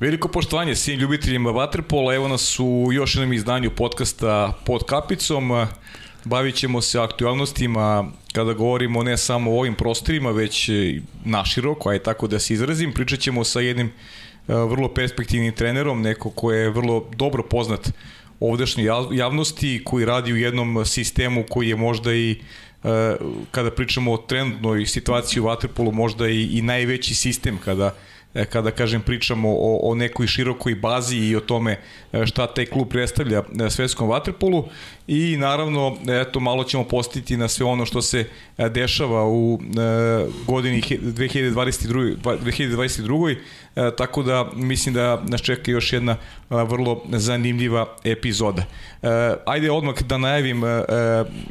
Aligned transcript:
Veliko 0.00 0.28
poštovanje 0.28 0.74
svim 0.74 0.98
ljubiteljima 1.00 1.50
Waterpola, 1.50 2.14
evo 2.14 2.28
nas 2.28 2.60
u 2.60 2.88
još 2.92 3.14
jednom 3.14 3.32
izdanju 3.32 3.70
podcasta 3.70 4.52
pod 4.66 4.84
kapicom. 4.84 5.66
Bavit 6.24 6.54
ćemo 6.54 6.80
se 6.80 7.00
aktualnostima 7.00 8.10
kada 8.32 8.52
govorimo 8.52 9.02
ne 9.02 9.16
samo 9.16 9.50
o 9.50 9.58
ovim 9.58 9.74
prostorima, 9.74 10.30
već 10.30 10.70
naširoko, 11.24 11.90
aj 11.90 11.98
tako 11.98 12.26
da 12.26 12.38
se 12.38 12.54
izrazim. 12.54 12.92
Pričat 12.92 13.20
ćemo 13.20 13.44
sa 13.44 13.60
jednim 13.60 13.86
e, 13.86 13.90
vrlo 14.46 14.94
perspektivnim 14.94 15.52
trenerom, 15.52 16.02
neko 16.02 16.30
ko 16.30 16.52
je 16.52 16.70
vrlo 16.70 17.10
dobro 17.16 17.42
poznat 17.42 17.90
ovdašnjoj 18.40 18.90
javnosti, 19.12 19.82
koji 19.84 20.04
radi 20.04 20.32
u 20.32 20.36
jednom 20.36 20.84
sistemu 20.86 21.44
koji 21.50 21.68
je 21.68 21.76
možda 21.76 22.14
i 22.14 22.30
e, 22.84 23.16
kada 23.50 23.70
pričamo 23.70 24.12
o 24.12 24.16
trenutnoj 24.16 24.86
situaciji 24.86 25.40
u 25.40 25.44
Waterpolu, 25.44 25.92
možda 25.92 26.28
i, 26.28 26.58
i 26.58 26.62
najveći 26.62 27.14
sistem 27.14 27.58
kada 27.64 27.94
kada 28.44 28.70
kažem 28.70 29.02
pričamo 29.02 29.48
o, 29.50 29.80
o 29.82 29.94
nekoj 29.94 30.26
širokoj 30.26 30.74
bazi 30.74 31.16
i 31.16 31.36
o 31.36 31.40
tome 31.40 31.80
e, 32.12 32.26
šta 32.26 32.46
taj 32.46 32.66
klub 32.66 32.88
predstavlja 32.88 33.42
e, 33.66 33.70
svetskom 33.70 34.08
vaterpolu. 34.08 34.68
I 35.06 35.36
naravno 35.36 35.96
eto 36.08 36.40
malo 36.40 36.64
ćemo 36.64 36.84
postiti 36.84 37.36
na 37.36 37.48
sve 37.48 37.66
ono 37.66 37.86
što 37.86 38.02
se 38.02 38.24
dešava 38.70 39.24
u 39.28 39.60
godini 40.46 40.82
2022 40.82 42.16
2022 42.22 43.36
tako 43.96 44.22
da 44.22 44.50
mislim 44.54 44.94
da 44.94 45.22
nas 45.28 45.40
čeka 45.40 45.70
još 45.70 45.92
jedna 45.92 46.16
vrlo 46.50 47.02
zanimljiva 47.12 47.96
epizoda. 48.04 48.64
Ajde 49.46 49.70
odmah 49.70 50.02
da 50.02 50.18
najavim 50.18 50.62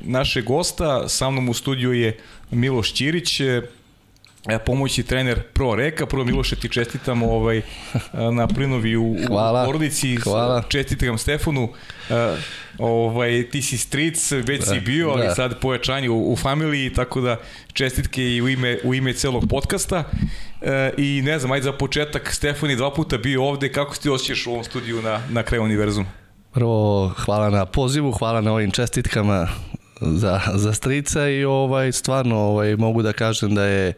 naše 0.04 0.42
gosta, 0.42 1.10
sa 1.10 1.30
mnom 1.30 1.50
u 1.50 1.54
studiju 1.54 1.94
je 1.94 2.18
Miloš 2.52 2.94
Ćirić, 2.94 3.40
E, 3.40 3.62
pomoći 4.66 5.04
trener 5.04 5.42
Pro 5.54 5.76
Reka. 5.76 6.06
Prvo 6.06 6.24
Miloše 6.24 6.56
ti 6.56 6.70
čestitam 6.70 7.24
ovaj, 7.24 7.62
na 8.32 8.48
plinovi 8.48 8.98
u, 8.98 9.16
hvala, 9.28 9.64
u 9.64 9.66
porodici. 9.66 10.16
Hvala. 10.16 10.64
Čestitam 10.70 11.18
Stefanu. 11.18 11.70
E, 12.10 12.36
ovaj, 12.78 13.50
ti 13.50 13.62
si 13.62 13.78
stric, 13.78 14.32
već 14.32 14.64
si 14.64 14.76
da, 14.76 14.80
bio, 14.80 15.10
ali 15.10 15.28
da. 15.28 15.36
sad 15.36 15.60
pojačanje 15.60 16.10
u, 16.10 16.32
u 16.32 16.36
familiji, 16.36 16.94
tako 16.94 17.22
da 17.22 17.40
čestitke 17.74 18.24
i 18.24 18.42
u 18.42 18.50
ime, 18.50 18.78
u 18.84 18.94
ime 18.94 19.14
celog 19.14 19.44
podcasta. 19.50 20.04
E, 20.62 20.92
I 20.98 21.22
ne 21.26 21.40
znam, 21.40 21.52
ajde 21.52 21.64
za 21.64 21.72
početak, 21.74 22.34
Stefan 22.34 22.70
je 22.70 22.76
dva 22.76 22.94
puta 22.94 23.18
bio 23.18 23.44
ovde, 23.44 23.72
kako 23.72 23.96
ti 23.96 24.10
osjećaš 24.10 24.48
u 24.48 24.52
ovom 24.52 24.64
studiju 24.64 25.02
na, 25.02 25.22
na 25.30 25.44
kraju 25.44 25.64
univerzuma? 25.64 26.08
Prvo, 26.52 27.14
hvala 27.18 27.50
na 27.50 27.66
pozivu, 27.66 28.12
hvala 28.12 28.42
na 28.42 28.54
ovim 28.54 28.72
čestitkama 28.72 29.48
za, 30.02 30.42
za 30.56 30.74
strica 30.74 31.30
i 31.30 31.46
ovaj 31.46 31.92
stvarno 31.92 32.38
ovaj 32.38 32.76
mogu 32.76 33.02
da 33.02 33.14
kažem 33.14 33.56
da 33.56 33.64
je 33.64 33.94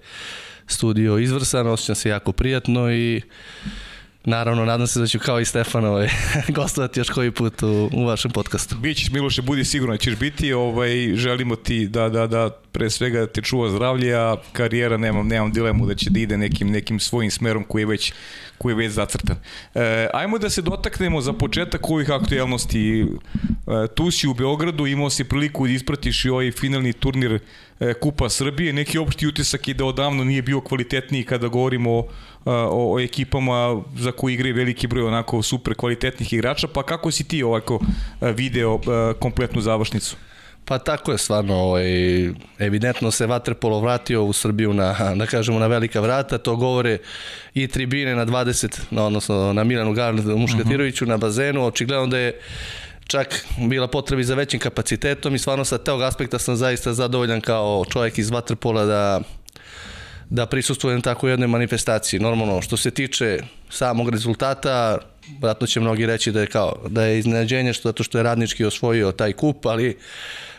studio 0.67 1.17
izvrsan, 1.17 1.67
osjećam 1.67 1.95
se 1.95 2.09
jako 2.09 2.31
prijatno 2.31 2.91
i 2.91 3.21
Naravno, 4.25 4.65
nadam 4.65 4.87
se 4.87 4.99
da 4.99 5.07
ću 5.07 5.19
kao 5.19 5.39
i 5.39 5.45
Stefan 5.45 5.85
ovaj, 5.85 6.09
gostovati 6.57 6.99
još 6.99 7.09
koji 7.09 7.31
put 7.31 7.63
u, 7.63 7.89
u 7.93 8.05
vašem 8.05 8.31
podcastu. 8.31 8.75
Bićeš 8.75 9.11
Miloše, 9.11 9.41
budi 9.41 9.65
sigurno 9.65 9.93
da 9.93 9.97
ćeš 9.97 10.15
biti. 10.15 10.53
Ovaj, 10.53 11.15
želimo 11.15 11.55
ti 11.55 11.87
da, 11.87 12.09
da, 12.09 12.27
da 12.27 12.49
pre 12.71 12.89
svega 12.89 13.27
te 13.27 13.41
čuva 13.41 13.69
zdravlje, 13.69 14.15
a 14.15 14.35
karijera 14.51 14.97
nemam, 14.97 15.27
nemam 15.27 15.51
dilemu 15.51 15.85
da 15.85 15.95
će 15.95 16.09
da 16.09 16.19
ide 16.19 16.37
nekim, 16.37 16.71
nekim 16.71 16.99
svojim 16.99 17.31
smerom 17.31 17.63
koji 17.63 17.81
je 17.81 17.85
već 17.85 18.13
koji 18.59 18.73
je 18.73 18.77
već 18.77 18.91
zacrtan. 18.91 19.37
E, 19.75 20.07
ajmo 20.13 20.37
da 20.37 20.49
se 20.49 20.61
dotaknemo 20.61 21.21
za 21.21 21.33
početak 21.33 21.89
ovih 21.89 22.11
aktualnosti. 22.11 23.01
E, 23.01 23.07
tu 23.95 24.11
si 24.11 24.27
u 24.27 24.33
Beogradu, 24.33 24.87
imao 24.87 25.09
si 25.09 25.23
priliku 25.23 25.67
da 25.67 25.73
ispratiš 25.73 26.25
i 26.25 26.29
ovaj 26.29 26.51
finalni 26.51 26.93
turnir 26.93 27.39
e, 27.79 27.93
Kupa 27.93 28.29
Srbije. 28.29 28.73
Neki 28.73 28.97
opšti 28.97 29.27
utisak 29.27 29.67
je 29.67 29.73
da 29.73 29.85
odavno 29.85 30.23
nije 30.23 30.41
bio 30.41 30.61
kvalitetniji 30.61 31.23
kada 31.23 31.47
govorimo 31.47 31.91
o, 31.91 32.07
o, 32.51 32.93
o 32.93 32.99
ekipama 32.99 33.81
za 33.95 34.11
koje 34.11 34.33
igre 34.33 34.53
veliki 34.53 34.87
broj 34.87 35.03
onako 35.03 35.41
super 35.41 35.75
kvalitetnih 35.75 36.33
igrača. 36.33 36.67
Pa 36.67 36.83
kako 36.83 37.11
si 37.11 37.27
ti 37.27 37.43
ovako 37.43 37.79
video 38.21 38.79
kompletnu 39.19 39.61
završnicu? 39.61 40.15
Pa 40.69 40.77
tako 40.77 41.11
je 41.11 41.17
stvarno, 41.17 41.55
ovaj, 41.55 41.83
evidentno 42.59 43.11
se 43.11 43.27
Vaterpolo 43.27 43.79
vratio 43.79 44.23
u 44.23 44.33
Srbiju 44.33 44.73
na, 44.73 45.15
da 45.15 45.25
kažemo, 45.25 45.59
na 45.59 45.67
velika 45.67 45.99
vrata, 45.99 46.37
to 46.37 46.55
govore 46.55 46.97
i 47.53 47.67
tribine 47.67 48.15
na 48.15 48.25
20, 48.25 48.79
na, 48.91 49.05
odnosno 49.05 49.53
na 49.53 49.63
Milanu 49.63 49.93
Garnu 49.93 50.37
Muškatiroviću, 50.37 51.05
uh 51.05 51.07
-huh. 51.07 51.11
na 51.11 51.17
bazenu, 51.17 51.65
očigledno 51.65 52.07
da 52.07 52.17
je 52.17 52.39
čak 53.07 53.45
bila 53.57 53.87
potrebi 53.87 54.23
za 54.23 54.35
većim 54.35 54.59
kapacitetom 54.59 55.35
i 55.35 55.39
stvarno 55.39 55.65
sa 55.65 55.77
tog 55.77 56.01
aspekta 56.01 56.39
sam 56.39 56.55
zaista 56.55 56.93
zadovoljan 56.93 57.41
kao 57.41 57.85
čovjek 57.89 58.17
iz 58.17 58.29
Vaterpola 58.29 58.85
da 58.85 59.21
da 60.29 60.45
prisustujem 60.45 61.01
tako 61.01 61.27
jednoj 61.27 61.47
manifestaciji. 61.47 62.19
Normalno, 62.19 62.61
što 62.61 62.77
se 62.77 62.91
tiče 62.91 63.39
samog 63.69 64.09
rezultata, 64.09 64.97
vratno 65.41 65.67
će 65.67 65.79
mnogi 65.79 66.05
reći 66.05 66.31
da 66.31 66.41
je 66.41 66.47
kao 66.47 66.73
da 66.87 67.03
je 67.03 67.19
iznenađenje 67.19 67.73
što 67.73 67.89
zato 67.89 68.03
što 68.03 68.17
je 68.17 68.23
radnički 68.23 68.65
osvojio 68.65 69.11
taj 69.11 69.33
kup, 69.33 69.65
ali 69.65 69.97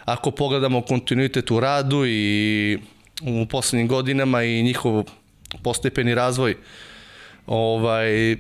ako 0.05 0.31
pogledamo 0.31 0.83
kontinuitet 0.83 1.51
u 1.51 1.61
radu 1.61 2.07
i 2.07 2.79
u 3.23 3.47
poslednjim 3.47 3.89
godinama 3.89 4.43
i 4.43 4.63
njihov 4.63 5.05
postepeni 5.63 6.15
razvoj, 6.15 6.57
ovaj, 7.47 8.37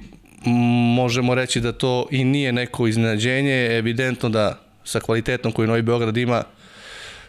možemo 0.96 1.34
reći 1.34 1.60
da 1.60 1.72
to 1.72 2.06
i 2.10 2.24
nije 2.24 2.52
neko 2.52 2.86
iznenađenje, 2.86 3.66
evidentno 3.66 4.28
da 4.28 4.60
sa 4.84 5.00
kvalitetom 5.00 5.52
koji 5.52 5.68
Novi 5.68 5.82
Beograd 5.82 6.16
ima, 6.16 6.42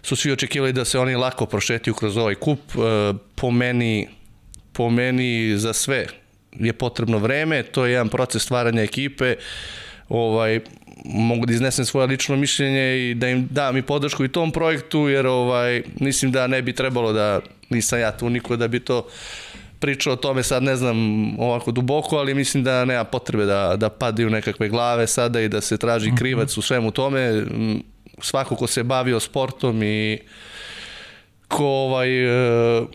su 0.03 0.15
svi 0.15 0.31
očekivali 0.31 0.73
da 0.73 0.85
se 0.85 0.99
oni 0.99 1.15
lako 1.15 1.45
prošetiju 1.45 1.93
kroz 1.93 2.17
ovaj 2.17 2.35
kup. 2.35 2.59
E, 2.59 3.13
po 3.35 3.51
meni, 3.51 4.07
po 4.73 4.89
meni 4.89 5.57
za 5.57 5.73
sve 5.73 6.07
je 6.59 6.73
potrebno 6.73 7.17
vreme, 7.17 7.63
to 7.63 7.85
je 7.85 7.91
jedan 7.91 8.09
proces 8.09 8.43
stvaranja 8.43 8.81
ekipe, 8.81 9.35
ovaj, 10.09 10.59
mogu 11.05 11.45
da 11.45 11.53
iznesem 11.53 11.85
svoje 11.85 12.07
lično 12.07 12.35
mišljenje 12.35 13.09
i 13.09 13.13
da 13.13 13.29
im 13.29 13.47
dam 13.51 13.77
i 13.77 13.81
podršku 13.81 14.25
i 14.25 14.31
tom 14.31 14.51
projektu, 14.51 15.09
jer 15.09 15.27
ovaj, 15.27 15.83
mislim 15.99 16.31
da 16.31 16.47
ne 16.47 16.61
bi 16.61 16.73
trebalo 16.73 17.13
da, 17.13 17.39
nisam 17.69 17.99
ja 17.99 18.17
tu 18.17 18.29
niko 18.29 18.55
da 18.55 18.67
bi 18.67 18.79
to 18.79 19.07
pričao 19.79 20.13
o 20.13 20.15
tome 20.15 20.43
sad 20.43 20.63
ne 20.63 20.75
znam 20.75 20.95
ovako 21.39 21.71
duboko, 21.71 22.17
ali 22.17 22.33
mislim 22.33 22.63
da 22.63 22.85
nema 22.85 23.03
potrebe 23.03 23.45
da, 23.45 23.75
da 23.77 23.89
padaju 23.89 24.29
nekakve 24.29 24.69
glave 24.69 25.07
sada 25.07 25.41
i 25.41 25.49
da 25.49 25.61
se 25.61 25.77
traži 25.77 26.07
mhm. 26.07 26.17
krivac 26.17 26.57
u 26.57 26.61
svemu 26.61 26.91
tome. 26.91 27.43
Svako 28.21 28.55
ko 28.55 28.67
se 28.67 28.83
bavio 28.83 29.19
sportom 29.19 29.83
i 29.83 30.19
ko 31.47 31.65
ovaj, 31.65 32.09
uh, 32.25 32.87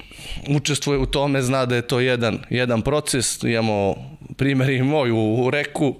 učestvuje 0.48 0.98
u 0.98 1.06
tome 1.06 1.42
zna 1.42 1.66
da 1.66 1.76
je 1.76 1.82
to 1.82 2.00
jedan, 2.00 2.38
jedan 2.50 2.82
proces. 2.82 3.42
Imamo 3.42 3.94
primjer 4.36 4.70
i 4.70 4.82
moj 4.82 5.10
u, 5.10 5.44
u 5.44 5.50
reku, 5.50 5.96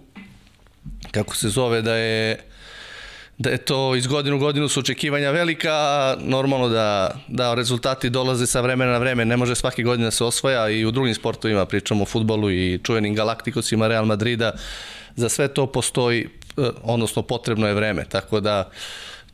kako 1.11 1.37
se 1.37 1.49
zove, 1.49 1.83
da 1.83 1.95
je 1.95 2.39
da 3.39 3.51
je 3.51 3.59
to 3.59 3.95
iz 3.97 4.07
godinu 4.07 4.37
u 4.37 4.39
godinu 4.39 4.69
su 4.69 4.81
očekivanja 4.81 5.31
velika, 5.31 6.17
normalno 6.21 6.69
da, 6.69 7.11
da 7.29 7.55
rezultati 7.55 8.11
dolaze 8.11 8.47
sa 8.47 8.61
vremena 8.61 8.93
na 8.93 8.99
vreme, 8.99 9.25
ne 9.25 9.37
može 9.37 9.55
svake 9.55 9.83
godine 9.83 10.05
da 10.05 10.11
se 10.11 10.25
osvaja 10.25 10.69
i 10.69 10.85
u 10.85 10.91
drugim 10.91 11.15
sportovima, 11.15 11.67
pričamo 11.67 12.03
o 12.03 12.07
futbolu 12.07 12.51
i 12.51 12.81
čuvenim 12.83 13.15
galaktikosima 13.15 13.89
Real 13.89 14.05
Madrida, 14.05 14.53
za 15.17 15.29
sve 15.29 15.49
to 15.49 15.67
postoji, 15.67 16.29
eh, 16.57 16.71
odnosno 16.83 17.23
potrebno 17.23 17.69
je 17.69 17.75
vreme, 17.75 18.05
tako 18.05 18.41
da 18.41 18.71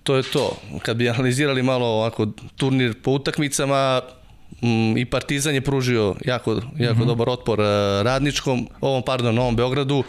to 0.03 0.17
je 0.17 0.23
to. 0.23 0.57
Kad 0.83 0.97
bi 0.97 1.09
analizirali 1.09 1.63
malo 1.63 1.87
ovako 1.87 2.27
turnir 2.57 2.95
po 3.03 3.11
utakmicama, 3.11 4.01
mm, 4.63 4.97
i 4.97 5.05
Partizan 5.05 5.55
je 5.55 5.61
pružio 5.61 6.15
jako, 6.25 6.53
jako 6.53 6.95
mm 6.95 7.03
-hmm. 7.03 7.07
dobar 7.07 7.29
otpor 7.29 7.61
eh, 7.61 8.03
radničkom, 8.03 8.69
ovom, 8.81 9.03
pardon, 9.03 9.35
Novom 9.35 9.57
Beogradu, 9.57 10.05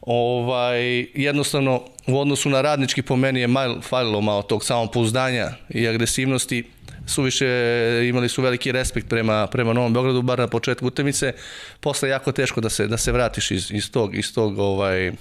ovaj, 0.00 1.06
jednostavno 1.14 1.82
u 2.06 2.20
odnosu 2.20 2.50
na 2.50 2.60
radnički 2.60 3.02
po 3.02 3.16
meni 3.16 3.40
je 3.40 3.46
mal, 3.46 3.80
falilo 3.80 4.20
malo 4.20 4.42
tog 4.42 4.64
samopouzdanja 4.64 5.50
i 5.68 5.88
agresivnosti 5.88 6.64
suviše 7.06 7.46
imali 8.08 8.28
su 8.28 8.42
veliki 8.42 8.72
respekt 8.72 9.08
prema, 9.08 9.46
prema 9.46 9.72
Novom 9.72 9.92
Beogradu, 9.92 10.22
bar 10.22 10.38
na 10.38 10.46
početku 10.46 10.86
utakmice. 10.86 11.32
Posle 11.80 12.08
je 12.08 12.10
jako 12.10 12.32
teško 12.32 12.60
da 12.60 12.68
se, 12.68 12.86
da 12.86 12.96
se 12.96 13.12
vratiš 13.12 13.50
iz, 13.50 13.70
iz 13.70 13.90
tog, 13.90 14.14
iz 14.14 14.34
tog 14.34 14.58
ovaj, 14.58 15.12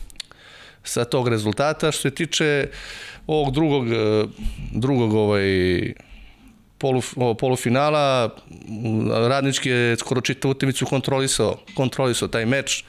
sa 0.84 1.06
tog 1.06 1.28
rezultata. 1.28 1.92
Što 1.92 2.02
se 2.02 2.12
tiče 2.12 2.68
ovog 3.30 3.54
drugog, 3.54 3.86
drugog 4.72 5.14
ovaj, 5.14 5.44
polu, 6.78 7.02
polufinala, 7.40 8.30
radnički 9.30 9.70
je 9.70 9.98
skoro 9.98 10.22
čitavu 10.22 10.52
utakmicu 10.52 10.86
kontrolisao, 10.86 11.58
kontrolisao 11.76 12.28
taj 12.28 12.46
meč. 12.46 12.84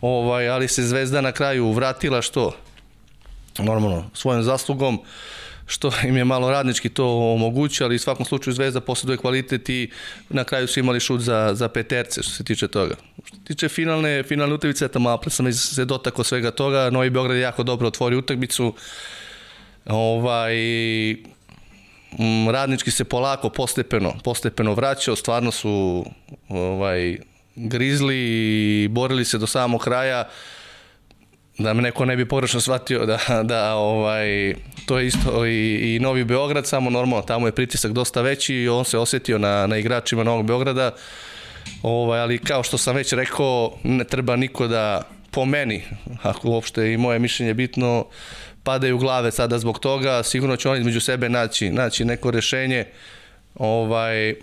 Ovaj, 0.00 0.48
ali 0.48 0.68
se 0.68 0.82
Zvezda 0.82 1.20
na 1.20 1.32
kraju 1.32 1.72
vratila 1.72 2.22
što? 2.22 2.52
Normalno 3.58 4.10
svojom 4.14 4.42
zaslugom 4.42 5.00
što 5.66 5.92
im 6.08 6.16
je 6.16 6.24
malo 6.24 6.50
radnički 6.50 6.88
to 6.88 7.06
omogućio, 7.34 7.86
ali 7.86 7.96
u 7.96 7.98
svakom 7.98 8.26
slučaju 8.26 8.54
Zvezda 8.54 8.80
posjeduje 8.80 9.16
kvalitet 9.16 9.68
i 9.68 9.90
na 10.28 10.44
kraju 10.44 10.66
su 10.66 10.80
imali 10.80 11.00
šut 11.00 11.20
za, 11.20 11.50
za 11.54 11.68
peterce 11.68 12.22
što 12.22 12.32
se 12.32 12.44
tiče 12.44 12.68
toga. 12.68 12.94
Što 13.24 13.36
se 13.36 13.42
tiče 13.44 13.68
finalne, 13.68 14.22
finalne 14.22 14.54
utakmice, 14.54 14.84
eto 14.84 14.98
malo 14.98 15.20
sam 15.26 15.52
se 15.52 15.84
dotako 15.84 16.24
svega 16.24 16.50
toga, 16.50 16.90
Novi 16.90 17.10
Beograd 17.10 17.36
je 17.36 17.42
jako 17.42 17.62
dobro 17.62 17.88
otvorio 17.88 18.18
utakmicu, 18.18 18.74
ovaj, 19.86 20.56
radnički 22.52 22.90
se 22.90 23.04
polako, 23.04 23.50
postepeno, 23.50 24.14
postepeno 24.24 24.74
vraćao, 24.74 25.16
stvarno 25.16 25.50
su 25.50 26.04
ovaj, 26.48 27.18
grizli 27.56 28.16
i 28.84 28.88
borili 28.88 29.24
se 29.24 29.38
do 29.38 29.46
samog 29.46 29.80
kraja. 29.80 30.28
Da 31.58 31.74
me 31.74 31.82
neko 31.82 32.04
ne 32.04 32.16
bi 32.16 32.28
pogrešno 32.28 32.60
shvatio 32.60 33.06
da, 33.06 33.18
da 33.42 33.74
ovaj, 33.74 34.54
to 34.86 34.98
je 34.98 35.06
isto 35.06 35.46
i, 35.46 35.94
i 35.94 35.98
Novi 36.00 36.24
Beograd, 36.24 36.66
samo 36.66 36.90
normalno, 36.90 37.22
tamo 37.22 37.46
je 37.46 37.54
pritisak 37.54 37.92
dosta 37.92 38.22
veći 38.22 38.54
i 38.54 38.68
on 38.68 38.84
se 38.84 38.98
osetio 38.98 39.38
na, 39.38 39.66
na 39.66 39.76
igračima 39.76 40.24
Novog 40.24 40.46
Beograda, 40.46 40.94
ovaj, 41.82 42.20
ali 42.20 42.38
kao 42.38 42.62
što 42.62 42.78
sam 42.78 42.96
već 42.96 43.12
rekao, 43.12 43.72
ne 43.82 44.04
treba 44.04 44.36
niko 44.36 44.66
da 44.66 45.02
po 45.30 45.44
meni, 45.44 45.82
ako 46.22 46.48
uopšte 46.48 46.92
i 46.92 46.96
moje 46.96 47.18
mišljenje 47.18 47.54
bitno, 47.54 48.06
padaju 48.62 48.98
glave 48.98 49.30
sada 49.30 49.58
zbog 49.58 49.78
toga, 49.78 50.22
sigurno 50.22 50.56
će 50.56 50.68
oni 50.68 50.80
između 50.80 51.00
sebe 51.00 51.28
naći, 51.28 51.70
naći 51.70 52.04
neko 52.04 52.30
rešenje 52.30 52.84
ovaj, 53.54 54.34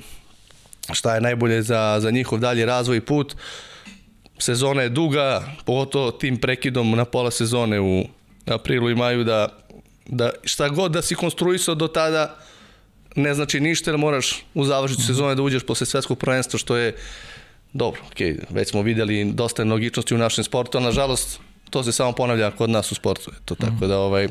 šta 0.94 1.16
je 1.16 1.22
najbolje 1.22 1.62
za, 1.62 1.98
za 2.00 2.12
njihov 2.12 2.40
dalji 2.40 2.66
razvoj 2.66 2.98
i 2.98 3.02
put. 3.02 3.36
Sezona 4.38 4.82
je 4.82 4.90
duga, 4.90 5.44
pogotovo 5.66 6.12
tim 6.12 6.38
prekidom 6.38 6.92
na 6.92 7.06
pola 7.06 7.32
sezone 7.32 7.80
u 7.80 8.04
aprilu 8.46 8.90
i 8.90 8.96
maju 8.96 9.24
da, 9.24 9.50
da 10.06 10.32
šta 10.44 10.70
god 10.70 10.92
da 10.92 11.02
si 11.02 11.16
konstruisao 11.16 11.76
do 11.76 11.88
tada 11.88 12.36
ne 13.16 13.34
znači 13.34 13.60
ništa, 13.60 13.92
jer 13.92 13.98
moraš 13.98 14.46
u 14.54 14.66
završitu 14.66 15.02
sezone 15.02 15.36
da 15.36 15.42
uđeš 15.42 15.64
posle 15.64 15.86
svetskog 15.86 16.20
prvenstva, 16.20 16.60
što 16.60 16.76
je 16.76 16.96
dobro, 17.74 18.02
okay, 18.12 18.40
već 18.50 18.70
smo 18.70 18.82
videli 18.82 19.32
dosta 19.32 19.64
nelogičnosti 19.64 20.16
u 20.16 20.18
našem 20.18 20.44
sportu, 20.44 20.78
ali 20.78 20.86
nažalost 20.86 21.40
to 21.70 21.84
se 21.84 21.92
samo 21.92 22.12
ponavlja 22.12 22.52
kod 22.52 22.70
nas 22.70 22.92
u 22.92 22.96
sportu. 22.96 23.32
To 23.46 23.56
tako 23.56 23.88
da 23.88 24.00
ovaj 24.00 24.28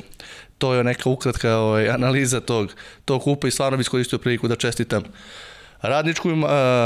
to 0.58 0.74
je 0.74 0.84
neka 0.84 1.10
ukratka 1.10 1.56
ovaj 1.56 1.88
analiza 1.88 2.40
tog 2.40 2.74
tog 3.04 3.22
kupa 3.22 3.48
i 3.48 3.50
stvarno 3.50 3.76
bih 3.76 3.84
iskoristio 3.84 4.18
priliku 4.18 4.48
da 4.48 4.56
čestitam 4.56 5.02
Radničku 5.82 6.28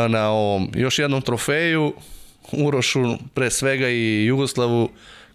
na 0.08 0.30
ovom 0.30 0.70
još 0.74 0.98
jednom 0.98 1.22
trofeju 1.22 1.94
Urošu 2.52 3.16
pre 3.34 3.50
svega 3.50 3.88
i 3.88 4.24
Jugoslavu 4.24 4.88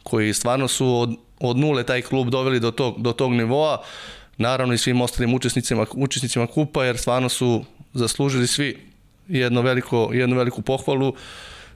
koji 0.03 0.33
stvarno 0.33 0.67
su 0.67 0.99
od, 0.99 1.15
od 1.39 1.57
nule 1.57 1.83
taj 1.83 2.01
klub 2.01 2.29
doveli 2.29 2.59
do 2.59 2.71
tog, 2.71 3.01
do 3.01 3.11
tog 3.11 3.33
nivoa 3.33 3.83
naravno 4.37 4.73
i 4.73 4.77
svim 4.77 5.01
ostalim 5.01 5.33
učesnicima, 5.33 5.85
učesnicima 5.91 6.47
kupa 6.47 6.85
jer 6.85 6.97
stvarno 6.97 7.29
su 7.29 7.65
zaslužili 7.93 8.47
svi 8.47 8.77
jedno 9.27 9.61
veliko, 9.61 10.09
jednu 10.13 10.35
veliku 10.35 10.61
pohvalu 10.61 11.09
uh, 11.09 11.15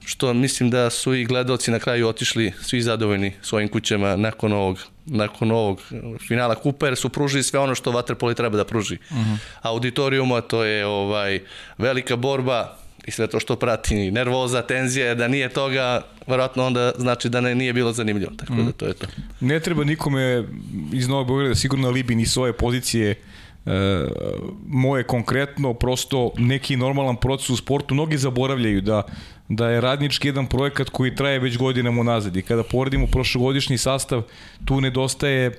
što 0.08 0.34
mislim 0.34 0.70
da 0.70 0.90
su 0.90 1.14
i 1.14 1.24
gledalci 1.24 1.70
na 1.70 1.78
kraju 1.78 2.08
otišli 2.08 2.52
svi 2.62 2.82
zadovoljni 2.82 3.32
svojim 3.42 3.68
kućama 3.68 4.16
nakon 4.16 4.52
ovog 4.52 4.78
nakon 5.06 5.50
ovog 5.50 5.80
finala 6.28 6.54
kupa 6.54 6.86
jer 6.86 6.96
su 6.96 7.08
pružili 7.08 7.42
sve 7.42 7.60
ono 7.60 7.74
što 7.74 7.92
Waterpolo 7.92 8.34
treba 8.34 8.56
da 8.56 8.64
pruži. 8.64 8.98
Uh 9.10 9.16
mhm. 9.16 9.30
-huh. 9.30 9.36
Auditorijuma 9.62 10.40
to 10.40 10.64
je 10.64 10.86
ovaj 10.86 11.40
velika 11.78 12.16
borba 12.16 12.76
i 13.06 13.10
sve 13.10 13.26
to 13.26 13.40
što 13.40 13.56
prati, 13.56 14.10
nervoza, 14.10 14.62
tenzija, 14.62 15.14
da 15.14 15.28
nije 15.28 15.48
toga, 15.48 16.02
verovatno 16.26 16.66
onda 16.66 16.92
znači 16.98 17.28
da 17.28 17.40
ne, 17.40 17.54
nije 17.54 17.72
bilo 17.72 17.92
zanimljivo, 17.92 18.32
tako 18.36 18.52
mm. 18.52 18.56
da 18.56 18.62
mhm. 18.62 18.72
to 18.72 18.86
je 18.86 18.94
to. 18.94 19.06
Ne 19.40 19.60
treba 19.60 19.84
nikome 19.84 20.44
iz 20.92 21.08
Novog 21.08 21.26
Beograda 21.26 21.54
sigurno 21.54 21.90
libi 21.90 22.14
ni 22.14 22.26
svoje 22.26 22.52
pozicije 22.52 23.10
e, 23.10 23.18
moje 24.66 25.04
konkretno, 25.04 25.74
prosto 25.74 26.32
neki 26.38 26.76
normalan 26.76 27.16
proces 27.16 27.50
u 27.50 27.56
sportu, 27.56 27.94
mnogi 27.94 28.18
zaboravljaju 28.18 28.80
da 28.80 29.02
da 29.48 29.70
je 29.70 29.80
radnički 29.80 30.28
jedan 30.28 30.46
projekat 30.46 30.88
koji 30.88 31.14
traje 31.14 31.38
već 31.38 31.58
godinama 31.58 32.00
unazad 32.00 32.36
i 32.36 32.42
kada 32.42 32.62
poredimo 32.62 33.06
prošlogodišnji 33.06 33.78
sastav, 33.78 34.22
tu 34.64 34.80
nedostaje 34.80 35.46
e, 35.46 35.52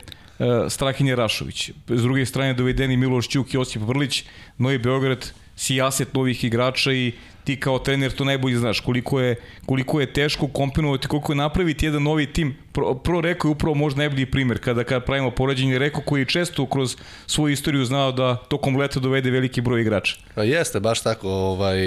Strahinje 0.70 1.16
Rašović. 1.16 1.72
S 1.88 2.02
druge 2.02 2.26
strane 2.26 2.54
dovedeni 2.54 2.98
Miloš 2.98 3.28
Ćuk 3.28 3.54
i 3.54 3.58
Osip 3.58 3.82
Vrlić, 3.82 4.24
Novi 4.58 4.78
Beograd, 4.78 5.32
sijaset 5.56 6.14
novih 6.14 6.44
igrača 6.44 6.94
i 6.94 7.12
ti 7.44 7.60
kao 7.60 7.80
trener 7.80 8.12
to 8.12 8.26
najbolje 8.26 8.58
znaš 8.58 8.80
koliko 8.80 9.20
je, 9.20 9.36
koliko 9.66 10.00
je 10.00 10.14
teško 10.14 10.48
komponovati, 10.48 11.08
koliko 11.08 11.32
je 11.32 11.36
napraviti 11.36 11.86
jedan 11.86 12.04
novi 12.04 12.34
tim. 12.34 12.56
Pro, 12.72 12.94
pro 12.96 13.22
Reko 13.22 13.48
je 13.48 13.52
upravo 13.52 13.76
možda 13.76 13.98
najbolji 13.98 14.26
primer 14.26 14.60
kada, 14.60 14.84
kada 14.84 15.06
pravimo 15.06 15.32
poređenje 15.32 15.80
Reko 15.80 16.02
koji 16.02 16.22
je 16.22 16.26
često 16.26 16.66
kroz 16.66 16.96
svoju 17.28 17.54
istoriju 17.54 17.86
znao 17.86 18.12
da 18.12 18.36
tokom 18.36 18.78
leta 18.78 19.00
dovede 19.00 19.32
veliki 19.32 19.62
broj 19.62 19.82
igrača. 19.82 20.16
Pa 20.36 20.44
jeste, 20.44 20.80
baš 20.80 21.04
tako. 21.04 21.30
Ovaj, 21.30 21.80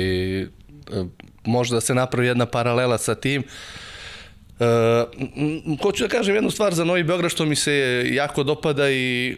možda 1.45 1.81
se 1.81 1.95
napravi 1.95 2.27
jedna 2.27 2.47
paralela 2.47 2.99
sa 2.99 3.15
tim. 3.15 3.43
E, 4.61 4.65
hoću 5.83 6.05
da 6.05 6.09
kažem 6.09 6.35
jednu 6.35 6.51
stvar 6.51 6.75
za 6.75 6.85
Novi 6.85 7.03
Beograd 7.03 7.31
što 7.31 7.45
mi 7.45 7.57
se 7.57 8.05
jako 8.13 8.43
dopada 8.43 8.91
i 8.91 9.37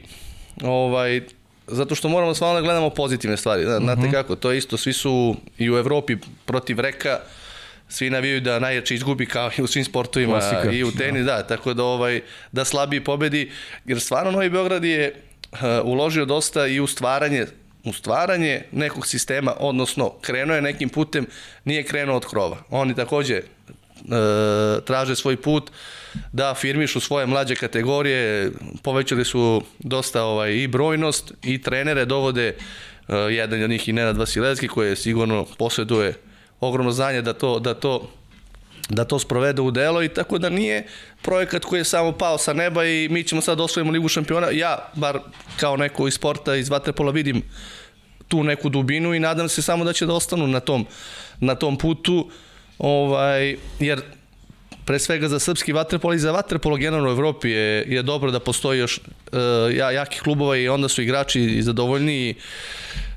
ovaj 0.62 1.20
zato 1.66 1.94
što 1.94 2.08
moramo 2.08 2.34
stvarno 2.34 2.54
da 2.54 2.60
gledamo 2.60 2.90
pozitivne 2.90 3.36
stvari. 3.36 3.64
Znate 3.64 3.84
uh 3.84 3.98
mhm. 3.98 4.06
-huh. 4.06 4.12
kako, 4.12 4.36
to 4.36 4.50
je 4.50 4.58
isto, 4.58 4.76
svi 4.76 4.92
su 4.92 5.36
i 5.58 5.70
u 5.70 5.76
Evropi 5.76 6.16
protiv 6.44 6.80
Reka, 6.80 7.18
svi 7.88 8.10
navijaju 8.10 8.40
da 8.40 8.58
najjači 8.58 8.94
izgubi 8.94 9.26
kao 9.26 9.50
i 9.58 9.62
u 9.62 9.66
svim 9.66 9.84
sportovima 9.84 10.38
Klasika. 10.38 10.70
i 10.70 10.84
u 10.84 10.92
tenis, 10.92 11.24
da. 11.24 11.36
da, 11.36 11.42
tako 11.42 11.74
da 11.74 11.84
ovaj 11.84 12.20
da 12.52 12.64
slabiji 12.64 13.04
pobedi, 13.04 13.50
jer 13.84 14.00
stvarno 14.00 14.30
Novi 14.30 14.50
Beograd 14.50 14.84
je 14.84 15.14
uh, 15.52 15.58
uložio 15.84 16.24
dosta 16.24 16.66
i 16.66 16.80
u 16.80 16.86
stvaranje 16.86 17.46
u 17.84 17.92
stvaranje 17.92 18.62
nekog 18.72 19.06
sistema, 19.06 19.54
odnosno 19.58 20.12
krenuo 20.20 20.56
je 20.56 20.62
nekim 20.62 20.88
putem, 20.88 21.26
nije 21.64 21.82
krenuo 21.82 22.16
od 22.16 22.26
krova. 22.26 22.56
Oni 22.70 22.94
takođe 22.94 23.34
e, 23.34 23.42
traže 24.84 25.16
svoj 25.16 25.36
put 25.36 25.70
da 26.32 26.50
afirmišu 26.50 27.00
svoje 27.00 27.26
mlađe 27.26 27.54
kategorije, 27.54 28.50
povećali 28.82 29.25
su 29.25 29.62
dosta 29.78 30.22
ovaj, 30.22 30.52
i 30.54 30.69
brojnost 30.69 31.32
i 31.42 31.62
trenere 31.62 32.04
dovode 32.04 32.48
e, 32.48 32.54
jedan 33.14 33.62
od 33.62 33.70
njih 33.70 33.88
i 33.88 33.92
Nenad 33.92 34.16
Vasilevski 34.16 34.69
koji 34.69 34.96
sigurno 34.96 35.46
posjeduje 35.58 36.14
ogromno 36.60 36.92
znanje 36.92 37.22
da 37.22 37.32
to, 37.32 37.58
da 37.58 37.75
to 37.75 38.10
da 38.88 39.04
to 39.04 39.19
sprovede 39.19 39.62
u 39.62 39.70
delo 39.70 40.02
i 40.02 40.08
tako 40.08 40.38
da 40.38 40.48
nije 40.48 40.86
projekat 41.22 41.64
koji 41.64 41.81
je 41.81 41.84
samo 41.84 42.12
pao 42.12 42.38
sa 42.38 42.52
neba 42.52 42.84
i 42.84 43.08
mi 43.08 43.22
ćemo 43.22 43.40
sad 43.40 43.58
da 43.58 43.64
osvojimo 43.64 43.92
ligu 43.92 44.08
šampiona. 44.08 44.50
Ja, 44.50 44.90
bar 44.94 45.19
kao 45.60 45.76
neko 45.76 46.08
iz 46.08 46.14
sporta, 46.14 46.54
iz 46.54 46.69
Vatrepola 46.69 47.12
vidim 47.12 47.42
tu 48.28 48.42
neku 48.42 48.69
dubinu 48.69 49.14
i 49.14 49.19
nadam 49.19 49.48
se 49.48 49.62
samo 49.62 49.84
da 49.84 49.92
će 49.92 50.06
da 50.06 50.14
ostanu 50.14 50.46
na 50.46 50.60
tom, 50.60 50.86
na 51.40 51.54
tom 51.54 51.76
putu, 51.76 52.31
ovaj, 52.78 53.56
jer 53.81 54.02
pre 54.84 54.98
svega 54.98 55.28
za 55.28 55.38
srpski 55.38 55.72
vaterpolo 55.72 56.14
i 56.14 56.19
za 56.19 56.32
vaterpolo 56.32 56.76
generalno 56.76 57.08
u 57.08 57.12
Evropi 57.12 57.50
je, 57.50 57.84
je 57.88 58.02
dobro 58.02 58.31
da 58.31 58.40
postoji 58.40 58.78
još 58.78 58.98
uh, 58.98 59.75
jaki 59.75 60.20
klubova 60.20 60.56
i 60.56 60.69
onda 60.69 60.88
su 60.88 61.02
igrači 61.02 61.40
i 61.40 61.62
zadovoljni 61.62 62.34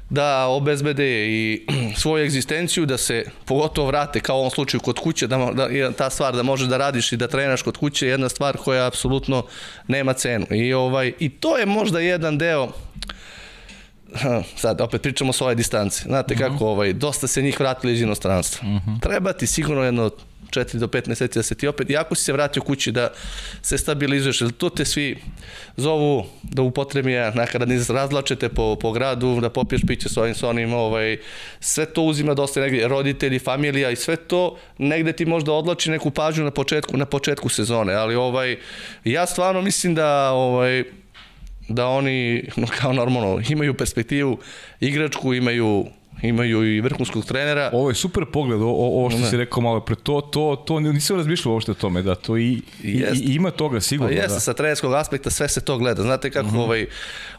da 0.09 0.47
obezbede 0.47 1.27
i 1.27 1.65
svoju 2.01 2.23
egzistenciju, 2.23 2.85
da 2.85 2.97
se 2.97 3.25
pogotovo 3.45 3.87
vrate 3.87 4.19
kao 4.19 4.35
u 4.35 4.39
ovom 4.39 4.51
slučaju 4.51 4.81
kod 4.81 4.99
kuće, 4.99 5.27
da, 5.27 5.37
da 5.37 5.91
ta 5.91 6.09
stvar 6.09 6.35
da 6.35 6.43
možeš 6.43 6.67
da 6.67 6.77
radiš 6.77 7.11
i 7.11 7.17
da 7.17 7.27
trenaš 7.27 7.61
kod 7.61 7.77
kuće 7.77 8.05
je 8.07 8.11
jedna 8.11 8.29
stvar 8.29 8.57
koja 8.57 8.87
apsolutno 8.87 9.45
nema 9.87 10.13
cenu. 10.13 10.45
I, 10.51 10.73
ovaj, 10.73 11.13
I 11.19 11.29
to 11.29 11.57
je 11.57 11.65
možda 11.65 11.99
jedan 11.99 12.37
deo 12.37 12.71
sad 14.61 14.81
opet 14.81 15.01
pričamo 15.01 15.33
s 15.33 15.41
ove 15.41 15.55
distance. 15.55 16.03
Znate 16.03 16.33
uh 16.33 16.39
mhm. 16.39 16.45
-huh. 16.47 16.51
kako, 16.51 16.65
ovaj, 16.65 16.93
dosta 16.93 17.27
se 17.27 17.41
njih 17.41 17.59
vratili 17.59 17.93
iz 17.93 18.01
inostranstva. 18.01 18.67
Uh 18.67 18.75
mhm. 18.75 18.91
-huh. 18.91 19.01
Treba 19.01 19.33
ti 19.33 19.47
sigurno 19.47 19.83
jedno 19.83 20.11
4 20.49 20.77
do 20.77 20.87
5 20.87 21.07
meseci 21.07 21.39
da 21.39 21.43
se 21.43 21.55
ti 21.55 21.67
opet, 21.67 21.89
jako 21.89 22.15
si 22.15 22.23
se 22.23 22.33
vratio 22.33 22.61
kući 22.61 22.91
da 22.91 23.09
se 23.61 23.77
stabilizuješ, 23.77 24.41
jer 24.41 24.51
to 24.51 24.69
te 24.69 24.85
svi 24.85 25.17
zovu 25.77 26.25
da 26.43 26.61
upotrebi 26.61 27.13
nakaradni 27.33 27.79
razlačete 27.89 28.49
po, 28.49 28.75
po 28.75 28.91
gradu, 28.91 29.39
da 29.41 29.49
popiješ 29.49 29.81
piće 29.87 30.09
s 30.09 30.17
ovim, 30.17 30.35
s 30.35 30.43
onim, 30.43 30.73
ovaj, 30.73 31.17
sve 31.59 31.85
to 31.85 32.01
uzima 32.01 32.33
dosta 32.33 32.59
negdje, 32.59 32.87
roditelji, 32.87 33.39
familija 33.39 33.91
i 33.91 33.95
sve 33.95 34.15
to 34.15 34.57
negde 34.77 35.13
ti 35.13 35.25
možda 35.25 35.53
odlači 35.53 35.91
neku 35.91 36.11
pažnju 36.11 36.43
na 36.43 36.51
početku, 36.51 36.97
na 36.97 37.05
početku 37.05 37.49
sezone, 37.49 37.93
ali 37.93 38.15
ovaj, 38.15 38.57
ja 39.03 39.25
stvarno 39.25 39.61
mislim 39.61 39.95
da 39.95 40.31
ovaj, 40.31 40.83
da 41.69 41.87
oni 41.87 42.49
kao 42.79 42.93
normalno 42.93 43.41
imaju 43.49 43.73
perspektivu 43.73 44.39
igračku, 44.79 45.33
imaju 45.33 45.85
imaju 46.21 46.75
i 46.75 46.81
vrhunskog 46.81 47.25
trenera. 47.25 47.69
Ovo 47.73 47.89
je 47.89 47.95
super 47.95 48.25
pogled, 48.33 48.61
o, 48.61 48.65
ovo 48.65 49.09
što 49.09 49.19
ne. 49.19 49.29
si 49.29 49.37
rekao 49.37 49.61
malo 49.61 49.79
pre, 49.79 49.95
to, 49.95 50.21
to, 50.21 50.63
to 50.67 50.79
nisam 50.79 51.17
razmišljao 51.17 51.53
uopšte 51.53 51.71
o 51.71 51.73
tome, 51.73 52.01
da, 52.01 52.15
to 52.15 52.37
i, 52.37 52.61
i, 52.83 53.05
i 53.13 53.35
ima 53.35 53.51
toga 53.51 53.81
sigurno. 53.81 54.15
Pa 54.15 54.21
jeste, 54.21 54.33
da. 54.33 54.39
sa 54.39 54.53
trenerskog 54.53 54.93
aspekta 54.93 55.29
sve 55.29 55.49
se 55.49 55.61
to 55.61 55.77
gleda. 55.77 56.01
Znate 56.01 56.29
kako 56.29 56.47
mhm. 56.47 56.57
-huh. 56.57 56.63
ovaj, 56.63 56.85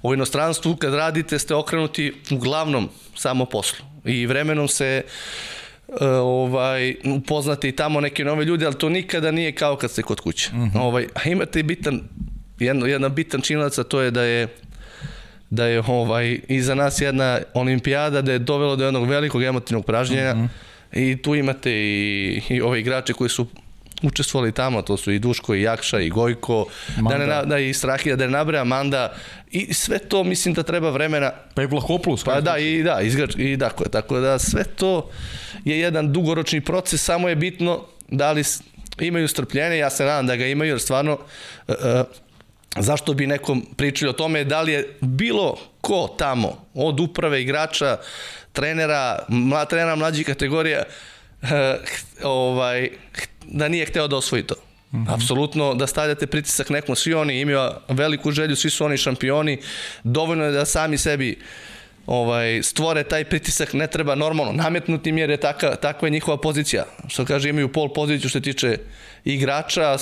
u 0.03 0.15
inostranstvu 0.15 0.77
kad 0.77 0.95
radite 0.95 1.39
ste 1.39 1.55
okrenuti 1.55 2.13
uglavnom 2.31 2.89
samo 3.15 3.45
poslu 3.45 3.85
i 4.05 4.27
vremenom 4.27 4.69
se 4.69 5.03
uh, 5.89 5.97
ovaj 6.23 6.95
upoznate 7.05 7.69
i 7.69 7.73
tamo 7.73 8.01
neke 8.01 8.25
nove 8.25 8.45
ljude, 8.45 8.67
ali 8.67 8.75
to 8.75 8.89
nikada 8.89 9.31
nije 9.31 9.53
kao 9.53 9.77
kad 9.77 9.91
ste 9.91 10.03
kod 10.03 10.21
kuće. 10.21 10.51
Mhm. 10.53 10.63
-huh. 10.63 10.81
ovaj, 10.81 11.07
a 11.15 11.29
imate 11.29 11.63
bitan 11.63 12.01
jedno, 12.59 12.87
jedan 12.87 13.15
bitan 13.15 13.41
činjenica 13.41 13.85
to 13.85 14.01
je 14.01 14.11
da 14.11 14.23
je 14.23 14.49
da 15.51 15.67
je 15.67 15.83
ovaj 15.87 16.41
iza 16.49 16.75
nas 16.75 17.01
jedna 17.01 17.39
olimpijada 17.55 18.23
da 18.23 18.33
je 18.33 18.39
dovelo 18.39 18.77
do 18.77 18.85
jednog 18.85 19.09
velikog 19.09 19.43
emotivnog 19.43 19.85
pražnjenja 19.85 20.35
mm 20.35 20.39
-hmm. 20.39 21.13
i 21.13 21.23
tu 21.23 21.35
imate 21.35 21.73
i, 21.73 22.43
i 22.49 22.61
ove 22.61 22.81
igrače 22.81 23.13
koji 23.13 23.31
su 23.31 23.47
učestvovali 24.03 24.53
tamo, 24.53 24.83
to 24.83 24.97
su 24.97 25.13
i 25.13 25.19
Duško 25.19 25.55
i 25.55 25.63
Jakša 25.63 26.01
i 26.01 26.09
Gojko, 26.09 26.67
Manda. 26.97 27.27
da 27.27 27.43
ne 27.43 27.47
da 27.47 27.59
i 27.59 27.75
Strahija, 27.75 28.17
da 28.17 28.25
ne 28.25 28.31
nabraja 28.31 28.65
Manda 28.65 29.13
i 29.51 29.75
sve 29.75 29.99
to 29.99 30.25
mislim 30.25 30.55
da 30.55 30.63
treba 30.63 30.91
vremena. 30.91 31.33
Pa 31.55 31.63
i 31.63 31.67
Vlahoplus. 31.67 32.25
Pa 32.25 32.41
da, 32.41 32.59
i 32.59 32.83
da, 32.83 33.01
izgrač, 33.01 33.35
i 33.39 33.57
tako 33.59 33.85
je, 33.85 33.91
tako 33.91 34.21
da 34.21 34.39
sve 34.39 34.65
to 34.65 35.11
je 35.65 35.79
jedan 35.79 36.13
dugoročni 36.13 36.61
proces, 36.61 37.05
samo 37.05 37.29
je 37.29 37.37
bitno 37.37 37.85
da 38.09 38.33
li 38.33 38.43
imaju 39.01 39.29
strpljenje, 39.29 39.77
ja 39.79 39.91
se 39.91 40.05
nadam 40.05 40.27
da 40.27 40.37
ga 40.37 40.47
imaju, 40.47 40.71
jer 40.71 40.81
stvarno 40.81 41.19
uh, 41.69 41.75
zašto 42.77 43.15
bi 43.15 43.27
nekom 43.27 43.67
pričali 43.77 44.11
o 44.11 44.13
tome 44.13 44.45
da 44.45 44.63
li 44.63 44.73
je 44.73 44.97
bilo 45.01 45.59
ko 45.81 46.15
tamo, 46.19 46.65
od 46.75 47.01
uprave 47.01 47.43
igrača, 47.43 47.97
trenera, 48.53 49.19
mla, 49.29 49.65
trenera 49.65 49.97
mlađih 49.97 50.27
kategorija, 50.27 50.83
uh, 51.43 51.49
ovaj, 52.23 52.91
da 53.43 53.69
nije 53.69 53.87
hteo 53.87 54.09
da 54.09 54.17
osvoji 54.17 54.43
to. 54.43 54.55
Mm 54.93 54.97
-hmm. 54.97 55.15
Apsolutno 55.15 55.75
da 55.75 55.87
stavljate 55.87 56.27
pritisak 56.27 56.71
nekom, 56.71 56.97
svi 56.97 57.15
oni 57.15 57.41
imaju 57.41 57.71
veliku 57.89 58.31
želju, 58.31 58.57
svi 58.57 58.71
su 58.71 58.85
oni 58.85 58.97
šampioni, 58.97 59.59
dovoljno 60.05 60.45
je 60.45 60.53
da 60.53 60.65
sami 60.65 60.99
sebi 60.99 61.39
ovaj, 62.07 62.63
stvore 62.63 63.05
taj 63.05 63.25
pritisak, 63.25 63.73
ne 63.73 63.87
treba 63.87 64.15
normalno 64.15 64.53
nametnuti 64.53 65.11
im 65.11 65.19
jer 65.19 65.31
je 65.31 65.37
taka, 65.37 65.77
takva 65.77 66.09
je 66.09 66.13
njihova 66.13 66.37
pozicija. 66.37 66.85
Što 67.09 67.25
kaže, 67.25 67.49
imaju 67.49 67.73
pol 67.73 67.93
poziciju 67.93 68.29
što 68.29 68.39
se 68.39 68.43
tiče 68.43 68.79
igrača, 69.25 69.97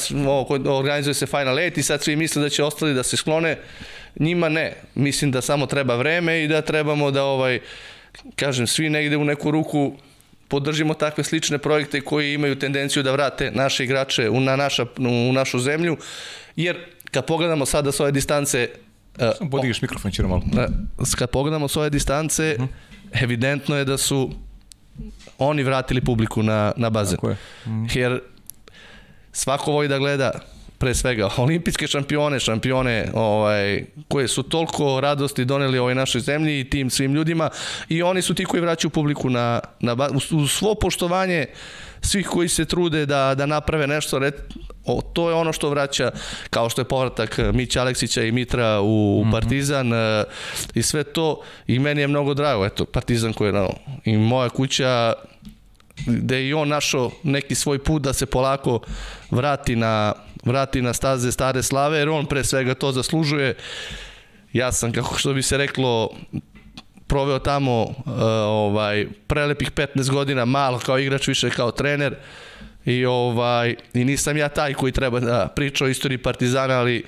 organizuje 0.67 1.15
se 1.15 1.27
Final 1.27 1.57
8 1.57 1.79
i 1.79 1.83
sad 1.83 2.03
svi 2.03 2.17
misle 2.17 2.43
da 2.43 2.49
će 2.49 2.65
ostali 2.65 2.95
da 2.95 3.03
se 3.03 3.17
sklone, 3.17 3.59
njima 4.19 4.49
ne. 4.49 4.73
Mislim 4.95 5.31
da 5.31 5.41
samo 5.41 5.67
treba 5.67 5.97
vreme 5.97 6.45
i 6.45 6.49
da 6.49 6.63
trebamo 6.63 7.11
da 7.11 7.25
ovaj, 7.25 7.61
kažem, 8.37 8.67
svi 8.67 8.89
negde 8.89 9.17
u 9.17 9.25
neku 9.25 9.51
ruku 9.51 9.93
podržimo 10.49 10.95
takve 10.95 11.25
slične 11.25 11.59
projekte 11.59 12.01
koji 12.01 12.35
imaju 12.35 12.59
tendenciju 12.59 13.03
da 13.03 13.13
vrate 13.13 13.51
naše 13.51 13.85
igrače 13.85 14.31
u, 14.31 14.41
na 14.41 14.57
naša, 14.57 14.87
u 15.29 15.33
našu 15.33 15.59
zemlju, 15.59 15.97
jer 16.57 16.77
kad 17.11 17.27
pogledamo 17.27 17.67
sada 17.67 17.93
s 17.93 18.01
ove 18.01 18.13
distance 18.13 18.69
Samo 19.39 19.51
podigiš 19.51 19.83
mikrofon, 19.83 20.11
će 20.11 20.23
malo. 20.23 20.43
Kad 21.19 21.31
pogledamo 21.31 21.69
s 21.69 21.77
ove 21.77 21.91
distance, 21.91 22.57
uh 22.59 22.65
mhm. 22.65 22.73
-huh. 22.73 23.23
evidentno 23.23 23.77
je 23.77 23.85
da 23.85 23.99
su 23.99 24.31
oni 25.39 25.63
vratili 25.63 26.01
publiku 26.01 26.43
na, 26.43 26.73
na 26.77 26.91
bazen. 26.91 27.17
Tako 27.17 27.29
je. 27.29 27.37
Uh. 27.67 27.73
-huh. 27.73 27.99
Jer 27.99 28.21
svako 29.37 29.73
voli 29.73 29.89
da 29.89 29.99
gleda 29.99 30.31
pre 30.79 30.95
svega 30.95 31.29
olimpijske 31.45 31.87
šampione, 31.87 32.41
šampione 32.41 33.11
ovaj, 33.15 33.85
koje 34.09 34.29
su 34.29 34.43
toliko 34.43 35.01
radosti 35.01 35.45
doneli 35.45 35.79
ovoj 35.79 35.95
našoj 35.95 36.21
zemlji 36.21 36.61
i 36.61 36.71
tim 36.71 36.91
svim 36.91 37.15
ljudima 37.15 37.51
i 37.89 38.03
oni 38.03 38.23
su 38.23 38.35
ti 38.35 38.45
koji 38.45 38.61
vraćaju 38.61 38.91
publiku 38.91 39.31
na, 39.31 39.61
na 39.81 39.97
u 40.33 40.47
svo 40.47 40.75
poštovanje 40.75 41.47
svih 42.01 42.27
koji 42.27 42.49
se 42.49 42.65
trude 42.65 43.07
da, 43.07 43.35
da 43.35 43.47
naprave 43.47 43.87
nešto, 43.87 44.19
red, 44.19 44.35
o, 44.85 45.01
to 45.13 45.29
je 45.29 45.35
ono 45.35 45.53
što 45.53 45.71
vraća, 45.71 46.11
kao 46.51 46.69
što 46.69 46.81
je 46.81 46.85
povratak 46.85 47.41
Mića 47.53 47.81
Aleksića 47.81 48.23
i 48.23 48.33
Mitra 48.33 48.81
u 48.81 49.23
mm 49.25 49.29
-hmm. 49.29 49.33
Partizan 49.33 49.93
e, 49.93 50.25
i 50.75 50.83
sve 50.83 51.05
to 51.05 51.41
i 51.67 51.79
meni 51.79 52.01
je 52.01 52.09
mnogo 52.09 52.35
drago, 52.35 52.67
eto, 52.67 52.85
Partizan 52.85 53.33
koji 53.33 53.49
je, 53.49 53.53
no, 53.53 53.71
i 54.05 54.17
moja 54.17 54.49
kuća 54.49 55.13
gde 56.07 56.37
je 56.37 56.49
i 56.49 56.55
on 56.55 56.69
našao 56.69 57.11
neki 57.23 57.55
svoj 57.55 57.79
put 57.79 58.03
da 58.03 58.13
se 58.13 58.27
polako 58.27 58.81
vrati 59.31 59.77
na, 59.77 60.13
vrati 60.45 60.83
na 60.83 60.93
staze 60.93 61.33
stare 61.33 61.63
slave, 61.63 61.99
jer 61.99 62.09
on 62.09 62.27
pre 62.27 62.45
svega 62.45 62.75
to 62.75 62.93
zaslužuje. 62.93 63.55
Ja 64.53 64.73
sam, 64.73 64.93
kako 64.93 65.19
što 65.19 65.35
bi 65.35 65.43
se 65.43 65.57
reklo, 65.57 66.11
proveo 67.07 67.39
tamo 67.39 67.83
uh, 67.83 67.95
ovaj 68.47 69.07
prelepih 69.27 69.71
15 69.73 70.11
godina 70.11 70.45
malo 70.45 70.79
kao 70.79 70.99
igrač 70.99 71.29
više 71.29 71.51
kao 71.51 71.71
trener 71.71 72.15
i 72.85 73.05
ovaj 73.05 73.75
i 73.95 74.05
nisam 74.05 74.37
ja 74.37 74.49
taj 74.49 74.75
koji 74.75 74.93
treba 74.93 75.21
da 75.21 75.53
priča 75.57 75.85
o 75.85 75.89
istoriji 75.89 76.19
Partizana 76.19 76.75
ali 76.75 77.05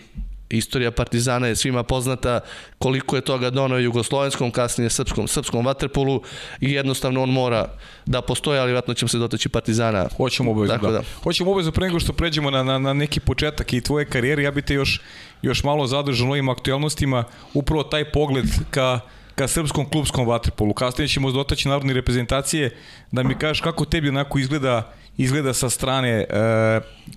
istorija 0.50 0.90
Partizana 0.90 1.46
je 1.46 1.56
svima 1.56 1.82
poznata 1.82 2.40
koliko 2.78 3.16
je 3.16 3.22
toga 3.22 3.50
donao 3.50 3.78
jugoslovenskom, 3.78 4.50
kasnije 4.50 4.90
srpskom, 4.90 5.28
srpskom 5.28 5.66
vaterpolu 5.66 6.22
i 6.60 6.72
jednostavno 6.72 7.22
on 7.22 7.30
mora 7.30 7.68
da 8.06 8.22
postoji, 8.22 8.58
ali 8.58 8.72
vratno 8.72 8.94
ćemo 8.94 9.08
se 9.08 9.18
dotaći 9.18 9.48
Partizana. 9.48 10.08
Hoćemo 10.16 10.50
obavezno, 10.50 10.78
da. 10.78 10.90
da. 10.90 11.02
Hoćemo 11.22 11.50
obavezno 11.50 11.72
pre 11.72 11.86
nego 11.86 12.00
što 12.00 12.12
pređemo 12.12 12.50
na, 12.50 12.62
na, 12.62 12.78
na 12.78 12.92
neki 12.92 13.20
početak 13.20 13.72
i 13.72 13.80
tvoje 13.80 14.04
karijere, 14.04 14.42
ja 14.42 14.50
bih 14.50 14.64
te 14.64 14.74
još, 14.74 15.00
još 15.42 15.64
malo 15.64 15.86
zadržao 15.86 16.28
ovim 16.28 16.48
aktualnostima, 16.48 17.24
upravo 17.54 17.82
taj 17.82 18.12
pogled 18.12 18.46
ka 18.70 19.00
ka 19.38 19.48
srpskom 19.48 19.86
klubskom 19.90 20.26
vaterpolu. 20.26 20.74
Kasnije 20.74 21.08
ćemo 21.08 21.30
dotaći 21.30 21.68
narodne 21.68 21.94
reprezentacije 21.94 22.76
da 23.12 23.22
mi 23.22 23.38
kažeš 23.38 23.60
kako 23.60 23.84
tebi 23.84 24.08
onako 24.08 24.38
izgleda 24.38 24.92
izgleda 25.18 25.54
sa 25.54 25.70
strane 25.70 26.10
e, 26.10 26.26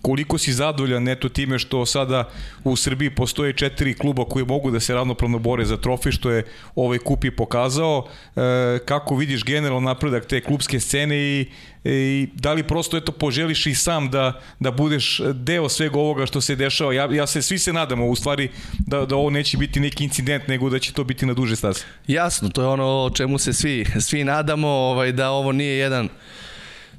koliko 0.02 0.38
si 0.38 0.54
zadovoljan 0.54 1.04
neto 1.04 1.30
time 1.30 1.60
što 1.60 1.86
sada 1.86 2.30
u 2.64 2.76
Srbiji 2.76 3.10
postoje 3.10 3.54
četiri 3.54 3.94
kluba 3.94 4.26
koji 4.26 4.46
mogu 4.46 4.72
da 4.72 4.80
se 4.80 4.94
ravnopravno 4.94 5.40
bore 5.40 5.66
za 5.66 5.78
trofej 5.78 6.12
što 6.12 6.32
je 6.32 6.46
ovaj 6.76 6.98
kup 6.98 7.26
i 7.26 7.32
pokazao. 7.32 8.08
E, 8.36 8.80
kako 8.86 9.16
vidiš 9.16 9.44
generalno 9.44 9.90
napredak 9.90 10.26
te 10.26 10.42
klubske 10.42 10.80
scene 10.80 11.18
i, 11.18 11.50
i 11.84 12.28
da 12.34 12.54
li 12.54 12.64
prosto 12.64 12.98
eto 12.98 13.12
poželiš 13.12 13.66
i 13.66 13.76
sam 13.76 14.10
da, 14.10 14.42
da 14.60 14.72
budeš 14.72 15.22
deo 15.34 15.70
svega 15.70 16.00
ovoga 16.00 16.26
što 16.26 16.42
se 16.42 16.56
dešava? 16.56 16.94
Ja, 16.94 17.10
ja 17.12 17.28
se 17.28 17.42
svi 17.42 17.60
se 17.60 17.74
nadamo 17.74 18.08
u 18.08 18.16
stvari 18.16 18.50
da, 18.80 19.06
da 19.06 19.16
ovo 19.16 19.30
neće 19.30 19.58
biti 19.58 19.80
neki 19.80 20.04
incident 20.04 20.48
nego 20.48 20.70
da 20.70 20.80
će 20.80 20.94
to 20.94 21.04
biti 21.04 21.26
na 21.26 21.34
duže 21.34 21.56
staze. 21.56 21.84
Jasno 22.08 22.50
to 22.50 22.62
je 22.62 22.68
ono 22.68 22.86
o 22.86 23.10
čemu 23.10 23.38
se 23.38 23.54
svi 23.54 23.86
svi 24.00 24.24
nadamo 24.24 24.68
ovaj 24.68 25.12
da 25.12 25.30
ovo 25.30 25.52
nije 25.52 25.78
jedan 25.78 26.10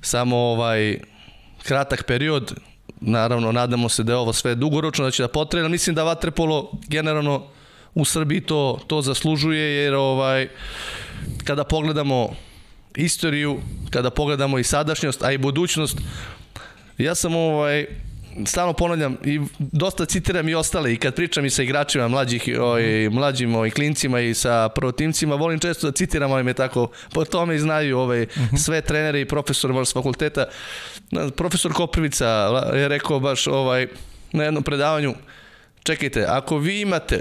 samo 0.03 0.37
ovaj 0.37 0.99
kratak 1.63 2.05
period, 2.07 2.55
naravno 3.01 3.53
nadamo 3.53 3.89
se 3.89 4.03
da 4.03 4.13
je 4.13 4.17
ovo 4.17 4.33
sve 4.33 4.55
dugoročno, 4.55 5.05
da 5.05 5.11
će 5.11 5.23
da 5.23 5.29
potreba, 5.29 5.69
mislim 5.69 5.95
da 5.95 6.05
Vatrepolo 6.05 6.71
generalno 6.89 7.47
u 7.95 8.05
Srbiji 8.05 8.41
to, 8.41 8.81
to 8.87 9.03
zaslužuje, 9.03 9.73
jer 9.73 9.95
ovaj, 9.95 10.49
kada 11.45 11.65
pogledamo 11.65 12.29
istoriju, 12.97 13.61
kada 13.91 14.11
pogledamo 14.11 14.59
i 14.59 14.65
sadašnjost, 14.65 15.23
a 15.23 15.33
i 15.33 15.39
budućnost, 15.39 15.99
ja 16.99 17.15
sam 17.15 17.37
ovaj, 17.37 17.87
stalno 18.47 18.73
ponavljam 18.73 19.17
i 19.25 19.41
dosta 19.59 20.07
citiram 20.07 20.49
i 20.49 20.55
ostale 20.55 20.93
i 20.93 20.97
kad 20.97 21.15
pričam 21.15 21.45
i 21.45 21.51
sa 21.51 21.63
igračima 21.63 22.09
mlađih 22.09 22.43
oj, 22.47 22.59
ovaj, 22.59 23.09
mlađim 23.09 23.55
ovaj, 23.55 23.71
klincima 23.71 24.21
i 24.21 24.35
sa 24.35 24.69
protimcima 24.69 25.35
volim 25.35 25.59
često 25.59 25.87
da 25.87 25.93
citiram 25.93 26.31
ovaj 26.31 26.43
me 26.43 26.55
tako 26.55 26.91
po 27.13 27.25
tome 27.25 27.55
i 27.55 27.59
znaju 27.59 27.99
ovaj, 27.99 28.23
uh 28.23 28.29
mhm. 28.39 28.57
-huh. 28.57 28.65
sve 28.65 28.81
trenere 28.81 29.21
i 29.21 29.29
profesor 29.29 29.87
s 29.87 29.93
fakulteta 29.93 30.45
profesor 31.37 31.73
Koprivica 31.73 32.27
je 32.75 32.89
rekao 32.89 33.21
baš 33.21 33.47
ovaj 33.47 33.87
na 34.33 34.45
jednom 34.45 34.63
predavanju 34.63 35.15
čekajte 35.83 36.27
ako 36.29 36.59
vi 36.59 36.81
imate 36.81 37.21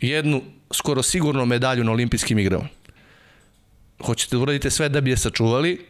jednu 0.00 0.42
skoro 0.72 1.02
sigurno 1.02 1.44
medalju 1.44 1.84
na 1.84 1.92
olimpijskim 1.92 2.38
igrama 2.38 2.68
hoćete 4.04 4.36
da 4.36 4.42
uradite 4.42 4.70
sve 4.70 4.88
da 4.88 5.00
bi 5.00 5.10
je 5.10 5.16
sačuvali 5.16 5.86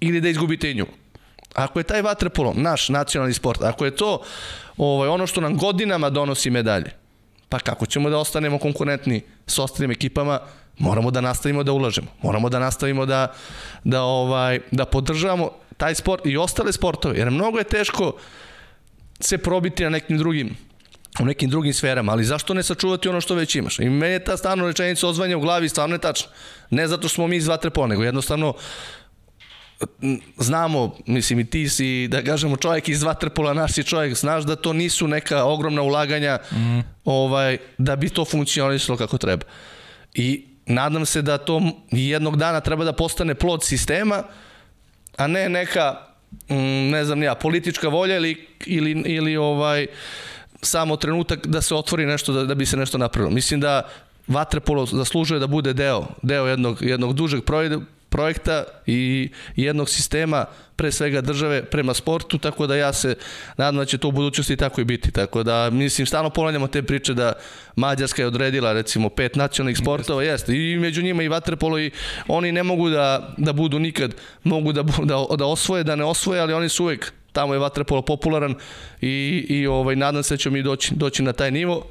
ili 0.00 0.20
da 0.20 0.28
izgubite 0.28 0.70
i 0.70 0.74
nju 0.74 0.86
Ako 1.54 1.80
je 1.80 1.84
taj 1.84 2.02
vaterpolo 2.02 2.52
naš 2.56 2.88
nacionalni 2.88 3.34
sport, 3.34 3.62
ako 3.62 3.84
je 3.84 3.96
to 3.96 4.22
ovaj, 4.76 5.08
ono 5.08 5.26
što 5.26 5.40
nam 5.40 5.56
godinama 5.56 6.10
donosi 6.10 6.50
medalje, 6.50 6.90
pa 7.48 7.58
kako 7.58 7.86
ćemo 7.86 8.10
da 8.10 8.18
ostanemo 8.18 8.58
konkurentni 8.58 9.22
s 9.46 9.58
ostalim 9.58 9.90
ekipama, 9.90 10.40
moramo 10.78 11.10
da 11.10 11.20
nastavimo 11.20 11.62
da 11.62 11.72
ulažemo. 11.72 12.06
Moramo 12.22 12.48
da 12.48 12.58
nastavimo 12.58 13.06
da, 13.06 13.32
da, 13.84 14.02
ovaj, 14.02 14.60
da 14.70 14.84
podržavamo 14.84 15.50
taj 15.76 15.94
sport 15.94 16.26
i 16.26 16.36
ostale 16.36 16.72
sportove, 16.72 17.18
jer 17.18 17.30
mnogo 17.30 17.58
je 17.58 17.64
teško 17.64 18.12
se 19.20 19.38
probiti 19.38 19.84
na 19.84 19.90
nekim 19.90 20.18
drugim 20.18 20.56
u 21.20 21.24
nekim 21.24 21.50
drugim 21.50 21.74
sferama, 21.74 22.12
ali 22.12 22.24
zašto 22.24 22.54
ne 22.54 22.62
sačuvati 22.62 23.08
ono 23.08 23.20
što 23.20 23.34
već 23.34 23.54
imaš? 23.54 23.78
I 23.78 23.88
meni 23.88 24.12
je 24.12 24.24
ta 24.24 24.36
stvarno 24.36 24.66
rečenica 24.66 25.08
ozvanja 25.08 25.36
u 25.36 25.40
glavi 25.40 25.68
stvarno 25.68 25.94
je 25.94 25.98
tačna. 25.98 26.30
Ne 26.70 26.88
zato 26.88 27.08
što 27.08 27.14
smo 27.14 27.26
mi 27.26 27.36
iz 27.36 27.46
vaterpola, 27.46 27.86
nego 27.86 28.04
jednostavno 28.04 28.54
znamo, 30.38 30.96
mislim 31.06 31.40
i 31.40 31.50
ti 31.50 31.68
si, 31.68 32.08
da 32.08 32.22
kažemo, 32.22 32.56
čovjek 32.56 32.88
iz 32.88 33.02
Vatrpola, 33.02 33.54
naš 33.54 33.72
si 33.72 33.84
čovjek, 33.84 34.14
znaš 34.14 34.44
da 34.44 34.56
to 34.56 34.72
nisu 34.72 35.08
neka 35.08 35.44
ogromna 35.44 35.82
ulaganja 35.82 36.38
mm. 36.52 36.78
ovaj, 37.04 37.58
da 37.78 37.96
bi 37.96 38.08
to 38.08 38.24
funkcionisalo 38.24 38.98
kako 38.98 39.18
treba. 39.18 39.44
I 40.14 40.46
nadam 40.66 41.06
se 41.06 41.22
da 41.22 41.38
to 41.38 41.62
jednog 41.90 42.36
dana 42.36 42.60
treba 42.60 42.84
da 42.84 42.92
postane 42.92 43.34
plod 43.34 43.64
sistema, 43.64 44.22
a 45.16 45.26
ne 45.26 45.48
neka, 45.48 45.96
mm, 46.48 46.90
ne 46.90 47.04
znam 47.04 47.22
ja, 47.22 47.34
politička 47.34 47.88
volja 47.88 48.16
ili, 48.16 48.46
ili, 48.66 48.90
ili 49.06 49.36
ovaj, 49.36 49.86
samo 50.62 50.96
trenutak 50.96 51.46
da 51.46 51.62
se 51.62 51.74
otvori 51.74 52.06
nešto, 52.06 52.32
da, 52.32 52.44
da 52.44 52.54
bi 52.54 52.66
se 52.66 52.76
nešto 52.76 52.98
napravilo. 52.98 53.30
Mislim 53.30 53.60
da 53.60 53.88
Vatrepolo 54.26 54.86
zaslužuje 54.86 55.40
da 55.40 55.46
bude 55.46 55.72
deo, 55.72 56.06
deo 56.22 56.46
jednog, 56.46 56.82
jednog 56.82 57.14
dužeg 57.14 57.44
projekta 58.12 58.64
i 58.86 59.30
jednog 59.56 59.88
sistema, 59.88 60.46
pre 60.76 60.92
svega 60.92 61.20
države, 61.20 61.64
prema 61.64 61.94
sportu, 61.94 62.38
tako 62.38 62.66
da 62.66 62.76
ja 62.76 62.92
se 62.92 63.14
nadam 63.56 63.76
da 63.76 63.84
će 63.84 63.98
to 63.98 64.08
u 64.08 64.12
budućnosti 64.12 64.56
tako 64.56 64.80
i 64.80 64.84
biti. 64.84 65.10
Tako 65.10 65.42
da, 65.42 65.70
mislim, 65.70 66.06
stalno 66.06 66.30
ponavljamo 66.30 66.66
te 66.66 66.82
priče 66.82 67.14
da 67.14 67.32
Mađarska 67.76 68.22
je 68.22 68.26
odredila, 68.26 68.72
recimo, 68.72 69.08
pet 69.08 69.36
nacionalnih 69.36 69.78
sportova, 69.78 70.22
jeste, 70.22 70.52
i 70.56 70.76
među 70.78 71.02
njima 71.02 71.22
i 71.22 71.28
vaterpolo 71.28 71.78
i 71.78 71.90
oni 72.28 72.52
ne 72.52 72.62
mogu 72.62 72.88
da, 72.90 73.34
da 73.38 73.52
budu 73.52 73.78
nikad, 73.78 74.14
mogu 74.44 74.72
da, 74.72 74.82
da, 74.82 75.26
da 75.36 75.46
osvoje, 75.46 75.84
da 75.84 75.96
ne 75.96 76.04
osvoje, 76.04 76.40
ali 76.40 76.52
oni 76.52 76.68
su 76.68 76.84
uvek 76.84 77.12
tamo 77.32 77.54
je 77.54 77.58
vaterpolo 77.58 78.02
popularan 78.02 78.54
i, 79.00 79.46
i 79.48 79.66
ovaj, 79.66 79.96
nadam 79.96 80.22
se 80.22 80.34
da 80.34 80.38
ćemo 80.38 80.52
mi 80.52 80.62
doći, 80.62 80.94
doći 80.94 81.22
na 81.22 81.32
taj 81.32 81.50
nivo. 81.50 81.86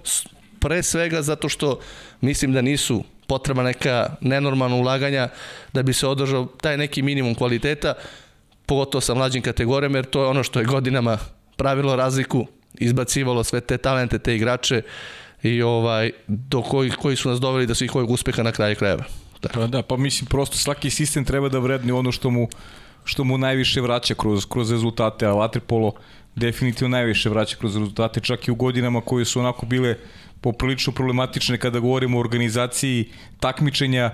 Pre 0.60 0.84
svega 0.84 1.22
zato 1.22 1.50
što 1.50 1.80
mislim 2.22 2.54
da 2.54 2.62
nisu 2.62 3.04
potreba 3.32 3.64
neka 3.64 4.16
nenormalna 4.22 4.76
ulaganja 4.76 5.30
da 5.74 5.84
bi 5.84 5.94
se 5.94 6.08
održao 6.08 6.46
taj 6.62 6.78
neki 6.78 7.02
minimum 7.02 7.36
kvaliteta, 7.36 7.94
pogotovo 8.66 9.02
sa 9.02 9.14
mlađim 9.14 9.42
kategorijama, 9.42 9.98
jer 9.98 10.06
to 10.06 10.24
je 10.24 10.28
ono 10.28 10.44
što 10.44 10.60
je 10.60 10.66
godinama 10.66 11.18
pravilo 11.56 11.96
razliku, 11.96 12.46
izbacivalo 12.74 13.44
sve 13.44 13.62
te 13.62 13.78
talente, 13.78 14.20
te 14.20 14.36
igrače 14.36 14.82
i 15.44 15.62
ovaj, 15.62 16.12
do 16.28 16.62
koji, 16.62 16.92
koji 16.92 17.16
su 17.16 17.30
nas 17.30 17.40
doveli 17.40 17.68
da 17.68 17.76
svih 17.76 17.96
ovih 17.96 18.10
uspeha 18.10 18.44
na 18.44 18.52
kraju 18.52 18.76
krajeva. 18.76 19.04
Da. 19.42 19.50
Pa 19.54 19.68
da, 19.68 19.82
pa 19.82 19.98
mislim 19.98 20.28
prosto 20.28 20.58
svaki 20.58 20.90
sistem 20.90 21.26
treba 21.26 21.50
da 21.50 21.60
vredni 21.60 21.92
ono 21.92 22.12
što 22.12 22.30
mu 22.30 22.48
što 23.06 23.24
mu 23.24 23.38
najviše 23.38 23.82
vraća 23.82 24.14
kroz, 24.14 24.46
kroz 24.46 24.72
rezultate, 24.72 25.26
a 25.26 25.34
Vatripolo 25.34 25.94
definitivno 26.36 26.98
najviše 26.98 27.30
vraća 27.30 27.56
kroz 27.58 27.76
rezultate, 27.76 28.20
čak 28.20 28.48
i 28.48 28.52
u 28.52 28.56
godinama 28.56 29.02
koje 29.02 29.26
su 29.26 29.40
onako 29.40 29.66
bile 29.66 29.96
poprilično 30.42 30.94
problematične 30.94 31.58
kada 31.58 31.80
govorimo 31.80 32.18
o 32.18 32.20
organizaciji 32.20 33.10
takmičenja. 33.42 34.12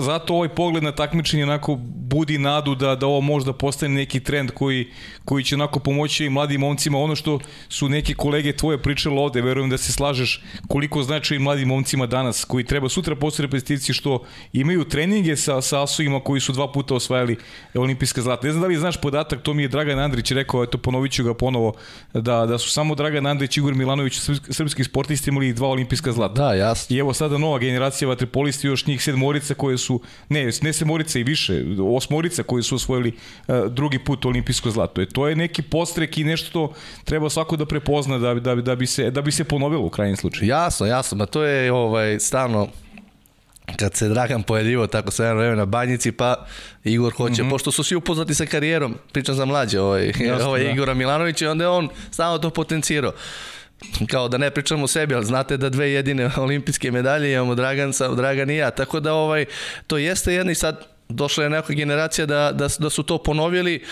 Zato 0.00 0.34
ovaj 0.34 0.48
pogled 0.48 0.82
na 0.82 0.92
takmičenje 0.92 1.42
onako 1.42 1.74
budi 1.80 2.38
nadu 2.38 2.74
da, 2.74 2.94
da 2.94 3.06
ovo 3.06 3.20
možda 3.20 3.52
postane 3.52 3.94
neki 3.94 4.20
trend 4.20 4.50
koji, 4.50 4.88
koji 5.24 5.44
će 5.44 5.54
onako 5.54 5.80
pomoći 5.80 6.24
i 6.24 6.30
mladim 6.30 6.60
momcima. 6.60 6.98
Ono 6.98 7.16
što 7.16 7.38
su 7.68 7.88
neke 7.88 8.14
kolege 8.14 8.52
tvoje 8.56 8.78
pričale 8.78 9.20
ovde, 9.20 9.42
verujem 9.42 9.70
da 9.70 9.78
se 9.78 9.92
slažeš 9.92 10.42
koliko 10.68 11.02
znači 11.02 11.36
i 11.36 11.38
mladim 11.38 11.68
momcima 11.68 12.06
danas 12.06 12.44
koji 12.44 12.64
treba 12.64 12.88
sutra 12.88 13.16
postati 13.16 13.42
repetitivci 13.42 13.92
što 13.92 14.22
imaju 14.52 14.84
treninge 14.84 15.36
sa, 15.36 15.60
sa 15.60 15.82
asovima 15.82 16.20
koji 16.20 16.40
su 16.40 16.52
dva 16.52 16.72
puta 16.72 16.94
osvajali 16.94 17.36
olimpijska 17.74 18.22
zlata. 18.22 18.46
Ne 18.46 18.52
znam 18.52 18.62
da 18.62 18.68
li 18.68 18.76
znaš 18.76 19.00
podatak, 19.00 19.42
to 19.42 19.54
mi 19.54 19.62
je 19.62 19.68
Dragan 19.68 19.98
Andrić 19.98 20.30
rekao, 20.30 20.62
eto 20.62 20.78
ponovit 20.78 21.12
ću 21.12 21.24
ga 21.24 21.34
ponovo, 21.34 21.72
da, 22.14 22.46
da 22.46 22.58
su 22.58 22.70
samo 22.70 22.94
Dragan 22.94 23.26
Andrić 23.26 23.56
i 23.56 23.60
Igor 23.60 23.74
Milanović 23.74 24.20
srpski 24.50 24.84
sportisti 24.84 25.30
imali 25.30 25.52
dva 25.52 25.68
olimpijska 25.68 26.12
zlata. 26.12 26.42
Da, 26.42 26.54
jasno. 26.54 26.96
I 26.96 26.98
evo 26.98 27.14
sada 27.14 27.38
nova 27.38 27.58
generacija 27.58 28.08
vaterpolista 28.58 28.68
još 28.68 28.86
njih 28.86 29.02
sedmorica 29.02 29.54
koje 29.54 29.78
su, 29.78 30.00
ne, 30.28 30.50
ne 30.62 30.72
sedmorica 30.72 31.18
i 31.18 31.22
više, 31.22 31.64
osmorica 31.96 32.42
koji 32.42 32.62
su 32.62 32.74
osvojili 32.74 33.12
uh, 33.48 33.66
drugi 33.70 33.98
put 33.98 34.24
olimpijsko 34.24 34.70
zlato. 34.70 35.00
E, 35.00 35.06
to 35.06 35.28
je 35.28 35.36
neki 35.36 35.62
postrek 35.62 36.18
i 36.18 36.24
nešto 36.24 36.72
treba 37.04 37.30
svako 37.30 37.56
da 37.56 37.66
prepozna 37.66 38.18
da, 38.18 38.34
da, 38.34 38.54
da, 38.54 38.76
bi, 38.76 38.86
se, 38.86 39.10
da 39.10 39.22
bi 39.22 39.32
se 39.32 39.44
ponovilo 39.44 39.84
u 39.84 39.90
krajnjem 39.90 40.16
slučaju. 40.16 40.48
Jasno, 40.48 40.86
jasno, 40.86 41.18
ma 41.18 41.26
to 41.26 41.42
je 41.42 41.72
ovaj, 41.72 42.18
stavno 42.20 42.68
kad 43.76 43.94
se 43.94 44.08
Dragan 44.08 44.42
pojedivo 44.42 44.86
tako 44.86 45.10
sve 45.10 45.34
vreme 45.34 45.56
na 45.56 45.66
banjici, 45.66 46.12
pa 46.12 46.46
Igor 46.84 47.12
hoće, 47.12 47.42
mm 47.42 47.46
-hmm. 47.46 47.50
pošto 47.50 47.70
su 47.70 47.82
svi 47.82 47.96
upoznati 47.96 48.34
sa 48.34 48.46
karijerom, 48.46 48.96
pričam 49.12 49.34
za 49.34 49.44
mlađe, 49.44 49.80
ovaj, 49.80 50.12
Jasno, 50.20 50.48
ovaj 50.48 50.64
da. 50.64 50.70
Igora 50.70 50.94
Milanović 50.94 51.42
i 51.42 51.46
onda 51.46 51.64
je 51.64 51.68
on 51.68 51.88
stalno 52.10 52.38
to 52.38 52.50
potencirao 52.50 53.12
kao 54.10 54.28
da 54.28 54.38
ne 54.38 54.50
pričamo 54.50 54.84
o 54.84 54.86
sebi, 54.86 55.14
ali 55.14 55.26
znate 55.26 55.56
da 55.56 55.68
dve 55.68 55.90
jedine 55.90 56.30
olimpijske 56.36 56.90
medalje 56.90 57.32
imamo 57.32 57.54
Dragan, 57.54 57.92
Dragan 58.16 58.50
i 58.50 58.56
ja, 58.56 58.70
tako 58.70 59.00
da 59.00 59.14
ovaj, 59.14 59.44
to 59.86 59.98
jeste 59.98 60.34
jedna 60.34 60.52
i 60.52 60.54
sad 60.54 60.86
došla 61.08 61.44
je 61.44 61.50
neka 61.50 61.72
generacija 61.72 62.26
da, 62.26 62.52
da, 62.52 62.68
da 62.78 62.90
su 62.90 63.02
to 63.02 63.18
ponovili 63.18 63.84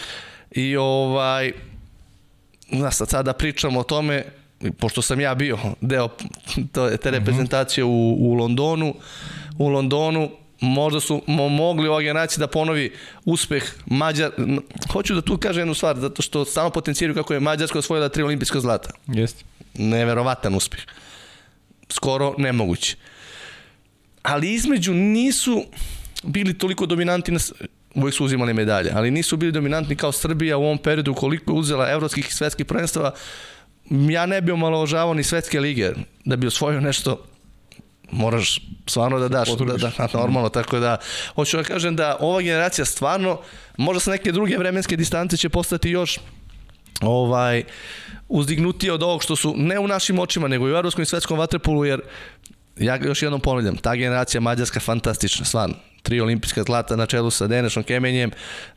i 0.50 0.76
ovaj, 0.76 1.52
da 2.72 2.90
sad 2.90 3.08
sada 3.08 3.32
pričamo 3.32 3.80
o 3.80 3.82
tome, 3.82 4.24
pošto 4.78 5.02
sam 5.02 5.20
ja 5.20 5.34
bio 5.34 5.58
deo 5.80 6.08
te 7.02 7.10
reprezentacije 7.10 7.84
u, 7.84 8.16
u 8.18 8.34
Londonu, 8.34 8.94
u 9.58 9.68
Londonu 9.68 10.30
možda 10.60 11.00
su 11.00 11.22
mo 11.26 11.48
mogli 11.48 11.88
ova 11.88 12.02
generacija 12.02 12.38
da 12.38 12.46
ponovi 12.46 12.92
uspeh 13.24 13.64
Mađar. 13.86 14.30
Hoću 14.92 15.14
da 15.14 15.22
tu 15.22 15.36
kažem 15.36 15.60
jednu 15.60 15.74
stvar, 15.74 15.96
zato 16.00 16.22
što 16.22 16.44
samo 16.44 16.70
potencijiraju 16.70 17.14
kako 17.14 17.34
je 17.34 17.40
Mađarska 17.40 17.78
osvojila 17.78 18.08
tri 18.08 18.22
olimpijska 18.22 18.60
zlata. 18.60 18.90
Jeste 19.06 19.44
neverovatan 19.74 20.54
uspeh. 20.54 20.80
Skoro 21.88 22.34
nemoguće. 22.38 22.96
Ali 24.22 24.52
između 24.54 24.94
nisu 24.94 25.64
bili 26.22 26.58
toliko 26.58 26.86
dominanti 26.86 27.32
na, 27.32 27.38
uvek 27.94 28.14
su 28.14 28.24
uzimali 28.24 28.54
medalje, 28.54 28.90
ali 28.94 29.10
nisu 29.10 29.36
bili 29.36 29.52
dominantni 29.52 29.96
kao 29.96 30.12
Srbija 30.12 30.56
u 30.56 30.64
ovom 30.64 30.78
periodu 30.78 31.14
koliko 31.14 31.52
je 31.52 31.58
uzela 31.58 31.90
evropskih 31.90 32.28
i 32.28 32.32
svetskih 32.32 32.66
prvenstava. 32.66 33.14
Ja 33.90 34.26
ne 34.26 34.40
bi 34.40 34.52
omalovažavao 34.52 35.14
ni 35.14 35.22
svetske 35.22 35.60
lige 35.60 35.90
da 36.24 36.36
bi 36.36 36.46
osvojio 36.46 36.80
nešto 36.80 37.24
moraš 38.10 38.60
stvarno 38.86 39.18
da 39.18 39.28
daš 39.28 39.48
da, 39.48 39.90
da, 39.98 40.08
normalno, 40.18 40.48
tako 40.48 40.78
da 40.78 40.96
hoću 41.34 41.56
da 41.56 41.62
kažem 41.62 41.96
da 41.96 42.16
ova 42.20 42.42
generacija 42.42 42.84
stvarno 42.84 43.40
možda 43.76 44.00
sa 44.00 44.10
neke 44.10 44.32
druge 44.32 44.56
vremenske 44.58 44.96
distance 44.96 45.36
će 45.36 45.48
postati 45.48 45.90
još 45.90 46.18
ovaj 47.00 47.64
uzdignutije 48.28 48.92
od 48.92 49.02
ovog 49.02 49.22
što 49.22 49.36
su 49.36 49.54
ne 49.56 49.78
u 49.78 49.88
našim 49.88 50.18
očima, 50.18 50.48
nego 50.48 50.68
i 50.68 50.72
u 50.72 50.76
evropskom 50.76 51.02
i 51.02 51.06
svetskom 51.06 51.38
vaterpolu, 51.38 51.84
jer 51.84 52.00
ja 52.76 52.96
još 52.96 53.22
jednom 53.22 53.40
ponavljam, 53.40 53.76
ta 53.76 53.94
generacija 53.94 54.40
mađarska 54.40 54.80
fantastična, 54.80 55.44
stvarno. 55.44 55.74
Tri 56.02 56.20
olimpijska 56.20 56.62
zlata 56.62 56.96
na 56.96 57.06
čelu 57.06 57.30
sa 57.30 57.46
Denešom 57.46 57.82
Kemenjem, 57.82 58.30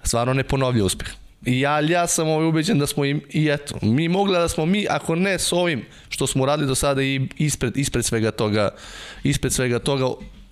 stvarno 0.03 0.33
ne 0.33 0.43
ponovlja 0.43 0.85
uspeh. 0.85 1.07
I 1.45 1.59
ja, 1.59 1.79
ja 1.79 2.07
sam 2.07 2.27
ovaj 2.27 2.47
ubeđen 2.47 2.79
da 2.79 2.87
smo 2.87 3.05
im, 3.05 3.21
i 3.29 3.49
eto, 3.49 3.79
mi 3.81 4.07
mogli 4.07 4.33
da 4.33 4.47
smo 4.47 4.65
mi, 4.65 4.85
ako 4.89 5.15
ne 5.15 5.39
s 5.39 5.53
ovim 5.53 5.85
što 6.09 6.27
smo 6.27 6.45
radili 6.45 6.67
do 6.67 6.75
sada 6.75 7.03
i 7.03 7.27
ispred, 7.37 7.77
ispred 7.77 8.05
svega 8.05 8.31
toga, 8.31 8.69
ispred 9.23 9.53
svega 9.53 9.79
toga, 9.79 10.05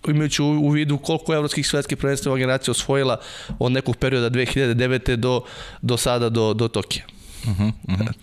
imajući 0.07 0.41
u, 0.41 0.45
u 0.45 0.69
vidu 0.69 0.97
koliko 0.97 1.33
evropskih 1.33 1.67
svetskih 1.67 1.97
prvenstva 1.97 2.31
ova 2.31 2.39
generacija 2.39 2.71
osvojila 2.71 3.19
od 3.59 3.71
nekog 3.71 3.95
perioda 3.97 4.29
2009. 4.29 5.15
do, 5.15 5.41
do 5.81 5.97
sada, 5.97 6.29
do, 6.29 6.53
do 6.53 6.67
Tokija. 6.67 7.05
Uh 7.43 7.49
-huh, 7.49 7.71
uh 7.87 7.99
-huh. 7.99 8.13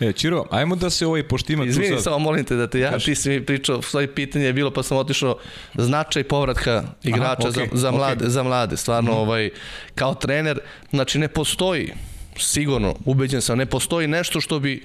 E, 0.00 0.12
Čiro, 0.12 0.44
ajmo 0.50 0.76
da 0.76 0.90
se 0.90 1.06
ovaj, 1.06 1.28
pošto 1.28 1.52
ima 1.52 1.64
Izvini, 1.64 1.88
tu 1.88 1.94
sad... 1.94 2.04
samo 2.04 2.18
molim 2.18 2.44
te 2.44 2.56
da 2.56 2.66
te 2.66 2.80
ja, 2.80 2.90
Kaži. 2.90 3.04
ti 3.04 3.14
si 3.14 3.28
mi 3.30 3.46
pričao, 3.46 3.82
svoje 3.82 4.14
pitanje 4.14 4.44
je 4.44 4.52
bilo, 4.52 4.70
pa 4.70 4.82
sam 4.82 4.96
otišao 4.96 5.38
značaj 5.74 6.24
povratka 6.24 6.84
igrača 7.02 7.48
Aha, 7.48 7.50
okay, 7.50 7.68
za, 7.70 7.78
za, 7.78 7.90
mlade, 7.90 8.24
okay. 8.24 8.28
za 8.28 8.42
mlade, 8.42 8.76
stvarno, 8.76 9.12
mm. 9.12 9.16
ovaj, 9.16 9.50
kao 9.94 10.14
trener, 10.14 10.60
znači 10.90 11.18
ne 11.18 11.28
postoji, 11.28 11.92
sigurno, 12.38 12.94
ubeđen 13.04 13.42
sam, 13.42 13.58
ne 13.58 13.66
postoji 13.66 14.08
nešto 14.08 14.40
što 14.40 14.58
bi 14.58 14.82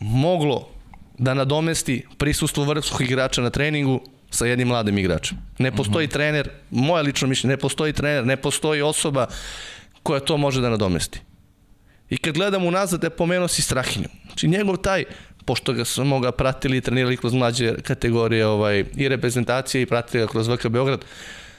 moglo 0.00 0.68
da 1.18 1.34
nadomesti 1.34 2.06
prisustvo 2.18 2.64
vrhunskog 2.64 3.00
igrača 3.00 3.42
na 3.42 3.50
treningu 3.50 4.00
sa 4.30 4.46
jednim 4.46 4.68
mladim 4.68 4.98
igračem. 4.98 5.38
Ne 5.58 5.72
postoji 5.72 6.06
mm 6.06 6.08
-hmm. 6.08 6.12
trener, 6.12 6.50
moje 6.70 7.02
lično 7.02 7.28
mišljenje, 7.28 7.52
ne 7.52 7.56
postoji 7.56 7.92
trener, 7.92 8.26
ne 8.26 8.36
postoji 8.36 8.82
osoba 8.82 9.26
koja 10.02 10.20
to 10.20 10.36
može 10.36 10.60
da 10.60 10.70
nadomesti. 10.70 11.20
I 12.10 12.16
kad 12.16 12.34
gledam 12.34 12.64
unazad, 12.64 13.02
je 13.02 13.10
pomenuo 13.10 13.48
si 13.48 13.62
Strahinju. 13.62 14.08
Znači 14.26 14.48
njegov 14.48 14.76
taj, 14.76 15.04
pošto 15.44 15.72
ga 15.72 15.84
smo 15.84 16.20
ga 16.20 16.32
pratili 16.32 16.76
i 16.76 16.80
trenirali 16.80 17.16
kroz 17.16 17.34
mlađe 17.34 17.74
kategorije 17.82 18.46
ovaj, 18.46 18.84
i 18.96 19.08
reprezentacije 19.08 19.82
i 19.82 19.86
pratili 19.86 20.22
ga 20.22 20.30
kroz 20.30 20.48
VK 20.48 20.66
Beograd, 20.66 21.04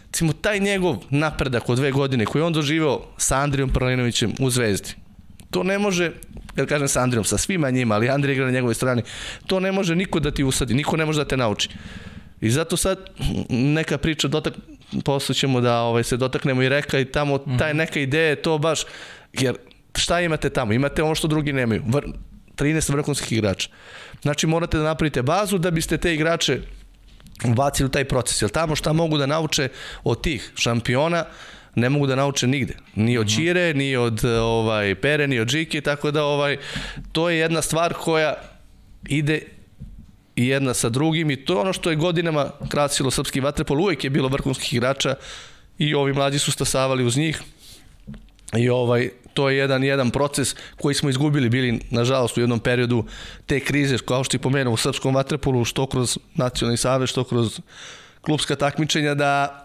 recimo 0.06 0.34
taj 0.34 0.60
njegov 0.60 0.98
napredak 1.10 1.70
od 1.70 1.78
dve 1.78 1.92
godine 1.92 2.26
koji 2.26 2.42
on 2.42 2.54
doživao 2.54 3.06
sa 3.18 3.38
Andrijom 3.38 3.70
Pralinovićem 3.70 4.34
u 4.40 4.50
Zvezdi, 4.50 4.94
to 5.52 5.64
ne 5.64 5.80
može, 5.80 6.12
kad 6.56 6.68
kažem 6.68 6.88
sa 6.88 7.02
Andrijom, 7.02 7.26
sa 7.26 7.38
svima 7.38 7.70
njima, 7.70 7.96
ali 7.96 8.10
Andrija 8.10 8.34
igra 8.34 8.46
na 8.46 8.52
njegovoj 8.52 8.76
strani, 8.76 9.02
to 9.48 9.60
ne 9.60 9.72
može 9.72 9.96
niko 9.96 10.20
da 10.20 10.32
ti 10.32 10.44
usadi, 10.44 10.74
niko 10.74 10.98
ne 10.98 11.06
može 11.06 11.20
da 11.20 11.28
te 11.28 11.38
nauči. 11.38 11.70
I 12.42 12.50
zato 12.50 12.78
sad 12.78 13.00
neka 13.50 13.98
priča 13.98 14.28
dotak, 14.28 14.54
posle 15.06 15.36
ćemo 15.36 15.62
da 15.62 15.80
ovaj, 15.82 16.04
se 16.04 16.18
dotaknemo 16.18 16.64
i 16.64 16.70
reka 16.70 17.00
i 17.00 17.06
tamo 17.06 17.38
taj 17.38 17.70
mhm. 17.70 17.78
neka 17.78 18.00
ideja 18.00 18.30
je 18.30 18.42
to 18.42 18.58
baš, 18.58 18.84
jer 19.34 19.56
šta 19.98 20.22
imate 20.22 20.50
tamo? 20.50 20.74
Imate 20.74 21.04
ono 21.04 21.16
što 21.16 21.28
drugi 21.28 21.54
nemaju. 21.54 21.84
Vr 21.88 22.06
13 22.56 22.92
vrhunskih 22.92 23.38
igrača. 23.38 23.70
Znači 24.22 24.48
morate 24.48 24.78
da 24.78 24.84
napravite 24.84 25.22
bazu 25.22 25.58
da 25.58 25.72
biste 25.72 25.98
te 25.98 26.14
igrače 26.14 26.60
ubacili 27.46 27.88
u 27.88 27.92
taj 27.92 28.06
proces. 28.06 28.42
Jer 28.42 28.52
tamo 28.52 28.76
šta 28.76 28.94
mogu 28.94 29.18
da 29.18 29.26
nauče 29.26 29.70
od 30.04 30.22
tih 30.22 30.52
šampiona, 30.56 31.26
ne 31.76 31.90
mogu 31.90 32.08
da 32.08 32.16
nauče 32.16 32.48
nigde. 32.48 32.74
Ni 32.96 33.18
od 33.18 33.36
Čire, 33.36 33.74
ni 33.74 33.96
od 33.96 34.26
ovaj, 34.26 34.96
Pere, 34.96 35.28
ni 35.28 35.40
od 35.40 35.48
Žike, 35.48 35.82
tako 35.82 36.12
da 36.12 36.24
ovaj, 36.24 36.58
to 37.12 37.30
je 37.30 37.38
jedna 37.38 37.62
stvar 37.62 37.94
koja 37.94 38.34
ide 39.08 39.42
i 40.36 40.48
jedna 40.48 40.74
sa 40.74 40.90
drugim 40.90 41.32
i 41.32 41.36
to 41.46 41.54
je 41.54 41.60
ono 41.60 41.74
što 41.74 41.90
je 41.90 41.96
godinama 41.96 42.50
krasilo 42.70 43.12
srpski 43.12 43.40
vatrepol, 43.40 43.82
uvek 43.82 44.04
je 44.04 44.10
bilo 44.10 44.30
vrhunskih 44.30 44.74
igrača 44.74 45.16
i 45.78 45.96
ovi 45.96 46.14
mlađi 46.14 46.40
su 46.40 46.52
stasavali 46.52 47.06
uz 47.06 47.18
njih 47.18 47.42
i 48.56 48.70
ovaj 48.70 49.10
to 49.34 49.50
je 49.50 49.58
jedan 49.58 49.84
jedan 49.84 50.12
proces 50.12 50.56
koji 50.82 50.96
smo 50.96 51.10
izgubili 51.10 51.50
bili 51.50 51.80
nažalost 51.90 52.38
u 52.38 52.42
jednom 52.42 52.60
periodu 52.60 53.04
te 53.46 53.60
krize 53.60 53.98
kao 53.98 54.24
što 54.24 54.38
i 54.38 54.40
pomenuo 54.40 54.74
u 54.74 54.78
srpskom 54.78 55.16
vaterpolu 55.16 55.66
što 55.66 55.86
kroz 55.86 56.18
nacionalni 56.36 56.78
savez 56.78 57.10
što 57.10 57.24
kroz 57.24 57.60
klubska 58.22 58.56
takmičenja 58.56 59.14
da 59.14 59.64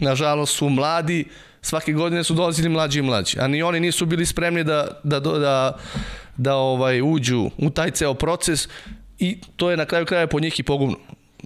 nažalost 0.00 0.56
su 0.56 0.68
mladi 0.68 1.24
svake 1.62 1.92
godine 1.92 2.24
su 2.24 2.34
dolazili 2.34 2.68
mlađi 2.68 2.98
i 2.98 3.02
mlađi 3.02 3.38
a 3.40 3.48
ni 3.48 3.62
oni 3.62 3.80
nisu 3.80 4.06
bili 4.06 4.26
spremni 4.26 4.64
da 4.64 5.00
da 5.04 5.20
da, 5.20 5.76
da 6.36 6.54
ovaj 6.54 7.02
uđu 7.02 7.50
u 7.58 7.70
taj 7.70 7.90
ceo 7.90 8.14
proces 8.14 8.68
i 9.18 9.38
to 9.56 9.70
je 9.70 9.76
na 9.76 9.84
kraju 9.84 10.06
kraja 10.06 10.26
po 10.26 10.40
njih 10.40 10.60
i 10.60 10.62
pogubno 10.62 10.96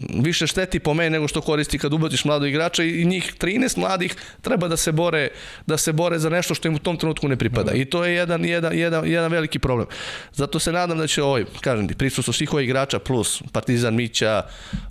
više 0.09 0.47
šteti 0.47 0.79
po 0.79 0.95
meni 0.95 1.11
nego 1.11 1.29
što 1.29 1.41
koristi 1.41 1.79
kad 1.79 1.93
ubaciš 1.93 2.25
mladog 2.25 2.49
igrača 2.49 2.83
i 2.85 3.05
njih 3.05 3.35
13 3.39 3.79
mladih 3.79 4.17
treba 4.41 4.69
da 4.69 4.77
se 4.77 4.93
bore 4.93 5.29
da 5.67 5.77
se 5.77 5.93
bore 5.93 6.19
za 6.19 6.29
nešto 6.31 6.55
što 6.55 6.69
im 6.69 6.75
u 6.75 6.79
tom 6.79 6.97
trenutku 6.97 7.29
ne 7.29 7.37
pripada. 7.37 7.73
I 7.73 7.85
to 7.85 8.05
je 8.05 8.15
jedan, 8.15 8.45
jedan, 8.45 8.79
jedan, 8.79 9.07
jedan 9.07 9.33
veliki 9.33 9.59
problem. 9.59 9.87
Zato 10.33 10.59
se 10.59 10.73
nadam 10.73 10.99
da 10.99 11.07
će 11.07 11.23
ovaj, 11.23 11.45
kažem 11.61 11.89
ti, 11.89 11.95
prisustvo 11.95 12.33
svih 12.33 12.53
ovih 12.53 12.65
igrača 12.65 12.99
plus 12.99 13.43
Partizan 13.53 13.95
Mića, 13.95 14.43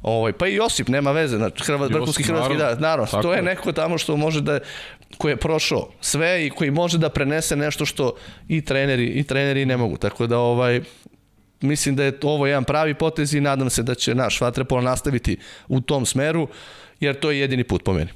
ovaj, 0.02 0.34
pa 0.34 0.48
i 0.48 0.56
Josip, 0.56 0.88
nema 0.88 1.12
veze, 1.12 1.38
znači 1.38 1.64
Hrvat, 1.64 1.92
vrhunski 1.92 2.24
hrvatski 2.24 2.58
da, 2.58 2.76
naravno, 2.76 3.22
to 3.22 3.34
je 3.34 3.42
neko 3.42 3.72
tamo 3.72 3.98
što 3.98 4.18
može 4.18 4.42
da 4.42 4.60
koji 5.18 5.32
je 5.32 5.38
prošao 5.38 5.90
sve 6.02 6.46
i 6.46 6.50
koji 6.50 6.72
može 6.72 6.98
da 6.98 7.10
prenese 7.10 7.56
nešto 7.56 7.86
što 7.86 8.16
i 8.48 8.62
treneri 8.62 9.06
i 9.06 9.24
treneri 9.24 9.66
ne 9.66 9.78
mogu. 9.78 9.98
Tako 9.98 10.28
da 10.28 10.38
ovaj 10.38 10.82
mislim 11.62 11.96
da 11.96 12.04
je 12.04 12.20
ovo 12.24 12.48
jedan 12.48 12.64
pravi 12.64 12.94
potez 12.94 13.34
i 13.34 13.42
nadam 13.42 13.70
se 13.70 13.84
da 13.84 13.96
će 13.96 14.16
naš 14.16 14.42
vaterpolo 14.42 14.82
nastaviti 14.82 15.38
u 15.68 15.82
tom 15.82 16.06
smeru, 16.06 16.48
jer 17.00 17.20
to 17.20 17.32
je 17.32 17.40
jedini 17.40 17.64
put 17.64 17.84
po 17.84 17.94
meni. 17.94 18.10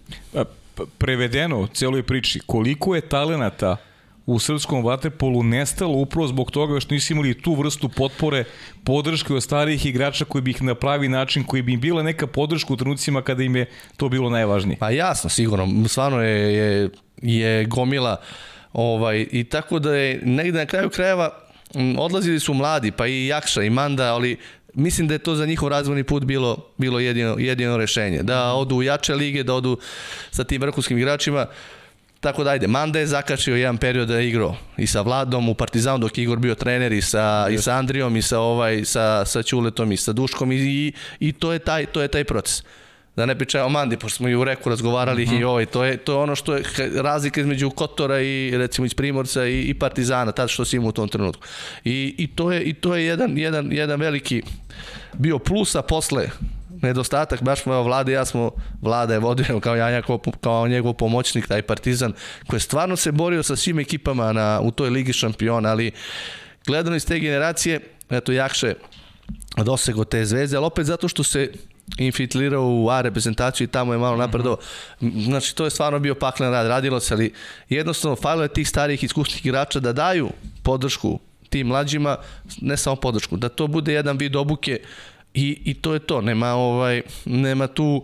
Prevedeno 0.98 1.60
u 1.60 1.68
celoj 1.68 2.04
priči, 2.04 2.40
koliko 2.46 2.96
je 2.96 3.02
talenata 3.02 3.78
u 4.26 4.40
srpskom 4.40 4.86
vaterpolu 4.86 5.44
nestalo 5.44 5.94
upravo 5.94 6.28
zbog 6.28 6.52
toga 6.52 6.80
što 6.80 6.94
nisu 6.94 7.14
imali 7.14 7.42
tu 7.42 7.54
vrstu 7.54 7.90
potpore, 7.90 8.44
podrške 8.84 9.34
od 9.34 9.44
starijih 9.44 9.86
igrača 9.86 10.26
koji 10.26 10.42
bi 10.42 10.52
ih 10.52 10.62
na 10.62 10.76
pravi 10.76 11.10
način, 11.10 11.44
koji 11.44 11.62
bi 11.62 11.74
im 11.74 11.80
bila 11.80 12.04
neka 12.04 12.28
podrška 12.28 12.74
u 12.74 12.78
trenucima 12.78 13.22
kada 13.22 13.44
im 13.44 13.56
je 13.56 13.66
to 13.98 14.10
bilo 14.10 14.30
najvažnije. 14.30 14.78
Pa 14.80 14.90
jasno, 14.90 15.30
sigurno. 15.30 15.88
Stvarno 15.88 16.22
je, 16.22 16.54
je, 16.54 16.90
je 17.22 17.66
gomila 17.66 18.22
ovaj, 18.74 19.28
i 19.32 19.44
tako 19.44 19.80
da 19.80 19.96
je 19.96 20.22
negde 20.24 20.60
na 20.60 20.66
kraju 20.66 20.90
krajeva 20.90 21.43
odlazili 21.98 22.40
su 22.40 22.54
mladi, 22.54 22.92
pa 22.92 23.08
i 23.08 23.28
Jakša 23.28 23.64
i 23.64 23.70
Manda, 23.70 24.14
ali 24.14 24.38
mislim 24.74 25.08
da 25.08 25.14
je 25.14 25.20
to 25.20 25.36
za 25.36 25.46
njihov 25.46 25.70
razvojni 25.70 26.04
put 26.04 26.24
bilo, 26.24 26.58
bilo 26.78 27.00
jedino, 27.00 27.36
jedino 27.40 27.78
rešenje. 27.78 28.24
Da 28.24 28.54
odu 28.54 28.76
u 28.76 28.84
jače 28.84 29.16
lige, 29.16 29.44
da 29.44 29.54
odu 29.54 29.78
sa 30.32 30.44
tim 30.44 30.62
vrhunskim 30.62 30.98
igračima. 30.98 31.46
Tako 32.20 32.44
da 32.44 32.50
ajde, 32.50 32.68
Manda 32.68 33.00
je 33.00 33.08
zakačio 33.08 33.56
jedan 33.56 33.78
period 33.78 34.08
da 34.08 34.18
je 34.18 34.30
igrao 34.30 34.56
i 34.78 34.88
sa 34.88 35.02
Vladom 35.02 35.50
u 35.50 35.54
Partizanu 35.54 35.98
dok 35.98 36.18
je 36.18 36.24
Igor 36.24 36.40
bio 36.40 36.56
trener 36.56 36.92
i 36.92 37.02
sa, 37.02 37.48
i 37.52 37.58
sa 37.58 37.74
Andrijom 37.74 38.18
i 38.18 38.22
sa, 38.22 38.40
ovaj, 38.40 38.86
sa, 38.86 39.26
sa 39.26 39.44
Ćuletom 39.44 39.92
i 39.92 39.98
sa 39.98 40.14
Duškom 40.14 40.52
i, 40.52 40.56
i, 40.56 40.94
i 41.20 41.32
to, 41.32 41.54
je 41.54 41.60
taj, 41.60 41.86
to 41.86 42.02
je 42.02 42.08
taj 42.08 42.24
proces 42.24 42.64
da 43.16 43.26
ne 43.26 43.38
pričaju 43.38 43.66
o 43.66 43.70
Mandi, 43.70 43.98
pošto 43.98 44.18
smo 44.18 44.30
i 44.30 44.36
u 44.36 44.44
Reku 44.44 44.70
razgovarali 44.70 45.24
uh 45.24 45.30
-huh. 45.30 45.34
i 45.34 45.36
mhm. 45.36 45.48
ovaj, 45.48 45.66
to 45.66 45.84
je, 45.84 45.98
to 45.98 46.12
je 46.12 46.18
ono 46.18 46.36
što 46.36 46.56
je 46.56 46.64
razlika 46.96 47.42
između 47.42 47.70
Kotora 47.70 48.22
i 48.22 48.58
recimo 48.58 48.86
iz 48.86 48.94
Primorca 48.94 49.46
i, 49.46 49.62
i 49.62 49.74
Partizana, 49.74 50.32
tad 50.32 50.50
što 50.50 50.66
si 50.66 50.76
imao 50.76 50.90
u 50.90 50.92
tom 50.92 51.10
trenutku. 51.10 51.44
I, 51.84 52.16
i 52.18 52.28
to 52.28 52.52
je, 52.52 52.64
i 52.64 52.74
to 52.74 52.96
je 52.96 53.06
jedan, 53.06 53.38
jedan, 53.38 53.72
jedan 53.72 54.00
veliki 54.00 54.42
bio 55.14 55.40
plusa 55.40 55.82
posle 55.82 56.30
nedostatak, 56.82 57.44
baš 57.44 57.62
smo 57.62 57.82
vlade, 57.82 58.12
ja 58.12 58.26
smo, 58.26 58.52
vlada 58.82 59.14
je 59.14 59.20
vodio 59.20 59.60
kao 59.60 59.76
ja 59.76 60.02
kao, 60.02 60.20
kao 60.42 60.68
njegov 60.68 60.94
pomoćnik, 60.94 61.48
taj 61.48 61.62
Partizan, 61.62 62.14
koji 62.48 62.58
je 62.58 62.62
stvarno 62.62 62.96
se 62.96 63.12
borio 63.12 63.44
sa 63.44 63.56
svim 63.56 63.80
ekipama 63.80 64.34
na, 64.34 64.60
u 64.64 64.72
toj 64.72 64.90
Ligi 64.90 65.14
šampiona, 65.14 65.70
ali 65.70 65.92
gledano 66.66 66.96
iz 66.96 67.06
te 67.06 67.20
generacije, 67.20 67.80
eto 68.10 68.32
Jakše 68.32 68.74
dosego 69.58 70.04
te 70.04 70.26
zvezde, 70.26 70.58
ali 70.58 70.66
opet 70.66 70.86
zato 70.86 71.08
što 71.08 71.24
se 71.24 71.52
infiltrirao 71.98 72.64
u 72.66 72.90
A 72.90 73.02
reprezentaciju 73.02 73.66
i 73.66 73.68
tamo 73.68 73.94
je 73.94 74.00
malo 74.00 74.18
napredao. 74.18 74.58
Znači, 75.02 75.56
to 75.56 75.64
je 75.64 75.70
stvarno 75.70 76.00
bio 76.00 76.16
paklen 76.16 76.52
rad, 76.52 76.68
radilo 76.68 77.00
se, 77.00 77.14
ali 77.14 77.34
jednostavno 77.70 78.16
falilo 78.16 78.44
je 78.44 78.54
tih 78.54 78.70
starijih 78.70 79.04
iskusnih 79.04 79.46
igrača 79.46 79.80
da 79.80 79.94
daju 79.94 80.30
podršku 80.64 81.20
tim 81.50 81.68
mlađima, 81.68 82.18
ne 82.62 82.78
samo 82.78 82.96
podršku, 82.96 83.38
da 83.38 83.50
to 83.50 83.68
bude 83.68 83.94
jedan 83.94 84.18
vid 84.18 84.36
obuke 84.36 84.80
i, 85.34 85.62
i 85.66 85.74
to 85.74 85.94
je 85.94 86.00
to, 86.00 86.22
nema, 86.22 86.54
ovaj, 86.54 87.02
nema 87.26 87.68
tu 87.68 88.04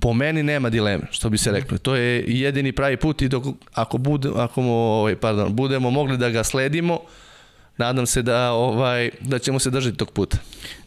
po 0.00 0.12
meni 0.12 0.42
nema 0.42 0.70
dileme, 0.70 1.04
što 1.10 1.30
bi 1.30 1.38
se 1.38 1.52
reklo. 1.52 1.78
To 1.78 1.94
je 1.94 2.24
jedini 2.26 2.72
pravi 2.72 2.96
put 2.96 3.22
i 3.22 3.28
dok, 3.28 3.44
ako, 3.74 3.98
bude, 3.98 4.30
ako 4.36 4.62
mo, 4.62 4.72
ovaj, 4.72 5.16
pardon, 5.16 5.56
budemo 5.56 5.90
mogli 5.90 6.18
da 6.18 6.30
ga 6.30 6.44
sledimo, 6.44 7.00
nadam 7.76 8.06
se 8.06 8.22
da 8.22 8.52
ovaj 8.52 9.10
da 9.20 9.38
ćemo 9.38 9.58
se 9.58 9.70
držati 9.70 9.96
tog 9.96 10.10
puta. 10.10 10.38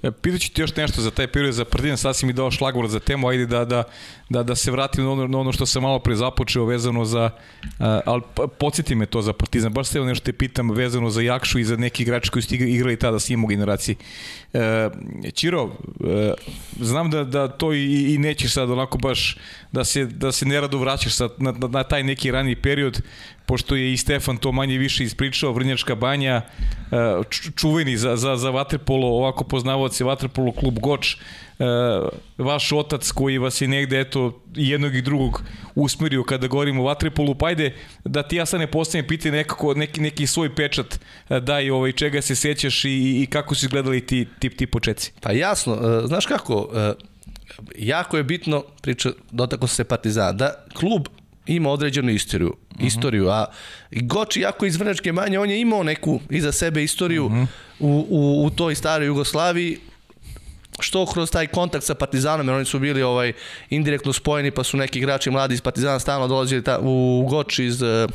E, 0.03 0.11
Pitaću 0.11 0.53
ti 0.53 0.61
još 0.61 0.75
nešto 0.75 1.01
za 1.01 1.11
taj 1.11 1.27
period 1.27 1.53
za 1.53 1.65
Partizan, 1.65 1.97
sad 1.97 2.15
si 2.15 2.25
mi 2.25 2.33
dao 2.33 2.51
šlagvor 2.51 2.87
za 2.87 2.99
temu, 2.99 3.27
ajde 3.27 3.45
da, 3.45 3.65
da, 3.65 3.83
da, 4.29 4.43
da 4.43 4.55
se 4.55 4.71
vratim 4.71 5.03
na 5.03 5.11
ono, 5.11 5.27
na 5.27 5.39
ono 5.39 5.51
što 5.51 5.65
sam 5.65 5.83
malo 5.83 5.99
pre 5.99 6.15
započeo 6.15 6.65
vezano 6.65 7.05
za, 7.05 7.29
uh, 7.63 7.85
ali 8.05 8.21
podsjeti 8.59 8.95
me 8.95 9.05
to 9.05 9.21
za 9.21 9.33
Partizan, 9.33 9.73
baš 9.73 9.87
se 9.87 9.99
nešto 9.99 10.25
te 10.25 10.33
pitam 10.33 10.71
vezano 10.71 11.09
za 11.09 11.21
Jakšu 11.21 11.59
i 11.59 11.63
za 11.63 11.75
neki 11.75 12.03
igrači 12.03 12.29
koji 12.29 12.43
su 12.43 12.55
igrali 12.55 12.99
tada 12.99 13.19
s 13.19 13.29
njim 13.29 13.43
u 13.43 13.47
generaciji. 13.47 13.95
Uh, 14.53 14.61
Čiro, 15.33 15.63
uh, 15.63 15.71
znam 16.79 17.09
da, 17.09 17.23
da 17.23 17.47
to 17.47 17.73
i, 17.73 18.13
i 18.13 18.17
nećeš 18.17 18.53
sad 18.53 18.71
onako 18.71 18.97
baš 18.97 19.37
da 19.71 19.83
se, 19.83 20.05
da 20.05 20.31
se 20.31 20.45
nerado 20.45 20.77
vraćaš 20.77 21.13
sad 21.13 21.31
na, 21.37 21.51
na, 21.51 21.67
na 21.67 21.83
taj 21.83 22.03
neki 22.03 22.31
rani 22.31 22.55
period, 22.55 23.01
pošto 23.45 23.75
je 23.75 23.93
i 23.93 23.97
Stefan 23.97 24.37
to 24.37 24.51
manje 24.51 24.77
više 24.77 25.03
ispričao, 25.03 25.51
Vrnjačka 25.51 25.95
banja, 25.95 26.41
čuveni 27.55 27.97
za, 27.97 28.15
za, 28.15 28.35
za 28.35 28.49
Vatrepolo, 28.49 29.07
ovako 29.07 29.43
poznavaoci 29.43 30.03
Vatrepolo 30.03 30.51
klub 30.51 30.79
Goč, 30.79 31.17
vaš 32.37 32.71
otac 32.71 33.11
koji 33.11 33.37
vas 33.37 33.61
je 33.61 33.67
negde 33.67 33.99
eto 33.99 34.41
jednog 34.55 34.95
i 34.95 35.01
drugog 35.01 35.43
usmerio 35.75 36.23
kada 36.23 36.47
govorimo 36.47 36.81
o 36.81 36.85
Vatrepolu, 36.85 37.35
pa 37.35 37.47
ajde 37.47 37.75
da 38.05 38.23
ti 38.23 38.35
ja 38.35 38.45
sad 38.45 38.59
ne 38.59 38.67
postavim 38.67 39.07
pitanje 39.07 39.31
nekako, 39.31 39.73
neki, 39.73 40.01
neki 40.01 40.27
svoj 40.27 40.55
pečat 40.55 40.99
daj 41.41 41.69
ovaj, 41.69 41.91
čega 41.91 42.21
se 42.21 42.35
sećaš 42.35 42.85
i, 42.85 43.21
i 43.21 43.27
kako 43.29 43.55
su 43.55 43.65
izgledali 43.65 44.05
ti, 44.05 44.27
ti, 44.39 44.49
ti 44.49 44.67
početci. 44.67 45.11
Pa 45.21 45.31
jasno, 45.31 46.03
znaš 46.07 46.25
kako, 46.25 46.69
jako 47.75 48.17
je 48.17 48.23
bitno, 48.23 48.63
priča, 48.81 49.09
dotako 49.31 49.67
se 49.67 49.83
Partizana, 49.83 50.31
da 50.31 50.65
klub 50.73 51.07
ima 51.45 51.69
određenu 51.69 52.11
istoriju, 52.11 52.49
uh 52.49 52.75
mhm. 52.75 52.83
-huh. 52.83 52.87
istoriju, 52.87 53.29
a 53.29 53.45
Goči 53.91 54.41
jako 54.41 54.65
iz 54.65 54.77
Vrnečke 54.77 55.11
manje, 55.11 55.39
on 55.39 55.49
je 55.49 55.61
imao 55.61 55.83
neku 55.83 56.19
iza 56.29 56.51
sebe 56.51 56.83
istoriju 56.83 57.25
uh 57.25 57.31
mhm. 57.31 57.41
-huh. 57.41 57.47
u, 57.79 58.07
u, 58.09 58.45
u 58.45 58.49
toj 58.49 58.75
staroj 58.75 59.07
Jugoslaviji, 59.07 59.77
što 60.79 61.05
kroz 61.05 61.31
taj 61.31 61.47
kontakt 61.47 61.85
sa 61.85 61.95
Partizanom, 61.95 62.47
jer 62.47 62.55
oni 62.55 62.65
su 62.65 62.79
bili 62.79 63.03
ovaj 63.03 63.33
indirektno 63.69 64.13
spojeni, 64.13 64.51
pa 64.51 64.63
su 64.63 64.77
neki 64.77 64.99
igrači 64.99 65.31
mladi 65.31 65.53
iz 65.53 65.61
Partizana 65.61 65.99
stalno 65.99 66.27
dolazili 66.27 66.63
ta, 66.63 66.79
u 66.81 67.25
Goč 67.29 67.59
iz, 67.59 67.81
eh, 67.81 68.07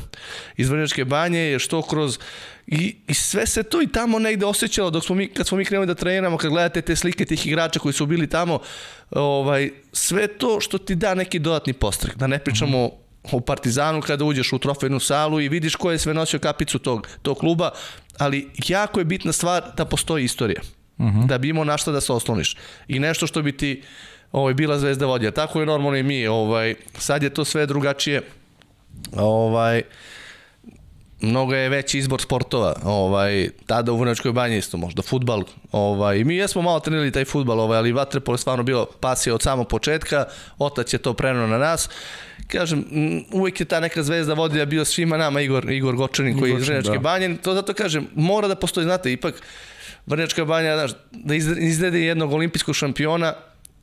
iz 0.57 0.69
Vrnjačke 0.71 1.05
banje, 1.05 1.59
što 1.59 1.83
kroz 1.83 2.19
I, 2.67 2.97
I 3.09 3.15
sve 3.15 3.47
se 3.47 3.63
to 3.63 3.83
i 3.83 3.87
tamo 3.87 4.19
negde 4.19 4.47
osjećalo 4.47 4.91
dok 4.91 5.05
smo 5.05 5.15
mi, 5.15 5.29
kad 5.29 5.47
smo 5.47 5.59
mi 5.59 5.65
krenuli 5.65 5.87
da 5.87 5.95
treniramo, 5.95 6.37
kad 6.37 6.51
gledate 6.51 6.83
te 6.83 6.97
slike 6.97 7.25
tih 7.25 7.47
igrača 7.47 7.81
koji 7.81 7.93
su 7.93 8.07
bili 8.07 8.29
tamo, 8.29 8.61
ovaj, 9.11 9.71
sve 9.93 10.29
to 10.29 10.61
što 10.61 10.79
ti 10.79 10.95
da 10.95 11.15
neki 11.15 11.39
dodatni 11.39 11.73
postrek. 11.73 12.17
Da 12.17 12.27
ne 12.27 12.39
pričamo 12.39 12.87
mm 12.87 12.91
-hmm 12.91 13.03
u 13.33 13.41
Partizanu 13.41 14.01
kada 14.01 14.25
uđeš 14.25 14.53
u 14.53 14.59
trofejnu 14.59 15.01
salu 15.01 15.41
i 15.41 15.49
vidiš 15.49 15.77
ko 15.77 15.91
je 15.91 15.99
sve 15.99 16.15
nosio 16.15 16.39
kapicu 16.39 16.79
tog, 16.79 17.09
tog 17.23 17.39
kluba, 17.39 17.71
ali 18.19 18.51
jako 18.69 19.01
je 19.01 19.05
bitna 19.05 19.33
stvar 19.33 19.63
da 19.77 19.85
postoji 19.85 20.25
istorija. 20.25 20.61
Uh 21.03 21.09
mhm. 21.09 21.21
-huh. 21.21 21.27
Da 21.27 21.39
bi 21.39 21.49
imao 21.49 21.65
na 21.65 21.77
šta 21.77 21.93
da 21.93 22.01
se 22.01 22.13
osloniš. 22.13 22.57
I 22.89 22.99
nešto 22.99 23.27
što 23.27 23.43
bi 23.43 23.57
ti 23.57 23.83
ovaj, 24.33 24.55
bila 24.55 24.79
zvezda 24.79 25.07
vodija. 25.07 25.31
Tako 25.31 25.61
je 25.61 25.67
normalno 25.67 25.99
i 25.99 26.03
mi. 26.03 26.27
Ovaj, 26.27 26.75
sad 26.99 27.23
je 27.23 27.31
to 27.31 27.45
sve 27.45 27.67
drugačije. 27.67 28.23
Ovaj, 29.17 29.83
mnogo 31.21 31.55
je 31.55 31.69
veći 31.69 31.99
izbor 31.99 32.21
sportova. 32.21 32.75
Ovaj, 32.85 33.49
tada 33.67 33.93
u 33.93 33.99
Vrnačkoj 33.99 34.33
banji 34.33 34.59
isto 34.59 34.77
možda 34.77 35.03
futbal. 35.03 35.45
Ovaj, 35.73 36.25
mi 36.25 36.37
jesmo 36.37 36.63
malo 36.63 36.81
trenirali 36.81 37.13
taj 37.13 37.25
futbal, 37.25 37.61
ovaj, 37.61 37.79
ali 37.79 37.93
vaterpolo 37.93 38.35
je 38.35 38.39
stvarno 38.39 38.65
bilo 38.65 38.87
pasija 39.01 39.35
od 39.35 39.43
samog 39.43 39.69
početka. 39.69 40.25
Otac 40.59 40.93
je 40.93 40.99
to 40.99 41.15
prenuo 41.15 41.47
na 41.47 41.59
nas 41.59 41.89
kažem, 42.53 42.85
uvek 43.33 43.61
je 43.61 43.67
ta 43.67 43.81
neka 43.81 44.03
zvezda 44.03 44.35
vodilja 44.35 44.65
bio 44.65 44.85
svima 44.85 45.17
nama 45.17 45.41
Igor, 45.41 45.71
Igor 45.71 45.97
Gočanin 45.97 46.39
koji 46.39 46.51
je 46.51 46.59
iz 46.59 46.69
Vrnjačke 46.69 46.93
da. 46.93 46.99
banje, 46.99 47.37
to 47.43 47.55
zato 47.55 47.75
kažem, 47.75 48.07
mora 48.15 48.49
da 48.49 48.55
postoji, 48.55 48.85
znate, 48.85 49.13
ipak 49.13 49.43
Vrnjačka 50.07 50.45
banja, 50.45 50.77
znaš, 50.77 50.91
da 51.11 51.35
izglede 51.35 52.01
jednog 52.01 52.33
olimpijskog 52.33 52.75
šampiona, 52.75 53.35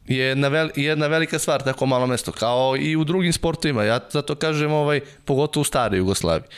je 0.08 0.26
jedna, 0.26 0.48
vel, 0.48 0.70
jedna 0.76 1.08
velika 1.08 1.40
stvar, 1.40 1.64
tako 1.64 1.86
malo 1.86 2.08
mesto, 2.08 2.32
kao 2.32 2.76
i 2.80 2.96
u 2.96 3.04
drugim 3.04 3.34
sportovima, 3.34 3.84
ja 3.84 4.00
zato 4.12 4.36
kažem, 4.36 4.72
ovaj, 4.72 5.00
pogotovo 5.26 5.62
u 5.62 5.64
staroj 5.64 5.98
Jugoslaviji. 5.98 6.50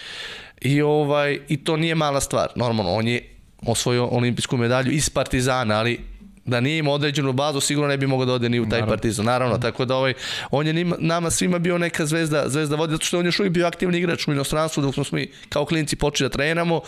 I, 0.61 0.81
ovaj, 0.81 1.39
I 1.47 1.63
to 1.63 1.77
nije 1.77 1.95
mala 1.95 2.21
stvar, 2.21 2.47
normalno, 2.55 2.93
on 2.93 3.07
je 3.07 3.29
osvojio 3.65 4.05
olimpijsku 4.05 4.57
medalju 4.57 4.91
iz 4.91 5.09
Partizana, 5.09 5.79
ali 5.79 5.99
da 6.45 6.59
nije 6.59 6.77
imao 6.77 6.93
određenu 6.93 7.33
bazu, 7.33 7.59
sigurno 7.59 7.87
ne 7.87 7.97
bi 7.97 8.07
mogao 8.07 8.25
da 8.25 8.33
ode 8.33 8.49
ni 8.49 8.59
u 8.59 8.63
taj 8.63 8.69
naravno. 8.69 8.91
partizan. 8.91 9.25
Naravno, 9.25 9.57
tako 9.57 9.85
da 9.85 9.95
ovaj, 9.95 10.13
on 10.51 10.67
je 10.67 10.73
nima, 10.73 10.95
nama 10.99 11.29
svima 11.29 11.59
bio 11.59 11.77
neka 11.77 12.05
zvezda, 12.05 12.43
zvezda 12.47 12.75
vodi, 12.75 12.91
zato 12.91 13.05
što 13.05 13.19
on 13.19 13.25
je 13.25 13.27
još 13.27 13.39
uvijek 13.39 13.53
bio 13.53 13.67
aktivni 13.67 13.97
igrač 13.97 14.27
u 14.27 14.31
inostranstvu, 14.31 14.83
dok 14.83 14.93
smo 14.93 15.03
mi 15.11 15.31
kao 15.49 15.65
klinci 15.65 15.95
počeli 15.95 16.29
da 16.29 16.33
trenamo 16.33 16.81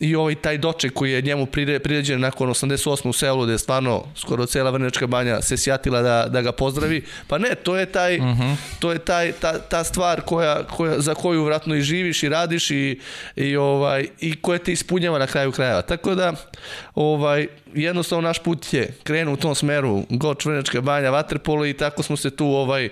i 0.00 0.14
ovaj 0.14 0.34
taj 0.34 0.58
doček 0.58 0.92
koji 0.92 1.12
je 1.12 1.22
njemu 1.22 1.46
priređen 1.82 2.20
nakon 2.20 2.48
88. 2.48 3.08
u 3.08 3.12
selu, 3.12 3.46
da 3.46 3.52
je 3.52 3.58
stvarno 3.58 4.04
skoro 4.16 4.46
cela 4.46 4.70
Vrnečka 4.70 5.06
banja 5.06 5.42
se 5.42 5.56
sjatila 5.56 6.02
da, 6.02 6.26
da 6.28 6.42
ga 6.42 6.52
pozdravi. 6.52 7.04
Pa 7.26 7.38
ne, 7.38 7.54
to 7.54 7.76
je 7.76 7.86
taj, 7.86 8.18
uh 8.18 8.34
Mhm. 8.34 8.42
-huh. 8.42 8.56
to 8.78 8.92
je 8.92 8.98
taj, 8.98 9.32
ta, 9.32 9.58
ta 9.58 9.84
stvar 9.84 10.20
koja, 10.20 10.62
koja, 10.66 11.00
za 11.00 11.14
koju 11.14 11.44
vratno 11.44 11.74
i 11.74 11.82
živiš 11.82 12.22
i 12.22 12.28
radiš 12.28 12.70
i, 12.70 13.00
i, 13.36 13.56
ovaj, 13.56 14.06
i 14.20 14.36
koja 14.36 14.58
te 14.58 14.72
ispunjava 14.72 15.18
na 15.18 15.26
kraju 15.26 15.52
krajeva. 15.52 15.82
Tako 15.82 16.14
da, 16.14 16.32
ovaj, 16.94 17.46
jednostavno 17.74 18.28
naš 18.28 18.38
put 18.38 18.72
je 18.72 18.94
krenu 19.02 19.32
u 19.32 19.36
tom 19.36 19.54
smeru 19.54 20.04
Goč, 20.10 20.44
Vrnečka 20.44 20.80
banja, 20.80 21.10
Vaterpolo 21.10 21.66
i 21.66 21.72
tako 21.72 22.02
smo 22.02 22.16
se 22.16 22.30
tu 22.30 22.46
ovaj, 22.46 22.88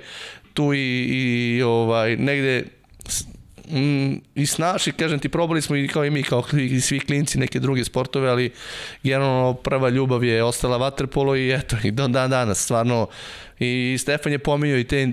tu 0.55 0.75
i, 0.75 0.79
i 0.79 1.63
ovaj, 1.63 2.17
negde 2.17 2.65
mm, 3.71 4.15
i 4.35 4.47
snaši, 4.47 4.93
kažem 4.93 5.19
ti, 5.19 5.29
probali 5.29 5.63
smo 5.63 5.77
i 5.77 5.89
kao 5.89 6.05
i 6.05 6.11
mi, 6.11 6.23
kao 6.23 6.45
i 6.53 6.81
svi 6.81 7.01
klinci 7.01 7.39
neke 7.39 7.61
druge 7.61 7.85
sportove, 7.85 8.31
ali 8.31 8.53
generalno 9.03 9.55
prva 9.55 9.89
ljubav 9.89 10.25
je 10.25 10.45
ostala 10.45 10.77
vaterpolo 10.77 11.37
i 11.37 11.53
eto, 11.53 11.77
i 11.85 11.91
do 11.91 12.09
dan 12.09 12.31
danas, 12.31 12.65
stvarno, 12.65 13.09
i 13.59 13.97
Stefan 13.99 14.33
je 14.33 14.39
pominjao 14.39 14.79
i 14.79 14.85
te 14.85 15.13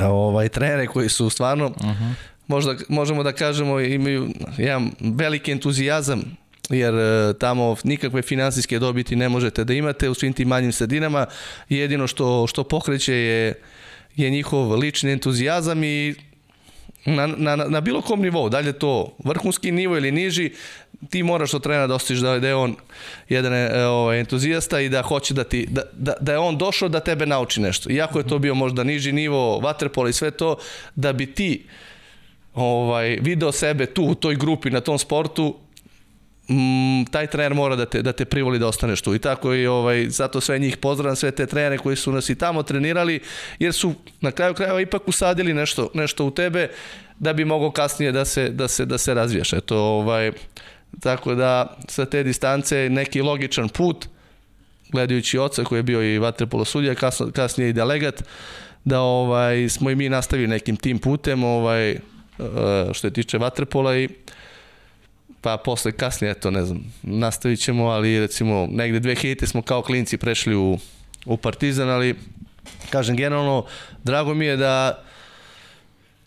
ovaj, 0.00 0.48
trenere 0.48 0.86
koji 0.86 1.08
su 1.08 1.30
stvarno, 1.30 1.66
uh 1.66 1.74
-huh. 1.76 2.12
možda, 2.46 2.74
možemo 2.88 3.22
da 3.22 3.32
kažemo, 3.32 3.80
imaju 3.80 4.28
jedan 4.58 4.90
veliki 5.00 5.52
entuzijazam 5.52 6.22
jer 6.70 6.94
e, 6.94 7.34
tamo 7.38 7.76
nikakve 7.84 8.22
finansijske 8.22 8.78
dobiti 8.78 9.16
ne 9.16 9.28
možete 9.28 9.64
da 9.64 9.74
imate 9.74 10.08
u 10.08 10.14
svim 10.14 10.32
tim 10.32 10.48
manjim 10.48 10.72
sredinama. 10.72 11.26
Jedino 11.68 12.06
što, 12.06 12.46
što 12.46 12.64
pokreće 12.64 13.14
je, 13.14 13.54
je 14.16 14.30
njihov 14.30 14.78
lični 14.78 15.12
entuzijazam 15.12 15.84
i 15.84 16.14
na, 17.04 17.26
na, 17.26 17.56
na 17.56 17.80
bilo 17.80 18.02
kom 18.02 18.22
nivou, 18.22 18.48
da 18.48 18.58
li 18.58 18.66
je 18.66 18.78
to 18.78 19.16
vrhunski 19.24 19.72
nivo 19.72 19.96
ili 19.96 20.12
niži, 20.12 20.50
ti 21.10 21.22
moraš 21.22 21.54
od 21.54 21.62
trenera 21.62 21.86
da 21.86 21.94
ostiš 21.94 22.18
da, 22.18 22.38
da 22.38 22.48
je 22.48 22.54
on 22.54 22.76
jedan 23.28 23.54
e, 23.54 23.84
ovaj, 23.86 24.20
entuzijasta 24.20 24.80
i 24.80 24.88
da 24.88 25.02
hoće 25.02 25.34
da 25.34 25.44
ti, 25.44 25.66
da, 25.70 25.82
da, 25.92 26.14
da 26.20 26.32
je 26.32 26.38
on 26.38 26.58
došao 26.58 26.88
da 26.88 27.00
tebe 27.00 27.26
nauči 27.26 27.60
nešto. 27.60 27.90
Iako 27.90 28.18
je 28.18 28.26
to 28.26 28.38
bio 28.38 28.54
možda 28.54 28.84
niži 28.84 29.12
nivo, 29.12 29.58
vaterpola 29.58 30.08
i 30.08 30.12
sve 30.12 30.30
to, 30.30 30.56
da 30.94 31.12
bi 31.12 31.26
ti 31.26 31.64
ovaj, 32.54 33.18
video 33.20 33.52
sebe 33.52 33.86
tu 33.86 34.04
u 34.04 34.14
toj 34.14 34.36
grupi 34.36 34.70
na 34.70 34.80
tom 34.80 34.98
sportu, 34.98 35.56
mm, 36.52 37.04
taj 37.10 37.26
trener 37.26 37.54
mora 37.54 37.76
da 37.76 37.86
te, 37.86 38.02
da 38.02 38.12
te 38.12 38.24
privoli 38.24 38.58
da 38.58 38.66
ostaneš 38.66 39.02
tu. 39.02 39.14
I 39.14 39.18
tako 39.18 39.54
i 39.54 39.66
ovaj, 39.66 40.06
zato 40.08 40.40
sve 40.40 40.58
njih 40.58 40.76
pozdravljam, 40.76 41.16
sve 41.16 41.30
te 41.30 41.46
trenere 41.46 41.78
koji 41.78 41.96
su 41.96 42.12
nas 42.12 42.30
i 42.30 42.34
tamo 42.34 42.62
trenirali, 42.62 43.20
jer 43.58 43.72
su 43.72 43.94
na 44.20 44.30
kraju 44.30 44.54
krajeva 44.54 44.80
ipak 44.80 45.08
usadili 45.08 45.54
nešto, 45.54 45.90
nešto 45.94 46.24
u 46.24 46.30
tebe 46.30 46.68
da 47.18 47.32
bi 47.32 47.44
mogao 47.44 47.70
kasnije 47.70 48.12
da 48.12 48.24
se, 48.24 48.48
da 48.48 48.68
se, 48.68 48.84
da 48.84 48.98
se 48.98 49.14
razvijaš. 49.14 49.52
Eto, 49.52 49.78
ovaj, 49.78 50.32
tako 51.00 51.34
da 51.34 51.76
sa 51.88 52.04
te 52.04 52.22
distance 52.22 52.88
neki 52.90 53.22
logičan 53.22 53.68
put, 53.68 54.06
gledajući 54.90 55.38
oca 55.38 55.64
koji 55.64 55.78
je 55.78 55.82
bio 55.82 56.14
i 56.14 56.18
vaterpolo 56.18 56.64
sudija, 56.64 56.94
kasno, 56.94 57.30
kasnije 57.32 57.70
i 57.70 57.72
delegat, 57.72 58.22
da 58.84 59.00
ovaj 59.00 59.68
smo 59.68 59.90
i 59.90 59.94
mi 59.94 60.08
nastavili 60.08 60.48
nekim 60.48 60.76
tim 60.76 60.98
putem, 60.98 61.44
ovaj 61.44 61.98
što 62.92 63.06
je 63.06 63.12
tiče 63.12 63.38
vaterpola 63.38 63.96
i 63.96 64.08
pa 65.42 65.56
posle 65.56 65.92
kasnije, 65.92 66.30
eto, 66.30 66.50
ne 66.50 66.64
znam, 66.64 66.92
nastavit 67.02 67.60
ćemo, 67.60 67.86
ali 67.86 68.20
recimo 68.20 68.66
negde 68.70 69.00
2000 69.00 69.46
smo 69.46 69.62
kao 69.62 69.82
klinci 69.82 70.16
prešli 70.16 70.56
u, 70.56 70.78
u 71.26 71.36
Partizan, 71.36 71.90
ali 71.90 72.14
kažem, 72.90 73.16
generalno, 73.16 73.64
drago 74.04 74.34
mi 74.34 74.46
je 74.46 74.56
da 74.56 75.04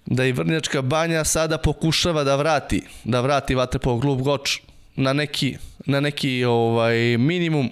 da 0.06 0.26
i 0.26 0.32
Vrnjačka 0.32 0.82
banja 0.82 1.24
sada 1.24 1.58
pokušava 1.58 2.24
da 2.24 2.36
vrati, 2.36 2.82
da 3.04 3.22
vrati 3.22 3.56
Vatrepov 3.56 4.00
klub 4.00 4.22
Goč 4.22 4.62
na 4.96 5.14
neki, 5.14 5.58
na 5.86 6.00
neki 6.00 6.44
ovaj, 6.44 7.18
minimum 7.18 7.70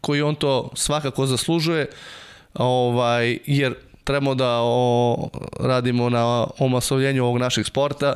koji 0.00 0.22
on 0.22 0.34
to 0.34 0.70
svakako 0.74 1.26
zaslužuje, 1.26 1.86
ovaj, 2.54 3.38
jer 3.46 3.74
trebamo 4.04 4.34
da 4.34 4.58
o, 4.62 5.28
radimo 5.60 6.10
na 6.10 6.46
omasovljenju 6.58 7.24
ovog 7.24 7.38
našeg 7.38 7.66
sporta, 7.66 8.14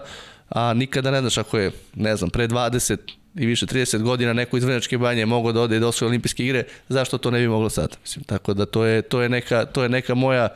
a 0.50 0.74
nikada 0.74 1.10
ne 1.10 1.20
znaš 1.20 1.38
ako 1.38 1.58
je, 1.58 1.70
ne 1.94 2.16
znam, 2.16 2.30
pre 2.30 2.48
20 2.48 2.96
i 3.34 3.46
više 3.46 3.66
30 3.66 4.02
godina 4.02 4.32
neko 4.32 4.56
iz 4.56 4.64
Vrnjačke 4.64 4.98
banje 4.98 5.26
mogao 5.26 5.52
da 5.52 5.60
ode 5.60 5.76
i 5.76 5.80
da 5.80 5.88
osvoje 5.88 6.08
olimpijske 6.08 6.44
igre, 6.44 6.64
zašto 6.88 7.18
to 7.18 7.30
ne 7.30 7.38
bi 7.38 7.48
moglo 7.48 7.70
sad? 7.70 7.96
Mislim, 8.02 8.24
tako 8.24 8.54
da 8.54 8.66
to 8.66 8.84
je, 8.84 9.02
to 9.02 9.22
je, 9.22 9.28
neka, 9.28 9.64
to 9.64 9.82
je 9.82 9.88
neka 9.88 10.14
moja 10.14 10.48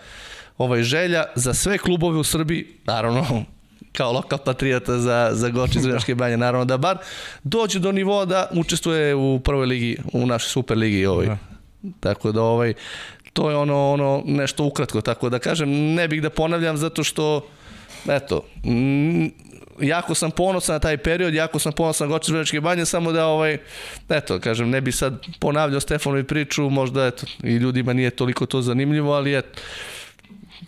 ovaj, 0.59 0.83
želja 0.83 1.25
za 1.35 1.55
sve 1.55 1.79
klubove 1.79 2.19
u 2.19 2.25
Srbiji, 2.25 2.67
naravno 2.85 3.45
kao 3.97 4.13
lokal 4.13 4.39
patriota 4.39 4.99
za, 4.99 5.31
za 5.33 5.49
Goč 5.49 5.77
iz 5.77 5.85
Vrnjačke 5.85 6.15
banje, 6.15 6.37
naravno 6.37 6.65
da 6.65 6.77
bar 6.77 6.99
dođe 7.45 7.79
do 7.79 7.93
nivoa 7.93 8.25
da 8.25 8.49
učestvuje 8.53 9.15
u 9.15 9.41
prvoj 9.41 9.67
ligi, 9.67 9.97
u 10.13 10.27
našoj 10.27 10.49
super 10.49 10.79
ligi. 10.79 11.07
Ovaj. 11.07 11.29
Tako 12.01 12.33
da 12.33 12.43
ovaj, 12.43 12.75
to 13.33 13.51
je 13.51 13.57
ono, 13.57 13.93
ono 13.93 14.23
nešto 14.27 14.65
ukratko, 14.65 15.01
tako 15.01 15.29
da 15.29 15.39
kažem, 15.39 15.71
ne 15.71 16.09
bih 16.09 16.23
da 16.23 16.31
ponavljam 16.31 16.77
zato 16.77 17.05
što 17.05 17.47
eto, 18.09 18.43
jako 19.81 20.15
sam 20.15 20.31
ponosan 20.31 20.75
na 20.75 20.79
taj 20.79 20.97
period, 20.97 21.35
jako 21.35 21.59
sam 21.59 21.73
ponosan 21.73 22.09
na 22.09 22.15
Goče 22.15 22.31
Zvrničke 22.31 22.61
banje, 22.61 22.87
samo 22.87 23.13
da 23.13 23.27
ovaj, 23.27 23.59
eto, 24.09 24.41
kažem, 24.41 24.71
ne 24.71 24.81
bi 24.81 24.93
sad 24.93 25.27
ponavljao 25.41 25.81
Stefanovi 25.81 26.25
priču, 26.25 26.71
možda 26.71 27.07
eto, 27.07 27.27
i 27.43 27.55
ljudima 27.55 27.93
nije 27.93 28.11
toliko 28.11 28.47
to 28.47 28.63
zanimljivo, 28.63 29.13
ali 29.13 29.39
eto, 29.39 29.61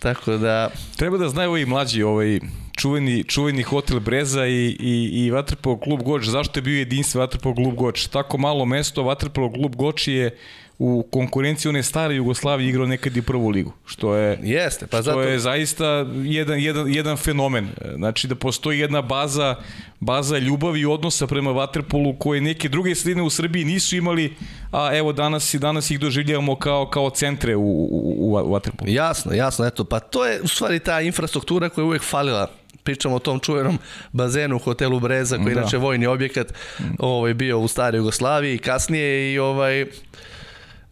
tako 0.01 0.37
da... 0.37 0.71
Treba 0.97 1.19
da 1.19 1.29
znaju 1.29 1.51
ovi 1.51 1.67
mlađi, 1.67 2.03
ovaj, 2.03 2.41
čuveni, 2.77 3.25
čuveni 3.25 3.63
hotel 3.63 4.01
Breza 4.01 4.47
i, 4.47 4.77
i, 4.81 5.11
i 5.13 5.31
Vatrpolo 5.31 5.79
klub 5.79 6.03
Goč, 6.03 6.25
zašto 6.25 6.59
je 6.59 6.63
bio 6.63 6.79
jedinstven 6.79 7.21
Vatrpolo 7.21 7.55
klub 7.55 7.75
Goč? 7.75 8.07
Tako 8.07 8.39
malo 8.39 8.65
mesto, 8.65 9.03
Vatrpolo 9.03 9.53
klub 9.53 9.77
Goč 9.77 10.09
je 10.09 10.39
u 10.79 11.07
konkurenciji 11.11 11.71
one 11.71 11.83
stare 11.83 12.15
Jugoslavije 12.15 12.69
igrao 12.69 12.87
nekad 12.87 13.17
i 13.17 13.23
prvu 13.23 13.49
ligu, 13.49 13.73
što 13.87 14.15
je 14.15 14.39
Jeste, 14.43 14.87
pa 14.87 14.97
što 14.97 15.03
zato... 15.03 15.21
je 15.21 15.39
zaista 15.39 16.07
jedan, 16.25 16.61
jedan, 16.61 16.95
jedan 16.95 17.17
fenomen. 17.17 17.69
Znači 17.97 18.29
da 18.29 18.35
postoji 18.35 18.79
jedna 18.79 19.03
baza 19.03 19.57
baza 20.01 20.39
ljubavi 20.39 20.81
i 20.81 20.87
odnosa 20.87 21.27
prema 21.27 21.51
vaterpolu 21.51 22.15
koje 22.19 22.41
neke 22.41 22.69
druge 22.69 22.95
sredine 22.95 23.23
u 23.23 23.31
Srbiji 23.31 23.65
nisu 23.65 23.97
imali, 23.97 24.35
a 24.73 24.97
evo 24.97 25.13
danas 25.13 25.55
i 25.55 25.59
danas 25.59 25.91
ih 25.91 26.01
doživljavamo 26.01 26.57
kao 26.57 26.91
kao 26.91 27.11
centre 27.11 27.57
u, 27.57 27.63
u, 27.63 28.41
u 28.45 28.53
vaterpolu. 28.53 28.91
Jasno, 28.91 29.33
jasno, 29.33 29.67
eto, 29.67 29.85
pa 29.85 30.01
to 30.01 30.27
je 30.27 30.41
u 30.43 30.49
stvari 30.49 30.79
ta 30.79 31.01
infrastruktura 31.01 31.69
koja 31.69 31.83
je 31.83 31.87
uvek 31.87 32.03
falila 32.03 32.51
pričamo 32.83 33.15
o 33.17 33.19
tom 33.19 33.41
čuvenom 33.41 33.79
bazenu 34.13 34.57
u 34.57 34.59
hotelu 34.59 35.01
Breza 35.01 35.37
koji 35.37 35.49
je 35.49 35.55
da. 35.55 35.61
inače 35.61 35.77
vojni 35.77 36.07
objekat 36.07 36.53
ovaj 36.99 37.35
bio 37.35 37.59
u 37.59 37.69
staroj 37.69 37.99
Jugoslaviji 37.99 38.55
i 38.55 38.59
kasnije 38.59 39.33
i 39.33 39.39
ovaj 39.39 39.87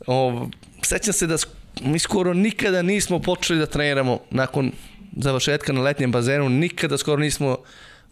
o, 0.07 0.49
sećam 0.83 1.13
se 1.13 1.27
da 1.27 1.37
mi 1.83 1.99
skoro 1.99 2.35
nikada 2.35 2.83
nismo 2.83 3.19
počeli 3.19 3.59
da 3.59 3.67
treniramo 3.67 4.19
nakon 4.31 4.73
završetka 5.17 5.73
na 5.73 5.81
letnjem 5.81 6.13
bazenu, 6.13 6.49
nikada 6.49 6.99
skoro 6.99 7.23
nismo 7.23 7.59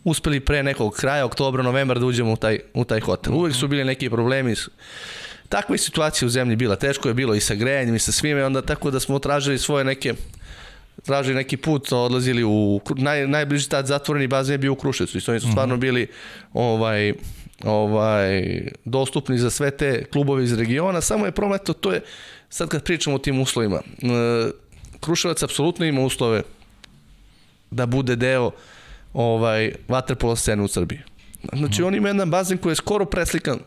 uspeli 0.05 0.41
pre 0.41 0.63
nekog 0.63 0.95
kraja, 0.95 1.25
oktobra, 1.25 1.63
novembra 1.63 1.99
da 1.99 2.07
uđemo 2.07 2.33
u 2.33 2.37
taj, 2.37 2.59
u 2.75 2.85
taj 2.85 3.01
hotel. 3.01 3.35
Uvek 3.35 3.55
su 3.55 3.69
bili 3.69 3.85
neki 3.85 4.11
problemi. 4.11 4.55
Takva 5.49 5.75
je 5.75 5.79
situacija 5.79 6.27
u 6.27 6.31
zemlji 6.31 6.57
bila. 6.57 6.77
Teško 6.77 7.09
je 7.09 7.15
bilo 7.15 7.35
i 7.35 7.41
sa 7.41 7.55
grejanjem 7.55 7.95
i 7.95 7.99
sa 7.99 8.13
svime, 8.13 8.45
onda 8.45 8.63
tako 8.63 8.91
da 8.91 9.01
smo 9.01 9.19
tražili 9.19 9.59
svoje 9.59 9.85
neke 9.85 10.15
tražili 11.03 11.37
neki 11.37 11.57
put, 11.57 11.93
odlazili 11.93 12.45
u 12.45 12.81
naj, 12.97 13.27
najbliži 13.27 13.69
tad 13.69 13.87
zatvoreni 13.87 14.27
bazen 14.27 14.55
je 14.55 14.59
bio 14.59 14.73
u 14.73 14.77
Kruševcu 14.77 15.19
i 15.19 15.21
su 15.21 15.31
oni 15.31 15.41
su 15.41 15.51
stvarno 15.51 15.77
bili 15.77 16.07
ovaj 16.53 17.13
ovaj 17.65 18.63
dostupni 18.85 19.39
za 19.39 19.51
sve 19.51 19.71
te 19.71 20.05
klubove 20.05 20.45
iz 20.45 20.53
regiona, 20.53 21.01
samo 21.01 21.27
je 21.27 21.33
problem 21.33 21.61
eto 21.63 21.73
to 21.73 21.93
je 21.93 22.01
sad 22.49 22.69
kad 22.69 22.83
pričamo 22.83 23.17
o 23.17 23.19
tim 23.19 23.41
uslovima. 23.41 23.77
E, 23.77 24.51
Kruševac 25.01 25.43
apsolutno 25.43 25.87
ima 25.87 26.01
uslove 26.01 26.43
da 27.71 27.87
bude 27.87 28.17
deo 28.17 28.51
ovaj 29.15 29.73
vaterpolo 29.89 30.37
scene 30.37 30.63
u 30.63 30.69
Srbiji. 30.69 31.01
Znači 31.53 31.83
on 31.83 31.95
ima 31.95 32.09
jedan 32.09 32.31
bazen 32.31 32.59
koji 32.59 32.71
je 32.71 32.77
skoro 32.77 33.05
preslikan 33.05 33.59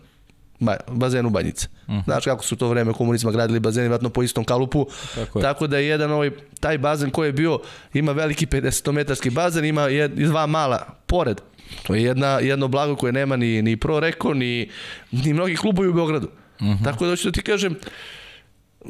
bazenu 0.87 1.29
Banjice. 1.29 1.67
-huh. 1.87 2.03
Znaš 2.03 2.23
kako 2.23 2.43
su 2.43 2.55
to 2.55 2.67
vreme 2.67 2.93
komunizma 2.93 3.31
gradili 3.31 3.59
bazene, 3.59 3.87
vratno 3.87 4.09
po 4.09 4.23
istom 4.23 4.43
kalupu. 4.43 4.87
Tako, 5.15 5.39
je. 5.39 5.43
Tako 5.43 5.67
da 5.67 5.77
je 5.77 5.87
jedan 5.87 6.11
ovaj, 6.11 6.31
taj 6.59 6.77
bazen 6.77 7.09
koji 7.09 7.27
je 7.27 7.33
bio, 7.33 7.59
ima 7.93 8.11
veliki 8.11 8.45
50 8.45 8.91
metarski 8.91 9.29
bazen, 9.29 9.65
ima 9.65 9.81
jed, 9.81 10.11
dva 10.11 10.45
mala 10.45 10.85
pored. 11.05 11.41
To 11.83 11.95
je 11.95 12.03
jedna, 12.03 12.27
jedno 12.27 12.67
blago 12.67 12.95
koje 12.95 13.13
nema 13.13 13.35
ni, 13.35 13.61
ni 13.61 13.77
Pro 13.77 13.99
Reko, 13.99 14.33
ni, 14.33 14.69
ni 15.11 15.33
mnogi 15.33 15.55
klubovi 15.55 15.89
u 15.89 15.93
Beogradu. 15.93 16.27
Uh 16.59 16.67
-huh. 16.67 16.83
Tako 16.83 17.05
da 17.05 17.11
hoću 17.11 17.27
da 17.27 17.31
ti 17.31 17.41
kažem, 17.41 17.75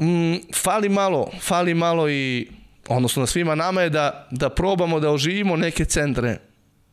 m, 0.00 0.40
fali 0.54 0.88
malo, 0.88 1.30
fali 1.40 1.74
malo 1.74 2.10
i 2.10 2.48
odnosno 2.88 3.20
na 3.20 3.26
svima 3.26 3.54
nama 3.54 3.82
je 3.82 3.90
da, 3.90 4.28
da 4.30 4.48
probamo 4.48 5.00
da 5.00 5.10
oživimo 5.10 5.56
neke 5.56 5.84
centre 5.84 6.38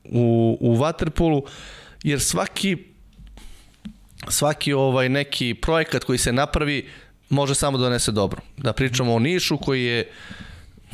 u, 0.04 0.58
u 0.62 0.76
Waterpolu, 0.78 1.42
jer 2.04 2.22
svaki 2.22 2.78
svaki 4.30 4.74
ovaj 4.74 5.10
neki 5.10 5.54
projekat 5.54 6.04
koji 6.04 6.18
se 6.18 6.34
napravi 6.34 6.88
može 7.30 7.56
samo 7.56 7.78
da 7.78 7.84
donese 7.84 8.12
dobro. 8.12 8.42
Da 8.58 8.74
pričamo 8.74 9.14
o 9.14 9.20
Nišu 9.20 9.58
koji 9.58 9.84
je 9.84 10.12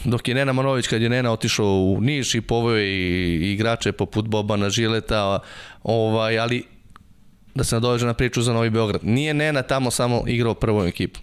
dok 0.06 0.28
je 0.28 0.36
Nena 0.36 0.54
Manović 0.54 0.88
kad 0.88 1.02
je 1.02 1.10
Nena 1.10 1.32
otišao 1.32 1.68
u 1.68 2.02
Niš 2.02 2.36
i 2.36 2.42
poveo 2.42 2.80
i 2.80 3.52
igrače 3.54 3.92
poput 3.92 4.28
Bobana 4.28 4.70
Žileta 4.70 5.40
ovaj 5.84 6.40
ali 6.40 6.64
da 7.56 7.64
se 7.64 7.76
nadoveže 7.76 8.06
na 8.06 8.14
priču 8.14 8.42
za 8.42 8.54
Novi 8.54 8.70
Beograd. 8.70 9.04
Nije 9.04 9.34
Nena 9.34 9.62
tamo 9.62 9.92
samo 9.92 10.24
igrao 10.28 10.54
prvom 10.54 10.88
ekipu. 10.88 11.20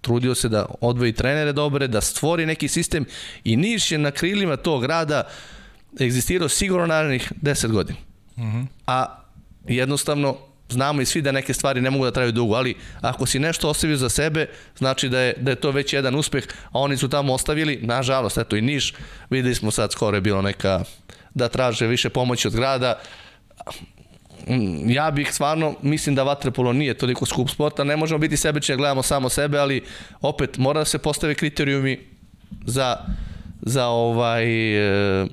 Trudio 0.00 0.34
se 0.34 0.48
da 0.48 0.66
odvoji 0.80 1.12
trenere 1.12 1.52
dobre, 1.52 1.88
da 1.88 2.00
stvori 2.00 2.46
neki 2.46 2.68
sistem 2.68 3.04
i 3.44 3.56
Niš 3.56 3.92
je 3.92 3.98
na 3.98 4.10
krilima 4.10 4.56
tog 4.56 4.84
rada 4.84 5.22
egzistirao 6.00 6.48
sigurno 6.48 6.86
narednih 6.86 7.32
10 7.42 7.72
godina. 7.72 7.98
Uh 8.36 8.42
-huh. 8.42 8.66
A 8.86 9.22
jednostavno 9.68 10.36
znamo 10.70 11.02
i 11.02 11.06
svi 11.06 11.22
da 11.22 11.32
neke 11.32 11.54
stvari 11.54 11.80
ne 11.80 11.90
mogu 11.90 12.04
da 12.04 12.10
traju 12.10 12.32
dugo, 12.32 12.54
ali 12.54 12.74
ako 13.00 13.26
si 13.26 13.38
nešto 13.38 13.68
ostavio 13.68 13.96
za 13.96 14.08
sebe, 14.08 14.46
znači 14.78 15.08
da 15.08 15.20
je, 15.20 15.34
da 15.36 15.50
je 15.50 15.56
to 15.56 15.70
već 15.70 15.92
jedan 15.92 16.14
uspeh, 16.14 16.44
a 16.64 16.78
oni 16.78 16.96
su 16.96 17.08
tamo 17.08 17.34
ostavili, 17.34 17.80
nažalost, 17.82 18.38
eto 18.38 18.56
i 18.56 18.62
Niš, 18.62 18.94
videli 19.30 19.54
smo 19.54 19.70
sad 19.70 19.92
skoro 19.92 20.16
je 20.16 20.20
bilo 20.20 20.42
neka, 20.42 20.84
da 21.34 21.48
traže 21.48 21.86
više 21.86 22.08
pomoći 22.10 22.48
od 22.48 22.54
grada, 22.54 23.00
ja 24.86 25.10
bih 25.10 25.32
stvarno, 25.32 25.74
mislim 25.82 26.14
da 26.14 26.22
vaterpolo 26.22 26.72
nije 26.72 26.94
toliko 26.94 27.26
skup 27.26 27.50
sporta, 27.50 27.84
ne 27.84 27.96
možemo 27.96 28.18
biti 28.18 28.36
sebični, 28.36 28.76
gledamo 28.76 29.02
samo 29.02 29.28
sebe, 29.28 29.58
ali 29.58 29.82
opet 30.20 30.58
mora 30.58 30.80
da 30.80 30.84
se 30.84 30.98
postave 30.98 31.34
kriterijumi 31.34 31.98
za, 32.66 32.96
za 33.62 33.86
ovaj 33.86 34.44
e, 35.22 35.26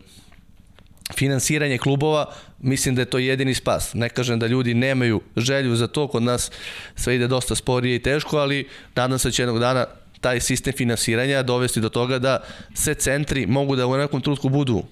finansiranje 1.15 1.77
klubova, 1.77 2.33
mislim 2.59 2.95
da 2.95 3.01
je 3.01 3.05
to 3.05 3.17
jedini 3.17 3.53
spas. 3.53 3.93
Ne 3.93 4.09
kažem 4.09 4.39
da 4.39 4.47
ljudi 4.47 4.73
nemaju 4.73 5.21
želju 5.37 5.75
za 5.75 5.87
to, 5.87 6.07
kod 6.07 6.23
nas 6.23 6.51
sve 6.95 7.15
ide 7.15 7.27
dosta 7.27 7.55
sporije 7.55 7.95
i 7.95 8.01
teško, 8.01 8.37
ali 8.37 8.67
nadam 8.95 9.19
se 9.19 9.27
da 9.27 9.31
će 9.31 9.41
jednog 9.41 9.59
dana 9.59 9.85
taj 10.21 10.39
sistem 10.39 10.73
finansiranja 10.73 11.43
dovesti 11.43 11.81
do 11.81 11.89
toga 11.89 12.19
da 12.19 12.39
se 12.73 12.93
centri 12.93 13.45
mogu 13.45 13.75
da 13.75 13.87
u 13.87 13.97
nekom 13.97 14.21
trutku 14.21 14.49
budu 14.49 14.83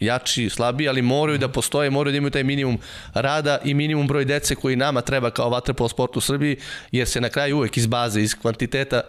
jači, 0.00 0.48
slabiji, 0.48 0.88
ali 0.88 1.02
moraju 1.02 1.38
da 1.38 1.48
postoje, 1.48 1.90
moraju 1.90 2.12
da 2.12 2.18
imaju 2.18 2.30
taj 2.30 2.44
minimum 2.44 2.78
rada 3.14 3.58
i 3.64 3.74
minimum 3.74 4.06
broj 4.06 4.24
dece 4.24 4.54
koji 4.54 4.76
nama 4.76 5.00
treba 5.00 5.30
kao 5.30 5.50
vaterpolo 5.50 5.88
sport 5.88 6.16
u 6.16 6.20
Srbiji, 6.20 6.56
jer 6.92 7.08
se 7.08 7.20
na 7.20 7.28
kraju 7.28 7.56
uvek 7.56 7.76
iz 7.76 7.86
baze, 7.86 8.22
iz 8.22 8.34
kvantiteta 8.34 9.00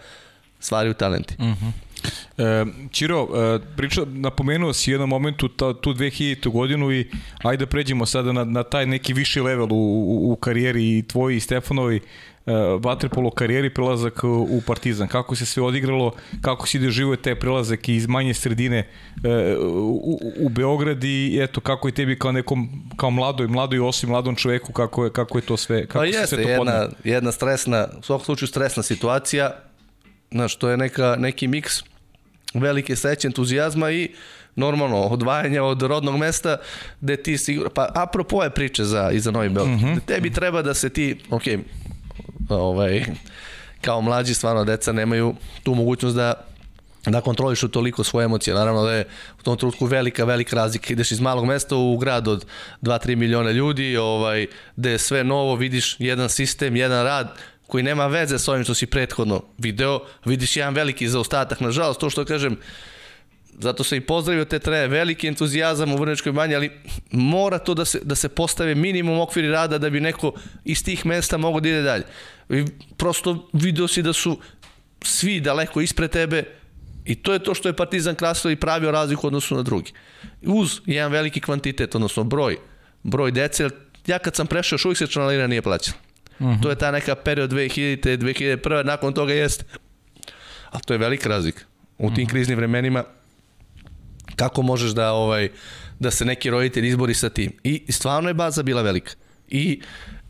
stvaraju 0.60 0.94
talenti. 0.94 1.34
Mhm. 1.40 1.52
-huh. 1.52 1.89
E, 2.38 2.66
Čiro, 2.92 3.28
e, 3.36 3.60
priča, 3.78 4.02
napomenuo 4.06 4.74
si 4.74 4.92
jednom 4.92 5.10
momentu 5.10 5.48
ta, 5.48 5.74
tu 5.74 5.94
2000. 5.94 6.50
godinu 6.50 6.92
i 6.92 7.08
ajde 7.44 7.66
pređemo 7.66 8.06
sada 8.06 8.32
na, 8.32 8.44
na 8.44 8.64
taj 8.64 8.86
neki 8.86 9.14
viši 9.14 9.42
level 9.42 9.74
u, 9.74 9.76
u, 9.76 10.32
u 10.32 10.36
karijeri 10.36 10.98
i 10.98 11.04
tvoji 11.08 11.38
i 11.38 11.40
Stefanovi 11.40 11.96
e, 11.96 12.02
vaterpolo 12.80 13.32
karijeri, 13.32 13.74
prelazak 13.74 14.24
u 14.24 14.62
Partizan. 14.68 15.08
Kako 15.08 15.36
se 15.36 15.46
sve 15.46 15.64
odigralo, 15.64 16.12
kako 16.42 16.68
si 16.68 16.80
doživio 16.80 17.16
te 17.16 17.36
prelazak 17.36 17.90
iz 17.90 18.08
manje 18.08 18.34
sredine 18.34 18.88
e, 19.24 19.56
u, 19.58 20.20
u 20.40 20.50
Beograd 20.50 21.04
i 21.04 21.40
eto, 21.42 21.62
kako 21.62 21.88
je 21.88 21.94
tebi 21.94 22.20
kao 22.20 22.32
nekom, 22.32 22.70
kao 22.98 23.12
mladoj, 23.12 23.48
mladoj 23.48 23.80
osim 23.80 24.10
mladom 24.10 24.36
čoveku, 24.36 24.74
kako 24.74 25.04
je, 25.04 25.12
kako 25.12 25.38
je 25.38 25.42
to 25.42 25.58
sve, 25.58 25.88
kako 25.88 26.00
pa 26.00 26.06
jeste, 26.06 26.28
sve 26.28 26.44
to 26.44 26.50
jedna, 26.50 26.88
jedna 27.04 27.32
stresna, 27.32 27.88
u 28.00 28.04
svakom 28.04 28.26
slučaju 28.26 28.48
stresna 28.48 28.84
situacija, 28.84 29.69
znaš, 30.32 30.56
to 30.56 30.70
je 30.70 30.78
neka, 30.78 31.16
neki 31.20 31.48
miks 31.48 31.84
velike 32.54 32.96
sreće, 32.96 33.28
entuzijazma 33.28 33.92
i 33.92 34.10
normalno 34.56 34.98
odvajanja 34.98 35.64
od 35.64 35.82
rodnog 35.82 36.18
mesta 36.18 36.58
gde 37.02 37.18
ti 37.18 37.38
sigurno, 37.38 37.70
pa 37.70 37.90
apropo 37.96 38.44
je 38.44 38.50
priče 38.50 38.84
za, 38.84 39.12
i 39.12 39.20
za 39.20 39.32
Novi 39.32 39.50
Beograd, 39.50 39.78
mm 39.78 39.86
-hmm. 39.86 40.00
tebi 40.06 40.34
treba 40.34 40.62
da 40.62 40.74
se 40.74 40.90
ti, 40.90 41.20
ok, 41.30 41.44
ovaj, 42.50 43.06
kao 43.82 44.02
mlađi 44.02 44.34
stvarno 44.34 44.66
deca 44.66 44.92
nemaju 44.92 45.36
tu 45.64 45.76
mogućnost 45.76 46.16
da 46.16 46.34
da 47.06 47.22
kontrolišu 47.22 47.68
toliko 47.68 48.04
svoje 48.04 48.26
emocije. 48.26 48.54
Naravno 48.54 48.84
da 48.84 48.94
je 48.94 49.06
u 49.40 49.44
tom 49.44 49.58
trenutku 49.58 49.86
velika, 49.86 50.26
velika 50.26 50.56
razlika. 50.56 50.94
Ideš 50.94 51.12
iz 51.12 51.20
malog 51.20 51.46
mesta 51.46 51.76
u 51.76 51.98
grad 51.98 52.28
od 52.28 52.46
2-3 52.82 53.16
miliona 53.16 53.52
ljudi, 53.52 53.98
ovaj, 53.98 54.48
gde 54.76 54.92
je 54.92 54.98
sve 54.98 55.24
novo, 55.24 55.56
vidiš 55.56 55.96
jedan 56.00 56.30
sistem, 56.30 56.76
jedan 56.76 57.04
rad, 57.06 57.38
koji 57.70 57.84
nema 57.84 58.08
veze 58.08 58.40
s 58.40 58.48
ovim 58.48 58.64
što 58.64 58.74
si 58.74 58.86
prethodno 58.86 59.44
video, 59.58 60.00
vidiš 60.26 60.58
jedan 60.58 60.74
veliki 60.74 61.08
zaostatak. 61.08 61.60
Nažalost, 61.60 62.00
to 62.00 62.10
što 62.10 62.26
kažem, 62.26 62.58
zato 63.60 63.84
se 63.84 63.98
i 63.98 64.02
pozdravio 64.02 64.46
te 64.46 64.60
treje, 64.60 64.88
veliki 64.88 65.28
entuzijazam 65.28 65.94
u 65.94 65.98
Vrnečkoj 65.98 66.32
banji, 66.32 66.56
ali 66.56 66.72
mora 67.12 67.60
to 67.60 67.74
da 67.74 67.86
se, 67.86 68.00
da 68.04 68.16
se 68.16 68.30
postave 68.30 68.76
minimum 68.76 69.20
okviri 69.20 69.52
rada 69.52 69.78
da 69.78 69.90
bi 69.90 70.02
neko 70.02 70.34
iz 70.66 70.84
tih 70.84 71.06
mesta 71.06 71.38
mogao 71.38 71.60
da 71.60 71.70
ide 71.70 71.82
dalje. 71.82 72.04
I 72.50 72.66
prosto 72.98 73.50
video 73.54 73.88
si 73.88 74.02
da 74.02 74.14
su 74.14 74.40
svi 75.04 75.40
daleko 75.40 75.82
ispred 75.82 76.12
tebe 76.12 76.44
i 77.06 77.16
to 77.16 77.34
je 77.34 77.44
to 77.44 77.54
što 77.54 77.70
je 77.70 77.76
Partizan 77.76 78.16
krasio 78.16 78.52
i 78.52 78.56
pravio 78.56 78.92
razliku 78.92 79.28
odnosu 79.28 79.56
na 79.56 79.62
drugi. 79.64 79.92
Uz 80.42 80.82
jedan 80.86 81.12
veliki 81.12 81.42
kvantitet, 81.42 81.96
odnosno 81.96 82.24
broj, 82.24 82.58
broj 83.04 83.32
dece, 83.32 83.70
ja 84.08 84.20
kad 84.20 84.36
sam 84.36 84.48
prešao, 84.48 84.76
još 84.76 84.86
uvijek 84.86 84.98
se 84.98 85.08
članarina 85.08 85.48
nije 85.48 85.62
plaćala. 85.62 86.09
-huh. 86.40 86.62
To 86.62 86.70
je 86.70 86.76
ta 86.76 86.92
neka 86.92 87.16
period 87.16 87.52
2000. 87.52 88.18
2001. 88.18 88.86
Nakon 88.86 89.14
toga 89.14 89.34
jeste. 89.34 89.64
Ali 90.72 90.82
to 90.86 90.94
je 90.94 90.98
velika 90.98 91.30
razlika. 91.30 91.64
U 91.98 92.14
tim 92.14 92.26
-huh. 92.26 92.30
kriznim 92.30 92.58
vremenima 92.58 93.04
kako 94.36 94.62
možeš 94.62 94.92
da 94.92 95.12
ovaj 95.12 95.50
da 96.00 96.12
se 96.12 96.26
neki 96.26 96.50
roditelj 96.50 96.88
izbori 96.88 97.14
sa 97.14 97.30
tim. 97.30 97.52
I 97.64 97.92
stvarno 97.92 98.30
je 98.30 98.34
baza 98.34 98.64
bila 98.64 98.82
velika. 98.82 99.12
I 99.48 99.82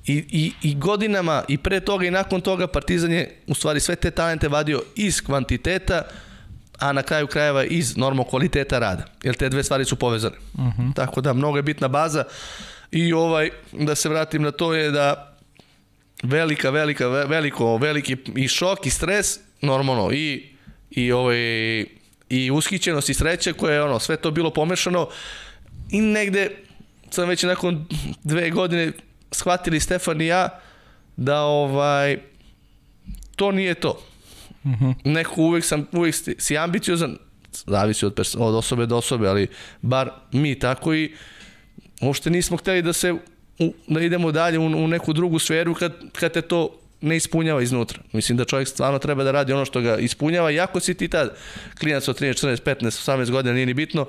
I, 0.05 0.25
i, 0.31 0.53
I 0.61 0.75
godinama 0.75 1.43
i 1.47 1.57
pre 1.57 1.79
toga 1.79 2.05
i 2.05 2.11
nakon 2.11 2.41
toga 2.41 2.67
Partizan 2.67 3.11
je 3.11 3.41
u 3.47 3.53
stvari 3.53 3.79
sve 3.79 3.95
te 3.95 4.11
talente 4.11 4.47
vadio 4.47 4.81
iz 4.95 5.21
kvantiteta, 5.21 6.01
a 6.79 6.93
na 6.93 7.03
kraju 7.03 7.27
krajeva 7.27 7.63
iz 7.63 7.97
normal 7.97 8.25
kvaliteta 8.25 8.79
rada. 8.79 9.05
Jer 9.23 9.35
te 9.35 9.49
dve 9.49 9.63
stvari 9.63 9.85
su 9.85 9.95
povezane. 9.95 10.35
Uh 10.53 10.59
mhm. 10.59 10.81
-huh. 10.81 10.95
Tako 10.95 11.21
da 11.21 11.33
mnogo 11.33 11.57
je 11.57 11.63
bitna 11.63 11.87
baza 11.87 12.23
i 12.91 13.13
ovaj 13.13 13.49
da 13.71 13.95
se 13.95 14.09
vratim 14.09 14.41
na 14.41 14.51
to 14.51 14.73
je 14.73 14.91
da 14.91 15.28
velika, 16.23 16.69
velika, 16.69 17.07
veliko, 17.07 17.77
veliki 17.77 18.17
i 18.35 18.47
šok 18.47 18.85
i 18.85 18.89
stres, 18.89 19.39
normalno, 19.61 20.11
i, 20.11 20.45
i, 20.91 21.11
ovaj, 21.11 21.85
i 22.29 22.51
ushićenost 22.51 23.09
i 23.09 23.13
sreća 23.13 23.53
koje 23.53 23.73
je 23.73 23.83
ono, 23.83 23.99
sve 23.99 24.17
to 24.17 24.31
bilo 24.31 24.53
pomešano 24.53 25.07
i 25.91 26.01
negde 26.01 26.49
sam 27.09 27.29
već 27.29 27.43
nakon 27.43 27.85
dve 28.23 28.49
godine 28.49 28.91
shvatili 29.31 29.79
Stefan 29.79 30.21
i 30.21 30.25
ja 30.25 30.59
da 31.15 31.41
ovaj 31.41 32.17
to 33.35 33.51
nije 33.51 33.73
to. 33.73 34.05
Uh 34.63 34.71
mhm. 34.71 34.85
-huh. 34.85 34.95
Neko 35.03 35.41
uvek 35.41 35.65
sam, 35.65 35.87
uvek 35.91 36.15
si 36.37 36.57
ambiciozan, 36.57 37.17
zavisi 37.67 38.05
od, 38.05 38.19
od 38.37 38.55
osobe 38.55 38.85
do 38.85 38.97
osobe, 38.97 39.27
ali 39.27 39.47
bar 39.81 40.11
mi 40.31 40.59
tako 40.59 40.93
i 40.93 41.13
uopšte 42.01 42.29
nismo 42.29 42.57
hteli 42.57 42.81
da 42.81 42.93
se 42.93 43.15
u, 43.59 43.73
da 43.87 44.01
idemo 44.01 44.31
dalje 44.31 44.59
u, 44.59 44.65
u 44.65 44.87
neku 44.87 45.13
drugu 45.13 45.39
sferu 45.39 45.73
kad, 45.73 45.93
kad 46.19 46.31
te 46.33 46.41
to 46.41 46.69
ne 47.01 47.17
ispunjava 47.17 47.61
iznutra. 47.61 47.99
Mislim 48.11 48.37
da 48.37 48.45
čovjek 48.45 48.67
stvarno 48.67 48.99
treba 48.99 49.23
da 49.23 49.31
radi 49.31 49.53
ono 49.53 49.65
što 49.65 49.81
ga 49.81 49.97
ispunjava, 49.97 50.51
iako 50.51 50.79
si 50.79 50.93
ti 50.93 51.07
tad 51.07 51.35
klinac 51.79 52.07
od 52.07 52.19
13, 52.19 52.47
14, 52.47 52.63
15, 52.63 52.85
18 52.85 53.31
godina, 53.31 53.53
nije 53.53 53.65
ni 53.65 53.73
bitno, 53.73 54.05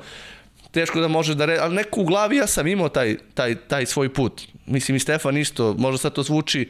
teško 0.71 1.01
da 1.01 1.09
možeš 1.09 1.37
da 1.37 1.47
re... 1.47 1.59
ali 1.61 1.75
neko 1.75 2.01
u 2.01 2.05
glavi 2.05 2.37
ja 2.37 2.47
sam 2.47 2.67
imao 2.67 2.89
taj, 2.89 3.17
taj, 3.35 3.55
taj 3.55 3.87
svoj 3.87 4.15
put. 4.15 4.43
Mislim 4.67 4.97
i 4.97 5.01
Stefan 5.01 5.37
isto, 5.37 5.75
možda 5.79 5.99
sad 5.99 6.13
to 6.13 6.23
zvuči 6.23 6.69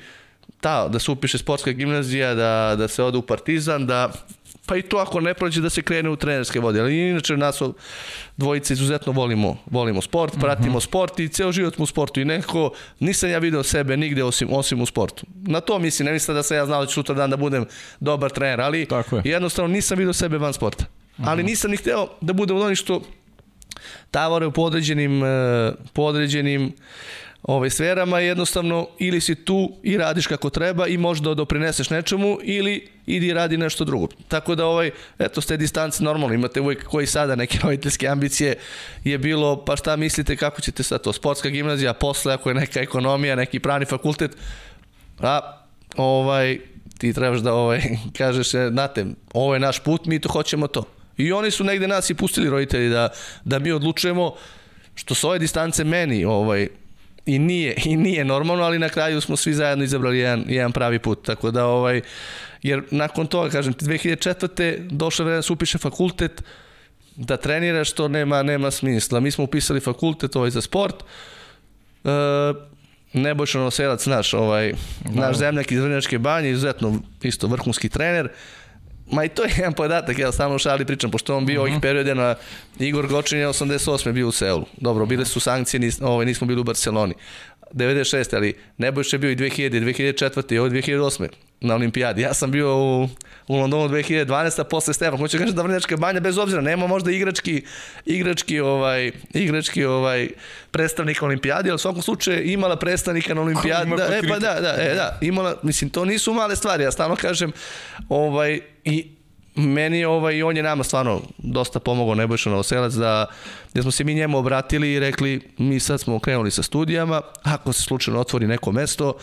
ta, 0.61 0.89
da 0.89 0.99
se 0.99 1.11
upiše 1.11 1.39
sportska 1.39 1.73
gimnazija, 1.73 2.35
da, 2.35 2.75
da 2.79 2.89
se 2.89 3.03
ode 3.03 3.19
u 3.19 3.23
Partizan, 3.23 3.87
da 3.87 4.13
pa 4.71 4.77
i 4.77 4.83
to 4.83 4.97
ako 4.97 5.21
ne 5.21 5.35
prođe 5.35 5.61
da 5.61 5.71
se 5.71 5.83
krene 5.83 6.11
u 6.11 6.17
trenerske 6.17 6.61
vode. 6.61 6.81
Ali 6.81 7.09
inače 7.09 7.37
nas 7.37 7.63
dvojice 8.37 8.73
izuzetno 8.73 9.13
volimo, 9.13 9.57
volimo 9.67 10.03
sport, 10.03 10.33
mhm. 10.33 10.41
pratimo 10.41 10.77
uh 10.77 10.83
-huh. 10.83 10.87
sport 10.87 11.19
i 11.19 11.29
ceo 11.29 11.53
život 11.53 11.75
smo 11.75 11.83
u 11.83 11.87
sportu 11.87 12.21
i 12.21 12.25
nekako 12.25 12.71
nisam 13.01 13.31
ja 13.31 13.39
video 13.39 13.63
sebe 13.63 13.97
nigde 13.97 14.25
osim, 14.25 14.49
osim 14.53 14.81
u 14.81 14.87
sportu. 14.87 15.27
Na 15.35 15.61
to 15.61 15.79
mislim, 15.79 16.07
ne 16.07 16.13
mislim 16.13 16.35
da 16.35 16.43
sam 16.43 16.57
ja 16.57 16.67
znao 16.67 16.81
da 16.81 16.87
ću 16.87 16.95
sutra 16.95 17.15
dan 17.15 17.31
da 17.31 17.37
budem 17.37 17.67
dobar 18.01 18.31
trener, 18.31 18.61
ali 18.61 18.87
jednostavno 19.25 19.75
nisam 19.75 19.99
video 19.99 20.13
sebe 20.13 20.39
van 20.39 20.53
sporta. 20.53 20.85
Uh 20.85 21.25
-huh. 21.25 21.29
Ali 21.31 21.43
mhm. 21.43 21.51
nisam 21.51 21.71
ni 21.71 21.77
hteo 21.77 22.09
da 22.21 22.33
budem 22.33 22.57
od 22.57 22.63
onih 22.63 22.79
što 22.79 23.03
tavore 24.11 24.51
po 24.51 24.63
određenim, 24.63 25.25
eh, 25.25 25.73
po 25.93 26.03
određenim 26.03 26.73
ovaj, 27.43 27.71
sferama 27.71 28.21
jednostavno 28.21 28.89
ili 28.99 29.21
si 29.21 29.35
tu 29.35 29.73
i 29.83 29.97
radiš 29.97 30.27
kako 30.27 30.51
treba 30.51 30.87
i 30.87 30.97
možda 30.97 31.35
doprineseš 31.35 31.91
nečemu 31.91 32.39
ili 32.43 32.89
idi 33.07 33.33
radi 33.33 33.57
nešto 33.57 33.85
drugo. 33.85 34.09
Tako 34.29 34.55
da 34.55 34.67
ovaj, 34.67 34.91
eto, 35.19 35.41
s 35.41 35.47
te 35.47 35.57
distance 35.57 36.05
normalno 36.05 36.35
imate 36.35 36.61
uvijek 36.61 36.85
koji 36.85 37.07
sada 37.07 37.35
neke 37.35 37.59
roditeljske 37.63 38.09
ambicije 38.09 38.55
je 39.05 39.19
bilo, 39.19 39.65
pa 39.65 39.77
šta 39.77 39.97
mislite 39.97 40.37
kako 40.37 40.61
ćete 40.61 40.83
sad 40.83 41.03
to, 41.03 41.13
sportska 41.13 41.49
gimnazija, 41.49 41.93
posle 41.93 42.35
ako 42.35 42.51
je 42.51 42.55
neka 42.55 42.81
ekonomija, 42.81 43.37
neki 43.37 43.59
pravni 43.59 43.87
fakultet, 43.87 44.37
a 45.21 45.63
ovaj, 45.97 46.59
ti 46.99 47.13
trebaš 47.13 47.41
da 47.41 47.55
ovaj, 47.55 47.81
kažeš, 48.19 48.51
znate, 48.51 49.07
ovo 49.33 49.55
je 49.55 49.61
naš 49.61 49.79
put, 49.79 50.07
mi 50.07 50.19
to 50.19 50.29
hoćemo 50.29 50.67
to. 50.67 50.85
I 51.17 51.33
oni 51.33 51.51
su 51.51 51.65
negde 51.65 51.89
nas 51.89 52.11
i 52.11 52.15
pustili 52.15 52.51
roditelji 52.51 52.89
da, 52.89 53.09
da 53.45 53.59
mi 53.59 53.73
odlučujemo 53.73 54.35
što 54.95 55.15
s 55.15 55.25
ove 55.25 55.39
distance 55.39 55.85
meni 55.85 56.25
ovaj, 56.25 56.69
i 57.27 57.39
nije, 57.39 57.75
i 57.85 57.97
nije 57.97 58.25
normalno, 58.25 58.65
ali 58.65 58.79
na 58.79 58.89
kraju 58.89 59.21
smo 59.21 59.37
svi 59.37 59.55
zajedno 59.55 59.85
izabrali 59.85 60.19
jedan, 60.19 60.45
jedan 60.49 60.73
pravi 60.73 60.99
put, 60.99 61.27
tako 61.27 61.51
da 61.51 61.67
ovaj, 61.67 62.01
jer 62.63 62.83
nakon 62.91 63.27
toga, 63.27 63.51
kažem 63.51 63.75
2004. 63.75 64.89
došlo 64.91 65.25
vreme 65.25 65.39
da 65.39 65.43
se 65.43 65.53
upiše 65.53 65.79
fakultet, 65.79 66.43
da 67.17 67.37
treniraš, 67.37 67.91
što 67.91 68.09
nema, 68.09 68.43
nema 68.43 68.71
smisla. 68.71 69.21
Mi 69.21 69.31
smo 69.31 69.45
upisali 69.45 69.81
fakultet 69.81 70.37
ovaj 70.37 70.51
za 70.51 70.61
sport, 70.61 70.95
e, 72.05 72.09
Nebojša 73.13 73.59
Noselac, 73.59 74.07
naš, 74.07 74.35
ovaj, 74.35 74.73
naš 75.05 75.37
zemljak 75.37 75.73
iz 75.73 75.81
Vrnjačke 75.81 76.19
banje, 76.19 76.51
izuzetno 76.51 77.01
isto 77.23 77.47
vrhunski 77.47 77.89
trener. 77.89 78.29
Ma 79.13 79.25
i 79.25 79.29
to 79.29 79.43
je 79.45 79.51
jedan 79.57 79.73
podatak, 79.73 80.19
ja 80.19 80.33
stalno 80.33 80.57
u 80.57 80.59
šali 80.59 80.85
pričam, 80.85 81.11
pošto 81.11 81.37
on 81.37 81.47
bio 81.47 81.55
uh 81.55 81.59
-huh. 81.59 81.63
ovih 81.63 81.73
mhm. 81.73 81.81
perioda 81.81 82.15
na 82.15 82.35
Igor 82.79 83.07
Gočin 83.07 83.39
je 83.39 83.49
88. 83.49 84.13
bio 84.13 84.29
u 84.29 84.33
Seulu. 84.33 84.67
Dobro, 84.77 85.07
bile 85.07 85.25
su 85.25 85.41
sankcije, 85.41 85.81
nis, 85.81 86.01
ovaj, 86.01 86.27
nismo 86.27 86.47
bili 86.47 86.61
u 86.61 86.65
Barceloni. 86.65 87.15
96. 87.73 88.37
ali 88.37 88.55
Nebojša 88.79 89.17
je 89.17 89.19
bio 89.19 89.31
i 89.31 89.37
2000, 89.37 89.71
2004. 89.71 90.55
i 90.55 90.59
ovo 90.59 90.69
2008 90.69 91.29
na 91.61 91.75
olimpijadi. 91.75 92.23
Ja 92.23 92.35
sam 92.35 92.51
bio 92.51 92.77
u, 92.77 93.09
u 93.49 93.57
Londonu 93.57 93.89
2012. 93.89 94.61
a 94.61 94.65
posle 94.65 94.95
Stefan. 94.95 95.19
Hoću 95.19 95.39
kažem 95.39 95.55
da 95.55 95.63
Vrnjačka 95.63 95.97
banja 95.97 96.21
bez 96.21 96.39
obzira 96.39 96.63
nema 96.63 96.87
možda 96.87 97.11
igrački 97.11 97.65
igrački 98.07 98.61
ovaj 98.61 99.13
igrački 99.35 99.85
ovaj 99.85 100.29
predstavnik 100.71 101.23
olimpijadi, 101.23 101.71
ali 101.71 101.75
u 101.75 101.79
svakom 101.79 102.03
slučaju 102.03 102.51
imala 102.51 102.77
predstavnika 102.77 103.35
na 103.35 103.41
olimpijadi. 103.41 103.91
Da, 103.97 104.17
e, 104.17 104.21
pa 104.29 104.39
da, 104.39 104.61
da, 104.61 104.77
e, 104.79 104.95
da, 104.95 105.19
imala, 105.21 105.57
mislim 105.63 105.91
to 105.91 106.05
nisu 106.05 106.33
male 106.33 106.57
stvari. 106.57 106.83
Ja 106.83 106.91
stalno 106.91 107.17
kažem 107.17 107.53
ovaj 108.09 108.61
i 108.85 109.20
meni 109.69 110.05
ovaj, 110.05 110.43
on 110.43 110.57
je 110.57 110.63
nama 110.63 110.85
stvarno 110.85 111.23
dosta 111.39 111.81
pomogao 111.81 112.15
Nebojša 112.15 112.51
Novoselac 112.51 112.93
da, 112.95 113.27
da 113.75 113.83
smo 113.83 113.91
se 113.91 114.05
mi 114.05 114.15
njemu 114.15 114.39
obratili 114.39 114.93
i 114.93 115.01
rekli 115.01 115.41
mi 115.59 115.81
sad 115.81 116.01
smo 116.01 116.19
krenuli 116.19 116.51
sa 116.51 116.63
studijama, 116.63 117.21
ako 117.43 117.73
se 117.73 117.83
slučajno 117.83 118.21
otvori 118.21 118.47
neko 118.47 118.73
mesto, 118.73 119.15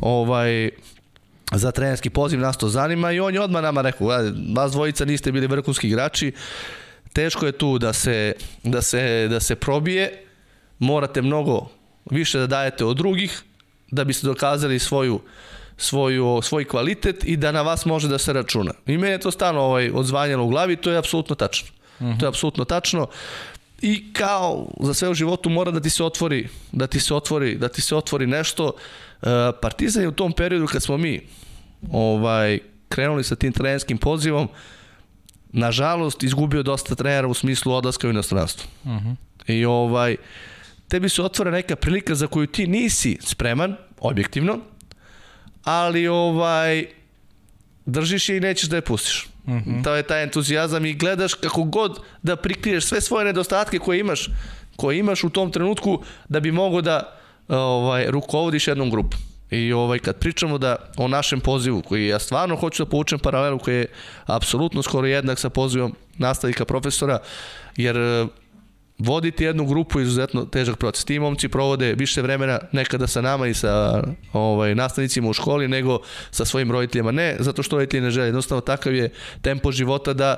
ovaj, 0.00 0.70
za 1.52 1.72
trenerski 1.72 2.10
poziv, 2.10 2.40
nas 2.40 2.56
to 2.56 2.68
zanima. 2.68 3.12
I 3.12 3.20
on 3.20 3.34
je 3.34 3.40
odmah 3.40 3.62
nama 3.62 3.82
rekao, 3.82 4.08
vas 4.54 4.72
dvojica 4.72 5.04
niste 5.04 5.32
bili 5.32 5.46
vrhunski 5.46 5.88
igrači, 5.88 6.32
teško 7.12 7.46
je 7.46 7.52
tu 7.52 7.78
da 7.78 7.92
se, 7.92 8.32
da 8.62 8.82
se, 8.82 9.28
da 9.30 9.40
se 9.40 9.56
probije, 9.56 10.24
morate 10.78 11.22
mnogo 11.22 11.68
više 12.10 12.38
da 12.38 12.46
dajete 12.46 12.84
od 12.84 12.96
drugih, 12.96 13.42
da 13.90 14.04
biste 14.04 14.26
dokazali 14.26 14.78
svoju, 14.78 15.20
svoju, 15.80 16.40
svoj 16.42 16.64
kvalitet 16.64 17.24
i 17.24 17.36
da 17.36 17.52
na 17.52 17.62
vas 17.62 17.84
može 17.84 18.08
da 18.08 18.18
se 18.18 18.32
računa. 18.32 18.72
I 18.86 18.98
meni 18.98 19.12
je 19.12 19.20
to 19.20 19.30
stano 19.30 19.60
ovaj, 19.60 19.90
odzvanjalo 19.94 20.44
u 20.44 20.48
glavi, 20.48 20.76
to 20.76 20.90
je 20.90 20.98
apsolutno 20.98 21.34
tačno. 21.34 21.68
Uh 22.00 22.06
-huh. 22.06 22.20
To 22.20 22.26
je 22.26 22.28
apsolutno 22.28 22.64
tačno. 22.64 23.06
I 23.82 24.12
kao 24.12 24.68
za 24.80 24.94
sve 24.94 25.08
u 25.08 25.14
životu 25.14 25.50
mora 25.50 25.70
da 25.70 25.80
ti 25.80 25.90
se 25.90 26.04
otvori, 26.04 26.48
da 26.72 26.86
ti 26.86 27.00
se 27.00 27.14
otvori, 27.14 27.54
da 27.54 27.68
ti 27.68 27.80
se 27.80 27.96
otvori 27.96 28.26
nešto. 28.26 28.72
E, 29.22 29.26
Partizan 29.62 30.02
je 30.02 30.08
u 30.08 30.12
tom 30.12 30.32
periodu 30.32 30.66
kad 30.66 30.82
smo 30.82 30.96
mi 30.96 31.20
ovaj, 31.92 32.58
krenuli 32.88 33.24
sa 33.24 33.36
tim 33.36 33.52
trenerskim 33.52 33.98
pozivom, 33.98 34.48
nažalost, 35.52 36.22
izgubio 36.22 36.62
dosta 36.62 36.94
trenera 36.94 37.28
u 37.28 37.34
smislu 37.34 37.72
odlaska 37.72 38.08
u 38.08 38.10
inostranstvo. 38.10 38.70
Uh 38.84 38.90
-huh. 38.90 39.14
I 39.46 39.64
ovaj, 39.64 40.16
tebi 40.88 41.08
se 41.08 41.22
otvara 41.22 41.50
neka 41.50 41.76
prilika 41.76 42.14
za 42.14 42.26
koju 42.26 42.46
ti 42.46 42.66
nisi 42.66 43.18
spreman, 43.20 43.76
objektivno, 44.00 44.58
ali 45.64 46.08
ovaj, 46.08 46.86
držiš 47.86 48.28
je 48.28 48.36
i 48.36 48.40
nećeš 48.40 48.68
da 48.68 48.76
je 48.76 48.82
pustiš. 48.82 49.28
Mhm. 49.48 49.70
-huh. 49.70 49.84
To 49.84 49.94
je 49.94 50.02
taj 50.02 50.22
entuzijazam 50.22 50.86
i 50.86 50.94
gledaš 50.94 51.34
kako 51.34 51.64
god 51.64 51.98
da 52.22 52.36
prikriješ 52.36 52.84
sve 52.84 53.00
svoje 53.00 53.24
nedostatke 53.24 53.78
koje 53.78 54.00
imaš, 54.00 54.28
koje 54.76 54.98
imaš 54.98 55.24
u 55.24 55.30
tom 55.30 55.52
trenutku 55.52 56.02
da 56.28 56.40
bi 56.40 56.52
mogo 56.52 56.80
da 56.80 57.16
ovaj, 57.48 58.06
rukovodiš 58.10 58.68
jednom 58.68 58.90
grupom. 58.90 59.20
I 59.50 59.72
ovaj, 59.72 59.98
kad 59.98 60.16
pričamo 60.16 60.58
da 60.58 60.76
o 60.96 61.08
našem 61.08 61.40
pozivu, 61.40 61.82
koji 61.82 62.06
ja 62.06 62.18
stvarno 62.18 62.56
hoću 62.56 62.84
da 62.84 62.90
povučem 62.90 63.18
paralelu, 63.18 63.58
koji 63.58 63.76
je 63.76 63.86
apsolutno 64.26 64.82
skoro 64.82 65.06
jednak 65.06 65.38
sa 65.38 65.50
pozivom 65.50 65.96
nastavnika 66.18 66.64
profesora, 66.64 67.18
jer 67.76 67.96
voditi 69.00 69.44
jednu 69.44 69.64
grupu 69.66 69.98
je 70.00 70.02
izuzetno 70.02 70.44
težak 70.44 70.76
proces. 70.76 71.04
Ti 71.04 71.18
momci 71.18 71.48
provode 71.48 71.94
više 71.94 72.22
vremena 72.22 72.58
nekada 72.72 73.06
sa 73.06 73.20
nama 73.20 73.46
i 73.46 73.54
sa 73.54 74.02
ovaj, 74.32 74.74
nastavnicima 74.74 75.28
u 75.28 75.32
školi 75.32 75.68
nego 75.68 76.00
sa 76.30 76.44
svojim 76.44 76.70
roditeljima. 76.70 77.10
Ne 77.10 77.36
zato 77.38 77.62
što 77.62 77.76
roditelji 77.76 78.02
ne 78.02 78.10
žele, 78.10 78.26
jednostavno 78.26 78.60
takav 78.60 78.94
je 78.94 79.10
tempo 79.42 79.72
života 79.72 80.12
da, 80.12 80.36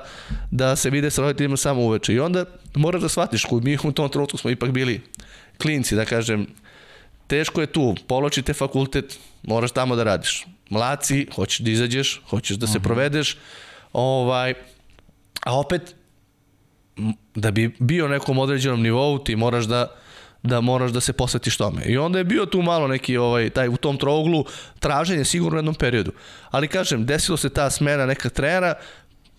da 0.51 0.75
se 0.75 0.89
vide 0.89 1.11
sa 1.11 1.21
roditeljima 1.21 1.57
samo 1.57 1.81
uveče. 1.81 2.13
I 2.13 2.19
onda 2.19 2.45
moraš 2.75 3.01
da 3.01 3.09
shvatiš, 3.09 3.45
mi 3.63 3.77
u 3.83 3.91
tom 3.91 4.09
trenutku 4.09 4.37
smo 4.37 4.49
ipak 4.49 4.71
bili 4.71 5.01
klinci, 5.61 5.95
da 5.95 6.05
kažem, 6.05 6.47
teško 7.27 7.61
je 7.61 7.67
tu, 7.67 7.95
poločite 8.07 8.53
fakultet, 8.53 9.17
moraš 9.43 9.71
tamo 9.71 9.95
da 9.95 10.03
radiš. 10.03 10.45
Mlaci, 10.69 11.27
hoćeš 11.35 11.59
da 11.59 11.71
izađeš, 11.71 12.21
hoćeš 12.29 12.57
da 12.57 12.67
se 12.67 12.79
mhm. 12.79 12.83
provedeš, 12.83 13.37
ovaj, 13.93 14.53
a 15.43 15.59
opet, 15.59 15.95
da 17.35 17.51
bi 17.51 17.75
bio 17.79 18.07
nekom 18.07 18.37
određenom 18.37 18.81
nivou, 18.81 19.19
ti 19.19 19.35
moraš 19.35 19.65
da 19.65 19.87
da 20.43 20.61
moraš 20.61 20.91
da 20.91 21.01
se 21.01 21.13
posvetiš 21.13 21.57
tome. 21.57 21.81
I 21.85 21.97
onda 21.97 22.17
je 22.17 22.23
bio 22.23 22.45
tu 22.45 22.61
malo 22.61 22.87
neki 22.87 23.17
ovaj 23.17 23.49
taj 23.49 23.67
u 23.67 23.77
tom 23.77 23.97
trouglu 23.97 24.45
traženje 24.79 25.25
sigurno 25.25 25.55
u 25.55 25.59
jednom 25.59 25.75
periodu. 25.75 26.11
Ali 26.51 26.67
kažem, 26.67 27.05
desilo 27.05 27.37
se 27.37 27.49
ta 27.49 27.69
smena 27.69 28.05
neka 28.05 28.29
trenera 28.29 28.73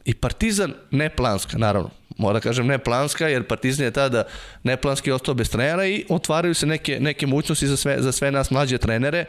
i 0.04 0.14
Partizan 0.14 0.74
ne 0.90 1.08
planska, 1.08 1.58
naravno 1.58 1.90
mora 2.18 2.40
kažem 2.40 2.66
ne 2.66 2.78
planska, 2.78 3.28
jer 3.28 3.46
Partizan 3.46 3.84
je 3.84 3.90
tada 3.90 4.24
neplanski 4.62 5.12
ostao 5.12 5.34
bez 5.34 5.50
trenera 5.50 5.86
i 5.86 6.04
otvaraju 6.08 6.54
se 6.54 6.66
neke, 6.66 7.00
neke 7.00 7.26
mogućnosti 7.26 7.66
za 7.66 7.76
sve, 7.76 7.96
za 7.98 8.12
sve 8.12 8.30
nas 8.30 8.50
mlađe 8.50 8.78
trenere, 8.78 9.24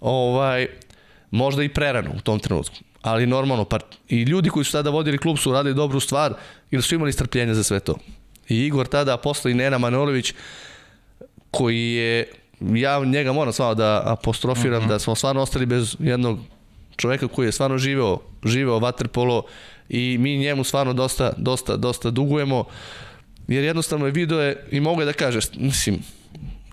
ovaj, 0.00 0.66
možda 1.30 1.62
i 1.62 1.68
prerano 1.68 2.10
u 2.16 2.20
tom 2.20 2.40
trenutku. 2.40 2.76
Ali 3.02 3.26
normalno, 3.26 3.64
part, 3.64 3.84
i 4.08 4.22
ljudi 4.22 4.50
koji 4.50 4.64
su 4.64 4.72
tada 4.72 4.90
vodili 4.90 5.18
klub 5.18 5.38
su 5.38 5.52
radili 5.52 5.74
dobru 5.74 6.00
stvar 6.00 6.34
ili 6.70 6.82
su 6.82 6.94
imali 6.94 7.12
strpljenja 7.12 7.54
za 7.54 7.62
sve 7.62 7.80
to. 7.80 7.94
I 8.48 8.66
Igor 8.66 8.86
tada, 8.86 9.14
a 9.14 9.16
posle 9.16 9.50
i 9.50 9.54
Nena 9.54 9.78
Manojlović, 9.78 10.34
koji 11.50 11.92
je, 11.92 12.32
ja 12.60 13.04
njega 13.04 13.32
moram 13.32 13.52
stvarno 13.52 13.74
da 13.74 14.02
apostrofiram, 14.06 14.78
mhm. 14.78 14.86
-huh. 14.86 14.88
da 14.88 14.98
smo 14.98 15.14
stvarno 15.14 15.42
ostali 15.42 15.66
bez 15.66 15.96
jednog 15.98 16.38
čoveka 16.96 17.28
koji 17.28 17.46
je 17.46 17.52
stvarno 17.52 17.78
živeo, 17.78 18.18
živeo 18.44 18.78
vaterpolo 18.78 19.44
i 19.88 20.16
mi 20.20 20.38
njemu 20.38 20.64
stvarno 20.64 20.92
dosta, 20.92 21.32
dosta, 21.36 21.76
dosta 21.76 22.10
dugujemo, 22.10 22.64
jer 23.48 23.64
jednostavno 23.64 24.06
je 24.06 24.12
video 24.12 24.40
je, 24.40 24.66
i 24.70 24.80
mogu 24.80 25.04
da 25.04 25.12
kažeš, 25.12 25.44
mislim, 25.56 25.98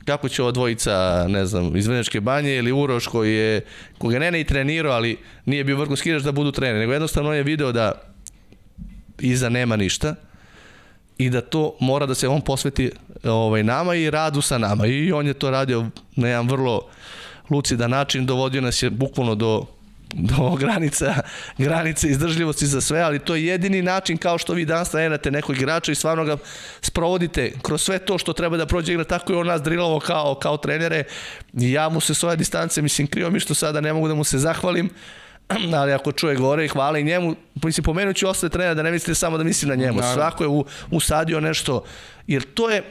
kako 0.07 0.29
će 0.29 0.41
ova 0.41 0.51
dvojica, 0.51 1.25
ne 1.27 1.45
znam, 1.45 1.75
iz 1.75 1.87
Vrnjačke 1.87 2.21
banje 2.21 2.55
ili 2.55 2.71
Uroš 2.71 3.07
koji 3.07 3.33
je, 3.33 3.61
koga 3.97 4.19
ne 4.19 4.31
ne 4.31 4.41
i 4.41 4.43
trenirao, 4.43 4.93
ali 4.93 5.17
nije 5.45 5.63
bio 5.63 5.77
vrhunski 5.77 6.09
igrač 6.09 6.23
da 6.23 6.31
budu 6.31 6.51
treneri, 6.51 6.79
nego 6.79 6.93
jednostavno 6.93 7.33
je 7.33 7.43
video 7.43 7.71
da 7.71 7.91
iza 9.19 9.49
nema 9.49 9.75
ništa 9.75 10.15
i 11.17 11.29
da 11.29 11.41
to 11.41 11.75
mora 11.79 12.05
da 12.05 12.15
se 12.15 12.27
on 12.27 12.41
posveti 12.41 12.91
ovaj, 13.23 13.63
nama 13.63 13.95
i 13.95 14.09
radu 14.09 14.41
sa 14.41 14.57
nama. 14.57 14.85
I 14.85 15.11
on 15.11 15.27
je 15.27 15.33
to 15.33 15.51
radio 15.51 15.85
na 16.15 16.27
jedan 16.27 16.47
vrlo 16.47 16.87
lucidan 17.49 17.91
način, 17.91 18.25
dovodio 18.25 18.61
nas 18.61 18.83
je 18.83 18.89
bukvalno 18.89 19.35
do 19.35 19.65
do 20.13 20.55
granica, 20.55 21.15
granice 21.57 22.07
izdržljivosti 22.07 22.67
za 22.67 22.81
sve, 22.81 23.01
ali 23.01 23.19
to 23.19 23.35
je 23.35 23.45
jedini 23.45 23.81
način 23.81 24.17
kao 24.17 24.37
što 24.37 24.53
vi 24.53 24.65
danas 24.65 24.91
trenirate 24.91 25.31
nekog 25.31 25.57
igrača 25.57 25.91
i 25.91 25.95
stvarno 25.95 26.25
ga 26.25 26.37
sprovodite 26.81 27.51
kroz 27.61 27.81
sve 27.81 27.99
to 27.99 28.17
što 28.17 28.33
treba 28.33 28.57
da 28.57 28.65
prođe 28.65 28.93
igra, 28.93 29.03
tako 29.03 29.33
je 29.33 29.39
on 29.39 29.47
nas 29.47 29.61
drilovo 29.61 29.99
kao, 29.99 30.35
kao 30.35 30.57
trenere 30.57 31.03
i 31.53 31.71
ja 31.71 31.89
mu 31.89 32.01
se 32.01 32.13
s 32.13 32.23
ove 32.23 32.35
distance, 32.35 32.81
mislim, 32.81 33.07
krio 33.07 33.29
mi 33.29 33.39
što 33.39 33.53
sada 33.53 33.81
ne 33.81 33.93
mogu 33.93 34.07
da 34.07 34.15
mu 34.15 34.23
se 34.23 34.37
zahvalim, 34.37 34.89
ali 35.79 35.93
ako 35.93 36.11
čuje 36.11 36.35
gore 36.35 36.65
i 36.65 36.67
hvala 36.67 36.99
i 36.99 37.03
njemu, 37.03 37.35
mislim, 37.63 37.83
pomenuću 37.83 38.27
ostale 38.29 38.49
trenera 38.49 38.73
da 38.73 38.83
ne 38.83 38.91
mislite 38.91 39.15
samo 39.15 39.37
da 39.37 39.43
mislim 39.43 39.69
na 39.69 39.75
njemu, 39.75 39.97
Naravno. 39.97 40.15
svako 40.15 40.43
je 40.43 40.47
u, 40.47 40.65
usadio 40.91 41.39
nešto, 41.39 41.83
jer 42.27 42.43
to 42.53 42.69
je 42.69 42.83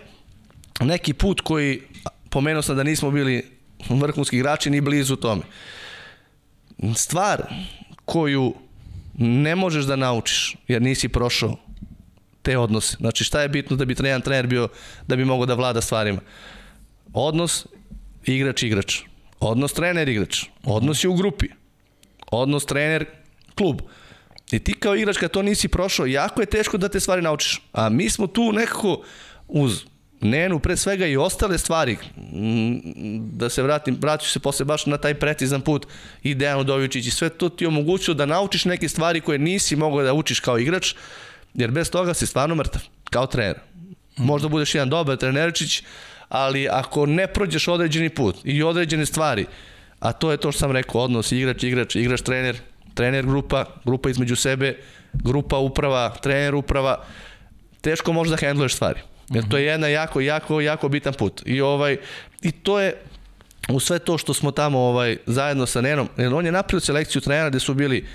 neki 0.80 1.12
put 1.12 1.40
koji, 1.40 1.82
pomenuo 2.30 2.62
sam 2.62 2.76
da 2.76 2.82
nismo 2.82 3.10
bili 3.10 3.46
vrhunski 3.88 4.36
igrači 4.36 4.70
ni 4.70 4.80
blizu 4.80 5.16
tome 5.16 5.42
stvar 6.94 7.42
koju 8.04 8.54
ne 9.18 9.56
možeš 9.56 9.84
da 9.84 9.96
naučiš, 9.96 10.56
jer 10.68 10.82
nisi 10.82 11.08
prošao 11.08 11.56
te 12.42 12.58
odnose. 12.58 12.96
Znači 13.00 13.24
šta 13.24 13.42
je 13.42 13.48
bitno 13.48 13.76
da 13.76 13.84
bi 13.84 13.96
jedan 13.98 14.20
trener 14.20 14.46
bio, 14.46 14.68
da 15.06 15.16
bi 15.16 15.24
mogao 15.24 15.46
da 15.46 15.54
vlada 15.54 15.80
stvarima? 15.80 16.20
Odnos 17.12 17.66
igrač-igrač. 18.24 19.00
Odnos 19.40 19.74
trener-igrač. 19.74 20.44
Odnos 20.64 21.04
je 21.04 21.08
u 21.08 21.14
grupi. 21.14 21.48
Odnos 22.30 22.66
trener-klub. 22.66 23.80
I 24.50 24.58
ti 24.58 24.74
kao 24.74 24.96
igrač 24.96 25.18
kad 25.18 25.30
to 25.30 25.42
nisi 25.42 25.68
prošao, 25.68 26.06
jako 26.06 26.40
je 26.40 26.46
teško 26.46 26.78
da 26.78 26.88
te 26.88 27.00
stvari 27.00 27.22
naučiš. 27.22 27.62
A 27.72 27.88
mi 27.88 28.10
smo 28.10 28.26
tu 28.26 28.52
nekako 28.52 29.02
uz 29.48 29.84
Nenu, 30.20 30.58
pre 30.58 30.76
svega 30.76 31.06
i 31.06 31.16
ostale 31.16 31.58
stvari, 31.58 31.96
da 33.20 33.48
se 33.48 33.62
vratim, 33.62 33.98
vraću 34.00 34.30
se 34.30 34.40
posle 34.40 34.64
baš 34.64 34.86
na 34.86 34.96
taj 34.96 35.14
precizan 35.14 35.60
put 35.60 35.86
i 36.22 36.34
Dejan 36.34 36.60
Udovičić 36.60 37.06
i 37.06 37.10
sve 37.10 37.28
to 37.28 37.48
ti 37.48 37.66
omogućuje 37.66 38.14
da 38.14 38.26
naučiš 38.26 38.64
neke 38.64 38.88
stvari 38.88 39.20
koje 39.20 39.38
nisi 39.38 39.76
mogao 39.76 40.02
da 40.02 40.12
učiš 40.12 40.40
kao 40.40 40.58
igrač, 40.58 40.94
jer 41.54 41.70
bez 41.70 41.90
toga 41.90 42.14
si 42.14 42.26
stvarno 42.26 42.54
mrtav, 42.54 42.82
kao 43.10 43.26
trener. 43.26 43.58
Možda 44.16 44.48
budeš 44.48 44.74
jedan 44.74 44.90
dobar 44.90 45.16
trenerčić, 45.16 45.82
ali 46.28 46.68
ako 46.68 47.06
ne 47.06 47.26
prođeš 47.26 47.68
određeni 47.68 48.08
put 48.08 48.36
i 48.44 48.62
određene 48.62 49.06
stvari, 49.06 49.46
a 50.00 50.12
to 50.12 50.30
je 50.30 50.36
to 50.36 50.52
što 50.52 50.58
sam 50.58 50.72
rekao, 50.72 51.00
odnos 51.00 51.32
igrač, 51.32 51.62
igrač, 51.62 51.96
igrač, 51.96 52.22
trener, 52.22 52.56
trener 52.94 53.26
grupa, 53.26 53.64
grupa 53.84 54.10
između 54.10 54.36
sebe, 54.36 54.78
grupa 55.12 55.58
uprava, 55.58 56.14
trener 56.22 56.54
uprava, 56.54 57.04
teško 57.80 58.12
možeš 58.12 58.30
da 58.30 58.36
hendluješ 58.36 58.74
stvari. 58.74 59.00
Jer 59.30 59.48
to 59.48 59.56
je 59.56 59.64
jedna 59.64 59.88
jako, 59.88 60.20
jako, 60.20 60.60
jako 60.60 60.88
bitan 60.88 61.14
put. 61.14 61.42
I 61.46 61.60
ovaj, 61.60 61.96
i 62.42 62.52
to 62.52 62.80
je 62.80 62.94
u 63.68 63.80
sve 63.80 63.98
to 63.98 64.18
što 64.18 64.34
smo 64.34 64.50
tamo 64.50 64.78
ovaj, 64.78 65.16
zajedno 65.26 65.66
sa 65.66 65.80
Nenom, 65.80 66.08
jer 66.16 66.34
on 66.34 66.46
je 66.46 66.52
napravio 66.52 66.80
selekciju 66.80 67.20
trenera 67.20 67.50
gde 67.50 67.60
su 67.60 67.74
bili 67.74 68.06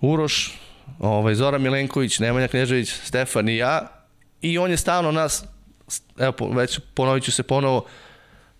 Uroš, 0.00 0.58
ovaj, 0.98 1.34
Zoran 1.34 1.62
Milenković, 1.62 2.18
Nemanja 2.18 2.48
Knežević, 2.48 2.92
Stefan 3.04 3.48
i 3.48 3.56
ja 3.56 3.88
i 4.42 4.58
on 4.58 4.70
je 4.70 4.76
stalno 4.76 5.12
nas, 5.12 5.44
evo 6.18 6.32
već 6.54 6.80
ponovit 6.94 7.24
ću 7.24 7.32
se 7.32 7.42
ponovo, 7.42 7.84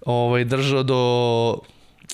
ovaj, 0.01 0.45
držao 0.45 0.83
do, 0.83 1.59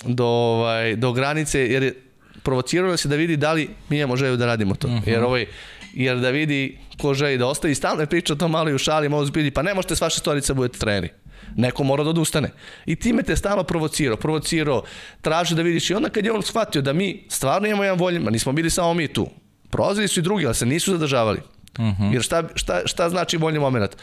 do, 0.05 0.27
ovaj, 0.27 0.97
do 0.97 1.13
granice, 1.13 1.61
jer 1.61 1.83
je 1.83 1.95
provocirao 2.43 2.91
nas 2.91 3.05
je 3.05 3.09
da 3.09 3.17
vidi 3.17 3.37
da 3.37 3.53
li 3.53 3.71
mi 3.89 3.99
imamo 3.99 4.17
želju 4.17 4.37
da 4.37 4.47
radimo 4.47 4.75
to. 4.75 4.89
Uh 4.89 4.95
mhm. 4.95 5.05
-huh. 5.05 5.09
Jer 5.09 5.25
ovaj, 5.25 5.47
jer 5.93 6.19
da 6.21 6.31
vidi 6.31 6.79
ko 6.99 7.15
želi 7.15 7.39
da 7.39 7.47
ostavi. 7.47 7.75
Stalno 7.75 8.01
je 8.01 8.07
pričao 8.07 8.37
to 8.37 8.49
malo 8.49 8.71
i 8.71 8.75
u 8.75 8.79
šali, 8.79 9.09
malo 9.09 9.25
zbili, 9.25 9.51
pa 9.51 9.63
ne 9.63 9.75
možete 9.75 9.97
s 9.97 10.01
vaše 10.01 10.19
storice 10.19 10.53
da 10.53 10.57
budete 10.57 10.79
treneri. 10.79 11.09
Neko 11.57 11.85
mora 11.85 12.05
da 12.05 12.11
odustane. 12.11 12.51
I 12.87 12.97
time 12.97 13.23
te 13.23 13.37
stalno 13.37 13.65
provocirao, 13.65 14.17
provocirao, 14.17 14.83
traži 15.21 15.55
da 15.55 15.63
vidiš. 15.63 15.91
I 15.91 15.95
onda 15.95 16.09
kad 16.09 16.25
je 16.25 16.33
on 16.33 16.43
shvatio 16.43 16.83
da 16.83 16.93
mi 16.93 17.25
stvarno 17.29 17.69
imamo 17.69 17.85
jedan 17.85 17.99
voljima, 17.99 18.31
nismo 18.31 18.53
bili 18.53 18.71
samo 18.71 18.95
mi 18.95 19.09
tu. 19.09 19.29
Prolazili 19.71 20.09
su 20.09 20.21
i 20.21 20.23
drugi, 20.23 20.47
ali 20.47 20.55
se 20.55 20.67
nisu 20.67 20.93
zadržavali. 20.93 21.41
Uh 21.79 21.85
mhm. 21.85 22.03
-huh. 22.03 22.13
Jer 22.13 22.23
šta, 22.23 22.43
šta, 22.55 22.81
šta 22.85 23.09
znači 23.09 23.37
voljni 23.37 23.59
moment? 23.59 23.97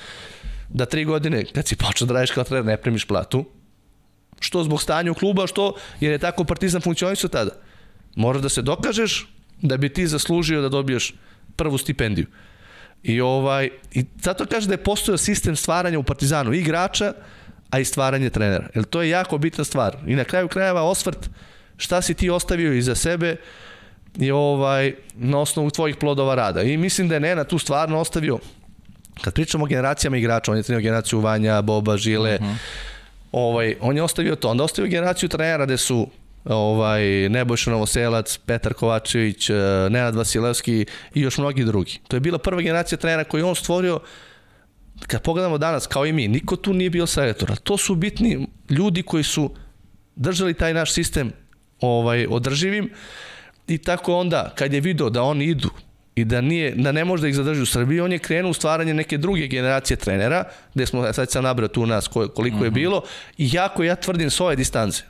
Da 0.69 0.85
tri 0.85 1.05
godine, 1.05 1.45
kad 1.45 1.67
si 1.67 1.75
počeo 1.75 2.07
da 2.07 2.13
radiš 2.13 2.31
kao 2.31 2.43
trener, 2.43 2.65
ne 2.65 2.77
primiš 2.77 3.05
platu, 3.05 3.45
što 4.39 4.63
zbog 4.63 4.81
stanja 4.81 5.11
u 5.11 5.15
kluba, 5.15 5.47
što 5.47 5.73
jer 5.99 6.11
je 6.11 6.17
tako 6.17 6.43
Partizan 6.43 6.81
funkcionisao 6.81 7.29
tada. 7.29 7.51
Moraš 8.15 8.41
da 8.41 8.49
se 8.49 8.61
dokažeš 8.61 9.27
da 9.61 9.77
bi 9.77 9.89
ti 9.89 10.07
zaslužio 10.07 10.61
da 10.61 10.69
dobiješ 10.69 11.13
prvu 11.59 11.77
stipendiju. 11.77 12.27
I 13.03 13.21
ovaj 13.21 13.69
i 13.91 14.05
zato 14.21 14.45
kaže 14.45 14.67
da 14.67 14.73
je 14.73 14.83
postojao 14.83 15.17
sistem 15.17 15.55
stvaranja 15.55 15.99
u 15.99 16.03
Partizanu 16.03 16.53
igrača, 16.53 17.13
a 17.69 17.79
i 17.79 17.85
stvaranje 17.85 18.29
trenera. 18.29 18.67
Jer 18.75 18.85
to 18.85 19.01
je 19.01 19.09
jako 19.09 19.37
bitna 19.37 19.63
stvar. 19.63 19.97
I 20.07 20.15
na 20.15 20.23
kraju 20.23 20.47
krajeva 20.47 20.83
osvrt 20.83 21.29
šta 21.77 22.01
si 22.01 22.13
ti 22.13 22.29
ostavio 22.29 22.73
iza 22.73 22.95
sebe 22.95 23.35
i 24.17 24.31
ovaj 24.31 24.93
na 25.15 25.39
osnovu 25.39 25.69
tvojih 25.69 25.95
plodova 25.95 26.35
rada. 26.35 26.61
I 26.61 26.77
mislim 26.77 27.07
da 27.07 27.15
je 27.15 27.19
Nena 27.19 27.43
tu 27.43 27.59
stvarno 27.59 27.99
ostavio 27.99 28.39
kad 29.21 29.33
pričamo 29.33 29.63
o 29.63 29.67
generacijama 29.67 30.17
igrača, 30.17 30.51
on 30.51 30.57
je 30.57 30.63
trenio 30.63 30.81
generaciju 30.81 31.19
Vanja, 31.19 31.61
Boba, 31.61 31.97
Žile, 31.97 32.35
uh 32.35 32.41
mhm. 32.41 32.51
-huh. 32.51 32.57
ovaj, 33.31 33.75
on 33.81 33.97
je 33.97 34.03
ostavio 34.03 34.35
to. 34.35 34.49
Onda 34.49 34.63
ostavio 34.63 34.91
generaciju 34.91 35.29
trenera 35.29 35.65
gde 35.65 35.77
su 35.77 36.07
ovaj, 36.45 37.29
Nebojša 37.29 37.71
Novoselac, 37.71 38.37
Petar 38.37 38.73
Kovačević, 38.73 39.49
eh, 39.49 39.53
Nenad 39.89 40.15
Vasilevski 40.15 40.85
i 41.13 41.21
još 41.21 41.37
mnogi 41.37 41.63
drugi. 41.63 41.99
To 42.07 42.15
je 42.15 42.19
bila 42.19 42.37
prva 42.37 42.61
generacija 42.61 42.97
trenera 42.97 43.23
koju 43.23 43.47
on 43.47 43.55
stvorio 43.55 43.99
kad 45.07 45.21
pogledamo 45.21 45.57
danas, 45.57 45.87
kao 45.87 46.05
i 46.05 46.13
mi, 46.13 46.27
niko 46.27 46.55
tu 46.55 46.73
nije 46.73 46.89
bio 46.89 47.07
selektor, 47.07 47.57
to 47.57 47.77
su 47.77 47.95
bitni 47.95 48.47
ljudi 48.69 49.03
koji 49.03 49.23
su 49.23 49.51
držali 50.15 50.53
taj 50.53 50.73
naš 50.73 50.93
sistem 50.93 51.31
ovaj 51.81 52.27
održivim 52.29 52.89
i 53.67 53.77
tako 53.77 54.15
onda, 54.15 54.53
kad 54.55 54.73
je 54.73 54.81
video 54.81 55.09
da 55.09 55.23
oni 55.23 55.45
idu 55.45 55.69
i 56.15 56.25
da, 56.25 56.41
nije, 56.41 56.71
da 56.75 56.91
ne 56.91 57.05
može 57.05 57.21
da 57.21 57.27
ih 57.27 57.35
zadrži 57.35 57.61
u 57.61 57.65
Srbiji, 57.65 57.99
on 57.99 58.11
je 58.11 58.19
krenuo 58.19 58.51
u 58.51 58.53
stvaranje 58.53 58.93
neke 58.93 59.17
druge 59.17 59.47
generacije 59.47 59.97
trenera, 59.97 60.43
gde 60.73 60.85
smo, 60.85 61.13
sad 61.13 61.31
sam 61.31 61.43
nabrao 61.43 61.67
tu 61.67 61.85
nas 61.85 62.07
koliko 62.07 62.43
je 62.43 62.69
mhm. 62.69 62.73
bilo, 62.73 63.03
i 63.37 63.49
jako 63.51 63.83
ja 63.83 63.95
tvrdim 63.95 64.29
s 64.29 64.39
ove 64.39 64.55
distance, 64.55 65.03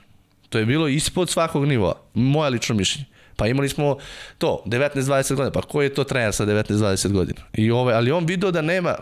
To 0.50 0.58
je 0.58 0.66
bilo 0.66 0.88
ispod 0.88 1.30
svakog 1.30 1.66
nivoa, 1.66 1.94
moje 2.14 2.50
lično 2.50 2.76
mišljenje. 2.76 3.06
Pa 3.36 3.48
imali 3.48 3.70
smo 3.70 3.98
to, 4.38 4.64
19-20 4.66 5.36
godina, 5.36 5.52
pa 5.52 5.62
ko 5.62 5.82
je 5.82 5.94
to 5.94 6.04
trener 6.04 6.34
sa 6.34 6.46
19-20 6.46 7.12
godina? 7.12 7.42
I 7.54 7.72
ovaj, 7.72 7.96
ali 7.96 8.12
on 8.12 8.26
video 8.26 8.52
da 8.52 8.62
nema 8.62 8.96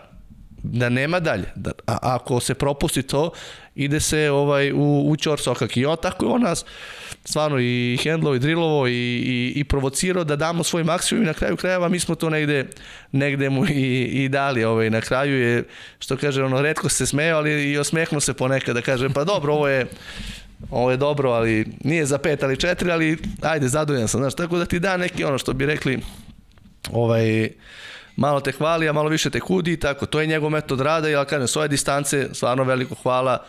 da 0.62 0.88
nema 0.88 1.20
dalje. 1.20 1.52
Da, 1.54 1.70
a, 1.86 1.98
ako 2.02 2.40
se 2.40 2.54
propusti 2.54 3.02
to, 3.02 3.30
ide 3.74 4.00
se 4.00 4.30
ovaj 4.30 4.72
u, 4.72 5.10
u 5.10 5.16
čor 5.16 5.40
sokak. 5.40 5.76
I 5.76 5.84
on 5.84 5.96
tako 6.02 6.24
je 6.24 6.30
on 6.30 6.42
nas 6.42 6.64
stvarno 7.24 7.58
i 7.60 7.98
hendlovo 8.02 8.36
i 8.36 8.38
drilovo 8.38 8.86
i, 8.86 8.92
i, 8.92 9.52
i 9.56 9.64
provocirao 9.64 10.24
da 10.24 10.36
damo 10.36 10.64
svoj 10.64 10.84
maksimum 10.84 11.22
i 11.22 11.26
na 11.26 11.34
kraju 11.34 11.56
krajeva 11.56 11.88
mi 11.88 12.00
smo 12.00 12.14
to 12.14 12.30
negde, 12.30 12.66
negde 13.12 13.50
mu 13.50 13.66
i, 13.66 14.02
i 14.04 14.28
dali. 14.28 14.64
Ovaj, 14.64 14.90
na 14.90 15.00
kraju 15.00 15.40
je, 15.40 15.64
što 15.98 16.16
kaže, 16.16 16.44
ono, 16.44 16.62
redko 16.62 16.88
se 16.88 17.06
smeo, 17.06 17.36
ali 17.36 17.72
i 17.72 17.78
osmehnu 17.78 18.20
se 18.20 18.34
ponekad 18.34 18.74
da 18.74 18.82
kaže, 18.82 19.08
pa 19.08 19.24
dobro, 19.24 19.54
ovo 19.54 19.68
je 19.68 19.86
ovo 20.70 20.90
je 20.90 20.96
dobro, 20.96 21.30
ali 21.30 21.66
nije 21.84 22.06
za 22.06 22.18
pet, 22.18 22.42
ali 22.42 22.56
četiri, 22.56 22.90
ali 22.90 23.18
ajde, 23.42 23.68
zadovoljan 23.68 24.08
sam, 24.08 24.20
znaš, 24.20 24.34
tako 24.34 24.58
da 24.58 24.64
ti 24.64 24.80
da 24.80 24.96
neki 24.96 25.24
ono 25.24 25.38
što 25.38 25.52
bi 25.52 25.66
rekli, 25.66 26.00
ovaj, 26.92 27.50
malo 28.16 28.40
te 28.40 28.52
hvali, 28.52 28.88
a 28.88 28.92
malo 28.92 29.08
više 29.08 29.30
te 29.30 29.40
kudi 29.40 29.72
i 29.72 29.80
tako, 29.80 30.06
to 30.06 30.20
je 30.20 30.26
njegov 30.26 30.50
metod 30.50 30.80
rada 30.80 31.08
i 31.08 31.12
ja 31.12 31.24
kažem, 31.24 31.48
s 31.48 31.56
ove 31.56 31.68
distance, 31.68 32.28
stvarno 32.32 32.64
veliko 32.64 32.94
hvala, 32.94 33.44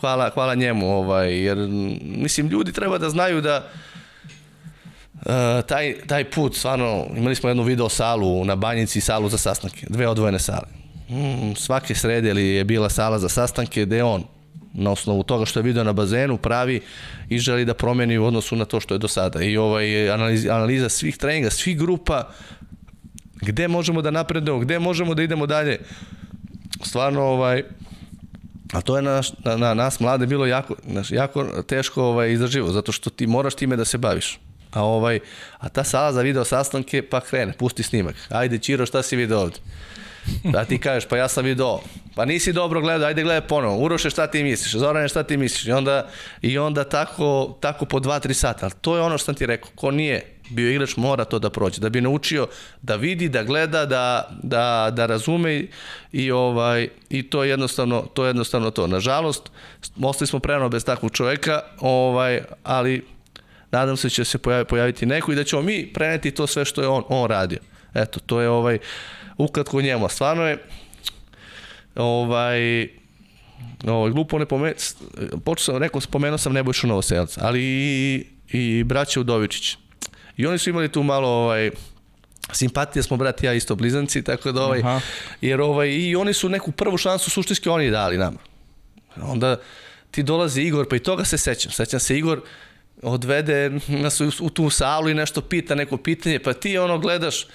hvala, 0.00 0.30
hvala 0.34 0.54
njemu, 0.54 0.96
ovaj, 0.96 1.44
jer, 1.44 1.58
mislim, 2.02 2.48
ljudi 2.48 2.72
treba 2.72 2.98
da 2.98 3.10
znaju 3.10 3.40
da 3.40 3.68
Uh, 5.20 5.66
taj, 5.66 5.94
taj 6.06 6.30
put, 6.30 6.56
stvarno, 6.56 7.06
imali 7.16 7.34
smo 7.34 7.48
jednu 7.48 7.62
video 7.62 7.88
salu 7.88 8.44
na 8.44 8.56
Banjici, 8.56 9.00
salu 9.00 9.28
za 9.28 9.38
sastanke, 9.38 9.86
dve 9.88 10.08
odvojene 10.08 10.38
sale. 10.38 10.66
Mm, 11.08 11.54
svake 11.56 11.94
srede 11.94 12.40
je 12.42 12.64
bila 12.64 12.90
sala 12.90 13.18
za 13.18 13.28
sastanke 13.28 13.84
gde 13.84 14.02
on 14.02 14.24
na 14.74 14.90
osnovu 14.90 15.22
toga 15.22 15.44
što 15.44 15.58
je 15.58 15.62
video 15.62 15.84
na 15.84 15.92
bazenu 15.92 16.36
pravi 16.36 16.80
i 17.28 17.38
želi 17.38 17.64
da 17.64 17.74
promeni 17.74 18.18
u 18.18 18.24
odnosu 18.24 18.56
na 18.56 18.64
to 18.64 18.80
što 18.80 18.94
je 18.94 18.98
do 18.98 19.08
sada. 19.08 19.42
I 19.42 19.56
ovaj 19.56 20.10
analiza, 20.10 20.54
analiza 20.54 20.88
svih 20.88 21.16
treninga, 21.16 21.50
svih 21.50 21.78
grupa, 21.78 22.28
gde 23.40 23.68
možemo 23.68 24.02
da 24.02 24.10
napredujemo, 24.10 24.60
gde 24.60 24.78
možemo 24.78 25.14
da 25.14 25.22
idemo 25.22 25.46
dalje. 25.46 25.78
Stvarno, 26.84 27.22
ovaj, 27.22 27.64
a 28.72 28.80
to 28.80 28.96
je 28.96 29.02
na, 29.02 29.22
na, 29.44 29.56
na 29.56 29.74
nas 29.74 30.00
mlade 30.00 30.26
bilo 30.26 30.46
jako, 30.46 30.74
jako 31.10 31.62
teško 31.62 32.02
ovaj, 32.02 32.32
izdrživo, 32.32 32.72
zato 32.72 32.92
što 32.92 33.10
ti 33.10 33.26
moraš 33.26 33.54
time 33.54 33.76
da 33.76 33.84
se 33.84 33.98
baviš. 33.98 34.38
A 34.72 34.84
ovaj 34.84 35.20
a 35.58 35.68
ta 35.68 35.84
sala 35.84 36.12
za 36.12 36.22
video 36.22 36.44
sastanke 36.44 37.02
pa 37.02 37.20
krene, 37.20 37.52
pusti 37.52 37.82
snimak. 37.82 38.14
Ajde 38.28 38.58
Ćiro, 38.58 38.86
šta 38.86 39.02
si 39.02 39.16
video 39.16 39.40
ovde? 39.40 39.56
Da 40.44 40.64
ti 40.64 40.78
kažeš, 40.78 41.08
pa 41.08 41.16
ja 41.16 41.28
sam 41.28 41.44
video, 41.44 41.80
pa 42.14 42.24
nisi 42.24 42.52
dobro 42.52 42.80
gledao, 42.80 43.08
ajde 43.08 43.22
gledaj 43.22 43.48
ponovo. 43.48 43.84
Uroše, 43.84 44.10
šta 44.10 44.26
ti 44.26 44.42
misliš? 44.42 44.72
Zorane, 44.72 45.08
šta 45.08 45.22
ti 45.22 45.36
misliš? 45.36 45.66
I 45.66 45.72
onda, 45.72 46.08
i 46.42 46.58
onda 46.58 46.84
tako, 46.84 47.56
tako 47.60 47.84
po 47.84 47.98
2-3 47.98 48.32
sata. 48.32 48.66
Ali 48.66 48.74
to 48.80 48.96
je 48.96 49.02
ono 49.02 49.18
što 49.18 49.24
sam 49.24 49.34
ti 49.34 49.46
rekao. 49.46 49.70
Ko 49.74 49.90
nije 49.90 50.40
bio 50.50 50.70
igrač, 50.70 50.96
mora 50.96 51.24
to 51.24 51.38
da 51.38 51.50
prođe. 51.50 51.80
Da 51.80 51.88
bi 51.88 52.00
naučio 52.00 52.48
da 52.82 52.96
vidi, 52.96 53.28
da 53.28 53.42
gleda, 53.42 53.86
da, 53.86 54.28
da, 54.42 54.90
da 54.92 55.06
razume 55.06 55.64
i, 56.12 56.30
ovaj, 56.30 56.88
i 57.10 57.22
to 57.22 57.44
je 57.44 57.50
jednostavno 57.50 58.06
to. 58.14 58.24
Je 58.24 58.28
jednostavno 58.28 58.70
to. 58.70 58.86
Nažalost, 58.86 59.50
ostali 60.02 60.26
smo 60.26 60.38
preno 60.38 60.68
bez 60.68 60.84
takvog 60.84 61.12
čoveka, 61.12 61.60
ovaj, 61.80 62.40
ali 62.62 63.06
nadam 63.70 63.96
se 63.96 64.06
da 64.06 64.10
će 64.10 64.24
se 64.24 64.38
pojaviti, 64.68 65.06
neko 65.06 65.32
i 65.32 65.34
da 65.34 65.44
ćemo 65.44 65.62
mi 65.62 65.92
preneti 65.92 66.30
to 66.30 66.46
sve 66.46 66.64
što 66.64 66.82
je 66.82 66.88
on, 66.88 67.04
on 67.08 67.30
radio. 67.30 67.58
Eto, 67.94 68.20
to 68.20 68.40
je 68.40 68.48
ovaj, 68.48 68.78
ukratko 69.44 69.80
njemu. 69.80 70.08
Stvarno 70.08 70.46
je 70.46 70.58
ovaj 71.96 72.88
ovaj 73.86 74.10
glupo 74.10 74.38
ne 74.38 74.46
pomen 74.46 74.74
počeo 75.44 75.64
sam 75.64 75.76
rekao 75.76 76.00
spomenuo 76.00 76.38
sam 76.38 76.52
Nebojšu 76.52 76.86
Novoselca, 76.86 77.40
ali 77.44 77.60
i 77.62 78.26
i 78.52 78.84
braća 78.84 79.20
Udovičić. 79.20 79.76
I 80.36 80.46
oni 80.46 80.58
su 80.58 80.70
imali 80.70 80.92
tu 80.92 81.02
malo 81.02 81.28
ovaj 81.28 81.70
simpatija 82.52 83.02
smo 83.02 83.16
brat 83.16 83.42
ja 83.42 83.54
isto 83.54 83.74
blizanci 83.74 84.24
tako 84.24 84.52
da 84.52 84.64
ovaj 84.64 84.80
Aha. 84.80 85.00
jer 85.40 85.60
ovaj 85.60 85.88
i 85.88 86.16
oni 86.16 86.34
su 86.34 86.48
neku 86.48 86.72
prvu 86.72 86.96
šansu 86.96 87.30
suštinski 87.30 87.68
oni 87.68 87.90
dali 87.90 88.18
nama. 88.18 88.38
Onda 89.22 89.56
ti 90.10 90.22
dolazi 90.22 90.62
Igor, 90.62 90.88
pa 90.88 90.96
i 90.96 90.98
toga 90.98 91.24
se 91.24 91.38
sećam. 91.38 91.72
Sećam 91.72 92.00
se 92.00 92.18
Igor 92.18 92.40
odvede 93.02 93.70
nas 93.88 94.20
u, 94.20 94.30
u 94.40 94.50
tu 94.50 94.70
salu 94.70 95.08
i 95.08 95.14
nešto 95.14 95.40
pita 95.40 95.74
neko 95.74 95.96
pitanje, 95.96 96.38
pa 96.38 96.52
ti 96.52 96.78
ono 96.78 96.98
gledaš 96.98 97.46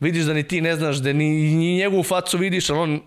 vidiš 0.00 0.24
da 0.24 0.34
ni 0.34 0.42
ti 0.42 0.60
ne 0.60 0.76
znaš, 0.76 0.96
da 0.96 1.12
ni, 1.12 1.30
ni 1.30 1.76
njegovu 1.76 2.02
facu 2.02 2.38
vidiš, 2.38 2.70
ali 2.70 2.78
on 2.78 3.00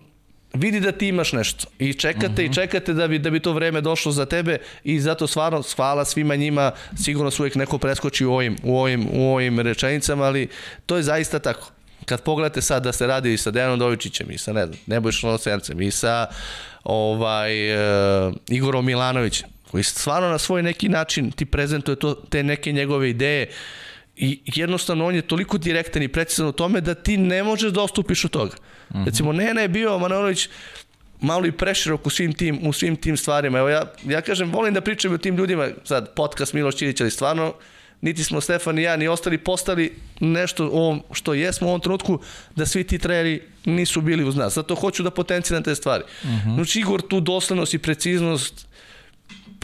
vidi 0.54 0.80
da 0.80 0.92
ti 0.92 1.08
imaš 1.08 1.32
nešto 1.32 1.66
i 1.78 1.94
čekate 1.94 2.26
uh 2.26 2.32
-huh. 2.32 2.40
i 2.40 2.44
mhm. 2.44 2.52
čekate 2.52 2.92
da 2.92 3.08
bi, 3.08 3.18
da 3.18 3.30
bi 3.30 3.40
to 3.40 3.52
vreme 3.52 3.80
došlo 3.80 4.12
za 4.12 4.26
tebe 4.26 4.58
i 4.84 5.00
zato 5.00 5.26
stvarno 5.26 5.62
hvala 5.76 6.04
svima 6.04 6.36
njima, 6.36 6.72
sigurno 7.04 7.30
su 7.30 7.42
uvijek 7.42 7.54
neko 7.54 7.78
preskoči 7.78 8.24
u 8.24 8.32
ovim, 8.32 8.56
u 8.62 8.78
ovim, 8.78 9.08
u 9.12 9.32
ovim 9.32 9.60
rečenicama, 9.60 10.24
ali 10.24 10.48
to 10.86 10.96
je 10.96 11.02
zaista 11.02 11.38
tako. 11.38 11.70
Kad 12.06 12.22
pogledate 12.22 12.62
sad 12.62 12.82
da 12.82 12.92
se 12.92 13.06
radi 13.06 13.32
i 13.32 13.36
sa 13.36 13.50
Dejanom 13.50 13.78
Dovičićem 13.78 14.30
i 14.30 14.38
sa 14.38 14.52
ne 14.52 14.66
znam, 14.66 14.78
Nebojšom 14.86 15.30
Losencem 15.30 15.82
i 15.82 15.90
sa 15.90 16.26
ovaj, 16.84 17.74
uh, 17.74 18.34
Igorom 18.48 18.86
Milanovićem, 18.86 19.48
koji 19.70 19.84
stvarno 19.84 20.28
na 20.28 20.38
svoj 20.38 20.62
neki 20.62 20.88
način 20.88 21.30
ti 21.30 21.44
prezentuje 21.44 21.96
to, 21.96 22.14
te 22.14 22.42
neke 22.42 22.72
njegove 22.72 23.10
ideje, 23.10 23.48
uh, 23.48 23.54
I 24.16 24.40
jednostavno 24.46 25.06
on 25.06 25.14
je 25.14 25.22
toliko 25.22 25.58
direktan 25.58 26.02
i 26.02 26.08
precizan 26.08 26.46
u 26.46 26.52
tome 26.52 26.80
da 26.80 26.94
ti 26.94 27.16
ne 27.16 27.42
možeš 27.42 27.72
da 27.72 27.82
ostupiš 27.82 28.24
od 28.24 28.30
toga. 28.30 28.56
Mm 28.90 28.98
-hmm. 28.98 29.06
Recimo, 29.06 29.32
Nena 29.32 29.60
je 29.60 29.68
bio 29.68 29.98
Manojlović 29.98 30.48
malo 31.20 31.46
i 31.46 31.52
preširok 31.52 32.06
u 32.06 32.10
svim 32.10 32.32
tim, 32.32 32.66
u 32.66 32.72
svim 32.72 32.96
tim 32.96 33.16
stvarima. 33.16 33.58
Evo 33.58 33.68
ja, 33.68 33.92
ja 34.04 34.20
kažem, 34.20 34.52
volim 34.52 34.74
da 34.74 34.80
pričam 34.80 35.12
o 35.12 35.18
tim 35.18 35.36
ljudima, 35.36 35.68
sad 35.84 36.14
podcast 36.14 36.52
Miloš 36.52 36.76
Ćirić, 36.76 37.00
ali 37.00 37.10
stvarno 37.10 37.54
niti 38.00 38.24
smo 38.24 38.40
Stefan 38.40 38.78
i 38.78 38.82
ja, 38.82 38.96
ni 38.96 39.08
ostali 39.08 39.38
postali 39.38 39.92
nešto 40.20 40.68
ovom 40.72 41.02
što 41.12 41.34
jesmo 41.34 41.66
u 41.66 41.70
ovom 41.70 41.80
trenutku, 41.80 42.18
da 42.56 42.66
svi 42.66 42.84
ti 42.84 42.98
treneri 42.98 43.42
nisu 43.64 44.00
bili 44.00 44.24
uz 44.24 44.36
nas. 44.36 44.54
Zato 44.54 44.74
hoću 44.74 45.02
da 45.02 45.10
potenciram 45.10 45.62
te 45.62 45.74
stvari. 45.74 46.04
Mm 46.24 46.28
-hmm. 46.28 46.54
Znači, 46.54 46.80
Igor 46.80 47.02
tu 47.02 47.20
doslednost 47.20 47.74
i 47.74 47.78
preciznost 47.78 48.66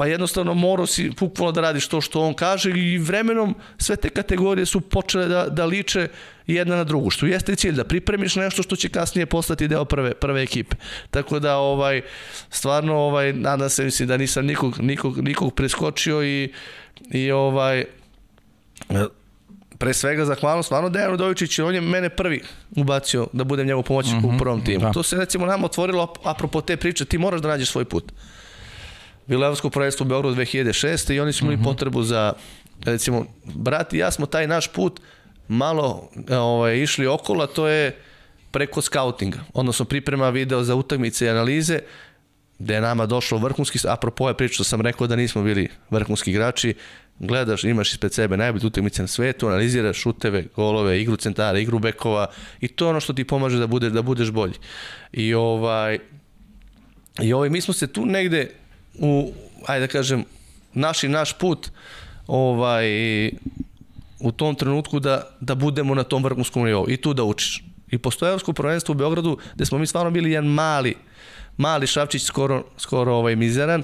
pa 0.00 0.06
jednostavno 0.06 0.54
morao 0.54 0.86
si 0.86 1.10
bukvalno 1.20 1.52
da 1.52 1.60
radiš 1.60 1.88
to 1.88 2.00
što 2.00 2.20
on 2.20 2.34
kaže 2.34 2.70
i 2.70 2.98
vremenom 2.98 3.54
sve 3.78 3.96
te 3.96 4.08
kategorije 4.10 4.66
su 4.66 4.80
počele 4.80 5.28
da, 5.28 5.46
da 5.48 5.64
liče 5.64 6.08
jedna 6.46 6.76
na 6.76 6.84
drugu, 6.84 7.10
što 7.10 7.26
jeste 7.26 7.56
cilj 7.56 7.72
da 7.72 7.84
pripremiš 7.84 8.36
nešto 8.36 8.62
što 8.62 8.76
će 8.76 8.88
kasnije 8.88 9.26
postati 9.26 9.68
deo 9.68 9.84
prve, 9.84 10.14
prve 10.14 10.42
ekipe. 10.42 10.76
Tako 11.10 11.38
da 11.38 11.56
ovaj 11.56 12.00
stvarno 12.50 12.96
ovaj 12.96 13.32
nadam 13.32 13.70
se 13.70 13.84
mislim 13.84 14.08
da 14.08 14.16
nisam 14.16 14.46
nikog, 14.46 14.78
nikog, 14.80 15.18
nikog 15.18 15.54
preskočio 15.54 16.22
i, 16.24 16.52
i 17.10 17.30
ovaj 17.30 17.84
pre 19.78 19.92
svega 19.92 20.24
zahvalno 20.24 20.62
stvarno 20.62 20.88
Dejan 20.88 21.14
Udovičić, 21.14 21.58
on 21.58 21.74
je 21.74 21.80
mene 21.80 22.08
prvi 22.08 22.42
ubacio 22.76 23.26
da 23.32 23.44
budem 23.44 23.66
njegov 23.66 23.82
pomoćnik 23.82 24.14
mm 24.14 24.22
-hmm, 24.22 24.28
u 24.28 24.32
mhm, 24.32 24.38
prvom 24.38 24.64
timu. 24.64 24.84
Da. 24.84 24.92
To 24.92 25.02
se 25.02 25.16
recimo 25.16 25.46
nam 25.46 25.64
otvorilo 25.64 26.14
apropo 26.24 26.60
te 26.60 26.76
priče, 26.76 27.04
ti 27.04 27.18
moraš 27.18 27.40
da 27.40 27.48
nađeš 27.48 27.70
svoj 27.70 27.84
put. 27.84 28.12
Bilo 29.30 29.46
evropsko 29.46 29.70
prvenstvo 29.70 30.04
u 30.04 30.08
Beogradu 30.08 30.36
2006. 30.36 31.14
i 31.14 31.20
oni 31.20 31.32
su 31.32 31.44
imali 31.44 31.56
mm 31.56 31.60
-hmm. 31.60 31.64
potrebu 31.64 32.02
za, 32.02 32.32
recimo, 32.84 33.26
brat 33.44 33.92
i 33.92 33.98
ja 33.98 34.10
smo 34.10 34.26
taj 34.26 34.46
naš 34.46 34.68
put 34.68 35.00
malo 35.48 36.10
ovaj, 36.30 36.78
išli 36.78 37.06
okolo, 37.06 37.46
to 37.46 37.68
je 37.68 37.96
preko 38.50 38.82
skautinga, 38.82 39.38
odnosno 39.54 39.84
priprema 39.84 40.30
video 40.30 40.62
za 40.62 40.74
utakmice 40.74 41.26
i 41.26 41.28
analize, 41.28 41.78
gde 42.58 42.74
je 42.74 42.80
nama 42.80 43.06
došlo 43.06 43.38
vrhunski, 43.38 43.78
apropo 43.88 44.28
je 44.28 44.36
priča 44.36 44.64
sam 44.64 44.80
rekao 44.80 45.06
da 45.06 45.16
nismo 45.16 45.42
bili 45.42 45.68
vrhunski 45.90 46.30
igrači, 46.30 46.74
gledaš, 47.18 47.64
imaš 47.64 47.92
ispred 47.92 48.14
sebe 48.14 48.36
najbolje 48.36 48.66
utakmice 48.66 49.02
na 49.02 49.08
svetu, 49.08 49.46
analiziraš 49.46 49.96
šuteve, 49.96 50.44
golove, 50.56 51.00
igru 51.00 51.16
centara, 51.16 51.58
igru 51.58 51.78
bekova 51.78 52.26
i 52.60 52.68
to 52.68 52.84
je 52.84 52.90
ono 52.90 53.00
što 53.00 53.12
ti 53.12 53.24
pomaže 53.24 53.58
da 53.58 53.66
budeš 53.66 53.92
da 53.92 54.02
budeš 54.02 54.30
bolji. 54.30 54.54
I 55.12 55.34
ovaj 55.34 55.98
i 57.22 57.32
ovaj 57.32 57.50
mi 57.50 57.60
smo 57.60 57.74
se 57.74 57.86
tu 57.86 58.06
negde 58.06 58.59
u 58.98 59.32
ajde 59.66 59.86
da 59.86 59.92
kažem 59.92 60.24
naši 60.74 61.08
naš 61.08 61.32
put 61.38 61.70
ovaj 62.26 62.86
u 64.18 64.32
tom 64.32 64.54
trenutku 64.54 65.00
da, 65.00 65.22
da 65.40 65.54
budemo 65.54 65.94
na 65.94 66.04
tom 66.04 66.24
vrhunskom 66.24 66.64
nivou 66.64 66.90
i 66.90 66.96
tu 66.96 67.14
da 67.14 67.24
učiš. 67.24 67.64
I 67.90 67.98
postoje 67.98 68.28
evropsko 68.28 68.52
prvenstvo 68.52 68.92
u 68.92 68.96
Beogradu 68.96 69.38
gde 69.54 69.66
smo 69.66 69.78
mi 69.78 69.86
stvarno 69.86 70.10
bili 70.10 70.30
jedan 70.30 70.50
mali 70.50 70.94
mali 71.60 71.86
šapčić 71.86 72.22
skoro, 72.22 72.64
skoro 72.78 73.14
ovaj 73.14 73.36
mizeran. 73.36 73.82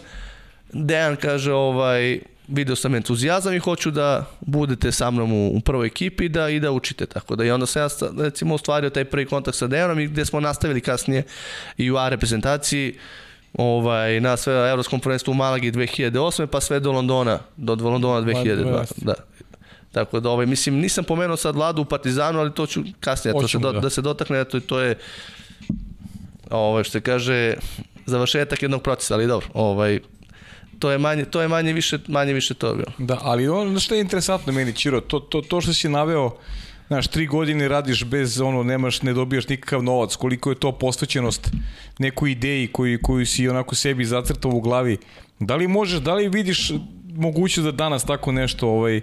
Dejan 0.72 1.16
kaže 1.16 1.52
ovaj 1.52 2.20
video 2.48 2.76
sam 2.76 2.94
entuzijazam 2.94 3.54
i 3.54 3.58
hoću 3.58 3.90
da 3.90 4.24
budete 4.40 4.92
sa 4.92 5.10
mnom 5.10 5.32
u, 5.32 5.48
u 5.56 5.60
prvoj 5.60 5.86
ekipi 5.86 6.28
da, 6.28 6.48
i 6.48 6.60
da 6.60 6.72
učite. 6.72 7.06
Tako 7.06 7.36
da 7.36 7.44
i 7.44 7.50
onda 7.50 7.66
sam 7.66 7.82
ja 7.82 7.88
recimo 8.18 8.54
ostvario 8.54 8.90
taj 8.90 9.04
prvi 9.04 9.26
kontakt 9.26 9.58
sa 9.58 9.66
Dejanom 9.66 10.00
i 10.00 10.06
gde 10.06 10.24
smo 10.24 10.40
nastavili 10.40 10.80
kasnije 10.80 11.22
i 11.76 11.90
u 11.90 11.96
A 11.96 12.08
reprezentaciji 12.08 12.98
ovaj, 13.58 14.20
na 14.20 14.36
sve 14.36 14.70
evropskom 14.70 15.00
prvenstvu 15.00 15.30
u 15.30 15.34
Malagi 15.34 15.72
2008. 15.72 16.46
pa 16.46 16.60
sve 16.60 16.80
do 16.80 16.92
Londona, 16.92 17.38
do 17.56 17.74
Londona 17.74 18.26
2002. 18.26 18.84
Da. 18.96 19.14
Tako 19.92 20.20
da, 20.20 20.30
ovaj, 20.30 20.46
mislim, 20.46 20.74
nisam 20.74 21.04
pomenuo 21.04 21.36
sad 21.36 21.56
Ladu 21.56 21.82
u 21.82 21.84
Partizanu, 21.84 22.40
ali 22.40 22.52
to 22.52 22.66
ću 22.66 22.82
kasnije, 23.00 23.32
to 23.32 23.48
se 23.48 23.58
do, 23.58 23.72
da. 23.72 23.80
da 23.80 23.90
se 23.90 24.02
dotakne, 24.02 24.44
to, 24.44 24.60
to 24.60 24.80
je 24.80 24.98
ovaj, 26.50 26.84
što 26.84 26.92
se 26.92 27.00
kaže, 27.00 27.54
završetak 28.06 28.62
jednog 28.62 28.82
procesa, 28.82 29.14
ali 29.14 29.26
dobro, 29.26 29.46
ovaj, 29.54 30.00
to 30.78 30.90
je 30.90 30.98
manje 30.98 31.24
to 31.24 31.40
je 31.40 31.48
manje 31.48 31.72
više 31.72 31.98
manje 32.06 32.32
više 32.32 32.54
to 32.54 32.74
bilo. 32.74 32.92
Da, 32.98 33.18
ali 33.22 33.48
ono 33.48 33.80
što 33.80 33.94
je 33.94 34.00
interesantno 34.00 34.52
meni 34.52 34.72
Ćiro, 34.72 35.00
to 35.00 35.18
to 35.18 35.40
to 35.40 35.60
što 35.60 35.72
si 35.72 35.88
naveo 35.88 36.36
Znaš, 36.86 37.08
tri 37.08 37.26
godine 37.26 37.68
radiš 37.68 38.04
bez, 38.04 38.40
ono, 38.40 38.62
nemaš, 38.62 39.02
ne 39.02 39.12
dobijaš 39.12 39.48
nikakav 39.48 39.82
novac, 39.82 40.16
koliko 40.16 40.50
je 40.50 40.60
to 40.60 40.72
posvećenost 40.72 41.50
nekoj 41.98 42.30
ideji 42.30 42.66
koju, 42.66 42.98
koju 43.02 43.26
si 43.26 43.48
onako 43.48 43.74
sebi 43.74 44.04
zacrtao 44.04 44.50
u 44.50 44.60
glavi. 44.60 44.98
Da 45.40 45.56
li 45.56 45.68
možeš, 45.68 46.00
da 46.00 46.14
li 46.14 46.28
vidiš 46.28 46.72
moguće 47.14 47.62
da 47.62 47.72
danas 47.72 48.04
tako 48.04 48.32
nešto, 48.32 48.68
ovaj, 48.68 49.00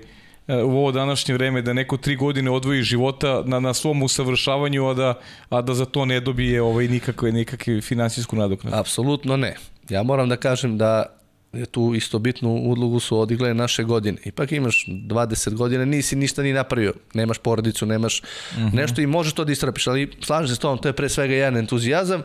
u 0.47 0.77
ovo 0.77 0.91
današnje 0.91 1.34
vreme 1.34 1.61
da 1.61 1.73
neko 1.73 1.97
tri 1.97 2.15
godine 2.15 2.51
odvoji 2.51 2.81
života 2.81 3.43
na, 3.45 3.59
na 3.59 3.73
svom 3.73 4.03
usavršavanju, 4.03 4.88
a 4.88 4.93
da, 4.93 5.19
a 5.49 5.61
da 5.61 5.73
za 5.73 5.86
to 5.86 6.05
ne 6.05 6.19
dobije 6.19 6.61
ovaj, 6.61 6.88
nikakve, 6.88 7.31
nikakve 7.31 7.81
finansijsku 7.81 8.36
nadoknadu? 8.36 8.77
Apsolutno 8.77 9.38
ne. 9.38 9.55
Ja 9.89 10.03
moram 10.03 10.29
da 10.29 10.38
kažem 10.38 10.77
da 10.77 11.22
tu 11.72 11.93
isto 11.95 12.20
bitnu 12.20 12.49
ulogu 12.49 12.99
su 12.99 13.20
odigle 13.20 13.54
naše 13.54 13.84
godine. 13.84 14.18
Ipak 14.26 14.51
imaš 14.51 14.86
20 14.88 15.54
godina, 15.54 15.86
nisi 15.86 16.16
ništa 16.16 16.43
ni 16.43 16.54
napravio. 16.54 16.93
Nemaš 17.14 17.38
porodicu, 17.38 17.86
nemaš 17.86 18.22
mm 18.22 18.62
-hmm. 18.62 18.74
nešto 18.74 19.01
i 19.01 19.08
možeš 19.08 19.34
to 19.34 19.45
da 19.45 19.51
istrapiš, 19.51 19.88
ali 19.88 20.12
slažem 20.22 20.47
se 20.47 20.56
s 20.56 20.60
tom, 20.60 20.78
to 20.78 20.89
je 20.89 20.93
pre 20.93 21.10
svega 21.10 21.34
jedan 21.34 21.58
entuzijazam, 21.58 22.22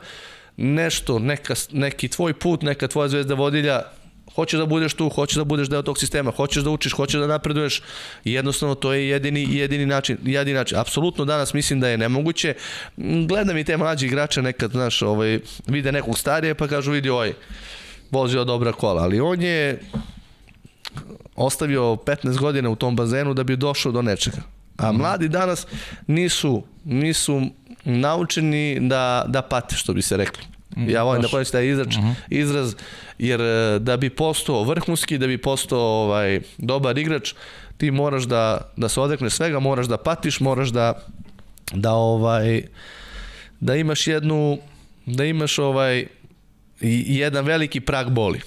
nešto, 0.57 1.19
neka, 1.19 1.55
neki 1.73 2.09
tvoj 2.09 2.35
put, 2.35 2.63
neka 2.63 2.89
tvoja 2.89 3.09
zvezda 3.09 3.35
vodilja, 3.35 3.83
hoćeš 4.35 4.59
da 4.59 4.67
budeš 4.67 4.95
tu, 4.95 5.09
hoćeš 5.09 5.37
da 5.37 5.45
budeš 5.45 5.69
deo 5.69 5.83
tog 5.83 5.99
sistema, 5.99 6.31
hoćeš 6.31 6.63
da 6.63 6.71
učiš, 6.71 6.93
hoćeš 6.93 7.21
da 7.21 7.27
napreduješ 7.27 7.83
jednostavno 8.25 8.75
to 8.75 8.93
je 8.93 9.09
jedini, 9.09 9.47
jedini 9.51 9.87
način, 9.87 10.19
jedini 10.25 10.59
način. 10.59 10.79
Apsolutno 10.79 11.25
danas 11.25 11.55
mislim 11.55 11.81
da 11.81 11.89
je 11.89 11.99
nemoguće. 11.99 12.55
Gledam 13.27 13.59
i 13.59 13.65
te 13.65 13.77
mlađi 13.77 14.07
igrače 14.07 14.43
nekad, 14.43 14.71
znaš, 14.71 15.03
ovaj, 15.03 15.41
vide 15.67 15.93
nekog 15.93 16.19
starije 16.19 16.55
pa 16.55 16.69
kažu 16.69 16.91
vidi 16.91 17.09
ovaj, 17.09 17.33
vozio 18.11 18.45
dobra 18.45 18.73
kola, 18.73 19.03
ali 19.03 19.21
on 19.21 19.43
je 19.43 19.81
ostavio 21.37 21.83
15 21.83 22.39
godina 22.39 22.71
u 22.71 22.77
tom 22.77 22.97
bazenu 22.97 23.35
da 23.35 23.45
bi 23.45 23.57
došao 23.57 23.93
do 23.93 24.03
nečega. 24.03 24.43
A 24.77 24.93
mhm. 24.93 25.01
mladi 25.01 25.29
danas 25.29 25.67
nisu, 26.07 26.63
nisu 26.85 27.43
naučeni 27.85 28.79
da, 28.81 29.25
da 29.29 29.43
pate, 29.43 29.77
što 29.77 29.93
bi 29.93 30.03
se 30.03 30.17
rekli. 30.17 30.45
Mhm, 30.77 30.91
ja 30.91 31.03
volim 31.03 31.23
da 31.23 31.29
koristim 31.29 31.59
taj 31.59 31.69
izrač, 31.69 31.97
uh 31.97 32.03
mhm. 32.03 32.09
-huh. 32.09 32.15
izraz, 32.29 32.75
jer 33.19 33.41
e, 33.41 33.79
da 33.79 33.97
bi 33.97 34.11
postao 34.11 34.65
vrhunski, 34.65 35.19
da 35.19 35.27
bi 35.27 35.39
postao 35.39 35.81
ovaj, 35.81 36.41
dobar 36.59 36.99
igrač, 36.99 37.35
ti 37.77 37.91
moraš 37.91 38.23
da, 38.23 38.73
da 38.77 38.89
se 38.89 39.01
odrekneš 39.01 39.33
svega, 39.33 39.61
moraš 39.61 39.87
da 39.87 39.97
patiš, 39.97 40.41
moraš 40.41 40.69
da, 40.69 41.07
da 41.73 41.93
ovaj, 41.93 42.63
da 43.61 43.77
imaš 43.77 44.07
jednu, 44.07 44.59
da 45.07 45.25
imaš 45.25 45.59
ovaj, 45.59 46.07
i 46.81 47.19
jedan 47.19 47.45
veliki 47.45 47.81
prag 47.81 48.11
boli 48.11 48.41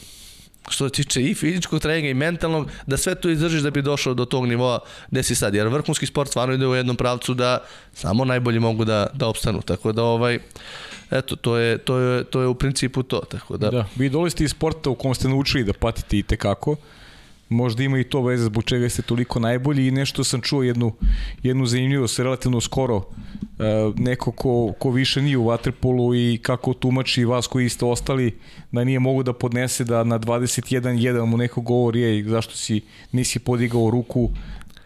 što 0.70 0.90
se 0.90 0.94
tiče 0.94 1.24
i 1.24 1.34
fizičkog 1.34 1.82
treninga 1.82 2.10
i 2.10 2.14
mentalnog, 2.14 2.70
da 2.88 2.98
sve 2.98 3.16
to 3.16 3.30
izdržiš 3.30 3.62
da 3.62 3.72
bi 3.72 3.82
došao 3.82 4.14
do 4.14 4.26
tog 4.26 4.48
nivoa 4.48 4.80
gde 5.12 5.24
si 5.24 5.36
sad. 5.36 5.56
Jer 5.56 5.68
vrhunski 5.68 6.06
sport 6.06 6.30
stvarno 6.30 6.54
ide 6.54 6.68
u 6.68 6.76
jednom 6.76 6.96
pravcu 6.96 7.34
da 7.34 7.60
samo 7.94 8.26
najbolji 8.26 8.60
mogu 8.60 8.86
da, 8.86 9.08
da 9.14 9.28
opstanu. 9.28 9.62
Tako 9.62 9.92
da 9.92 10.04
ovaj, 10.04 10.40
eto, 11.12 11.36
to 11.36 11.58
je, 11.58 11.78
to 11.78 11.98
je, 11.98 12.24
to 12.24 12.42
je 12.42 12.48
u 12.48 12.56
principu 12.56 13.04
to. 13.04 13.20
Tako 13.20 13.58
da... 13.58 13.70
da. 13.70 13.86
Vi 13.96 14.10
dolazite 14.10 14.44
iz 14.44 14.52
sporta 14.52 14.90
u 14.90 14.96
kom 14.96 15.16
ste 15.16 15.30
naučili 15.30 15.64
da 15.64 15.74
patite 15.74 16.18
i 16.18 16.24
tekako. 16.24 16.76
Možda 17.52 17.84
ima 17.84 18.00
i 18.00 18.04
to 18.04 18.22
veze 18.22 18.44
zbog 18.44 18.64
čega 18.64 18.90
ste 18.90 19.02
toliko 19.02 19.40
najbolji 19.40 19.88
i 19.88 19.92
nešto 19.92 20.24
sam 20.24 20.42
čuo 20.42 20.64
jednu, 20.64 20.94
jednu 21.44 21.66
zanimljivost 21.66 22.20
relativno 22.20 22.62
skoro 22.62 22.96
uh, 22.96 23.04
neko 23.96 24.32
ko, 24.32 24.74
ko 24.80 24.92
više 24.92 25.22
nije 25.22 25.38
u 25.38 25.46
Waterpolu 25.46 26.16
i 26.16 26.38
kako 26.38 26.74
tumači 26.74 27.26
vas 27.26 27.48
koji 27.48 27.70
ste 27.70 27.86
ostali 27.86 28.38
da 28.72 28.84
nije 28.84 29.00
mogu 29.00 29.24
da 29.24 29.34
podnese 29.34 29.84
da 29.84 30.04
na 30.04 30.20
21-1 30.20 31.26
mu 31.26 31.38
neko 31.38 31.62
govori 31.62 32.04
ej, 32.04 32.24
zašto 32.24 32.56
si 32.56 32.82
nisi 33.12 33.40
podigao 33.40 33.90
ruku 33.90 34.30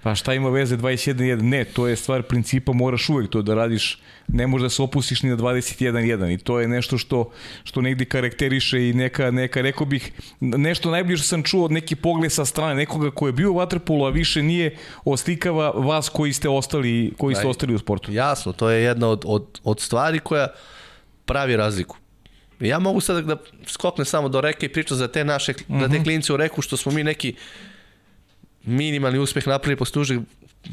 Pa 0.05 0.15
šta 0.15 0.33
ima 0.33 0.49
veze 0.49 0.77
21-1? 0.77 1.41
Ne, 1.41 1.63
to 1.65 1.87
je 1.87 1.95
stvar 1.95 2.23
principa, 2.23 2.73
moraš 2.73 3.09
uvek 3.09 3.29
to 3.29 3.41
da 3.41 3.55
radiš, 3.55 3.97
ne 4.27 4.47
možeš 4.47 4.63
da 4.63 4.69
se 4.69 4.83
opustiš 4.83 5.23
ni 5.23 5.29
na 5.29 5.37
21-1 5.37 6.33
i 6.33 6.37
to 6.37 6.59
je 6.59 6.67
nešto 6.67 6.97
što, 6.97 7.31
što 7.63 7.81
negdje 7.81 8.05
karakteriše 8.05 8.89
i 8.89 8.93
neka, 8.93 9.31
neka, 9.31 9.61
rekao 9.61 9.85
bih, 9.85 10.11
nešto 10.39 10.91
najbliže 10.91 11.23
sam 11.23 11.43
čuo 11.43 11.65
od 11.65 11.71
neki 11.71 11.95
pogled 11.95 12.31
sa 12.31 12.45
strane, 12.45 12.75
nekoga 12.75 13.11
ko 13.11 13.27
je 13.27 13.33
bio 13.33 13.51
u 13.51 13.55
Waterpolu, 13.55 14.05
a 14.07 14.09
više 14.09 14.43
nije 14.43 14.77
oslikava 15.05 15.69
vas 15.69 16.09
koji 16.09 16.33
ste 16.33 16.49
ostali, 16.49 17.13
koji 17.17 17.35
ste 17.35 17.47
ostali 17.47 17.75
u 17.75 17.79
sportu. 17.79 18.11
Jasno, 18.11 18.53
to 18.53 18.69
je 18.69 18.83
jedna 18.83 19.09
od, 19.09 19.23
od, 19.25 19.59
od 19.63 19.79
stvari 19.79 20.19
koja 20.19 20.47
pravi 21.25 21.55
razliku. 21.55 21.97
Ja 22.59 22.79
mogu 22.79 23.01
sad 23.01 23.25
da 23.25 23.37
skoknem 23.67 24.05
samo 24.05 24.29
do 24.29 24.41
reke 24.41 24.65
i 24.65 24.73
pričam 24.73 24.97
za 24.97 25.07
te 25.07 25.25
naše, 25.25 25.51
uh 25.51 25.75
-huh. 25.75 25.81
za 25.81 25.87
te 25.87 25.95
mhm. 25.95 26.03
klince 26.03 26.33
u 26.33 26.37
reku, 26.37 26.61
što 26.61 26.77
smo 26.77 26.91
mi 26.91 27.03
neki 27.03 27.35
minimalni 28.65 29.19
uspeh 29.19 29.47
napravili 29.47 29.77
posle 29.77 29.99
dužeg 29.99 30.19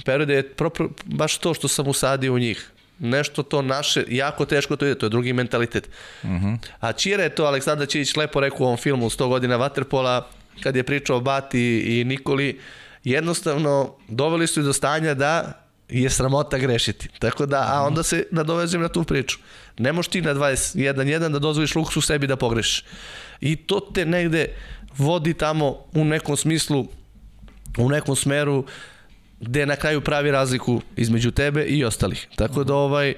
perioda 0.05 0.33
je 0.33 0.49
propro, 0.49 0.89
baš 1.05 1.39
to 1.39 1.55
što 1.55 1.69
sam 1.69 1.89
usadio 1.89 2.35
u 2.35 2.39
njih. 2.39 2.71
Nešto 2.99 3.43
to 3.43 3.63
naše, 3.63 4.05
jako 4.09 4.45
teško 4.45 4.77
to 4.77 4.87
ide, 4.87 4.95
to 4.95 5.07
je 5.07 5.11
drugi 5.11 5.33
mentalitet. 5.33 5.89
Uh 6.23 6.31
mhm. 6.31 6.47
-huh. 6.47 6.59
A 6.81 6.93
Čira 6.93 7.23
je 7.23 7.35
to, 7.35 7.45
Aleksandar 7.45 7.89
Čić 7.89 8.17
lepo 8.17 8.41
rekao 8.41 8.59
u 8.61 8.67
ovom 8.67 8.77
filmu 8.77 9.11
100 9.11 9.29
godina 9.29 9.59
Waterpola, 9.59 10.23
kad 10.63 10.77
je 10.77 10.83
pričao 10.83 11.17
o 11.17 11.21
Bati 11.21 11.81
i 11.81 12.05
Nikoli, 12.05 12.61
jednostavno 13.05 13.95
doveli 14.09 14.47
su 14.47 14.63
do 14.63 14.73
stanja 14.73 15.15
da 15.15 15.63
je 15.89 16.11
sramota 16.11 16.59
grešiti. 16.59 17.09
Tako 17.19 17.47
da, 17.47 17.69
a 17.73 17.87
onda 17.87 18.03
se 18.03 18.27
nadovezujem 18.31 18.83
na 18.83 18.89
tu 18.89 19.05
priču. 19.05 19.39
Ne 19.79 19.93
možeš 19.93 20.11
ti 20.11 20.23
na 20.23 20.35
21.1 20.35 21.29
da 21.29 21.39
dozvoliš 21.39 21.75
luksu 21.75 22.01
sebi 22.01 22.27
da 22.27 22.37
pogrešiš. 22.37 22.85
I 23.41 23.57
to 23.57 23.81
te 23.81 24.07
negde 24.07 24.49
vodi 24.99 25.35
tamo 25.35 25.85
u 25.95 26.05
nekom 26.05 26.37
smislu 26.37 26.87
u 27.79 27.89
nekom 27.89 28.17
smeru 28.17 28.65
gde 29.41 29.67
na 29.67 29.77
kraju 29.77 30.01
pravi 30.01 30.31
razliku 30.31 30.81
između 30.97 31.31
tebe 31.31 31.65
i 31.65 31.85
ostalih. 31.85 32.29
Tako 32.37 32.65
da 32.65 32.75
ovaj 32.75 33.15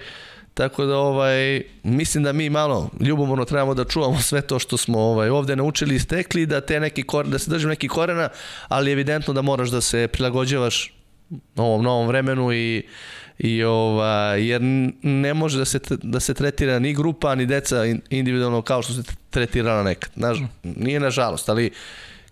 Tako 0.55 0.85
da 0.85 0.97
ovaj 0.97 1.63
mislim 1.83 2.25
da 2.25 2.33
mi 2.33 2.51
malo 2.51 2.91
ljubomorno 3.01 3.45
trebamo 3.45 3.75
da 3.75 3.85
čuvamo 3.85 4.21
sve 4.21 4.41
to 4.41 4.59
što 4.59 4.77
smo 4.77 4.99
ovaj 4.99 5.29
ovde 5.29 5.57
naučili 5.57 5.95
i 5.95 5.99
stekli 5.99 6.47
da 6.47 6.61
te 6.61 6.81
neki 6.81 7.03
kor, 7.03 7.27
da 7.27 7.39
se 7.39 7.51
držimo 7.51 7.71
neki 7.71 7.89
korena, 7.89 8.29
ali 8.69 8.93
evidentno 8.93 9.35
da 9.35 9.43
moraš 9.43 9.69
da 9.69 9.81
se 9.81 10.09
prilagođavaš 10.09 10.95
ovom 11.57 11.83
novom 11.83 12.07
vremenu 12.07 12.53
i 12.53 12.83
i 13.39 13.65
ova 13.65 14.35
jer 14.35 14.61
ne 15.03 15.35
može 15.35 15.59
da 15.59 15.65
se 15.65 15.81
da 16.03 16.21
se 16.21 16.35
tretira 16.35 16.79
ni 16.79 16.95
grupa 16.95 17.35
ni 17.35 17.47
deca 17.47 17.85
individualno 18.11 18.63
kao 18.63 18.83
što 18.83 18.93
se 18.93 19.03
tretirala 19.31 19.83
nekad. 19.83 20.11
Naž, 20.15 20.41
nije 20.63 21.01
nažalost, 21.01 21.49
ali 21.49 21.71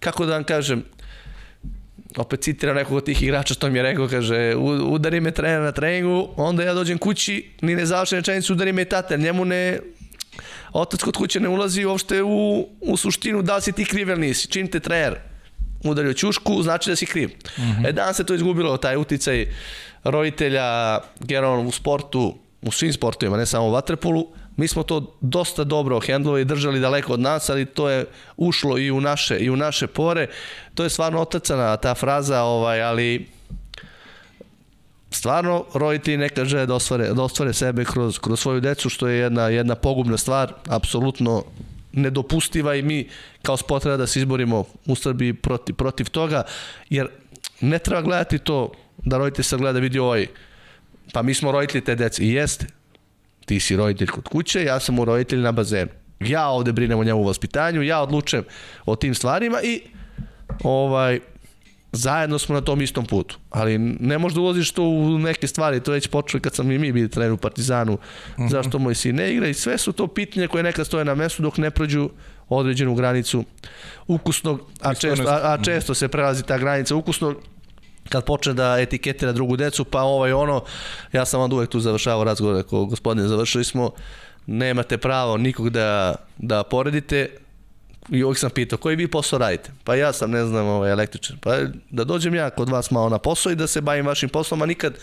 kako 0.01 0.27
da 0.27 0.33
vam 0.33 0.45
kažem, 0.45 0.85
opet 2.17 2.41
citiram 2.41 2.77
nekog 2.77 2.97
od 2.97 3.05
tih 3.05 3.23
igrača 3.23 3.55
što 3.55 3.71
mi 3.71 3.79
je 3.79 3.83
rekao, 3.83 4.09
kaže, 4.09 4.55
udari 4.89 5.21
me 5.21 5.31
trener 5.31 5.61
na 5.61 5.73
treningu, 5.73 6.29
onda 6.37 6.63
ja 6.63 6.75
dođem 6.75 6.99
kući, 6.99 7.51
ni 7.61 7.75
ne 7.75 7.87
završen 7.87 8.19
rečenicu, 8.19 8.53
udari 8.53 8.73
me 8.73 8.85
tata, 8.85 9.17
njemu 9.17 9.45
ne, 9.45 9.79
otac 10.73 11.03
kod 11.03 11.17
kuće 11.17 11.41
ne 11.41 11.49
ulazi 11.49 11.85
uopšte 11.85 12.23
u, 12.23 12.69
u 12.81 12.97
suštinu 12.97 13.43
da 13.43 13.57
li 13.57 13.63
si 13.63 13.73
ti 13.73 13.85
kriv 13.85 14.09
ili 14.09 14.21
nisi. 14.21 14.49
Čim 14.49 14.69
te 14.69 14.81
trener 14.81 15.19
udario 15.85 16.13
ćušku, 16.13 16.63
znači 16.63 16.91
da 16.91 16.97
si 16.97 17.07
kriv. 17.07 17.29
Mm 17.29 17.63
-hmm. 17.63 17.89
E, 17.89 17.93
danas 17.93 18.17
se 18.17 18.25
to 18.25 18.35
izgubilo, 18.35 18.77
taj 18.77 18.97
uticaj 18.97 19.47
roditelja, 20.05 20.99
generalno 21.21 21.69
u 21.69 21.73
sportu, 21.73 22.39
u 22.63 22.71
svim 22.71 22.93
sportovima, 22.93 23.37
ne 23.37 23.47
samo 23.47 23.67
u 23.67 23.71
vaterpolu, 23.71 24.27
mi 24.57 24.69
smo 24.69 24.83
to 24.83 25.17
dosta 25.21 25.65
dobro 25.65 26.01
hendlovali 26.01 26.43
i 26.43 26.45
držali 26.45 26.81
daleko 26.81 27.13
od 27.13 27.21
nas, 27.21 27.51
ali 27.51 27.67
to 27.67 27.89
je 27.89 28.07
ušlo 28.37 28.79
i 28.79 28.91
u 28.91 29.01
naše 29.01 29.39
i 29.39 29.51
u 29.51 29.57
naše 29.57 29.87
pore. 29.87 30.27
To 30.75 30.83
je 30.83 30.91
stvarno 30.91 31.21
otacana 31.21 31.77
ta 31.77 31.95
fraza, 31.95 32.43
ovaj, 32.43 32.83
ali 32.83 33.27
stvarno 35.11 35.65
roditelji 35.75 36.17
neka 36.17 36.45
žele 36.45 36.67
da 36.67 36.75
ostvare, 36.75 37.09
da 37.15 37.23
ostvare 37.23 37.53
sebe 37.53 37.85
kroz, 37.85 38.19
kroz 38.19 38.41
svoju 38.41 38.61
decu, 38.61 38.89
što 38.89 39.09
je 39.09 39.19
jedna, 39.19 39.49
jedna 39.49 39.75
pogubna 39.75 40.17
stvar, 40.17 40.53
apsolutno 40.69 41.45
nedopustiva 41.93 42.75
i 42.75 42.83
mi 42.83 43.09
kao 43.43 43.57
sport 43.57 43.83
treba 43.83 43.97
da 43.97 44.07
se 44.07 44.19
izborimo 44.19 44.65
u 44.87 44.97
Srbiji 44.97 45.35
protiv, 45.35 45.75
protiv 45.75 46.11
toga, 46.11 46.43
jer 46.91 47.09
ne 47.61 47.79
treba 47.79 48.03
gledati 48.03 48.39
to 48.39 48.73
da 48.97 49.19
roditelj 49.19 49.45
sad 49.45 49.61
gleda 49.61 49.79
vidi 49.79 49.99
ovaj, 49.99 50.27
pa 51.13 51.23
mi 51.23 51.35
smo 51.35 51.53
roditelji 51.53 51.85
te 51.85 51.95
dece. 51.95 52.23
I 52.23 52.33
jeste, 52.33 52.67
ti 53.47 53.61
si 53.61 53.77
roditelj 53.77 54.09
kod 54.09 54.29
kuće, 54.29 54.65
ja 54.65 54.81
sam 54.81 54.95
mu 54.95 55.05
roditelj 55.05 55.41
na 55.41 55.53
bazenu. 55.53 55.91
Ja 56.21 56.49
ovde 56.49 56.73
brinem 56.73 56.99
o 56.99 57.05
njemu 57.05 57.25
vaspitanju, 57.25 57.83
ja 57.83 58.01
odlučujem 58.03 58.45
o 58.87 58.97
tim 58.97 59.15
stvarima 59.15 59.63
i 59.63 59.81
ovaj 60.65 61.21
zajedno 61.93 62.39
smo 62.39 62.55
na 62.55 62.61
tom 62.61 62.83
istom 62.83 63.07
putu. 63.07 63.39
Ali 63.51 63.79
ne 63.79 64.19
možda 64.19 64.41
ulaziš 64.41 64.71
to 64.73 64.83
u 64.83 65.19
neke 65.19 65.47
stvari, 65.47 65.81
to 65.81 65.93
već 65.93 66.09
počeli 66.09 66.41
kad 66.41 66.55
sam 66.55 66.71
i 66.71 66.79
mi 66.79 66.93
bili 66.93 67.09
trener 67.09 67.33
u 67.33 67.37
Partizanu, 67.37 67.93
uh 67.93 67.99
mhm. 68.39 68.43
-huh. 68.43 68.51
zašto 68.51 68.79
moj 68.79 68.95
sin 68.95 69.17
ne 69.17 69.33
igra 69.33 69.49
i 69.49 69.55
sve 69.55 69.79
su 69.79 69.93
to 69.93 70.07
pitanja 70.07 70.49
koje 70.49 70.63
nekad 70.63 70.87
stoje 70.87 71.05
na 71.05 71.15
mestu 71.15 71.43
dok 71.43 71.59
ne 71.59 71.71
prođu 71.71 72.11
određenu 72.49 72.95
granicu 72.95 73.45
ukusnog, 74.07 74.61
a 74.81 74.95
često, 74.95 75.29
a, 75.29 75.41
a 75.43 75.59
često 75.65 75.95
se 75.95 76.09
prelazi 76.09 76.43
ta 76.43 76.59
granica 76.59 76.97
ukusnog 76.97 77.37
kad 78.13 78.25
počne 78.25 78.53
da 78.55 78.77
etiketira 78.81 79.33
drugu 79.33 79.57
decu, 79.57 79.85
pa 79.85 80.03
ovaj 80.03 80.33
ono, 80.33 80.65
ja 81.13 81.25
sam 81.25 81.41
onda 81.41 81.57
uvek 81.57 81.71
tu 81.71 81.81
završavao 81.81 82.25
razgovor, 82.25 82.57
ako 82.57 82.87
gospodine 82.87 83.29
završili 83.29 83.65
smo, 83.65 83.91
nemate 84.47 84.99
pravo 84.99 85.37
nikog 85.37 85.71
da, 85.71 86.15
da 86.39 86.63
poredite, 86.63 87.29
i 88.11 88.25
uvijek 88.25 88.39
sam 88.39 88.51
pitao, 88.51 88.79
koji 88.79 88.97
vi 88.97 89.09
posao 89.09 89.39
radite? 89.39 89.71
Pa 89.85 89.95
ja 89.95 90.13
sam, 90.13 90.31
ne 90.31 90.45
znam, 90.45 90.67
ovaj, 90.67 90.93
električar. 90.93 91.37
Pa 91.41 91.59
da 91.91 92.05
dođem 92.05 92.35
ja 92.35 92.51
kod 92.51 92.69
vas 92.69 92.91
malo 92.91 93.09
na 93.09 93.19
posao 93.19 93.53
i 93.53 93.57
da 93.57 93.67
se 93.67 93.81
bavim 93.81 94.07
vašim 94.07 94.29
poslom, 94.29 94.63
a 94.63 94.67
nikad, 94.67 94.95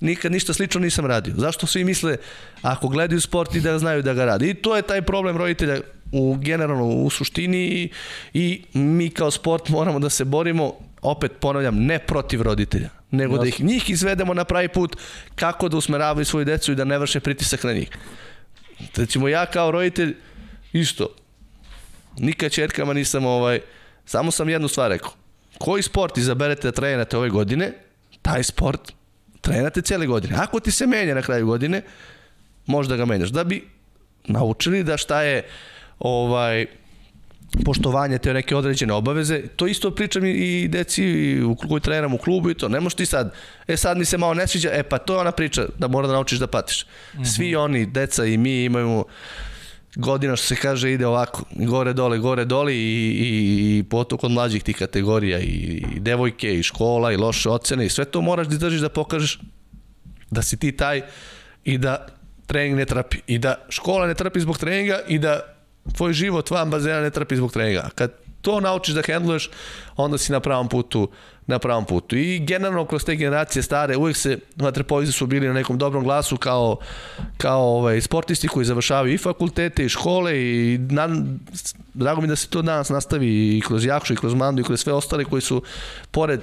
nikad 0.00 0.32
ništa 0.32 0.52
slično 0.52 0.80
nisam 0.80 1.06
radio. 1.06 1.34
Zašto 1.36 1.66
svi 1.66 1.84
misle, 1.84 2.16
ako 2.62 2.88
gledaju 2.88 3.20
sport 3.20 3.54
i 3.54 3.60
da 3.60 3.78
znaju 3.78 4.02
da 4.02 4.14
ga 4.14 4.24
radi? 4.24 4.50
I 4.50 4.54
to 4.54 4.76
je 4.76 4.82
taj 4.82 5.02
problem 5.02 5.36
roditelja 5.36 5.80
u 6.12 6.36
generalno 6.40 6.86
u 6.86 7.10
suštini 7.10 7.58
i, 7.58 7.90
i 8.34 8.64
mi 8.72 9.10
kao 9.10 9.30
sport 9.30 9.68
moramo 9.68 9.98
da 9.98 10.10
se 10.10 10.24
borimo 10.24 10.74
opet 11.10 11.32
ponavljam, 11.40 11.76
ne 11.84 11.98
protiv 11.98 12.42
roditelja, 12.42 12.88
nego 13.10 13.34
Jasne. 13.34 13.44
da 13.44 13.48
ih 13.48 13.64
njih 13.64 13.90
izvedemo 13.90 14.34
na 14.34 14.44
pravi 14.44 14.68
put 14.68 14.96
kako 15.34 15.68
da 15.68 15.76
usmeravaju 15.76 16.24
svoju 16.24 16.44
decu 16.44 16.72
i 16.72 16.74
da 16.74 16.84
ne 16.84 16.98
vrše 16.98 17.20
pritisak 17.20 17.64
na 17.64 17.72
njih. 17.72 17.88
Recimo 18.96 19.28
ja 19.28 19.46
kao 19.46 19.70
roditelj 19.70 20.16
isto, 20.72 21.08
nikad 22.18 22.52
čerkama 22.52 22.92
nisam 22.92 23.26
ovaj, 23.26 23.60
samo 24.04 24.30
sam 24.30 24.48
jednu 24.48 24.68
stvar 24.68 24.90
rekao. 24.90 25.10
Koji 25.58 25.82
sport 25.82 26.18
izaberete 26.18 26.68
da 26.68 26.72
trenirate 26.72 27.16
ove 27.16 27.30
godine, 27.30 27.72
taj 28.22 28.42
sport 28.42 28.92
trenirate 29.40 29.82
cijele 29.82 30.06
godine. 30.06 30.34
Ako 30.38 30.60
ti 30.60 30.70
se 30.70 30.86
menja 30.86 31.14
na 31.14 31.22
kraju 31.22 31.46
godine, 31.46 31.82
možda 32.66 32.96
ga 32.96 33.04
menjaš. 33.04 33.28
Da 33.28 33.44
bi 33.44 33.68
naučili 34.26 34.84
da 34.84 34.96
šta 34.96 35.22
je 35.22 35.46
ovaj 35.98 36.66
poštovanje 37.64 38.18
te 38.18 38.34
neke 38.34 38.56
određene 38.56 38.92
obaveze. 38.92 39.42
To 39.56 39.66
isto 39.66 39.90
pričam 39.90 40.24
i 40.24 40.68
deci 40.68 41.04
u 41.42 41.56
koji 41.68 41.80
treniram 41.80 42.14
u 42.14 42.18
klubu 42.18 42.50
i 42.50 42.54
to. 42.54 42.68
Ne 42.68 42.80
možeš 42.80 42.96
ti 42.96 43.06
sad, 43.06 43.34
e 43.68 43.76
sad 43.76 43.98
mi 43.98 44.04
se 44.04 44.18
malo 44.18 44.34
ne 44.34 44.46
sviđa, 44.46 44.70
e 44.72 44.82
pa 44.82 44.98
to 44.98 45.14
je 45.14 45.20
ona 45.20 45.32
priča 45.32 45.66
da 45.78 45.88
mora 45.88 46.06
da 46.06 46.12
naučiš 46.12 46.38
da 46.38 46.46
patiš. 46.46 46.86
-hmm. 46.86 47.24
Svi 47.36 47.56
oni, 47.56 47.86
deca 47.86 48.24
i 48.24 48.36
mi 48.36 48.64
imamo 48.64 49.04
godina 49.96 50.36
što 50.36 50.46
se 50.46 50.56
kaže 50.56 50.92
ide 50.92 51.06
ovako, 51.06 51.42
gore 51.50 51.92
dole, 51.92 52.18
gore 52.18 52.44
dole 52.44 52.74
i, 52.74 52.78
i, 52.78 53.78
i 53.78 53.82
potok 53.82 54.24
od 54.24 54.30
mlađih 54.30 54.62
tih 54.62 54.76
kategorija 54.76 55.38
i, 55.38 55.84
i 55.96 56.00
devojke 56.00 56.54
i 56.54 56.62
škola 56.62 57.12
i 57.12 57.16
loše 57.16 57.48
ocene 57.48 57.86
i 57.86 57.88
sve 57.88 58.04
to 58.04 58.20
moraš 58.20 58.46
da 58.46 58.54
izdržiš 58.54 58.80
da 58.80 58.88
pokažeš 58.88 59.40
da 60.30 60.42
si 60.42 60.56
ti 60.56 60.72
taj 60.72 61.02
i 61.64 61.78
da 61.78 62.06
trening 62.46 62.76
ne 62.76 62.84
trapi 62.84 63.18
i 63.26 63.38
da 63.38 63.54
škola 63.68 64.06
ne 64.06 64.14
trapi 64.14 64.40
zbog 64.40 64.58
treninga 64.58 65.00
i 65.08 65.18
da 65.18 65.55
tvoj 65.94 66.12
život 66.12 66.50
van 66.50 66.70
bazena 66.70 67.00
ne 67.00 67.10
trpi 67.10 67.36
zbog 67.36 67.52
treninga. 67.52 67.88
Kad 67.94 68.12
to 68.42 68.60
naučiš 68.60 68.94
da 68.94 69.02
hendluješ, 69.02 69.50
onda 69.96 70.18
si 70.18 70.32
na 70.32 70.40
pravom 70.40 70.68
putu 70.68 71.08
na 71.46 71.58
pravom 71.58 71.84
putu. 71.84 72.16
I 72.16 72.38
generalno 72.38 72.84
kroz 72.84 73.04
te 73.04 73.16
generacije 73.16 73.62
stare 73.62 73.96
uvek 73.96 74.16
se 74.16 74.38
vaterpolisti 74.56 75.12
su 75.12 75.26
bili 75.26 75.46
na 75.46 75.52
nekom 75.52 75.78
dobrom 75.78 76.04
glasu 76.04 76.36
kao, 76.36 76.76
kao 77.36 77.62
ovaj, 77.62 78.00
sportisti 78.00 78.48
koji 78.48 78.66
završavaju 78.66 79.14
i 79.14 79.18
fakultete 79.18 79.84
i 79.84 79.88
škole 79.88 80.38
i 80.38 80.78
na, 80.78 81.08
drago 81.94 82.20
mi 82.20 82.28
da 82.28 82.36
se 82.36 82.48
to 82.48 82.62
danas 82.62 82.88
nastavi 82.88 83.56
i 83.56 83.60
kroz 83.66 83.84
Jakšu 83.84 84.12
i 84.12 84.16
kroz 84.16 84.34
Mandu 84.34 84.60
i 84.60 84.64
kroz 84.64 84.80
sve 84.80 84.92
ostale 84.92 85.24
koji 85.24 85.42
su 85.42 85.62
pored 86.10 86.40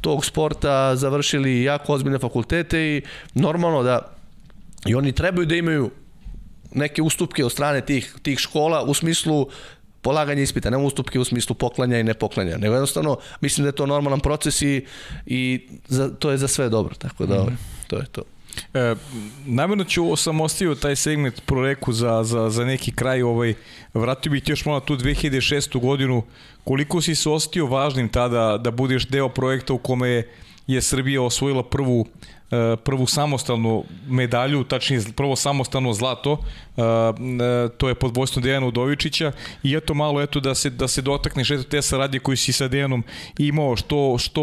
tog 0.00 0.24
sporta 0.24 0.96
završili 0.96 1.62
jako 1.62 1.92
ozbiljne 1.92 2.18
fakultete 2.18 2.80
i 2.80 3.02
normalno 3.34 3.82
da 3.82 4.12
i 4.86 4.94
oni 4.94 5.12
trebaju 5.12 5.46
da 5.46 5.54
imaju 5.54 5.90
neke 6.74 7.02
ustupke 7.02 7.44
od 7.44 7.52
strane 7.52 7.80
tih, 7.80 8.14
tih 8.22 8.38
škola 8.38 8.82
u 8.82 8.94
smislu 8.94 9.48
polaganja 10.02 10.42
ispita, 10.42 10.70
ne 10.70 10.76
ustupke 10.76 11.20
u 11.20 11.24
smislu 11.24 11.54
poklanja 11.54 11.98
i 11.98 12.02
nepoklanja, 12.02 12.56
nego 12.58 12.74
jednostavno 12.74 13.16
mislim 13.40 13.64
da 13.64 13.68
je 13.68 13.72
to 13.72 13.86
normalan 13.86 14.20
proces 14.20 14.62
i, 14.62 14.86
i 15.26 15.68
za, 15.88 16.10
to 16.18 16.30
je 16.30 16.38
za 16.38 16.48
sve 16.48 16.68
dobro, 16.68 16.94
tako 16.94 17.26
da 17.26 17.42
mm 17.42 17.46
-hmm. 17.46 17.56
to 17.86 17.96
je 17.96 18.06
to. 18.06 18.22
E, 18.74 18.94
namjerno 19.46 19.84
ću 19.84 20.16
sam 20.16 20.40
ostavio 20.40 20.74
taj 20.74 20.96
segment 20.96 21.42
proreku 21.46 21.92
za, 21.92 22.24
za, 22.24 22.50
za 22.50 22.64
neki 22.64 22.92
kraj, 22.92 23.22
ovaj, 23.22 23.54
vratio 23.94 24.32
bih 24.32 24.42
još 24.46 24.64
malo 24.64 24.80
tu 24.80 24.96
2006. 24.96 25.80
godinu, 25.80 26.22
koliko 26.64 27.00
si 27.00 27.14
se 27.14 27.30
ostio 27.30 27.66
važnim 27.66 28.08
tada 28.08 28.58
da 28.58 28.70
budeš 28.70 29.08
deo 29.08 29.28
projekta 29.28 29.72
u 29.72 29.78
kome 29.78 30.08
je, 30.08 30.28
je 30.66 30.82
Srbija 30.82 31.22
osvojila 31.22 31.62
prvu 31.62 32.06
prvu 32.84 33.06
samostalnu 33.06 33.84
medalju, 34.08 34.64
tačnije 34.64 35.02
prvo 35.16 35.36
samostalno 35.36 35.92
zlato, 35.92 36.38
e, 36.76 36.82
e, 36.82 37.68
to 37.76 37.88
je 37.88 37.94
pod 37.94 38.16
vojstvom 38.16 38.42
Dejana 38.42 38.66
Udovičića 38.66 39.32
i 39.62 39.74
eto 39.74 39.94
malo 39.94 40.22
eto 40.22 40.40
da 40.40 40.54
se 40.54 40.70
da 40.70 40.88
se 40.88 41.02
dotakneš 41.02 41.50
eto 41.50 41.62
te 41.62 41.82
saradnje 41.82 42.18
koju 42.18 42.36
si 42.36 42.52
sa 42.52 42.68
Dejanom 42.68 43.04
imao 43.38 43.76
što 43.76 44.18
što 44.18 44.42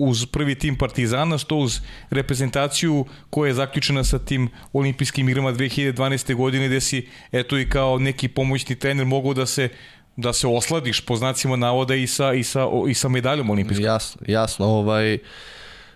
uz 0.00 0.26
prvi 0.26 0.54
tim 0.54 0.76
Partizana, 0.76 1.38
što 1.38 1.56
uz 1.56 1.80
reprezentaciju 2.10 3.04
koja 3.30 3.48
je 3.48 3.54
zaključena 3.54 4.04
sa 4.04 4.18
tim 4.18 4.48
olimpijskim 4.72 5.28
igrama 5.28 5.52
2012. 5.52 6.34
godine 6.34 6.66
gde 6.66 6.80
si 6.80 7.08
eto 7.32 7.58
i 7.58 7.68
kao 7.68 7.98
neki 7.98 8.28
pomoćni 8.28 8.76
trener 8.76 9.06
mogao 9.06 9.34
da 9.34 9.46
se 9.46 9.68
da 10.16 10.32
se 10.32 10.46
osladiš 10.46 11.00
po 11.00 11.16
znacima 11.16 11.56
navoda 11.56 11.94
i 11.94 12.06
sa, 12.06 12.32
i 12.32 12.42
sa, 12.42 12.66
i 12.88 12.94
sa 12.94 13.08
medaljom 13.08 13.50
olimpijskom. 13.50 13.84
Jasno, 13.84 14.20
jasno. 14.26 14.66
Ovaj, 14.66 15.18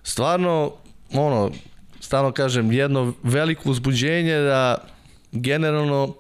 stvarno 0.03 0.72
ono, 1.15 1.51
stalno 2.01 2.33
kažem, 2.33 2.73
jedno 2.73 3.15
veliko 3.23 3.71
uzbuđenje 3.71 4.39
da 4.39 4.79
generalno 5.33 6.15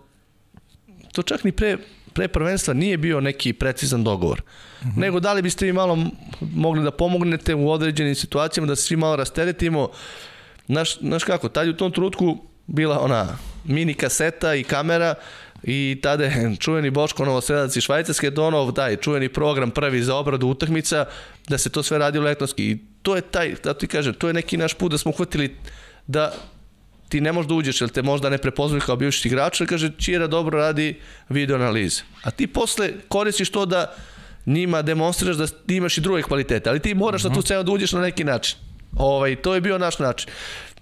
to 1.12 1.22
čak 1.22 1.44
ni 1.44 1.52
pre, 1.52 1.76
pre 2.12 2.28
prvenstva 2.28 2.74
nije 2.74 2.98
bio 2.98 3.20
neki 3.20 3.52
precizan 3.52 4.04
dogovor. 4.04 4.42
Mhm. 4.82 4.88
-huh. 4.88 5.00
Nego 5.00 5.20
da 5.20 5.32
li 5.32 5.42
biste 5.42 5.66
vi 5.66 5.72
malo 5.72 5.98
mogli 6.40 6.84
da 6.84 6.90
pomognete 6.90 7.54
u 7.54 7.70
određenim 7.70 8.14
situacijama, 8.14 8.68
da 8.68 8.76
se 8.76 8.82
svi 8.82 8.96
malo 8.96 9.16
rasteretimo. 9.16 9.88
Znaš, 10.66 10.98
znaš 10.98 11.24
kako, 11.24 11.48
tad 11.48 11.66
je 11.66 11.70
u 11.70 11.76
tom 11.76 11.92
trenutku 11.92 12.38
bila 12.66 13.00
ona 13.00 13.36
mini 13.64 13.94
kaseta 13.94 14.54
i 14.54 14.64
kamera 14.64 15.14
i 15.62 15.98
tada 16.02 16.24
je 16.24 16.56
čuveni 16.60 16.90
Boško 16.90 17.24
Novosedac 17.24 17.76
i 17.76 17.80
Švajcarske 17.80 18.30
donov 18.30 18.72
taj 18.72 18.96
čuveni 18.96 19.28
program 19.28 19.70
prvi 19.70 20.02
za 20.02 20.16
obradu 20.16 20.46
utakmica 20.46 21.04
da 21.48 21.58
se 21.58 21.70
to 21.70 21.82
sve 21.82 21.98
radilo 21.98 22.26
elektronski 22.26 22.70
i 22.70 22.78
to 23.04 23.16
je 23.16 23.20
taj, 23.20 23.54
da 23.64 23.74
ti 23.74 23.86
kažem, 23.86 24.14
to 24.14 24.28
je 24.28 24.34
neki 24.34 24.56
naš 24.56 24.74
put 24.74 24.90
da 24.92 24.98
smo 24.98 25.10
uhvatili 25.10 25.56
da 26.06 26.32
ti 27.08 27.20
ne 27.20 27.32
možeš 27.32 27.48
da 27.48 27.54
uđeš, 27.54 27.80
jer 27.80 27.90
te 27.90 28.02
možda 28.02 28.30
ne 28.30 28.38
prepoznaju 28.38 28.82
kao 28.86 28.96
bivši 28.96 29.28
igrač, 29.28 29.62
kaže 29.68 29.90
Čira 29.98 30.26
dobro 30.26 30.58
radi 30.58 30.96
video 31.28 31.56
analize. 31.56 32.02
A 32.22 32.30
ti 32.30 32.46
posle 32.46 32.92
koristiš 33.08 33.50
to 33.50 33.66
da 33.66 33.94
njima 34.46 34.82
demonstriraš 34.82 35.36
da 35.36 35.46
ti 35.46 35.76
imaš 35.76 35.98
i 35.98 36.00
druge 36.00 36.22
kvalitete, 36.22 36.70
ali 36.70 36.80
ti 36.80 36.94
moraš 36.94 37.24
mm 37.24 37.26
-hmm. 37.26 37.30
na 37.30 37.34
tu 37.34 37.42
cenu 37.42 37.62
da 37.62 37.72
uđeš 37.72 37.92
na 37.92 38.00
neki 38.00 38.24
način. 38.24 38.56
Ovaj, 38.96 39.36
to 39.36 39.54
je 39.54 39.60
bio 39.60 39.78
naš 39.78 39.98
način. 39.98 40.30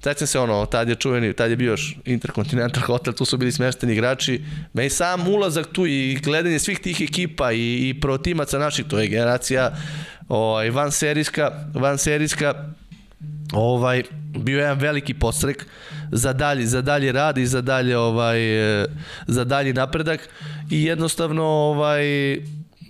Sećam 0.05 0.27
se 0.27 0.39
ono, 0.41 0.67
tad 0.67 0.89
je 0.89 0.95
čuveni, 0.95 1.33
tad 1.33 1.51
je 1.51 1.57
bio 1.57 1.71
još 1.71 1.97
Intercontinental 2.05 2.83
Hotel, 2.83 3.13
tu 3.13 3.25
su 3.25 3.37
bili 3.37 3.53
smešteni 3.53 3.93
igrači. 3.93 4.43
Meni 4.73 4.91
sam 4.91 5.29
ulazak 5.29 5.67
tu 5.73 5.87
i 5.87 6.19
gledanje 6.25 6.59
svih 6.59 6.79
tih 6.79 7.01
ekipa 7.01 7.53
i, 7.53 7.89
i 7.89 8.01
protimaca 8.01 8.59
naših, 8.59 8.85
to 8.87 9.01
je 9.01 9.09
generacija 9.09 9.77
ovaj, 10.29 10.71
van 10.71 10.93
serijska, 10.93 11.51
van 11.75 11.99
serijska, 11.99 12.55
ovaj, 13.53 14.03
bio 14.39 14.57
je 14.57 14.63
jedan 14.63 14.79
veliki 14.79 15.15
postrek 15.15 15.67
za 16.13 16.33
dalji, 16.33 16.67
za 16.67 16.83
dalji 16.83 17.13
rad 17.13 17.39
i 17.39 17.47
za 17.47 17.61
dalje 17.61 17.99
ovaj, 17.99 18.41
za 19.27 19.45
dalji 19.45 19.73
napredak 19.73 20.29
i 20.71 20.85
jednostavno 20.85 21.45
ovaj, 21.45 22.37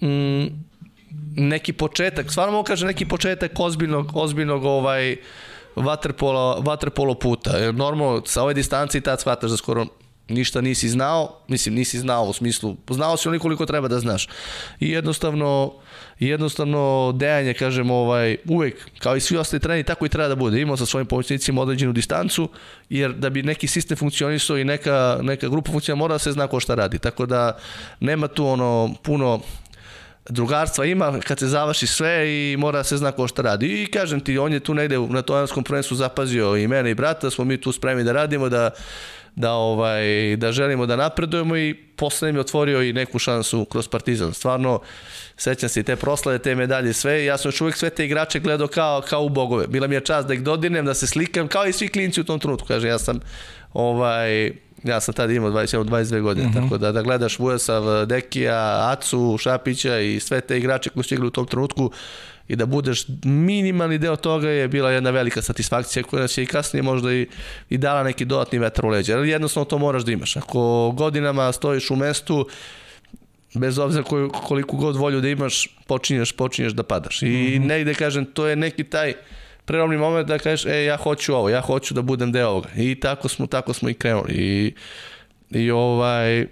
mm, 0.03 0.47
neki 1.37 1.73
početak, 1.73 2.31
stvarno 2.31 2.53
mogu 2.53 2.67
kažem 2.67 2.87
neki 2.87 3.05
početak 3.05 3.53
ozbiljnog, 3.59 4.11
ozbiljnog 4.15 4.65
ovaj, 4.65 5.17
vaterpola, 5.77 6.61
vaterpolo 6.61 7.15
puta. 7.15 7.57
Jer 7.57 7.75
normalno 7.75 8.23
sa 8.27 8.43
ove 8.43 8.55
distancije 8.55 9.01
tad 9.01 9.21
shvataš 9.21 9.51
da 9.51 9.57
skoro 9.57 9.87
ništa 10.29 10.61
nisi 10.61 10.89
znao, 10.89 11.39
mislim 11.49 11.75
nisi 11.75 11.99
znao 11.99 12.25
u 12.25 12.33
smislu, 12.33 12.77
znao 12.91 13.17
si 13.17 13.29
onoliko 13.29 13.43
koliko 13.43 13.67
treba 13.67 13.89
da 13.89 14.01
znaš. 14.01 14.29
I 14.81 14.91
jednostavno, 14.91 15.73
jednostavno 16.19 17.13
dejanje, 17.15 17.55
kažem, 17.55 17.91
ovaj, 17.91 18.37
uvek, 18.49 18.91
kao 18.99 19.17
i 19.17 19.21
svi 19.21 19.37
ostali 19.37 19.61
treni, 19.61 19.85
tako 19.85 20.07
i 20.07 20.09
treba 20.09 20.29
da 20.29 20.35
bude. 20.35 20.61
Imao 20.61 20.77
sa 20.77 20.87
svojim 20.87 21.07
pomoćnicima 21.07 21.61
određenu 21.61 21.93
distancu, 21.93 22.49
jer 22.89 23.13
da 23.13 23.31
bi 23.31 23.43
neki 23.43 23.67
sistem 23.67 23.97
funkcionisao 23.97 24.59
i 24.59 24.65
neka, 24.65 25.19
neka 25.23 25.49
grupa 25.49 25.73
funkcionira, 25.73 25.99
mora 25.99 26.15
da 26.15 26.19
se 26.19 26.33
zna 26.33 26.47
ko 26.47 26.61
šta 26.61 26.75
radi. 26.75 26.99
Tako 26.99 27.27
da 27.27 27.59
nema 28.01 28.29
tu 28.29 28.47
ono 28.47 28.95
puno 29.03 29.41
drugarstva 30.29 30.85
ima 30.85 31.21
kad 31.21 31.39
se 31.39 31.47
završi 31.47 31.87
sve 31.87 32.29
i 32.29 32.57
mora 32.57 32.85
se 32.85 32.97
zna 32.97 33.13
ko 33.13 33.29
šta 33.29 33.43
radi. 33.43 33.83
I 33.83 33.87
kažem 33.87 34.21
ti, 34.21 34.39
on 34.39 34.53
je 34.53 34.61
tu 34.61 34.75
negde 34.75 34.99
na 34.99 35.23
tojanskom 35.23 35.65
prvenstvu 35.65 35.97
zapazio 35.97 36.57
i 36.57 36.69
mene 36.69 36.91
i 36.91 36.95
brata, 36.95 37.31
smo 37.31 37.45
mi 37.45 37.61
tu 37.61 37.73
spremni 37.73 38.05
da 38.05 38.13
radimo, 38.13 38.49
da 38.49 38.71
da 39.37 39.53
ovaj 39.53 40.37
da 40.37 40.53
želimo 40.53 40.87
da 40.87 40.97
napredujemo 40.97 41.57
i 41.57 41.75
posle 41.97 42.33
mi 42.33 42.39
otvorio 42.39 42.83
i 42.83 42.93
neku 42.93 43.19
šansu 43.19 43.65
kroz 43.65 43.89
Partizan. 43.89 44.35
Stvarno 44.35 44.81
sećam 45.37 45.69
se 45.69 45.81
i 45.81 45.83
te 45.83 45.97
proslave, 45.97 46.39
te 46.39 46.55
medalje, 46.55 46.93
sve. 46.93 47.25
Ja 47.25 47.39
sam 47.39 47.49
još 47.49 47.61
uvek 47.61 47.77
sve 47.77 47.91
te 47.91 48.05
igrače 48.05 48.41
gledao 48.41 48.69
kao 48.69 49.01
kao 49.01 49.25
u 49.25 49.29
bogove. 49.29 49.67
Bila 49.67 49.87
mi 49.87 49.95
je 49.95 50.01
čast 50.01 50.29
da 50.29 50.35
ih 50.35 50.43
dodinem, 50.43 50.87
da 50.87 50.95
se 50.95 51.07
slikam 51.07 51.49
kao 51.49 51.67
i 51.67 51.73
svi 51.73 51.89
klinci 51.89 52.21
u 52.21 52.25
tom 52.25 52.41
trenutku. 52.41 52.69
Kaže 52.69 52.89
ja 52.89 52.99
sam 52.99 53.21
ovaj 53.73 54.53
ja 54.85 55.01
sam 55.01 55.15
tada 55.15 55.33
imao 55.33 55.51
21, 55.51 55.85
22 55.85 56.21
godine, 56.21 56.47
uh 56.47 56.55
-huh. 56.55 56.63
tako 56.63 56.79
da 56.79 56.93
da 56.93 57.03
gledaš 57.03 57.39
Vujasav, 57.39 58.07
Dekija, 58.07 58.91
Acu, 58.91 59.37
Šapića 59.41 59.99
i 59.99 60.21
sve 60.21 60.41
te 60.41 60.59
igrače 60.59 60.91
koji 60.91 61.05
su 61.05 61.15
igrali 61.15 61.29
u 61.29 61.31
tom 61.31 61.47
trenutku 61.47 61.91
i 62.49 62.57
da 62.57 62.67
budeš 62.67 63.07
minimalni 63.25 63.99
deo 63.99 64.17
toga 64.17 64.49
je 64.49 64.69
bila 64.69 64.91
jedna 64.91 65.11
velika 65.11 65.43
satisfakcija 65.43 66.03
koja 66.03 66.27
je 66.37 66.43
i 66.43 66.47
kasnije 66.47 66.83
možda 66.83 67.13
i, 67.13 67.27
i 67.71 67.79
dala 67.79 68.03
neki 68.03 68.25
dodatni 68.25 68.59
vetar 68.59 68.87
u 68.87 68.89
leđa. 68.89 69.17
Ali 69.17 69.29
jednostavno 69.29 69.65
to 69.65 69.79
moraš 69.79 70.03
da 70.03 70.13
imaš. 70.13 70.37
Ako 70.37 70.91
godinama 70.91 71.53
stojiš 71.53 71.91
u 71.91 71.97
mestu, 71.97 72.49
bez 73.55 73.79
obzira 73.79 74.05
koju, 74.05 74.31
koliko 74.31 74.77
god 74.77 74.97
volju 74.97 75.21
da 75.21 75.29
imaš, 75.29 75.69
počinješ, 75.87 76.33
počinješ 76.33 76.73
da 76.73 76.83
padaš. 76.83 77.23
I 77.23 77.27
mm 77.27 77.31
-hmm. 77.31 77.67
negde, 77.67 77.95
kažem, 77.95 78.25
to 78.25 78.47
je 78.47 78.57
neki 78.57 78.85
taj 78.85 79.15
prelomni 79.65 79.97
moment 79.97 80.29
da 80.29 80.39
kažeš, 80.39 80.67
e, 80.67 80.85
ja 80.85 80.97
hoću 80.97 81.35
ovo, 81.35 81.49
ja 81.49 81.61
hoću 81.61 81.95
da 81.95 82.03
budem 82.03 82.33
deo 82.33 82.49
ovoga. 82.49 82.69
I 82.77 83.01
tako 83.01 83.29
smo, 83.29 83.47
tako 83.47 83.73
smo 83.73 83.89
i 83.89 83.95
krenuli. 83.95 84.33
I, 84.33 84.75
i 85.51 85.71
ovaj, 85.71 86.47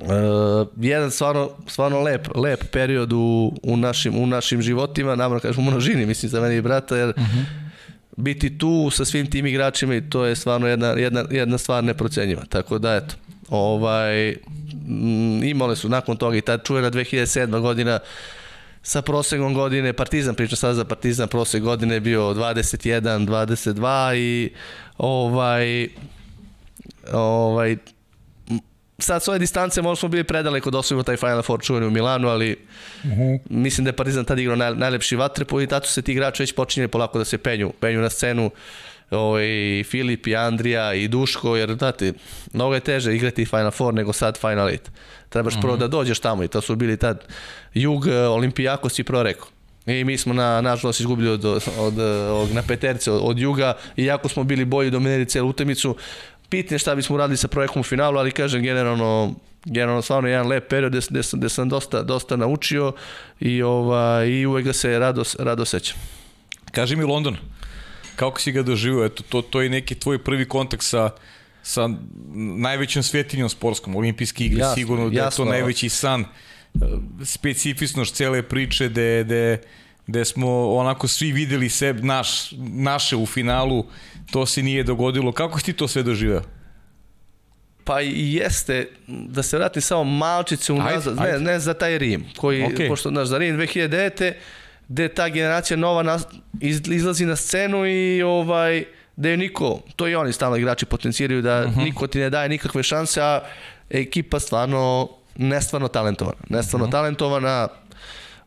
Uh, 0.00 0.68
jedan 0.76 1.10
stvarno, 1.10 1.50
stvarno 1.66 2.00
lep, 2.00 2.28
lep 2.34 2.64
period 2.72 3.12
u, 3.12 3.52
u, 3.62 3.76
našim, 3.76 4.16
u 4.16 4.26
našim 4.26 4.62
životima, 4.62 5.14
namro 5.14 5.40
kažem 5.40 5.68
u 5.68 5.70
množini, 5.70 6.06
mislim 6.06 6.30
za 6.30 6.40
mene 6.40 6.56
i 6.56 6.60
brata, 6.60 6.96
jer 6.96 7.08
uh 7.08 7.18
mhm. 7.18 7.38
-huh. 7.38 7.44
biti 8.16 8.58
tu 8.58 8.90
sa 8.90 9.04
svim 9.04 9.30
tim 9.30 9.46
igračima 9.46 9.94
i 9.94 10.10
to 10.10 10.24
je 10.24 10.36
stvarno 10.36 10.66
jedna, 10.66 10.86
jedna, 10.86 11.24
jedna 11.30 11.58
stvar 11.58 11.84
neprocenjiva. 11.84 12.44
Tako 12.48 12.78
da, 12.78 12.94
eto, 12.94 13.14
ovaj, 13.48 14.30
m, 14.30 15.44
imale 15.44 15.76
su 15.76 15.88
nakon 15.88 16.16
toga 16.16 16.36
i 16.36 16.40
ta 16.40 16.58
čuvena 16.58 16.90
2007. 16.90 17.60
godina 17.60 17.98
sa 18.88 19.02
prosekom 19.02 19.54
godine, 19.54 19.92
Partizan, 19.92 20.34
pričam 20.34 20.56
sada 20.56 20.74
za 20.74 20.84
Partizan, 20.84 21.28
prosek 21.28 21.62
godine 21.62 21.94
je 21.94 22.00
bio 22.00 22.22
21, 22.34 23.26
22 23.26 24.16
i 24.16 24.50
ovaj, 24.98 25.88
ovaj, 27.12 27.76
sad 28.98 29.22
s 29.22 29.28
ove 29.28 29.38
distance 29.38 29.82
možda 29.82 30.00
smo 30.00 30.08
bili 30.08 30.24
predaleko 30.24 30.70
da 30.70 30.78
osvojimo 30.78 31.02
taj 31.02 31.16
Final 31.16 31.42
Four 31.42 31.60
čuveni 31.62 31.86
u 31.86 31.90
Milanu, 31.90 32.28
ali 32.28 32.56
uh 33.04 33.10
mhm. 33.10 33.22
-huh. 33.22 33.38
mislim 33.50 33.84
da 33.84 33.88
je 33.88 33.96
Partizan 33.96 34.24
tada 34.24 34.40
igrao 34.40 34.56
naj, 34.56 34.74
najlepši 34.74 35.16
vatrepo 35.16 35.60
i 35.60 35.66
tato 35.66 35.88
se 35.88 36.02
ti 36.02 36.12
igrači 36.12 36.42
već 36.42 36.54
počinje 36.54 36.88
polako 36.88 37.18
da 37.18 37.24
se 37.24 37.38
penju, 37.38 37.72
penju 37.80 38.00
na 38.00 38.10
scenu 38.10 38.50
ovaj, 39.10 39.46
Filip 39.84 40.26
i 40.26 40.36
Andrija 40.36 40.94
i 40.94 41.08
Duško, 41.08 41.56
jer 41.56 41.74
znate, 41.74 42.12
mnogo 42.52 42.74
je 42.74 42.80
teže 42.80 43.14
igrati 43.14 43.44
Final 43.44 43.70
Four 43.70 43.94
nego 43.94 44.12
sad 44.12 44.38
Final 44.38 44.68
8. 44.68 44.78
Trebaš 45.28 45.60
prvo 45.60 45.72
mhm. 45.72 45.80
da 45.80 45.88
dođeš 45.88 46.20
tamo 46.20 46.44
i 46.44 46.48
to 46.48 46.60
su 46.60 46.76
bili 46.76 46.96
tad 46.96 47.24
Jug, 47.74 48.06
Olimpijakos 48.06 48.98
i 48.98 49.04
Proreko. 49.04 49.48
I 49.86 50.04
mi 50.04 50.18
smo 50.18 50.34
na, 50.34 50.60
nažalost 50.60 51.00
izgubili 51.00 51.28
od, 51.28 51.44
od, 51.44 51.62
od, 51.78 51.98
od 52.30 52.54
na 52.54 52.62
peterce 52.62 53.12
od, 53.12 53.20
od 53.24 53.38
Juga, 53.38 53.74
iako 53.96 54.28
smo 54.28 54.44
bili 54.44 54.64
bolji 54.64 54.90
domineri 54.90 55.24
celu 55.24 55.48
utakmicu, 55.48 55.96
pitanje 56.48 56.78
šta 56.78 56.94
bismo 56.94 57.14
uradili 57.14 57.36
sa 57.36 57.48
projektom 57.48 57.80
u 57.80 57.84
finalu, 57.84 58.18
ali 58.18 58.30
kažem 58.30 58.62
generalno 58.62 59.34
generalno 59.64 60.02
stvarno 60.02 60.28
jedan 60.28 60.46
lep 60.46 60.68
period 60.68 60.92
gde, 60.92 61.00
gde, 61.10 61.20
gde 61.32 61.48
sam 61.48 61.68
dosta, 61.68 62.02
dosta 62.02 62.36
naučio 62.36 62.92
i, 63.40 63.62
ova, 63.62 64.24
i 64.24 64.46
uvek 64.46 64.64
ga 64.64 64.72
se 64.72 64.98
rado, 64.98 65.22
rado 65.38 65.64
sećam. 65.64 65.96
Kaži 66.72 66.96
mi 66.96 67.04
London, 67.04 67.36
kako 68.16 68.40
si 68.40 68.52
ga 68.52 68.62
doživio? 68.62 69.04
Eto, 69.04 69.22
to, 69.28 69.42
to 69.42 69.60
je 69.60 69.68
neki 69.68 69.94
tvoj 69.94 70.18
prvi 70.18 70.48
kontakt 70.48 70.82
sa, 70.82 71.10
sa 71.68 71.88
najvećom 72.56 73.02
svetinjom 73.02 73.48
sportskom, 73.48 73.96
olimpijski 73.96 74.46
igre, 74.46 74.60
jasno, 74.60 74.74
sigurno 74.74 75.10
da 75.10 75.24
je 75.24 75.30
to 75.36 75.44
najveći 75.44 75.88
san, 75.88 76.24
specifičnost 77.24 78.14
cele 78.14 78.42
priče, 78.42 78.88
da 78.88 79.24
de, 79.24 79.60
gde 80.06 80.24
smo 80.24 80.72
onako 80.74 81.08
svi 81.08 81.32
videli 81.32 81.68
sebe, 81.68 82.02
naš, 82.02 82.52
naše 82.58 83.16
u 83.16 83.26
finalu, 83.26 83.84
to 84.30 84.46
se 84.46 84.62
nije 84.62 84.82
dogodilo. 84.82 85.32
Kako 85.32 85.58
si 85.58 85.64
ti 85.64 85.72
to 85.72 85.88
sve 85.88 86.02
doživeo? 86.02 86.42
Pa 87.84 88.00
i 88.00 88.34
jeste, 88.34 88.88
da 89.06 89.42
se 89.42 89.58
vratim 89.58 89.82
samo 89.82 90.04
malčice 90.04 90.72
unazad, 90.72 91.18
ajde, 91.18 91.32
ajde. 91.32 91.44
ne, 91.44 91.52
ne 91.52 91.58
za 91.58 91.74
taj 91.74 91.98
Rim, 91.98 92.24
koji, 92.36 92.62
okay. 92.62 92.88
pošto, 92.88 93.08
znaš, 93.08 93.28
za 93.28 93.38
Rim 93.38 93.56
2009. 93.56 94.32
gde 94.88 95.08
ta 95.08 95.28
generacija 95.28 95.76
nova 95.76 96.02
nas, 96.02 96.26
iz, 96.60 96.80
izlazi 96.90 97.26
na 97.26 97.36
scenu 97.36 97.86
i 97.86 98.22
ovaj, 98.22 98.84
da 99.18 99.28
je 99.28 99.36
niko, 99.36 99.80
to 99.96 100.08
i 100.08 100.14
oni 100.14 100.32
stalno 100.32 100.56
igrači 100.56 100.86
potencijiraju, 100.86 101.42
da 101.42 101.60
uh 101.60 101.70
mhm. 101.70 101.80
-huh. 101.80 101.84
niko 101.84 102.06
ti 102.06 102.18
ne 102.18 102.30
daje 102.30 102.48
nikakve 102.48 102.82
šanse, 102.82 103.22
a 103.22 103.40
ekipa 103.90 104.40
stvarno 104.40 105.08
nestvarno 105.36 105.88
talentovana. 105.88 106.38
Nestvarno 106.48 106.84
uh 106.84 106.88
mhm. 106.88 106.96
-huh. 106.96 107.00
talentovana, 107.00 107.68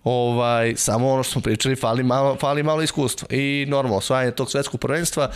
ovaj, 0.03 0.73
samo 0.75 1.11
ono 1.11 1.23
što 1.23 1.31
smo 1.31 1.41
pričali, 1.41 1.75
fali 1.75 2.03
malo, 2.03 2.37
fali 2.39 2.63
malo 2.63 2.81
iskustva. 2.81 3.27
I 3.31 3.65
normalno, 3.69 3.97
osvajanje 3.97 4.31
tog 4.31 4.51
svetskog 4.51 4.79
prvenstva, 4.79 5.31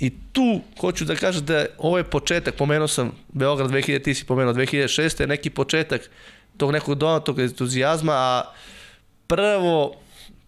I 0.00 0.10
tu 0.32 0.60
hoću 0.80 1.04
da 1.04 1.14
kažem 1.14 1.44
da 1.44 1.66
ovo 1.78 1.98
je 1.98 2.04
početak, 2.04 2.54
pomenuo 2.54 2.88
sam 2.88 3.12
Beograd 3.28 3.70
2000, 3.70 4.02
ti 4.02 4.14
si 4.14 4.24
pomenuo 4.24 4.52
2006. 4.54 5.20
je 5.20 5.26
neki 5.26 5.50
početak 5.50 6.10
tog 6.56 6.72
nekog 6.72 6.94
donatog 6.94 7.40
entuzijazma, 7.40 8.12
a 8.12 8.42
prvo 9.26 9.94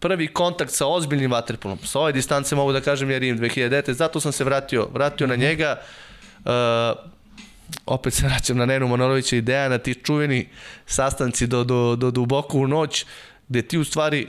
prvi 0.00 0.28
kontakt 0.28 0.72
sa 0.72 0.86
ozbiljnim 0.86 1.30
vaterpolom. 1.30 1.78
Sa 1.84 2.00
ove 2.00 2.12
distance 2.12 2.56
mogu 2.56 2.72
da 2.72 2.80
kažem 2.80 3.10
jer 3.10 3.22
im 3.22 3.38
2009. 3.38 3.92
Zato 3.92 4.20
sam 4.20 4.32
se 4.32 4.44
vratio, 4.44 4.88
vratio 4.92 5.26
na 5.26 5.36
njega. 5.36 5.80
Uh, 6.44 6.52
opet 7.86 8.14
se 8.14 8.26
vraćam 8.26 8.56
na 8.56 8.66
Nenu 8.66 8.88
Manorovića 8.88 9.36
i 9.36 9.40
Dejana, 9.40 9.78
ti 9.78 9.94
čuveni 9.94 10.48
sastanci 10.86 11.46
do, 11.46 11.64
do, 11.64 11.96
do 11.96 12.10
duboko 12.10 12.58
u 12.58 12.66
noć, 12.66 13.04
gde 13.48 13.62
ti 13.62 13.78
u 13.78 13.84
stvari 13.84 14.28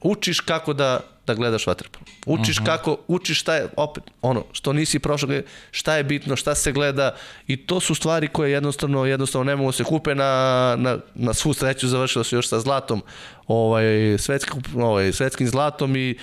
učiš 0.00 0.40
kako 0.40 0.72
da 0.72 1.00
da 1.26 1.34
gledaš 1.34 1.66
vaterpolo. 1.66 2.04
Učiš 2.26 2.56
uh 2.56 2.62
mhm. 2.62 2.70
-huh. 2.70 2.76
kako, 2.76 2.96
učiš 3.08 3.40
šta 3.40 3.54
je, 3.54 3.68
opet, 3.76 4.04
ono, 4.22 4.44
što 4.52 4.72
nisi 4.72 4.98
prošao, 4.98 5.28
šta 5.70 5.96
je 5.96 6.04
bitno, 6.04 6.36
šta 6.36 6.54
se 6.54 6.72
gleda 6.72 7.14
i 7.46 7.56
to 7.56 7.80
su 7.80 7.94
stvari 7.94 8.28
koje 8.28 8.52
jednostavno, 8.52 9.04
jednostavno 9.04 9.44
ne 9.44 9.56
mogu 9.56 9.68
da 9.68 9.76
se 9.76 9.84
kupe 9.84 10.14
na, 10.14 10.74
na, 10.78 10.98
na 11.14 11.34
svu 11.34 11.54
sreću, 11.54 11.88
završilo 11.88 12.24
se 12.24 12.36
još 12.36 12.48
sa 12.48 12.60
zlatom, 12.60 13.02
ovaj, 13.52 14.18
svetskim, 14.18 14.62
ovaj, 14.76 15.12
svetskim 15.12 15.48
zlatom 15.48 15.96
i 15.96 16.14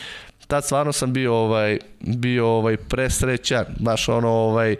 tad 0.47 0.65
stvarno 0.65 0.93
sam 0.93 1.13
bio 1.13 1.35
ovaj 1.35 1.79
bio 1.99 2.47
ovaj 2.47 2.77
presrećan, 2.77 3.65
baš 3.79 4.09
ono 4.09 4.29
ovaj 4.29 4.75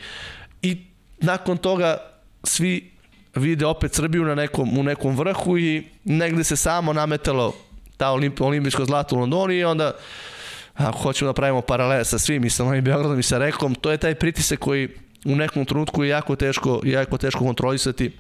i 0.61 0.77
nakon 1.21 1.57
toga 1.57 1.97
svi 2.43 2.91
vide 3.35 3.65
opet 3.65 3.93
Srbiju 3.93 4.23
na 4.23 4.35
nekom, 4.35 4.77
u 4.77 4.83
nekom 4.83 5.15
vrhu 5.15 5.57
i 5.57 5.83
negde 6.03 6.43
se 6.43 6.55
samo 6.55 6.93
nametalo 6.93 7.55
ta 7.97 8.11
olimp, 8.11 8.41
olimpijsko 8.41 8.85
zlato 8.85 9.15
u 9.15 9.19
Londoni 9.19 9.55
i 9.55 9.63
onda 9.63 9.91
ako 10.73 10.97
hoćemo 10.97 11.29
da 11.29 11.33
pravimo 11.33 11.61
paralele 11.61 12.05
sa 12.05 12.19
svim 12.19 12.45
i 12.45 12.49
sa 12.49 12.63
Novim 12.63 12.83
Beogradom 12.83 13.19
i 13.19 13.23
sa 13.23 13.37
Rekom, 13.37 13.75
to 13.75 13.91
je 13.91 13.97
taj 13.97 14.15
pritisak 14.15 14.59
koji 14.59 14.89
u 15.25 15.35
nekom 15.35 15.65
trenutku 15.65 16.03
je 16.03 16.09
jako 16.09 16.35
teško, 16.35 16.81
jako 16.83 17.17
teško 17.17 17.45
kontrolisati. 17.45 18.11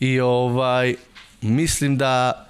I 0.00 0.20
ovaj, 0.20 0.94
mislim 1.42 1.96
da, 1.96 2.43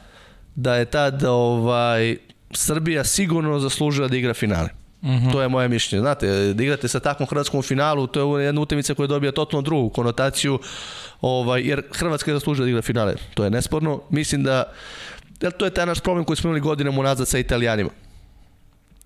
da 0.54 0.76
je 0.76 0.84
tad 0.84 1.24
ovaj, 1.24 2.16
Srbija 2.50 3.04
sigurno 3.04 3.58
zaslužila 3.58 4.08
da 4.08 4.16
igra 4.16 4.34
finale. 4.34 4.68
Mm 5.02 5.08
-hmm. 5.10 5.32
To 5.32 5.42
je 5.42 5.48
moje 5.48 5.68
mišljenje. 5.68 6.00
Znate, 6.00 6.54
da 6.54 6.62
igrate 6.62 6.88
sa 6.88 7.00
takvom 7.00 7.28
hrvatskom 7.28 7.62
finalu, 7.62 8.06
to 8.06 8.38
je 8.38 8.44
jedna 8.44 8.60
utakmica 8.60 8.94
koja 8.94 9.06
dobija 9.06 9.32
totalno 9.32 9.62
drugu 9.62 9.88
konotaciju, 9.88 10.58
ovaj, 11.20 11.62
jer 11.62 11.82
Hrvatska 11.92 12.30
je 12.30 12.36
zaslužila 12.36 12.64
da 12.64 12.70
igra 12.70 12.82
finale. 12.82 13.14
To 13.34 13.44
je 13.44 13.50
nesporno. 13.50 14.02
Mislim 14.10 14.42
da, 14.42 14.72
jer 15.40 15.52
to 15.52 15.64
je 15.64 15.70
taj 15.70 15.86
naš 15.86 16.00
problem 16.00 16.24
koji 16.24 16.36
smo 16.36 16.48
imali 16.48 16.60
godinama 16.60 17.00
unazad 17.00 17.28
sa 17.28 17.38
Italijanima. 17.38 17.90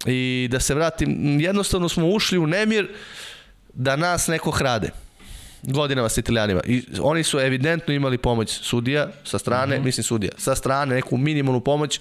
I 0.06 0.48
da 0.50 0.60
se 0.60 0.74
vratim, 0.74 1.40
jednostavno 1.40 1.88
smo 1.88 2.08
ušli 2.08 2.38
u 2.38 2.46
nemir 2.46 2.88
da 3.74 3.96
nas 3.96 4.26
neko 4.26 4.50
hrade 4.50 4.90
godinama 5.62 6.08
sa 6.08 6.20
Italijanima. 6.20 6.60
I 6.66 6.82
oni 7.00 7.22
su 7.22 7.40
evidentno 7.40 7.94
imali 7.94 8.18
pomoć 8.18 8.50
sudija 8.50 9.08
sa 9.24 9.38
strane, 9.38 9.76
mm 9.76 9.80
-hmm. 9.80 9.84
mislim 9.84 10.04
sudija, 10.04 10.32
sa 10.36 10.54
strane 10.54 10.94
neku 10.94 11.16
minimalnu 11.16 11.60
pomoć. 11.60 12.00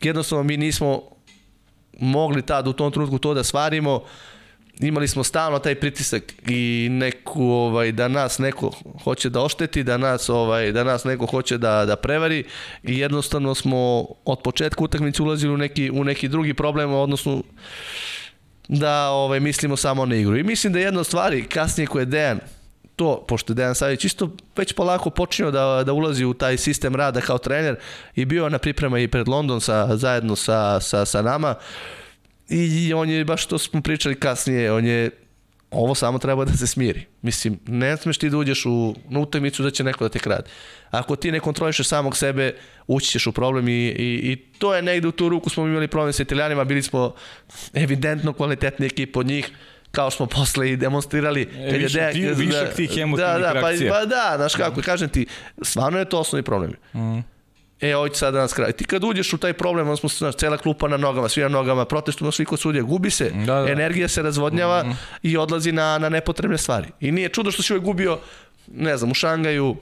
Jednostavno 0.00 0.44
mi 0.44 0.56
nismo 0.56 1.02
mogli 2.00 2.42
tad 2.42 2.68
u 2.68 2.72
tom 2.72 2.92
trenutku 2.92 3.18
to 3.18 3.34
da 3.34 3.44
stvarimo. 3.44 4.02
Imali 4.80 5.08
smo 5.08 5.24
stalno 5.24 5.58
taj 5.58 5.74
pritisak 5.74 6.22
i 6.48 6.88
neku 6.90 7.44
ovaj 7.44 7.92
da 7.92 8.08
nas 8.08 8.38
neko 8.38 8.72
hoće 9.04 9.30
da 9.30 9.40
ošteti, 9.40 9.82
da 9.82 9.96
nas 9.96 10.28
ovaj 10.28 10.72
da 10.72 10.84
nas 10.84 11.04
neko 11.04 11.26
hoće 11.26 11.58
da 11.58 11.84
da 11.84 11.96
prevari 11.96 12.44
i 12.82 12.98
jednostavno 12.98 13.54
smo 13.54 14.06
od 14.24 14.42
početka 14.44 14.84
utakmice 14.84 15.22
ulazili 15.22 15.54
u 15.54 15.56
neki 15.56 15.90
u 15.90 16.04
neki 16.04 16.28
drugi 16.28 16.54
problem 16.54 16.92
odnosno 16.92 17.42
da 18.68 19.08
ovaj 19.08 19.40
mislimo 19.40 19.76
samo 19.76 20.06
na 20.06 20.16
igru. 20.16 20.36
I 20.36 20.42
mislim 20.42 20.72
da 20.72 20.78
jedna 20.78 21.00
od 21.00 21.06
stvari 21.06 21.44
kasnije 21.44 21.86
koje 21.86 22.02
je 22.02 22.06
Dejan 22.06 22.38
to, 22.96 23.24
pošto 23.28 23.52
je 23.52 23.54
Dejan 23.54 23.74
Savić 23.74 24.04
isto 24.04 24.30
već 24.56 24.72
polako 24.72 25.10
počinio 25.10 25.50
da, 25.50 25.82
da 25.86 25.92
ulazi 25.92 26.24
u 26.24 26.34
taj 26.34 26.56
sistem 26.56 26.96
rada 26.96 27.20
kao 27.20 27.38
trener 27.38 27.76
i 28.14 28.24
bio 28.24 28.48
na 28.48 28.58
priprema 28.58 28.98
i 28.98 29.08
pred 29.08 29.28
London 29.28 29.60
sa, 29.60 29.96
zajedno 29.96 30.36
sa, 30.36 30.80
sa, 30.80 31.04
sa 31.04 31.22
nama 31.22 31.54
i 32.48 32.94
on 32.94 33.10
je, 33.10 33.24
baš 33.24 33.46
to 33.46 33.58
smo 33.58 33.82
pričali 33.82 34.20
kasnije, 34.20 34.72
on 34.72 34.86
je 34.86 35.10
ovo 35.72 35.94
samo 35.94 36.18
treba 36.18 36.44
da 36.44 36.52
se 36.52 36.66
smiri. 36.66 37.06
Mislim, 37.22 37.58
ne 37.66 37.96
smeš 37.96 38.18
ti 38.18 38.30
da 38.30 38.36
uđeš 38.36 38.66
u, 38.66 38.94
na 39.08 39.20
utakmicu 39.20 39.62
da 39.62 39.70
će 39.70 39.84
neko 39.84 40.04
da 40.04 40.08
te 40.08 40.18
krade. 40.18 40.50
Ako 40.90 41.16
ti 41.16 41.32
ne 41.32 41.40
kontrolišeš 41.40 41.88
samog 41.88 42.16
sebe, 42.16 42.54
ući 42.86 43.06
ćeš 43.06 43.26
u 43.26 43.32
problem 43.32 43.68
i, 43.68 43.72
i, 43.72 44.32
i 44.32 44.36
to 44.58 44.74
je 44.74 44.82
negde 44.82 45.08
u 45.08 45.12
tu 45.12 45.28
ruku 45.28 45.50
smo 45.50 45.66
imali 45.66 45.88
problem 45.88 46.12
sa 46.12 46.22
Italijanima, 46.22 46.64
bili 46.64 46.82
smo 46.82 47.14
evidentno 47.74 48.32
kvalitetni 48.32 48.86
ekip 48.86 49.16
od 49.16 49.26
njih, 49.26 49.50
kao 49.92 50.10
što 50.10 50.16
smo 50.16 50.26
posle 50.26 50.70
i 50.70 50.76
demonstrirali. 50.76 51.42
E, 51.42 51.70
kad 51.70 51.80
više, 51.80 51.98
je 51.98 52.12
de, 52.12 52.34
višak 52.34 52.68
da, 52.68 52.74
tih 52.74 52.90
emotivnih 52.96 53.34
da, 53.34 53.38
da, 53.38 53.52
reakcija. 53.52 53.92
Pa, 53.92 53.98
pa 53.98 54.04
da, 54.06 54.32
znaš 54.36 54.54
kako, 54.54 54.80
mm. 54.80 54.82
kažem 54.82 55.08
ti, 55.08 55.26
stvarno 55.62 55.98
je 55.98 56.04
to 56.04 56.20
osnovni 56.20 56.42
problem. 56.42 56.72
Mm. 56.94 57.18
E, 57.80 57.96
ovo 57.96 58.08
će 58.08 58.18
sad 58.18 58.34
da 58.34 58.40
nas 58.40 58.52
kraj. 58.52 58.72
Ti 58.72 58.84
kad 58.84 59.04
uđeš 59.04 59.32
u 59.32 59.38
taj 59.38 59.52
problem, 59.52 59.88
on 59.88 59.96
smo 59.96 60.08
znaš, 60.08 60.34
cela 60.34 60.56
klupa 60.56 60.88
na 60.88 60.96
nogama, 60.96 61.28
svi 61.28 61.42
na 61.42 61.48
nogama, 61.48 61.84
protestujemo 61.84 62.32
svi 62.32 62.44
kod 62.44 62.60
sudija, 62.60 62.82
gubi 62.82 63.10
se, 63.10 63.30
da, 63.30 63.60
da. 63.60 63.72
energija 63.72 64.08
se 64.08 64.22
razvodnjava 64.22 64.84
mm. 64.84 64.98
i 65.22 65.36
odlazi 65.36 65.72
na, 65.72 65.98
na 65.98 66.08
nepotrebne 66.08 66.58
stvari. 66.58 66.88
I 67.00 67.12
nije 67.12 67.28
čudo 67.28 67.50
što 67.50 67.62
si 67.62 67.72
ovaj 67.72 67.84
gubio, 67.84 68.18
ne 68.66 68.96
znam, 68.96 69.10
u 69.10 69.14
Šangaju, 69.14 69.76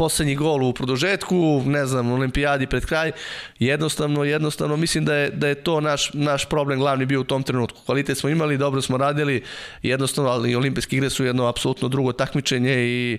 poslednji 0.00 0.34
gol 0.34 0.62
u 0.64 0.72
produžetku, 0.72 1.62
ne 1.66 1.86
znam, 1.86 2.12
olimpijadi 2.12 2.66
pred 2.66 2.86
kraj, 2.86 3.12
jednostavno, 3.58 4.24
jednostavno 4.24 4.76
mislim 4.76 5.04
da 5.04 5.14
je, 5.14 5.30
da 5.30 5.48
je 5.48 5.54
to 5.54 5.80
naš, 5.80 6.10
naš 6.14 6.46
problem 6.48 6.78
glavni 6.78 7.06
bio 7.06 7.20
u 7.20 7.24
tom 7.24 7.42
trenutku. 7.42 7.82
Kvalitet 7.86 8.18
smo 8.18 8.28
imali, 8.28 8.58
dobro 8.58 8.80
smo 8.82 8.96
radili, 8.96 9.42
jednostavno, 9.82 10.30
ali 10.30 10.54
olimpijske 10.54 10.96
igre 10.96 11.10
su 11.10 11.24
jedno 11.24 11.46
apsolutno 11.46 11.88
drugo 11.88 12.12
takmičenje 12.12 12.74
i 12.78 13.18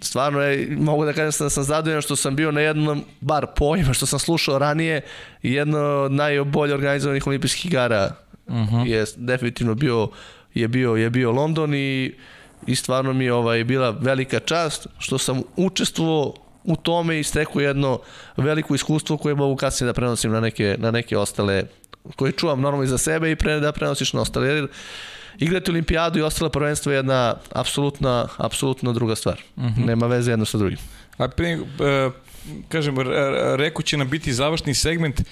stvarno 0.00 0.40
je, 0.40 0.76
mogu 0.80 1.04
da 1.04 1.12
kažem 1.12 1.44
da 1.44 1.50
sam 1.50 1.64
zadovoljan 1.64 2.02
što 2.02 2.16
sam 2.16 2.36
bio 2.36 2.52
na 2.52 2.60
jednom, 2.60 3.04
bar 3.20 3.46
pojma 3.56 3.92
što 3.92 4.06
sam 4.06 4.18
slušao 4.18 4.58
ranije, 4.58 5.00
jedno 5.42 5.78
od 5.78 6.12
najbolje 6.12 6.74
organizovanih 6.74 7.26
olimpijskih 7.26 7.66
igara 7.66 8.14
uh 8.46 8.54
mhm. 8.54 8.76
-huh. 8.76 8.86
je 8.86 9.04
definitivno 9.16 9.74
bio 9.74 10.08
je 10.54 10.68
bio 10.68 10.96
je 10.96 11.10
bio 11.10 11.32
London 11.32 11.74
i 11.74 12.14
i 12.66 12.74
stvarno 12.74 13.12
mi 13.12 13.24
je 13.24 13.32
ovaj, 13.32 13.64
bila 13.64 13.90
velika 13.90 14.40
čast 14.40 14.86
što 14.98 15.18
sam 15.18 15.42
učestvovao 15.56 16.34
u 16.64 16.76
tome 16.76 17.20
i 17.20 17.24
stekao 17.24 17.60
jedno 17.60 17.98
veliko 18.36 18.74
iskustvo 18.74 19.16
koje 19.16 19.34
mogu 19.34 19.56
kasnije 19.56 19.86
da 19.86 19.92
prenosim 19.92 20.32
na 20.32 20.40
neke, 20.40 20.76
na 20.78 20.90
neke 20.90 21.18
ostale, 21.18 21.64
koje 22.16 22.32
čuvam 22.32 22.60
normalno 22.60 22.84
i 22.84 22.88
za 22.88 22.98
sebe 22.98 23.30
i 23.30 23.36
pre, 23.36 23.60
da 23.60 23.72
prenosiš 23.72 24.12
na 24.12 24.20
ostale. 24.20 24.48
Jer 24.48 24.68
igrati 25.38 25.70
olimpijadu 25.70 26.18
i 26.18 26.22
ostale 26.22 26.50
prvenstvo 26.50 26.92
je 26.92 26.96
jedna 26.96 27.34
apsolutna, 27.52 28.28
apsolutno 28.36 28.92
druga 28.92 29.16
stvar. 29.16 29.40
Mhm. 29.56 29.66
-huh. 29.66 29.86
Nema 29.86 30.06
veze 30.06 30.32
jedno 30.32 30.44
sa 30.44 30.58
drugim. 30.58 30.78
A 31.18 31.28
pre, 31.28 31.58
kažem, 32.68 32.96
reko 33.56 33.82
će 33.82 33.96
nam 33.96 34.10
biti 34.10 34.32
završni 34.32 34.74
segment. 34.74 35.20
E, 35.20 35.24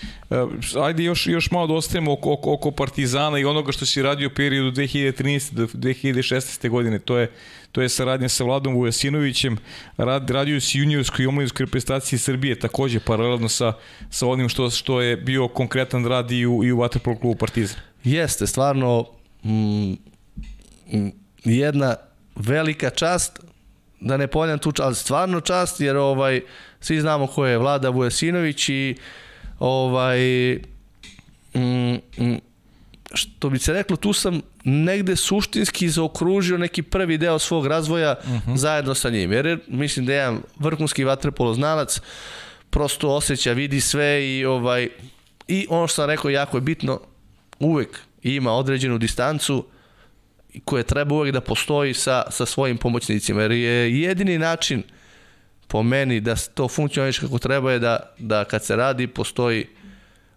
ajde 0.83 1.05
još, 1.05 1.27
još 1.27 1.51
malo 1.51 1.67
da 1.67 1.75
ostavimo 1.75 2.13
oko, 2.13 2.33
oko, 2.33 2.53
oko 2.53 2.71
Partizana 2.71 3.39
i 3.39 3.45
onoga 3.45 3.73
što 3.73 3.87
si 3.87 4.03
radio 4.03 4.29
u 4.29 4.35
periodu 4.35 4.71
2013. 4.71 5.53
do 5.53 5.67
2016. 5.67 6.69
godine. 6.69 6.99
To 6.99 7.19
je, 7.19 7.31
to 7.73 7.83
je 7.83 7.89
saradnja 7.89 8.29
sa 8.29 8.45
Vladom 8.45 8.75
Vujasinovićem. 8.75 9.57
Rad, 9.97 10.31
radio 10.31 10.61
si 10.61 10.79
juniorskoj 10.79 11.23
i 11.23 11.27
omladinskoj 11.27 11.67
reprezentaciji 11.67 12.19
Srbije 12.19 12.59
takođe 12.59 13.01
paralelno 13.01 13.49
sa, 13.49 13.73
sa 14.11 14.27
onim 14.27 14.49
što, 14.49 14.71
što 14.71 15.01
je 15.01 15.17
bio 15.17 15.49
konkretan 15.49 16.07
rad 16.07 16.31
i 16.31 16.47
u, 16.47 16.65
i 16.65 16.73
u 16.73 16.77
Waterpolo 16.77 17.21
klubu 17.21 17.35
Partizan. 17.35 17.81
Jeste, 18.05 18.47
stvarno 18.47 19.07
mm, 19.45 19.93
mm 20.93 21.11
jedna 21.45 21.97
velika 22.37 22.91
čast 22.91 23.41
da 24.01 24.17
ne 24.17 24.27
ponjam 24.27 24.59
tu 24.59 24.73
čast, 24.73 24.87
ali 24.87 24.95
stvarno 24.95 25.41
čast 25.41 25.81
jer 25.81 25.97
ovaj 25.97 26.41
Svi 26.85 27.01
znamo 27.01 27.27
ko 27.27 27.47
je 27.47 27.59
Vlada 27.59 27.89
Vujasinović 27.89 28.69
i 28.69 28.97
ovaj 29.59 30.21
mm, 31.55 31.95
mm, 32.19 32.39
što 33.15 33.51
bi 33.51 33.59
se 33.59 33.73
reklo, 33.73 33.97
tu 33.97 34.13
sam 34.13 34.41
negde 34.65 35.17
suštinski 35.17 35.89
zaokružio 35.89 36.59
neki 36.59 36.83
prvi 36.83 37.19
deo 37.19 37.39
svog 37.39 37.67
razvoja 37.67 38.15
uh 38.25 38.31
mhm. 38.31 38.51
-huh. 38.51 38.57
zajedno 38.57 38.95
sa 38.95 39.11
njim. 39.11 39.33
Jer 39.33 39.59
mislim 39.69 40.07
da 40.07 40.13
je 40.13 40.19
jedan 40.19 40.41
vrhunski 40.59 41.05
vaterpolo 41.05 41.55
znalac, 41.55 42.01
prosto 42.71 43.15
osjeća, 43.15 43.53
vidi 43.53 43.81
sve 43.81 44.37
i 44.37 44.45
ovaj 44.45 44.89
i 45.49 45.67
ono 45.71 45.87
što 45.87 45.95
sam 45.95 46.11
rekao 46.11 46.31
jako 46.31 46.57
je 46.57 46.61
bitno, 46.61 47.01
uvek 47.59 47.99
ima 48.23 48.53
određenu 48.53 48.99
distancu 48.99 49.65
koja 50.65 50.83
treba 50.83 51.15
uvek 51.15 51.33
da 51.33 51.41
postoji 51.41 51.95
sa, 51.95 52.25
sa 52.31 52.47
svojim 52.47 52.77
pomoćnicima. 52.77 53.43
Jer 53.43 53.53
je 53.53 54.01
jedini 54.01 54.39
način 54.39 54.83
po 55.75 55.83
meni 55.83 56.21
da 56.21 56.37
to 56.55 56.69
funkcioniše 56.69 57.21
kako 57.21 57.39
treba 57.39 57.73
je 57.73 57.79
da, 57.79 57.97
da 58.19 58.45
kad 58.45 58.65
se 58.65 58.77
radi 58.77 59.07
postoji 59.07 59.67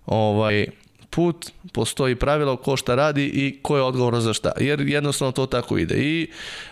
ovaj 0.05 0.65
put, 1.09 1.51
postoji 1.73 2.15
pravilo 2.15 2.55
ko 2.55 2.77
šta 2.77 2.95
radi 2.95 3.25
i 3.25 3.59
ko 3.61 3.77
je 3.77 3.83
odgovoran 3.83 4.21
za 4.21 4.33
šta. 4.33 4.51
Jer 4.59 4.81
jednostavno 4.81 5.31
to 5.31 5.45
tako 5.45 5.77
ide. 5.77 5.95
I 5.95 6.27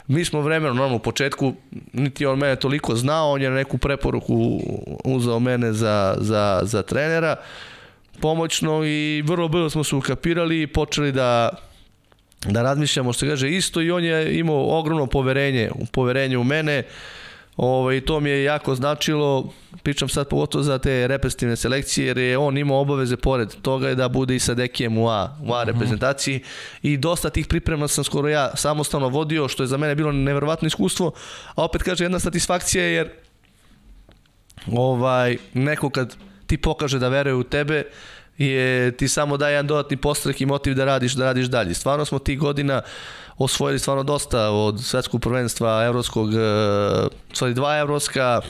mi 0.08 0.26
smo 0.26 0.42
vremeno, 0.42 0.74
normalno 0.74 0.96
u 0.96 1.00
početku, 1.00 1.54
niti 1.94 2.26
on 2.26 2.40
mene 2.40 2.56
toliko 2.56 2.96
znao, 2.96 3.32
on 3.32 3.42
je 3.42 3.50
neku 3.50 3.78
preporuku 3.78 4.62
uzao 5.04 5.40
mene 5.40 5.74
za, 5.74 6.18
za, 6.20 6.62
za 6.64 6.82
trenera 6.82 7.36
pomoćno 8.22 8.86
i 8.86 9.22
vrlo 9.26 9.48
brzo 9.48 9.70
smo 9.70 9.84
se 9.84 9.96
ukapirali 9.96 10.62
i 10.62 10.68
počeli 10.68 11.12
da 11.12 11.50
da 12.46 12.62
razmišljamo 12.62 13.14
što 13.14 13.26
kaže 13.26 13.50
isto 13.50 13.82
i 13.82 13.92
on 13.92 14.04
je 14.04 14.40
imao 14.40 14.80
ogromno 14.80 15.08
poverenje, 15.08 15.70
poverenje 15.92 16.38
u 16.38 16.44
mene 16.44 16.84
Ovaj, 17.58 18.02
to 18.02 18.20
mi 18.20 18.30
je 18.30 18.44
jako 18.44 18.76
značilo, 18.76 19.54
pričam 19.84 20.10
sad 20.10 20.28
pogotovo 20.28 20.64
za 20.64 20.78
te 20.78 21.08
reprezentativne 21.08 21.56
selekcije, 21.56 22.08
jer 22.08 22.18
je 22.18 22.38
on 22.38 22.58
imao 22.58 22.80
obaveze 22.80 23.18
pored 23.18 23.56
toga 23.62 23.90
je 23.90 23.96
da 23.96 24.10
bude 24.10 24.36
i 24.36 24.40
sa 24.40 24.54
Dekijem 24.54 24.98
u 24.98 25.10
A, 25.10 25.38
u 25.44 25.54
A 25.54 25.62
mhm. 25.62 25.72
reprezentaciji 25.72 26.40
i 26.82 26.98
dosta 26.98 27.30
tih 27.30 27.48
priprema 27.48 27.88
sam 27.88 28.04
skoro 28.04 28.30
ja 28.30 28.52
samostalno 28.56 29.10
vodio, 29.10 29.48
što 29.48 29.64
je 29.64 29.68
za 29.68 29.78
mene 29.78 29.96
bilo 29.96 30.12
neverovatno 30.12 30.68
iskustvo, 30.68 31.12
a 31.56 31.64
opet 31.64 31.84
kaže 31.84 32.04
jedna 32.04 32.20
satisfakcija 32.20 32.84
jer 32.84 33.10
ovaj, 34.72 35.38
neko 35.54 35.90
kad 35.90 36.16
ti 36.48 36.58
pokaže 36.58 37.00
da 37.00 37.10
veruje 37.10 37.36
u 37.36 37.44
tebe, 37.44 37.84
je 38.38 38.92
ti 38.98 39.08
samo 39.08 39.38
daje 39.38 39.54
jedan 39.54 39.68
dodatni 39.68 39.98
postrek 39.98 40.42
i 40.42 40.46
motiv 40.46 40.74
da 40.74 40.86
radiš, 40.86 41.14
da 41.14 41.26
radiš 41.26 41.46
dalje. 41.46 41.74
Stvarno 41.74 42.06
smo 42.06 42.20
tih 42.20 42.40
godina 42.40 42.82
uh, 42.84 43.25
osvojili 43.38 43.80
stvarno 43.80 44.04
dosta 44.04 44.50
od 44.50 44.84
svetskog 44.84 45.22
prvenstva, 45.22 45.86
evropskog, 45.86 46.34
e, 46.34 46.38
stvari 47.34 47.54
dva 47.54 47.78
evropska, 47.78 48.42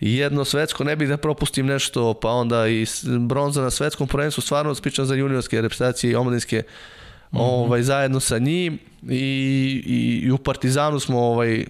jedno 0.00 0.44
svetsko, 0.44 0.84
ne 0.84 0.96
bih 0.96 1.08
da 1.08 1.16
propustim 1.16 1.66
nešto, 1.66 2.14
pa 2.14 2.28
onda 2.28 2.68
i 2.68 2.86
bronza 3.18 3.62
na 3.62 3.70
svetskom 3.70 4.08
prvenstvu, 4.08 4.40
stvarno 4.42 4.74
spičam 4.74 5.06
za 5.06 5.14
juniorske 5.14 5.60
reprezentacije 5.60 6.10
i 6.10 6.16
omladinske, 6.16 6.62
Mm 7.32 7.36
-hmm. 7.36 7.42
ovaj, 7.42 7.82
zajedno 7.82 8.20
sa 8.20 8.38
njim 8.38 8.78
i, 9.08 9.16
i, 9.86 10.20
i 10.24 10.30
u 10.30 10.38
Partizanu 10.38 11.00
smo 11.00 11.20
ovaj, 11.20 11.64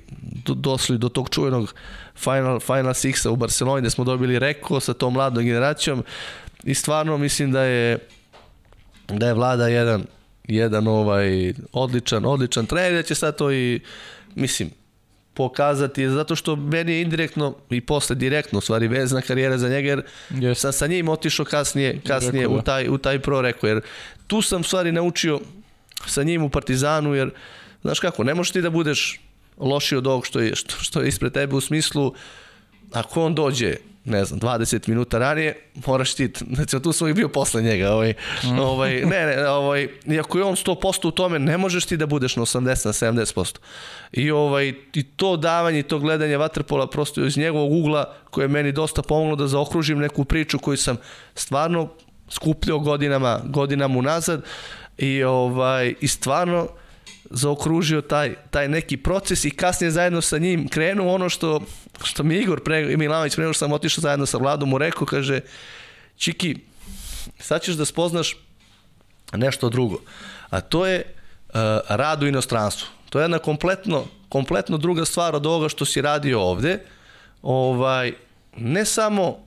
do, 0.46 0.54
došli 0.54 0.98
do 0.98 1.08
tog 1.08 1.28
čuvenog 1.28 1.74
Final, 2.14 2.60
Final 2.60 2.94
Sixa 2.94 3.28
u 3.28 3.36
Barceloni 3.36 3.80
gde 3.80 3.90
smo 3.90 4.04
dobili 4.04 4.38
Reko 4.38 4.80
sa 4.80 4.94
tom 4.94 5.12
mladom 5.12 5.44
generacijom 5.44 6.04
i 6.64 6.74
stvarno 6.74 7.18
mislim 7.18 7.52
da 7.52 7.62
je 7.62 7.98
da 9.08 9.26
je 9.26 9.34
vlada 9.34 9.68
jedan 9.68 10.04
jedan 10.48 10.88
ovaj 10.88 11.52
odličan, 11.72 12.24
odličan 12.24 12.66
trener, 12.66 12.92
da 12.92 13.02
će 13.02 13.14
sad 13.14 13.36
to 13.36 13.52
i 13.52 13.80
mislim 14.34 14.70
pokazati, 15.34 16.08
zato 16.08 16.36
što 16.36 16.56
meni 16.56 16.92
je 16.92 17.02
indirektno 17.02 17.54
i 17.70 17.80
posle 17.80 18.16
direktno 18.16 18.58
u 18.58 18.62
stvari 18.62 18.88
vezna 18.88 19.20
karijera 19.20 19.58
za 19.58 19.68
njega, 19.68 19.88
jer 19.88 20.02
yes. 20.30 20.54
sam 20.54 20.72
sa 20.72 20.86
njim 20.86 21.08
otišao 21.08 21.46
kasnije, 21.46 22.00
kasnije 22.06 22.48
u, 22.48 22.62
taj, 22.62 22.88
u 22.88 22.98
taj 22.98 23.18
pro 23.18 23.40
reko, 23.40 23.66
jer 23.66 23.80
tu 24.26 24.42
sam 24.42 24.60
u 24.60 24.64
stvari 24.64 24.92
naučio 24.92 25.40
sa 26.06 26.22
njim 26.22 26.42
u 26.42 26.50
Partizanu, 26.50 27.14
jer 27.14 27.30
znaš 27.82 28.00
kako, 28.00 28.24
ne 28.24 28.34
možeš 28.34 28.52
ti 28.52 28.62
da 28.62 28.70
budeš 28.70 29.20
loši 29.58 29.96
od 29.96 30.06
ovog 30.06 30.26
što 30.26 30.40
je, 30.40 30.56
što, 30.56 30.74
što 30.80 31.00
je 31.00 31.08
ispred 31.08 31.32
tebe 31.32 31.56
u 31.56 31.60
smislu 31.60 32.14
ako 32.92 33.24
on 33.24 33.34
dođe 33.34 33.76
ne 34.04 34.24
znam, 34.24 34.40
20 34.40 34.88
minuta 34.88 35.18
ranije, 35.18 35.70
moraš 35.86 36.14
ti, 36.14 36.32
znači 36.52 36.80
tu 36.82 36.92
sam 36.92 37.14
bio 37.14 37.28
posle 37.28 37.62
njega, 37.62 37.92
ovaj, 37.92 38.14
mm. 38.44 38.58
ovaj, 38.58 39.00
ne, 39.00 39.26
ne, 39.26 39.48
ovaj, 39.48 39.88
iako 40.06 40.38
je 40.38 40.44
on 40.44 40.56
100% 40.56 41.08
u 41.08 41.10
tome, 41.10 41.38
ne 41.38 41.58
možeš 41.58 41.84
ti 41.84 41.96
da 41.96 42.06
budeš 42.06 42.36
na 42.36 42.42
80 42.42 42.60
na 42.86 42.92
70%. 43.12 43.56
I, 44.12 44.30
ovaj, 44.30 44.74
i 44.94 45.02
to 45.02 45.36
davanje, 45.36 45.78
i 45.78 45.82
to 45.82 45.98
gledanje 45.98 46.36
Vatrpola 46.36 46.90
prosto 46.90 47.24
iz 47.24 47.36
njegovog 47.36 47.72
ugla, 47.72 48.14
koje 48.30 48.44
je 48.44 48.48
meni 48.48 48.72
dosta 48.72 49.02
pomoglo 49.02 49.36
da 49.36 49.46
zaokružim 49.46 49.98
neku 49.98 50.24
priču 50.24 50.58
koju 50.58 50.76
sam 50.76 50.96
stvarno 51.34 51.88
skupljao 52.28 52.78
godinama, 52.78 53.40
godinama 53.44 53.98
unazad 53.98 54.42
i, 54.98 55.22
ovaj, 55.22 55.94
i 56.00 56.08
stvarno 56.08 56.68
zaokružio 57.30 58.00
taj, 58.00 58.34
taj 58.50 58.68
neki 58.68 58.96
proces 58.96 59.44
i 59.44 59.50
kasnije 59.50 59.90
zajedno 59.90 60.20
sa 60.20 60.38
njim 60.38 60.68
krenuo 60.68 61.14
ono 61.14 61.28
što, 61.28 61.60
što 62.04 62.22
mi 62.22 62.36
Igor 62.36 62.62
pre, 62.64 62.96
Milanović 62.96 63.36
pre 63.36 63.54
sam 63.54 63.72
otišao 63.72 64.02
zajedno 64.02 64.26
sa 64.26 64.38
Vladom 64.38 64.68
mu 64.68 64.78
rekao, 64.78 65.06
kaže 65.06 65.40
Čiki, 66.16 66.56
sad 67.38 67.62
ćeš 67.62 67.74
da 67.74 67.84
spoznaš 67.84 68.36
nešto 69.32 69.68
drugo, 69.68 70.00
a 70.50 70.60
to 70.60 70.86
je 70.86 71.04
uh, 71.48 71.54
rad 71.88 72.22
u 72.22 72.26
inostranstvu. 72.26 72.88
To 73.10 73.18
je 73.18 73.24
jedna 73.24 73.38
kompletno, 73.38 74.04
kompletno 74.28 74.78
druga 74.78 75.04
stvar 75.04 75.34
od 75.34 75.46
ovoga 75.46 75.68
što 75.68 75.84
si 75.84 76.02
radio 76.02 76.40
ovde. 76.40 76.78
Ovaj, 77.42 78.12
ne 78.56 78.84
samo 78.84 79.38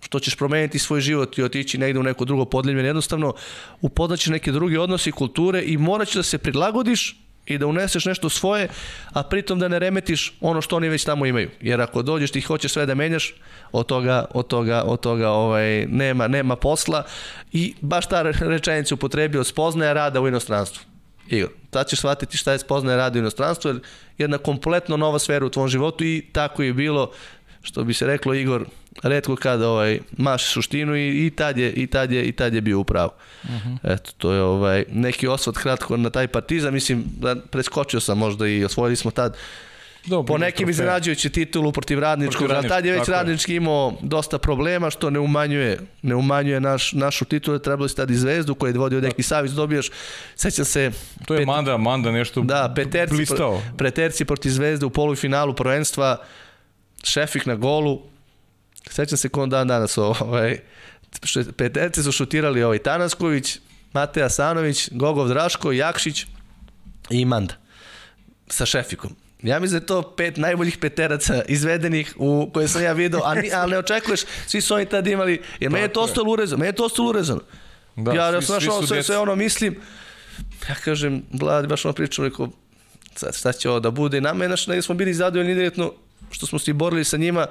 što 0.00 0.20
ćeš 0.20 0.36
promeniti 0.36 0.78
svoj 0.78 1.00
život 1.00 1.38
i 1.38 1.42
otići 1.42 1.78
negde 1.78 2.00
u 2.00 2.02
neko 2.02 2.24
drugo 2.24 2.44
podljenje, 2.44 2.82
jednostavno 2.82 3.34
upoznaćeš 3.80 4.26
neke 4.26 4.52
druge 4.52 4.80
odnose 4.80 5.10
i 5.10 5.12
kulture 5.12 5.62
i 5.62 5.76
morat 5.76 6.14
da 6.14 6.22
se 6.22 6.38
prilagodiš 6.38 7.21
i 7.46 7.58
da 7.58 7.66
uneseš 7.66 8.04
nešto 8.04 8.28
svoje, 8.28 8.68
a 9.12 9.22
pritom 9.22 9.58
da 9.58 9.68
ne 9.68 9.78
remetiš 9.78 10.32
ono 10.40 10.62
što 10.62 10.76
oni 10.76 10.88
već 10.88 11.04
tamo 11.04 11.26
imaju. 11.26 11.50
Jer 11.60 11.80
ako 11.80 12.02
dođeš 12.02 12.30
ti 12.30 12.40
hoćeš 12.40 12.72
sve 12.72 12.86
da 12.86 12.94
menjaš, 12.94 13.34
od 13.72 13.86
toga, 13.86 14.24
od 14.34 14.46
toga, 14.46 14.82
od 14.86 15.00
toga 15.00 15.30
ovaj, 15.30 15.86
nema, 15.86 16.28
nema 16.28 16.56
posla 16.56 17.04
i 17.52 17.74
baš 17.80 18.06
ta 18.06 18.22
rečenica 18.22 18.94
upotrebio 18.94 19.44
spoznaja 19.44 19.92
rada 19.92 20.20
u 20.20 20.28
inostranstvu. 20.28 20.84
Igor, 21.28 21.50
tad 21.70 21.88
ćeš 21.88 21.98
shvatiti 21.98 22.36
šta 22.36 22.52
je 22.52 22.58
spoznaje 22.58 22.96
rada 22.96 23.18
u 23.18 23.22
inostranstvu, 23.22 23.68
jer 23.68 23.80
jedna 24.18 24.38
kompletno 24.38 24.96
nova 24.96 25.18
sfera 25.18 25.46
u 25.46 25.50
tvom 25.50 25.68
životu 25.68 26.04
i 26.04 26.26
tako 26.32 26.62
je 26.62 26.72
bilo, 26.72 27.10
što 27.62 27.84
bi 27.84 27.94
se 27.94 28.06
reklo 28.06 28.34
Igor, 28.34 28.66
redko 29.02 29.36
kada 29.36 29.68
ovaj 29.68 30.00
maš 30.16 30.52
suštinu 30.52 30.96
i, 30.96 31.26
i 31.26 31.30
tad 31.30 31.58
je 31.58 31.72
i 31.72 31.86
tad 31.86 32.12
je 32.12 32.24
i 32.24 32.32
tad 32.32 32.54
je 32.54 32.60
bio 32.60 32.80
upravo. 32.80 33.14
Uh 33.42 33.50
mhm. 33.50 33.68
-huh. 33.68 33.94
Eto 33.94 34.10
to 34.18 34.32
je 34.32 34.42
ovaj 34.42 34.84
neki 34.92 35.28
osvrt 35.28 35.58
kratko 35.58 35.96
na 35.96 36.10
taj 36.10 36.28
Partizan, 36.28 36.74
mislim 36.74 37.04
da 37.18 37.36
preskočio 37.36 38.00
sam 38.00 38.18
možda 38.18 38.48
i 38.48 38.64
osvojili 38.64 38.96
smo 38.96 39.10
tad 39.10 39.36
Dobro, 40.06 40.34
po 40.34 40.38
nekim 40.38 40.68
iznenađujući 40.68 41.30
titulu 41.30 41.72
protiv 41.72 41.98
radničkog, 41.98 42.50
a 42.50 42.62
tad 42.62 42.84
je 42.84 42.92
već 42.92 43.08
radnički 43.08 43.54
imao 43.54 43.94
dosta 44.00 44.38
problema 44.38 44.90
što 44.90 45.10
ne 45.10 45.18
umanjuje 45.18 45.78
ne 46.02 46.14
umanjuje 46.14 46.60
naš, 46.60 46.92
našu 46.92 47.24
titulu, 47.24 47.58
trebalo 47.58 47.88
se 47.88 47.94
tad 47.94 48.10
i 48.10 48.14
zvezdu 48.14 48.54
koji 48.54 48.72
je 48.72 48.78
vodio 48.78 49.00
da. 49.00 49.08
neki 49.08 49.22
savić, 49.22 49.52
dobiješ, 49.52 49.90
sećam 50.36 50.64
se... 50.64 50.90
To 51.26 51.34
je 51.34 51.40
pet, 51.40 51.46
Manda, 51.46 51.76
Manda 51.76 52.10
nešto 52.10 52.40
da, 52.40 52.72
peterci, 52.76 53.14
blistao. 53.14 53.62
Preterci 53.78 54.24
protiv 54.24 54.50
zvezde 54.50 54.86
u 54.86 54.90
polufinalu 54.90 55.54
prvenstva, 55.54 56.16
Šefik 57.04 57.46
na 57.46 57.54
golu, 57.54 58.02
Sećam 58.90 59.18
se 59.18 59.28
kon 59.28 59.50
dan 59.50 59.68
danas 59.68 59.98
ovaj, 59.98 60.58
peterci 61.56 62.02
su 62.02 62.12
šutirali 62.12 62.62
ovaj 62.62 62.78
Tanasković, 62.78 63.58
Mateja 63.92 64.28
Sanović, 64.28 64.88
Gogov 64.92 65.28
Draško, 65.28 65.72
Jakšić 65.72 66.26
i 67.10 67.24
Manda 67.24 67.54
sa 68.48 68.66
Šefikom. 68.66 69.16
Ja 69.42 69.58
mislim 69.60 69.78
da 69.78 69.82
je 69.82 69.86
to 69.86 70.14
pet 70.16 70.36
najboljih 70.36 70.78
peteraca 70.78 71.42
izvedenih 71.48 72.14
u 72.18 72.50
koje 72.54 72.68
sam 72.68 72.82
ja 72.82 72.92
video, 72.92 73.20
a, 73.20 73.34
ali 73.54 73.70
ne 73.70 73.78
očekuješ, 73.78 74.20
svi 74.46 74.60
su 74.60 74.74
oni 74.74 74.86
tad 74.86 75.06
imali, 75.06 75.42
jer 75.60 75.70
meni 75.70 75.84
je 75.84 75.92
to 75.92 76.00
ostalo 76.00 76.32
urezano, 76.32 76.58
meni 76.58 76.68
je 76.68 76.72
to 76.72 76.84
ostalo 76.84 77.08
urezano. 77.08 77.40
Da, 77.96 78.12
ja, 78.12 78.30
ja 78.30 78.42
sam 78.42 78.54
našao 78.54 78.86
sve, 78.86 79.02
sve 79.02 79.18
ono 79.18 79.36
mislim, 79.36 79.76
ja 80.68 80.74
kažem, 80.74 81.22
Vladi, 81.32 81.68
baš 81.68 81.84
ono 81.84 81.94
pričam, 81.94 82.24
rekao, 82.24 82.48
sad 83.14 83.36
šta 83.36 83.52
će 83.52 83.70
ovo 83.70 83.80
da 83.80 83.90
bude, 83.90 84.20
nama 84.20 84.44
je 84.44 84.48
naš, 84.48 84.66
negdje 84.66 84.82
smo 84.82 84.94
bili 84.94 85.14
zadovoljni 85.14 85.52
indirektno, 85.52 85.92
što 86.30 86.46
smo 86.46 86.58
se 86.58 86.72
borili 86.72 87.04
sa 87.04 87.16
njima, 87.16 87.46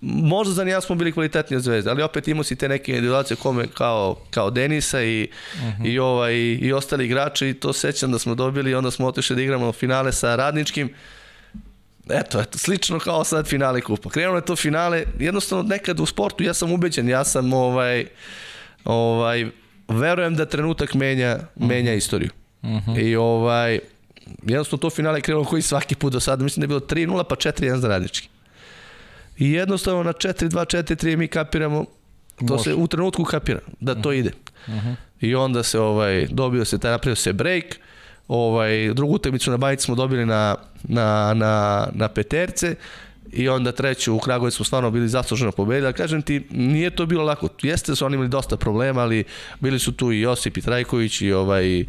možda 0.00 0.54
za 0.54 0.64
nijan 0.64 0.82
smo 0.82 0.94
bili 0.94 1.12
kvalitetni 1.12 1.56
od 1.56 1.62
Zvezde, 1.62 1.90
ali 1.90 2.02
opet 2.02 2.28
imao 2.28 2.44
si 2.44 2.56
te 2.56 2.68
neke 2.68 2.92
individuacije 2.92 3.36
kome 3.36 3.66
kao, 3.66 4.16
kao 4.30 4.50
Denisa 4.50 5.02
i, 5.02 5.28
uh 5.54 5.60
mhm. 5.60 5.82
-huh. 5.82 5.92
i, 5.92 5.98
ovaj, 5.98 6.34
i 6.36 6.72
ostali 6.72 7.04
igrači 7.04 7.48
i 7.48 7.54
to 7.54 7.72
sećam 7.72 8.12
da 8.12 8.18
smo 8.18 8.34
dobili 8.34 8.70
i 8.70 8.74
onda 8.74 8.90
smo 8.90 9.06
otišli 9.06 9.36
da 9.36 9.42
igramo 9.42 9.72
finale 9.72 10.12
sa 10.12 10.36
Radničkim 10.36 10.94
Eto, 12.08 12.40
eto, 12.40 12.58
slično 12.58 12.98
kao 12.98 13.24
sad 13.24 13.46
finale 13.46 13.80
kupa. 13.80 14.10
Krenulo 14.10 14.38
je 14.38 14.44
to 14.44 14.56
finale, 14.56 15.04
jednostavno 15.18 15.64
nekad 15.64 16.00
u 16.00 16.06
sportu 16.06 16.44
ja 16.44 16.54
sam 16.54 16.72
ubeđen, 16.72 17.08
ja 17.08 17.24
sam 17.24 17.52
ovaj, 17.52 18.06
ovaj, 18.84 19.46
verujem 19.88 20.36
da 20.36 20.46
trenutak 20.46 20.94
menja, 20.94 21.38
menja 21.56 21.90
mhm. 21.90 21.98
istoriju. 21.98 22.30
Uh 22.62 22.70
mhm. 22.70 22.90
-huh. 22.90 23.02
I 23.02 23.16
ovaj, 23.16 23.78
jednostavno 24.42 24.80
to 24.80 24.90
finale 24.90 25.20
krenulo 25.20 25.44
koji 25.44 25.62
svaki 25.62 25.94
put 25.94 26.12
do 26.12 26.20
sada, 26.20 26.44
mislim 26.44 26.60
da 26.60 26.64
je 26.64 26.68
bilo 26.68 26.80
3-0 26.80 27.24
pa 27.28 27.36
4-1 27.36 27.76
za 27.76 27.88
radnički. 27.88 28.28
I 29.38 29.52
jednostavno 29.52 30.02
na 30.02 30.12
4-2, 30.12 30.48
4-3 30.50 31.16
mi 31.16 31.28
kapiramo, 31.28 31.84
to 32.38 32.54
Može. 32.54 32.64
se 32.64 32.74
u 32.74 32.86
trenutku 32.86 33.24
kapira, 33.24 33.60
da 33.80 33.94
to 33.94 34.12
ide. 34.12 34.30
Uh 34.66 34.74
-huh. 34.74 34.94
I 35.20 35.34
onda 35.34 35.62
se 35.62 35.80
ovaj, 35.80 36.26
dobio 36.30 36.64
se, 36.64 36.78
taj 36.78 36.90
napravio 36.90 37.16
se 37.16 37.32
break, 37.32 37.64
ovaj, 38.28 38.94
drugu 38.94 39.14
utakmicu 39.14 39.50
na 39.50 39.56
Bajici 39.56 39.84
smo 39.84 39.94
dobili 39.94 40.26
na, 40.26 40.56
na, 40.82 41.34
na, 41.34 41.86
na 41.92 42.08
peterce, 42.08 42.74
i 43.32 43.48
onda 43.48 43.72
treću 43.72 44.14
u 44.14 44.18
Kragujevcu 44.18 44.56
smo 44.56 44.64
stvarno 44.64 44.90
bili 44.90 45.08
zasluženo 45.08 45.52
pobedili, 45.52 45.92
kažem 45.92 46.22
ti, 46.22 46.46
nije 46.50 46.90
to 46.90 47.06
bilo 47.06 47.24
lako. 47.24 47.48
Jeste 47.62 47.92
da 47.92 47.96
su 47.96 48.06
oni 48.06 48.14
imali 48.14 48.28
dosta 48.28 48.56
problema, 48.56 49.00
ali 49.00 49.24
bili 49.60 49.78
su 49.78 49.92
tu 49.92 50.12
i 50.12 50.20
Josip 50.20 50.56
i 50.56 50.60
Trajković 50.60 51.20
i 51.20 51.32
ovaj 51.32 51.84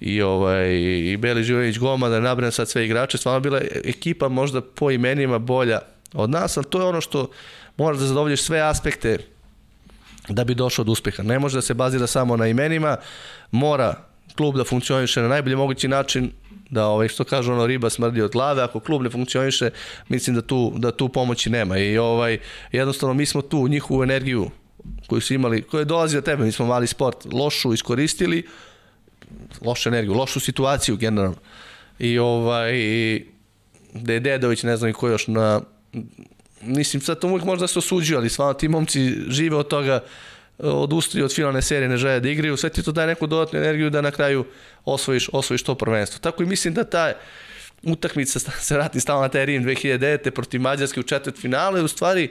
i 0.00 0.22
ovaj 0.22 0.74
i 1.12 1.16
Beli 1.16 1.44
Živović 1.44 1.78
Goma 1.78 2.08
da 2.08 2.20
nabrem 2.20 2.52
sad 2.52 2.68
sve 2.68 2.84
igrače, 2.84 3.18
stvarno 3.18 3.40
bila 3.40 3.60
ekipa 3.84 4.28
možda 4.28 4.60
po 4.60 4.90
imenima 4.90 5.38
bolja 5.38 5.78
od 6.14 6.30
nas, 6.30 6.56
ali 6.56 6.66
to 6.66 6.80
je 6.80 6.86
ono 6.86 7.00
što 7.00 7.30
moraš 7.76 7.98
da 7.98 8.06
zadovoljiš 8.06 8.42
sve 8.42 8.60
aspekte 8.60 9.18
da 10.28 10.44
bi 10.44 10.54
došao 10.54 10.84
do 10.84 10.92
uspeha. 10.92 11.22
Ne 11.22 11.38
može 11.38 11.58
da 11.58 11.62
se 11.62 11.74
bazira 11.74 12.06
samo 12.06 12.36
na 12.36 12.46
imenima, 12.46 12.96
mora 13.50 13.94
klub 14.36 14.56
da 14.56 14.64
funkcioniše 14.64 15.22
na 15.22 15.28
najbolji 15.28 15.56
mogući 15.56 15.88
način, 15.88 16.30
da 16.70 16.86
ovaj 16.86 17.08
što 17.08 17.24
kaže 17.24 17.52
ono 17.52 17.66
riba 17.66 17.90
smrdi 17.90 18.22
od 18.22 18.30
glave, 18.30 18.62
ako 18.62 18.80
klub 18.80 19.02
ne 19.02 19.10
funkcioniše, 19.10 19.70
mislim 20.08 20.36
da 20.36 20.42
tu 20.42 20.72
da 20.76 20.90
tu 20.90 21.08
pomoći 21.08 21.50
nema 21.50 21.78
i 21.78 21.98
ovaj 21.98 22.38
jednostavno 22.72 23.14
mi 23.14 23.26
smo 23.26 23.42
tu 23.42 23.68
njihovu 23.68 24.02
energiju 24.02 24.50
koju 25.06 25.20
su 25.20 25.34
imali, 25.34 25.62
koja 25.62 25.80
je 25.80 26.18
od 26.18 26.24
tebe, 26.24 26.44
mi 26.44 26.52
smo 26.52 26.66
mali 26.66 26.86
sport, 26.86 27.26
lošu 27.32 27.72
iskoristili, 27.72 28.46
lošu 29.60 29.88
energiju, 29.88 30.14
lošu 30.14 30.40
situaciju 30.40 30.96
generalno. 30.96 31.36
I 31.98 32.18
ovaj 32.18 32.72
da 33.94 34.12
je 34.12 34.20
Dedović, 34.20 34.62
ne 34.62 34.76
znam 34.76 34.90
i 34.90 34.92
ko 34.92 35.08
još 35.08 35.26
na 35.26 35.60
mislim 36.62 37.02
sad 37.02 37.20
to 37.20 37.28
uvijek 37.28 37.44
možda 37.44 37.66
se 37.66 37.78
osuđuje, 37.78 38.18
ali 38.18 38.28
stvarno 38.28 38.54
ti 38.54 38.68
momci 38.68 39.14
žive 39.28 39.56
od 39.56 39.68
toga, 39.68 40.04
odustaju 40.58 41.24
od 41.24 41.34
finalne 41.34 41.62
serije, 41.62 41.88
ne 41.88 41.96
žele 41.96 42.20
da 42.20 42.28
igraju, 42.28 42.56
sve 42.56 42.70
ti 42.70 42.82
to 42.82 42.92
daje 42.92 43.06
neku 43.06 43.26
dodatnu 43.26 43.58
energiju 43.58 43.90
da 43.90 44.00
na 44.00 44.10
kraju 44.10 44.44
osvojiš, 44.84 45.28
osvojiš 45.32 45.62
to 45.62 45.74
prvenstvo. 45.74 46.18
Tako 46.18 46.42
i 46.42 46.46
mislim 46.46 46.74
da 46.74 46.84
ta 46.84 47.12
utakmica 47.82 48.38
se 48.38 48.74
vrati 48.74 49.00
stalno 49.00 49.22
na 49.22 49.28
taj 49.28 49.46
Rim 49.46 49.64
2009. 49.64 50.30
protiv 50.30 50.60
Mađarske 50.60 51.00
u 51.00 51.02
četvrt 51.02 51.40
finale, 51.40 51.82
u 51.82 51.88
stvari 51.88 52.30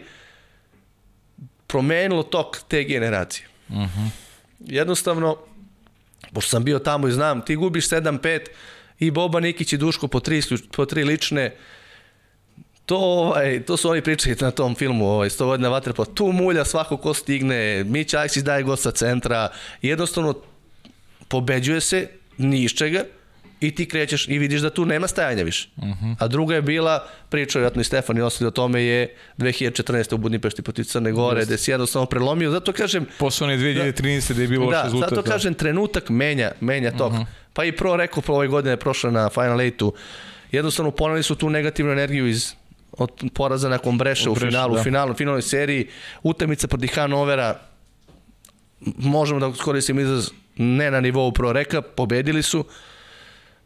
promenilo 1.68 2.24
tok 2.24 2.58
te 2.68 2.84
generacije. 2.84 3.48
Uh 3.70 3.76
mhm. 3.76 3.84
-huh. 3.84 4.10
Jednostavno, 4.60 5.38
pošto 6.34 6.50
sam 6.50 6.64
bio 6.64 6.80
tamo 6.80 7.08
i 7.08 7.12
znam, 7.12 7.42
ti 7.42 7.56
gubiš 7.56 7.90
7-5 7.90 8.40
i 9.00 9.12
Boba 9.12 9.40
Nikić 9.40 9.74
i 9.74 9.78
Duško 9.78 10.08
po 10.08 10.20
tri, 10.20 10.42
po 10.76 10.86
tri 10.86 11.04
lične, 11.04 11.56
To, 12.88 12.98
ovaj, 12.98 13.64
to 13.64 13.78
su 13.78 13.90
oni 13.90 14.02
pričali 14.02 14.36
na 14.42 14.52
tom 14.52 14.76
filmu, 14.76 15.10
ovaj, 15.10 15.30
100 15.30 15.46
godina 15.46 15.70
vaterpola. 15.70 16.06
Tu 16.14 16.32
mulja 16.32 16.66
svako 16.66 16.98
ko 16.98 17.14
stigne, 17.14 17.84
Mić 17.84 18.14
Aleksić 18.14 18.44
daje 18.44 18.64
go 18.64 18.76
sa 18.76 18.92
centra. 18.92 19.50
Jednostavno, 19.82 20.34
pobeđuje 21.28 21.82
se 21.82 22.08
ni 22.38 22.64
iz 22.64 22.72
čega 22.72 23.04
i 23.60 23.76
ti 23.76 23.86
krećeš 23.86 24.28
i 24.28 24.38
vidiš 24.38 24.62
da 24.62 24.70
tu 24.70 24.86
nema 24.86 25.08
stajanja 25.08 25.44
više. 25.44 25.70
Uh 25.78 25.84
-huh. 25.84 26.16
A 26.20 26.28
druga 26.28 26.56
je 26.56 26.62
bila, 26.62 27.08
pričao 27.30 27.60
vjerojatno 27.60 27.82
i 27.82 27.86
Stefan 27.86 28.18
i 28.18 28.22
ostali 28.22 28.48
o 28.48 28.52
tome 28.52 28.84
je 28.84 29.16
2014. 29.38 30.14
u 30.14 30.18
Budnimpešti 30.18 30.62
protiv 30.62 30.84
Crne 30.84 31.12
Gore, 31.12 31.46
gde 31.46 31.58
si 31.58 31.72
jednostavno 31.72 32.06
prelomio, 32.06 32.52
zato 32.52 32.74
kažem... 32.74 33.06
Posle 33.20 33.48
2013. 33.48 34.28
Da, 34.28 34.34
gde 34.34 34.44
je 34.44 34.48
bilo 34.48 34.72
da, 34.72 34.84
rezultat. 34.84 35.10
zato 35.10 35.22
kažem, 35.24 35.54
trenutak 35.54 36.10
menja, 36.10 36.52
menja 36.60 36.92
tok. 36.92 37.12
Uh 37.12 37.20
-huh. 37.20 37.26
Pa 37.54 37.64
i 37.64 37.72
pro 37.72 37.96
rekao, 37.96 38.22
pro 38.22 38.36
ove 38.36 38.48
godine 38.48 38.78
prošle 38.78 39.12
na 39.12 39.30
Final 39.30 39.58
8-u, 39.58 39.94
jednostavno 40.52 40.92
poneli 40.92 41.24
su 41.24 41.36
tu 41.36 41.50
negativnu 41.50 41.92
energiju 41.92 42.28
iz 42.28 42.54
od 42.92 43.24
poraza 43.34 43.70
nakon 43.70 43.98
Breša 43.98 44.32
u, 44.32 44.34
Breša, 44.34 44.48
finalu, 44.48 44.76
da. 44.76 44.82
u 44.82 44.84
finalu, 44.84 45.12
u 45.12 45.16
finalnoj 45.16 45.42
seriji, 45.42 45.88
utakmica 46.24 46.68
protiv 46.68 46.90
Hanovera, 46.96 47.60
možemo 48.98 49.40
da 49.40 49.52
koristimo 49.64 50.02
izraz 50.02 50.32
ne 50.58 50.92
na 50.92 51.02
nivou 51.02 51.32
pro 51.32 51.54
reka, 51.54 51.82
pobedili 51.82 52.44
su, 52.44 52.66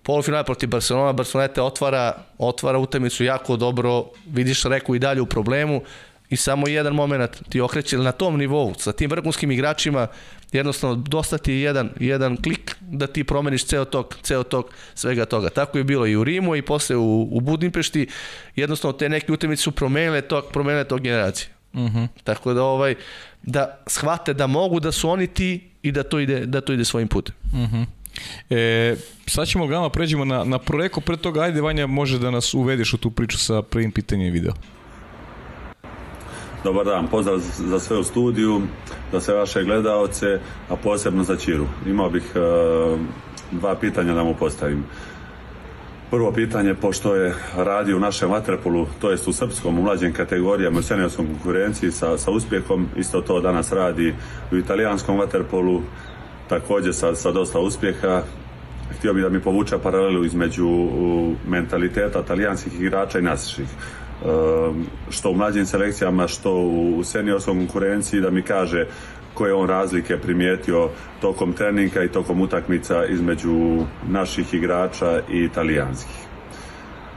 polufinale 0.03 0.43
protiv 0.43 0.69
Barcelona, 0.69 1.13
Barcelona 1.13 1.47
te 1.47 1.61
otvara, 1.61 2.23
otvara 2.37 2.79
utakmicu 2.79 3.23
jako 3.23 3.57
dobro, 3.57 4.05
vidiš 4.27 4.63
Reku 4.63 4.95
i 4.95 4.99
dalje 4.99 5.21
u 5.21 5.25
problemu 5.25 5.81
i 6.29 6.37
samo 6.37 6.67
jedan 6.67 6.93
moment 6.93 7.49
ti 7.49 7.61
okreće 7.61 7.97
na 7.97 8.11
tom 8.11 8.37
nivou, 8.37 8.73
sa 8.77 8.91
tim 8.91 9.09
vrhunskim 9.09 9.51
igračima, 9.51 10.07
jednostavno 10.51 10.95
dosta 10.95 11.37
ti 11.37 11.51
je 11.51 11.61
jedan, 11.61 11.89
jedan 11.99 12.37
klik 12.37 12.70
da 12.91 13.07
ti 13.07 13.23
promeniš 13.23 13.65
ceo 13.65 13.85
tok, 13.85 14.15
ceo 14.21 14.43
tok 14.43 14.65
svega 14.95 15.25
toga. 15.25 15.49
Tako 15.49 15.77
je 15.77 15.83
bilo 15.83 16.07
i 16.07 16.15
u 16.15 16.23
Rimu 16.23 16.55
i 16.55 16.61
posle 16.61 16.95
u, 16.95 17.27
u 17.31 17.41
Budimpešti, 17.41 18.07
jednostavno 18.55 18.97
te 18.97 19.09
neke 19.09 19.31
utakmice 19.31 19.63
su 19.63 19.71
promenile 19.71 20.21
tog, 20.21 20.45
promenile 20.53 20.83
tog 20.83 21.01
generacije. 21.01 21.49
Uh 21.73 21.79
mhm. 21.79 21.97
-huh. 21.97 22.07
Tako 22.23 22.53
da 22.53 22.63
ovaj 22.63 22.95
da 23.43 23.83
shvate 23.87 24.33
da 24.33 24.47
mogu 24.47 24.79
da 24.79 24.91
su 24.91 25.09
oni 25.09 25.27
ti 25.27 25.69
i 25.81 25.91
da 25.91 26.03
to 26.03 26.19
ide 26.19 26.45
da 26.45 26.61
to 26.61 26.73
ide 26.73 26.85
svojim 26.85 27.07
putem. 27.07 27.35
Uh 27.53 27.59
mhm. 27.59 27.75
-huh. 27.75 27.85
E, 28.49 28.95
sad 29.27 29.47
ćemo 29.47 29.67
gama 29.67 29.89
pređemo 29.89 30.25
na, 30.25 30.43
na 30.43 30.59
proreko, 30.59 31.01
pre 31.01 31.17
toga 31.17 31.41
ajde 31.41 31.61
Vanja 31.61 31.87
može 31.87 32.19
da 32.19 32.31
nas 32.31 32.53
uvediš 32.53 32.93
u 32.93 32.97
tu 32.97 33.11
priču 33.11 33.37
sa 33.37 33.61
prvim 33.61 33.91
pitanjem 33.91 34.27
i 34.27 34.31
video. 34.31 34.53
Dobar 36.63 36.85
dan, 36.85 37.07
pozdrav 37.07 37.37
za 37.39 37.79
sve 37.79 37.97
u 37.97 38.03
studiju, 38.03 38.61
za 39.11 39.21
sve 39.21 39.33
vaše 39.33 39.63
gledaoce, 39.63 40.39
a 40.69 40.75
posebno 40.75 41.23
za 41.23 41.35
Čiru. 41.35 41.65
Imao 41.85 42.09
bih 42.09 42.23
uh, 42.35 42.99
dva 43.51 43.75
pitanja 43.75 44.13
da 44.13 44.23
mu 44.23 44.35
postavim. 44.39 44.83
Prvo 46.11 46.31
pitanje, 46.31 46.73
pošto 46.73 47.15
je 47.15 47.35
radio 47.57 47.97
u 47.97 47.99
našem 47.99 48.29
vaterpolu, 48.29 48.87
to 48.99 49.11
jest 49.11 49.27
u 49.27 49.33
srpskom, 49.33 49.79
u 49.79 49.81
mlađim 49.81 50.13
kategorijama, 50.13 50.79
u 50.79 50.81
seniorskom 50.81 51.27
konkurenciji 51.27 51.91
sa, 51.91 52.17
sa 52.17 52.31
uspjehom, 52.31 52.87
isto 52.97 53.21
to 53.21 53.41
danas 53.41 53.71
radi 53.71 54.13
u 54.51 54.57
italijanskom 54.57 55.17
vaterpolu, 55.17 55.81
takođe 56.49 56.93
sa, 56.93 57.15
sa 57.15 57.31
dosta 57.31 57.59
uspjeha. 57.59 58.21
Htio 58.97 59.13
bih 59.13 59.23
da 59.23 59.29
mi 59.29 59.41
povuča 59.41 59.79
paralelu 59.79 60.25
između 60.25 60.67
mentaliteta 61.47 62.23
talijanskih 62.23 62.81
igrača 62.81 63.19
i 63.19 63.21
naših. 63.21 63.67
Ehm, 64.25 64.81
što 65.09 65.29
u 65.29 65.35
mlađim 65.35 65.65
selekcijama, 65.65 66.27
što 66.27 66.53
u 66.53 67.03
seniorskom 67.03 67.57
konkurenciji, 67.57 68.21
da 68.21 68.29
mi 68.29 68.41
kaže 68.41 68.85
koje 69.33 69.53
on 69.53 69.69
razlike 69.69 70.17
primijetio 70.17 70.89
tokom 71.21 71.53
treninga 71.53 72.03
i 72.03 72.11
tokom 72.11 72.41
utakmica 72.41 73.05
između 73.05 73.85
naših 74.07 74.53
igrača 74.53 75.21
i 75.29 75.43
italijanskih. 75.43 76.31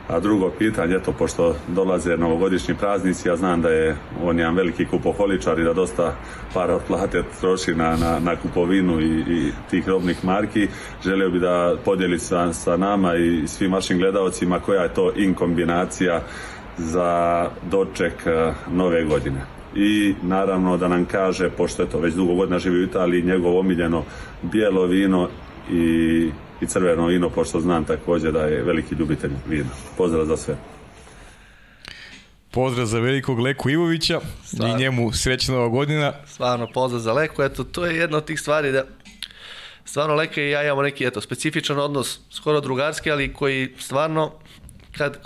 A 0.09 0.21
drugo 0.21 0.51
pitanje, 0.59 0.95
eto, 0.95 1.13
pošto 1.13 1.55
dolaze 1.69 2.17
novogodišnji 2.17 2.75
praznici, 2.75 3.29
ja 3.29 3.37
znam 3.37 3.63
da 3.63 3.69
je 3.69 3.97
on 4.23 4.39
jedan 4.39 4.55
veliki 4.55 4.87
kupoholičar 4.87 5.59
i 5.59 5.65
da 5.65 5.73
dosta 5.73 6.17
para 6.55 6.77
od 6.77 6.83
plate 6.87 7.23
troši 7.41 7.75
na, 7.75 7.97
na, 7.97 8.19
na 8.19 8.37
kupovinu 8.37 9.01
i, 9.01 9.21
i 9.21 9.53
tih 9.71 9.89
robnih 9.89 10.25
marki, 10.25 10.69
želio 11.05 11.31
bi 11.31 11.39
da 11.39 11.75
podijeli 11.85 12.19
sa, 12.19 12.53
sa 12.53 12.77
nama 12.77 13.17
i 13.17 13.49
svim 13.49 13.73
vašim 13.73 13.99
gledalcima 13.99 14.61
koja 14.61 14.83
je 14.83 14.95
to 14.95 15.13
in 15.17 15.35
kombinacija 15.35 16.23
za 16.79 17.51
doček 17.71 18.27
e, 18.27 18.53
nove 18.71 19.05
godine. 19.05 19.41
I 19.77 20.15
naravno 20.23 20.77
da 20.77 20.89
nam 20.89 21.05
kaže, 21.05 21.51
pošto 21.51 21.83
je 21.83 21.91
to 21.91 21.99
već 21.99 22.15
dugo 22.15 22.35
godina 22.35 22.59
živi 22.59 22.79
u 22.79 22.85
Italiji, 22.85 23.23
njegovo 23.23 23.61
omiljeno 23.61 24.05
bijelo 24.43 24.87
vino 24.87 25.29
i, 25.71 26.31
i 26.61 26.67
crveno 26.67 27.07
vino, 27.07 27.31
pošto 27.31 27.61
znam 27.61 27.85
takođe 27.85 28.33
da 28.33 28.41
je 28.41 28.63
veliki 28.63 28.95
ljubitelj 28.95 29.31
vina. 29.49 29.71
Pozdrav 29.97 30.25
za 30.25 30.37
sve. 30.37 30.57
Pozdrav 32.51 32.87
za 32.87 32.99
velikog 32.99 33.39
Leku 33.39 33.71
Ivovića 33.71 34.21
Stvarno. 34.45 34.75
i 34.75 34.79
njemu 34.79 35.13
srećna 35.13 35.55
nova 35.55 35.69
godina. 35.69 36.13
Stvarno, 36.27 36.69
pozdrav 36.75 37.01
za 37.01 37.13
Leku. 37.13 37.43
Eto, 37.43 37.65
to 37.65 37.87
je 37.87 37.97
jedna 37.97 38.17
od 38.17 38.25
tih 38.25 38.41
stvari 38.41 38.73
da 38.73 38.85
stvarno 39.85 40.15
Leka 40.15 40.41
i 40.41 40.51
ja 40.51 40.65
imamo 40.65 40.83
neki 40.83 41.07
eto, 41.07 41.21
specifičan 41.21 41.79
odnos, 41.79 42.21
skoro 42.31 42.61
drugarski, 42.61 43.11
ali 43.11 43.33
koji 43.33 43.69
stvarno 43.79 44.33
kad 44.99 45.19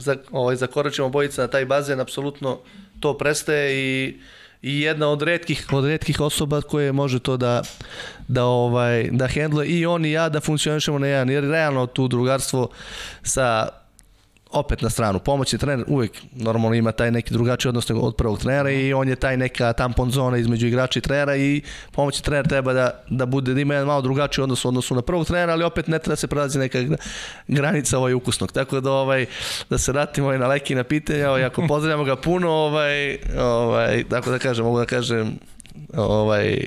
za, 0.00 0.16
ovaj, 0.30 0.56
zakoračimo 0.56 1.08
bojica 1.08 1.42
na 1.42 1.48
taj 1.48 1.64
bazen, 1.64 2.00
apsolutno 2.00 2.58
to 3.00 3.18
prestaje 3.18 3.74
i 3.74 4.20
i 4.62 4.80
jedna 4.80 5.08
od 5.08 5.22
retkih 5.22 5.66
od 5.72 5.84
retkih 5.84 6.20
osoba 6.20 6.60
koje 6.60 6.92
može 6.92 7.18
to 7.18 7.36
da 7.36 7.62
da 8.28 8.44
ovaj 8.44 9.08
da 9.12 9.26
hendle 9.26 9.66
i 9.66 9.86
on 9.86 10.04
i 10.04 10.12
ja 10.12 10.28
da 10.28 10.40
funkcionišemo 10.40 10.98
na 10.98 11.06
jedan 11.06 11.30
jer 11.30 11.44
realno 11.44 11.86
tu 11.86 12.08
drugarstvo 12.08 12.68
sa 13.22 13.68
opet 14.52 14.82
na 14.82 14.90
stranu. 14.90 15.18
Pomoćni 15.18 15.58
trener 15.58 15.84
uvek 15.88 16.12
normalno 16.32 16.74
ima 16.74 16.92
taj 16.92 17.10
neki 17.10 17.32
drugačiji 17.32 17.68
odnos 17.68 17.90
od 17.90 18.16
prvog 18.16 18.38
trenera 18.38 18.70
i 18.70 18.92
on 18.92 19.08
je 19.08 19.16
taj 19.16 19.36
neka 19.36 19.72
tampon 19.72 20.10
zona 20.10 20.38
između 20.38 20.66
igrača 20.66 20.98
i 20.98 21.02
trenera 21.02 21.36
i 21.36 21.62
pomoćni 21.92 22.24
trener 22.24 22.48
treba 22.48 22.72
da, 22.72 23.04
da 23.10 23.26
bude 23.26 23.54
da 23.54 23.60
ima 23.60 23.74
jedan 23.74 23.86
malo 23.86 24.02
drugačiji 24.02 24.42
odnos 24.42 24.64
u 24.64 24.68
odnosu 24.68 24.94
na 24.94 25.02
prvog 25.02 25.26
trenera, 25.26 25.52
ali 25.52 25.64
opet 25.64 25.86
ne 25.86 25.98
treba 25.98 26.12
da 26.12 26.16
se 26.16 26.26
prelazi 26.26 26.58
neka 26.58 26.78
granica 27.48 27.98
ovaj 27.98 28.14
ukusnog. 28.14 28.52
Tako 28.52 28.80
da 28.80 28.92
ovaj 28.92 29.26
da 29.70 29.78
se 29.78 29.92
vratimo 29.92 30.26
ovaj 30.26 30.38
na 30.38 30.46
leki 30.46 30.74
na 30.74 30.84
pitanja, 30.84 31.30
ovaj 31.30 31.44
ako 31.44 31.66
pozdravljamo 31.68 32.04
ga 32.04 32.16
puno, 32.16 32.50
ovaj 32.50 33.18
ovaj 33.38 34.04
tako 34.10 34.30
da 34.30 34.38
kažem, 34.38 34.64
mogu 34.64 34.78
da 34.78 34.86
kažem 34.86 35.38
ovaj 35.96 36.58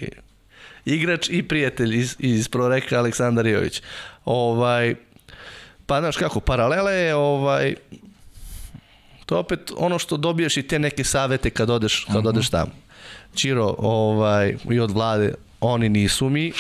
igrač 0.85 1.30
i 1.30 1.43
prijatelj 1.43 1.97
iz 1.97 2.15
iz 2.19 2.47
Proreka 2.47 2.97
Aleksandar 2.97 3.47
Jović. 3.47 3.81
Ovaj 4.26 4.95
Pa 5.93 5.99
znaš 6.01 6.17
kako, 6.17 6.39
paralela 6.39 6.91
je 6.91 7.15
ovaj, 7.15 7.75
to 9.25 9.39
opet 9.39 9.71
ono 9.77 9.99
što 9.99 10.17
dobiješ 10.17 10.57
i 10.57 10.63
te 10.63 10.79
neke 10.79 11.03
savete 11.03 11.49
kad 11.49 11.69
odeš, 11.69 12.05
kad 12.05 12.15
uh 12.15 12.23
-huh. 12.23 12.29
odeš 12.29 12.49
tamo. 12.49 12.71
Čiro 13.35 13.75
ovaj, 13.77 14.55
i 14.71 14.79
od 14.79 14.91
vlade, 14.91 15.33
oni 15.61 15.89
nisu 15.89 16.29
mi, 16.29 16.51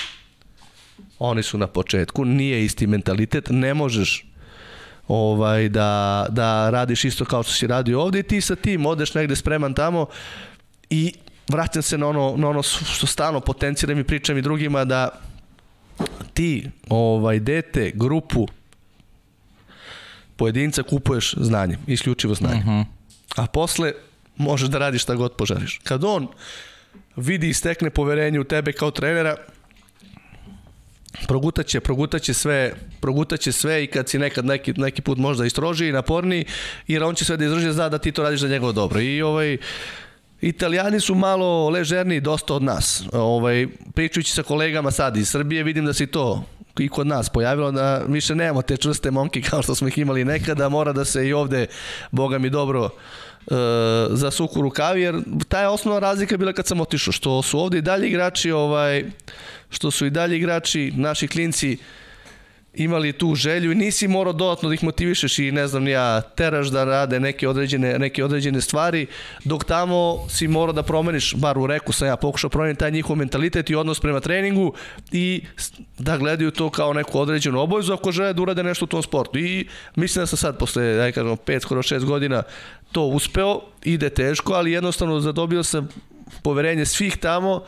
oni 1.19 1.43
su 1.43 1.57
na 1.57 1.67
početku, 1.67 2.25
nije 2.25 2.65
isti 2.65 2.87
mentalitet, 2.87 3.47
ne 3.49 3.73
možeš 3.73 4.25
ovaj 5.07 5.69
da, 5.69 6.25
da 6.29 6.69
radiš 6.69 7.05
isto 7.05 7.25
kao 7.25 7.43
što 7.43 7.53
si 7.53 7.67
radio 7.67 8.01
ovde 8.01 8.19
i 8.19 8.23
ti 8.23 8.41
sa 8.41 8.55
tim 8.55 8.85
odeš 8.85 9.13
negde 9.13 9.35
spreman 9.35 9.73
tamo 9.73 10.05
i 10.89 11.13
vraćam 11.49 11.81
se 11.81 11.97
na 11.97 12.07
ono, 12.07 12.33
na 12.37 12.49
ono 12.49 12.63
što 12.63 13.07
stalno 13.07 13.39
potenciram 13.39 13.99
i 13.99 14.03
pričam 14.03 14.37
i 14.37 14.41
drugima 14.41 14.85
da 14.85 15.09
ti 16.33 16.69
ovaj 16.89 17.39
dete, 17.39 17.91
grupu 17.95 18.47
pojedinca 20.43 20.83
kupuješ 20.83 21.35
znanje, 21.37 21.77
isključivo 21.87 22.35
znanje. 22.35 22.59
Uh 22.59 22.65
mhm. 22.65 22.71
-huh. 22.71 22.85
A 23.35 23.47
posle 23.47 23.93
možeš 24.37 24.69
da 24.69 24.77
radiš 24.77 25.03
šta 25.03 25.15
god 25.15 25.35
požariš. 25.39 25.79
Kad 25.83 26.03
on 26.03 26.27
vidi 27.15 27.49
i 27.49 27.53
stekne 27.53 27.89
poverenje 27.89 28.39
u 28.39 28.43
tebe 28.43 28.73
kao 28.73 28.91
trenera, 28.91 29.35
progutaće, 31.27 31.79
progutaće 31.79 32.33
sve, 32.33 32.73
progutaće 32.99 33.51
sve 33.51 33.83
i 33.83 33.87
kad 33.87 34.09
si 34.09 34.19
nekad 34.19 34.45
neki, 34.45 34.73
neki 34.73 35.01
put 35.01 35.17
možda 35.17 35.45
istroži 35.45 35.87
i 35.87 35.91
naporni, 35.91 36.45
jer 36.87 37.03
on 37.03 37.15
će 37.15 37.25
sve 37.25 37.37
da 37.37 37.45
izdrži 37.45 37.71
zna 37.71 37.89
da 37.89 37.97
ti 37.97 38.11
to 38.11 38.23
radiš 38.23 38.39
za 38.39 38.47
njegovo 38.47 38.71
dobro. 38.71 38.99
I 38.99 39.21
ovaj, 39.21 39.57
Italijani 40.41 40.99
su 40.99 41.15
malo 41.15 41.69
ležerniji 41.69 42.21
dosta 42.21 42.53
od 42.53 42.63
nas. 42.63 43.03
Ovaj, 43.13 43.67
pričajući 43.95 44.33
sa 44.33 44.43
kolegama 44.43 44.91
sad 44.91 45.17
iz 45.17 45.29
Srbije, 45.29 45.63
vidim 45.63 45.85
da 45.85 45.93
se 45.93 46.07
to 46.07 46.43
i 46.79 46.89
kod 46.89 47.07
nas 47.07 47.29
pojavilo 47.29 47.71
da 47.71 47.97
više 48.07 48.35
nemamo 48.35 48.61
te 48.61 48.77
čvrste 48.77 49.11
momke 49.11 49.41
kao 49.41 49.61
što 49.61 49.75
smo 49.75 49.87
ih 49.87 49.97
imali 49.97 50.25
nekada, 50.25 50.69
mora 50.69 50.93
da 50.93 51.05
se 51.05 51.27
i 51.27 51.33
ovde, 51.33 51.67
boga 52.11 52.37
mi 52.37 52.49
dobro, 52.49 52.89
e, 52.89 53.55
za 54.09 54.31
suku 54.31 54.61
rukavi, 54.61 55.01
jer 55.01 55.15
ta 55.47 55.61
je 55.61 55.67
osnovna 55.67 55.99
razlika 55.99 56.37
bila 56.37 56.53
kad 56.53 56.67
sam 56.67 56.81
otišao, 56.81 57.11
što 57.11 57.41
su 57.41 57.59
ovde 57.59 57.77
i 57.77 57.81
dalje 57.81 58.07
igrači, 58.07 58.51
ovaj, 58.51 59.03
što 59.69 59.91
su 59.91 60.05
i 60.05 60.09
dalje 60.09 60.37
igrači, 60.37 60.93
naši 60.95 61.27
klinci, 61.27 61.77
imali 62.73 63.13
tu 63.13 63.35
želju 63.35 63.71
i 63.71 63.75
nisi 63.75 64.07
morao 64.07 64.33
dodatno 64.33 64.69
da 64.69 64.73
ih 64.73 64.83
motivišeš 64.83 65.39
i 65.39 65.51
ne 65.51 65.67
znam 65.67 65.87
ja 65.87 66.21
teraš 66.21 66.67
da 66.67 66.83
rade 66.83 67.19
neke 67.19 67.47
određene, 67.47 67.99
neke 67.99 68.23
određene 68.23 68.61
stvari 68.61 69.07
dok 69.43 69.63
tamo 69.65 70.27
si 70.29 70.47
morao 70.47 70.73
da 70.73 70.83
promeniš 70.83 71.35
bar 71.35 71.57
u 71.57 71.67
reku 71.67 71.93
sam 71.93 72.07
ja 72.07 72.17
pokušao 72.17 72.49
promeniti 72.49 72.79
taj 72.79 72.91
njihov 72.91 73.15
mentalitet 73.15 73.69
i 73.69 73.75
odnos 73.75 73.99
prema 73.99 74.19
treningu 74.19 74.73
i 75.11 75.41
da 75.99 76.17
gledaju 76.17 76.51
to 76.51 76.69
kao 76.69 76.93
neku 76.93 77.19
određenu 77.19 77.59
obavezu 77.59 77.93
ako 77.93 78.11
žele 78.11 78.33
da 78.33 78.41
urade 78.41 78.63
nešto 78.63 78.85
u 78.85 78.87
tom 78.87 79.03
sportu. 79.03 79.39
I 79.39 79.67
mislim 79.95 80.21
da 80.21 80.27
sam 80.27 80.37
sad 80.37 80.57
posle 80.57 80.93
da 80.93 81.11
kažem 81.11 81.37
5 81.37 81.59
skoro 81.59 81.81
6 81.81 82.05
godina 82.05 82.43
to 82.91 83.03
uspeo. 83.03 83.61
Ide 83.83 84.09
teško 84.09 84.53
ali 84.53 84.71
jednostavno 84.71 85.19
zadobio 85.19 85.63
sam 85.63 85.89
poverenje 86.43 86.85
svih 86.85 87.17
tamo 87.17 87.63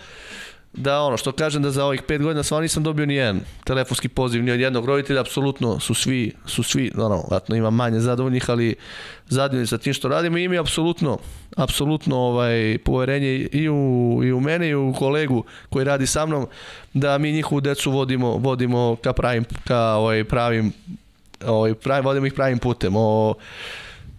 da 0.78 1.02
ono 1.02 1.18
što 1.18 1.32
kažem 1.32 1.62
da 1.62 1.72
za 1.72 1.86
ovih 1.86 2.02
pet 2.02 2.22
godina 2.22 2.44
stvarno 2.44 2.62
nisam 2.62 2.84
dobio 2.84 3.06
ni 3.06 3.16
jedan 3.16 3.42
telefonski 3.64 4.10
poziv 4.10 4.44
ni 4.44 4.52
od 4.52 4.60
jednog 4.60 4.86
roditelja, 4.86 5.22
apsolutno 5.22 5.80
su 5.80 5.94
svi, 5.94 6.32
su 6.46 6.64
svi, 6.64 6.92
ono, 6.98 7.24
vratno 7.30 7.56
ima 7.56 7.70
manje 7.70 8.00
zadovoljnih, 8.00 8.50
ali 8.50 8.76
zadovoljni 9.28 9.68
sa 9.68 9.78
tim 9.78 9.94
što 9.94 10.08
radimo 10.08 10.38
i 10.38 10.48
mi 10.48 10.58
apsolutno, 10.58 11.18
apsolutno 11.56 12.18
ovaj, 12.18 12.78
poverenje 12.86 13.48
i 13.52 13.70
u, 13.70 14.22
i 14.24 14.32
u 14.32 14.40
mene 14.40 14.70
i 14.70 14.76
u 14.76 14.94
kolegu 14.94 15.44
koji 15.70 15.86
radi 15.86 16.08
sa 16.08 16.26
mnom, 16.26 16.48
da 16.94 17.18
mi 17.18 17.32
njihovu 17.32 17.62
decu 17.62 17.92
vodimo, 17.92 18.32
vodimo 18.32 18.96
ka 19.04 19.14
pravim, 19.14 19.46
ka 19.64 19.80
ovaj, 19.80 20.24
pravim, 20.24 20.74
ovaj, 21.46 21.74
pravim, 21.74 22.06
vodimo 22.06 22.26
ih 22.26 22.34
pravim 22.34 22.60
putem. 22.60 22.94
O, 22.96 23.34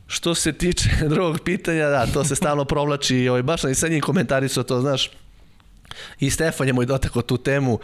što 0.07 0.35
se 0.35 0.53
tiče 0.53 0.91
drugog 1.13 1.39
pitanja, 1.45 1.89
da, 1.89 2.07
to 2.07 2.25
se 2.25 2.37
stalno 2.37 2.65
provlači, 2.65 3.29
ovaj, 3.29 3.43
baš 3.43 3.61
sam 3.61 3.71
i 3.71 3.75
sa 3.75 3.89
njim 3.89 4.01
komentarisao 4.01 4.63
to, 4.63 4.81
znaš, 4.81 5.11
i 6.21 6.31
Stefan 6.31 6.67
je 6.67 6.73
moj 6.73 6.87
dotakao 6.87 7.23
tu 7.23 7.37
temu. 7.37 7.79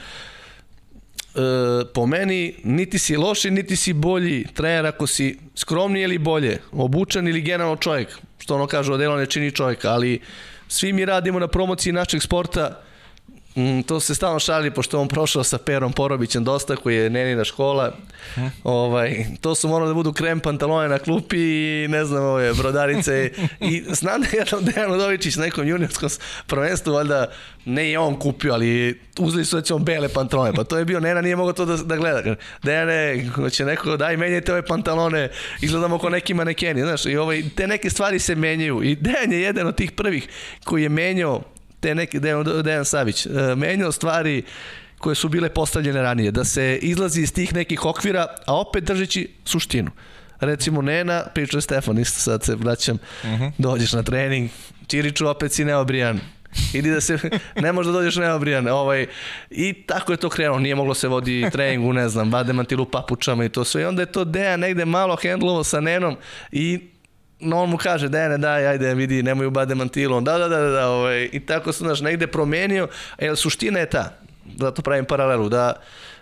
E, 1.35 1.39
po 1.95 2.07
meni, 2.07 2.55
niti 2.65 2.99
si 2.99 3.17
loši, 3.17 3.51
niti 3.51 3.77
si 3.77 3.93
bolji 3.93 4.47
trener 4.55 4.87
ako 4.87 5.07
si 5.07 5.39
skromniji 5.55 6.03
ili 6.03 6.19
bolje, 6.19 6.59
obučan 6.73 7.29
ili 7.29 7.41
generalno 7.41 7.77
čovjek, 7.77 8.09
što 8.39 8.55
ono 8.55 8.67
kaže, 8.67 8.93
odelo 8.93 9.17
ne 9.17 9.27
čini 9.27 9.51
čovjeka, 9.51 9.91
ali 9.91 10.21
svi 10.69 10.93
mi 10.93 11.05
radimo 11.05 11.39
na 11.39 11.49
promociji 11.49 11.93
našeg 11.93 12.23
sporta, 12.23 12.83
Mm, 13.57 13.83
to 13.83 14.01
se 14.01 14.15
stalno 14.15 14.39
šali, 14.39 14.71
pošto 14.71 15.01
on 15.01 15.09
prošao 15.09 15.45
sa 15.45 15.59
Perom 15.59 15.93
Porobićem 15.93 16.45
dosta, 16.45 16.77
koji 16.77 16.97
je 16.97 17.11
nenina 17.11 17.45
škola. 17.45 17.93
Hm? 18.35 18.47
Ovaj, 18.65 19.27
to 19.41 19.55
su 19.55 19.69
morali 19.69 19.91
da 19.91 19.95
budu 19.95 20.13
krem 20.13 20.41
pantalone 20.41 20.89
na 20.89 20.99
klupi 20.99 21.39
i 21.39 21.87
ne 21.89 22.05
znam, 22.05 22.25
ove 22.25 22.53
brodarice. 22.53 23.31
I 23.61 23.85
znam 23.89 24.21
da 24.21 24.27
je 24.27 24.45
Dejan 24.61 24.93
Udovičić 24.93 25.37
na 25.37 25.45
nekom 25.45 25.69
juniorskom 25.69 26.09
prvenstvu, 26.47 26.93
valjda 26.93 27.27
ne 27.65 27.91
je 27.91 27.99
on 27.99 28.19
kupio, 28.19 28.53
ali 28.53 29.01
uzeli 29.19 29.45
su 29.45 29.57
recimo 29.57 29.79
bele 29.79 30.09
pantalone. 30.09 30.53
Pa 30.53 30.65
to 30.65 30.79
je 30.79 30.85
bio, 30.85 31.01
Nena 31.01 31.21
nije 31.21 31.37
mogao 31.37 31.53
to 31.53 31.65
da, 31.65 31.77
da 31.77 31.97
gleda. 31.97 32.35
Dejane, 32.63 33.31
će 33.51 33.65
neko, 33.65 33.97
daj 33.97 34.17
menjajte 34.17 34.53
ove 34.53 34.67
pantalone, 34.67 35.29
izgledamo 35.61 35.99
kao 35.99 36.11
neki 36.11 36.35
manekeni. 36.35 36.83
Znaš, 36.83 37.07
i 37.07 37.17
ovaj, 37.17 37.43
te 37.57 37.67
neke 37.67 37.91
stvari 37.91 38.19
se 38.19 38.35
menjaju. 38.35 38.83
I 38.83 38.97
Dejan 38.97 39.33
je 39.33 39.41
jedan 39.41 39.67
od 39.67 39.77
tih 39.77 39.93
prvih 39.93 40.29
koji 40.65 40.83
je 40.83 40.89
menjao 40.89 41.43
te 41.83 41.95
neke, 41.95 42.21
Dejan, 42.21 42.45
Dejan 42.65 42.85
Savić, 42.85 43.27
e, 43.27 43.31
menjao 43.57 43.93
stvari 43.93 44.43
koje 44.99 45.15
su 45.15 45.29
bile 45.29 45.49
postavljene 45.49 46.03
ranije, 46.03 46.31
da 46.31 46.45
se 46.45 46.79
izlazi 46.83 47.23
iz 47.23 47.33
tih 47.33 47.55
nekih 47.55 47.85
okvira, 47.85 48.27
a 48.47 48.61
opet 48.61 48.85
držeći 48.85 49.29
suštinu. 49.45 49.91
Recimo 50.41 50.83
Nena, 50.83 51.25
priča 51.35 51.61
Stefan, 51.61 51.99
isto 51.99 52.21
sad 52.21 52.45
se 52.45 52.55
vraćam, 52.55 52.99
uh 53.25 53.31
mhm. 53.31 53.43
-huh. 53.43 53.53
dođeš 53.59 53.93
na 53.93 54.03
trening, 54.03 54.51
Čiriču 54.87 55.29
opet 55.29 55.53
si 55.53 55.65
neobrijan, 55.65 56.21
idi 56.73 56.91
da 56.91 57.01
se, 57.01 57.19
ne 57.57 57.73
možda 57.73 57.93
dođeš 57.93 58.17
neobrijan, 58.17 58.69
ovaj, 58.69 59.07
i 59.51 59.73
tako 59.73 60.13
je 60.13 60.17
to 60.17 60.29
krenuo, 60.29 60.59
nije 60.59 60.75
moglo 60.75 60.95
se 60.95 61.09
vodi 61.09 61.49
treningu, 61.53 61.93
ne 61.93 62.09
znam, 62.09 62.31
bademantilu 62.31 62.85
papučama 62.85 63.45
i 63.45 63.49
to 63.49 63.65
sve, 63.65 63.83
i 63.83 63.85
onda 63.85 64.03
je 64.03 64.13
to 64.13 64.25
Dejan 64.25 64.61
negde 64.61 64.85
malo 64.85 65.17
hendlovo 65.17 65.65
sa 65.65 65.81
Nenom 65.81 66.17
i 66.53 66.92
no 67.43 67.63
on 67.63 67.71
mu 67.71 67.77
kaže, 67.77 68.09
Dejane, 68.09 68.39
daj, 68.39 68.67
ajde, 68.67 68.95
vidi, 68.95 69.23
nemoj 69.23 69.47
ubade 69.47 69.75
mantilom, 69.75 70.25
da, 70.25 70.39
da, 70.39 70.49
da, 70.49 70.61
da, 70.61 70.89
ovaj, 70.89 71.29
i 71.33 71.41
tako 71.41 71.73
sam, 71.73 71.87
znaš, 71.87 72.01
negde 72.01 72.27
promenio, 72.27 72.89
jer 73.19 73.37
suština 73.37 73.81
je 73.81 73.91
ta, 73.91 74.13
zato 74.59 74.83
pravim 74.83 75.05
paralelu, 75.05 75.49
da 75.49 75.73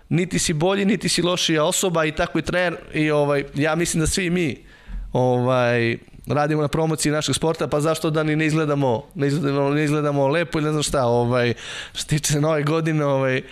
niti 0.09 0.39
si 0.39 0.53
bolji, 0.53 0.85
niti 0.85 1.09
si 1.09 1.23
lošija 1.23 1.65
osoba 1.65 2.05
i 2.05 2.13
tako 2.13 2.39
i 2.39 2.43
trener 2.43 2.77
i 2.95 3.11
ovaj, 3.11 3.45
ja 3.55 3.75
mislim 3.75 4.01
da 4.01 4.07
svi 4.07 4.31
mi 4.31 4.65
ovaj, 5.13 5.97
radimo 6.27 6.63
na 6.63 6.69
promociji 6.69 7.13
našeg 7.13 7.35
sporta, 7.35 7.67
pa 7.67 7.81
zašto 7.81 8.11
da 8.11 8.23
ni 8.23 8.37
ne 8.37 8.47
izgledamo, 8.47 9.05
ne 9.15 9.27
izgledamo, 9.27 9.71
ne 9.71 9.85
izgledamo 9.85 10.29
lepo 10.29 10.59
ili 10.59 10.65
ne 10.65 10.71
znam 10.73 10.83
šta, 10.83 11.05
ovaj, 11.05 11.55
što 11.95 12.09
tiče 12.09 12.41
nove 12.41 12.63
godine, 12.63 13.05
ovaj, 13.05 13.43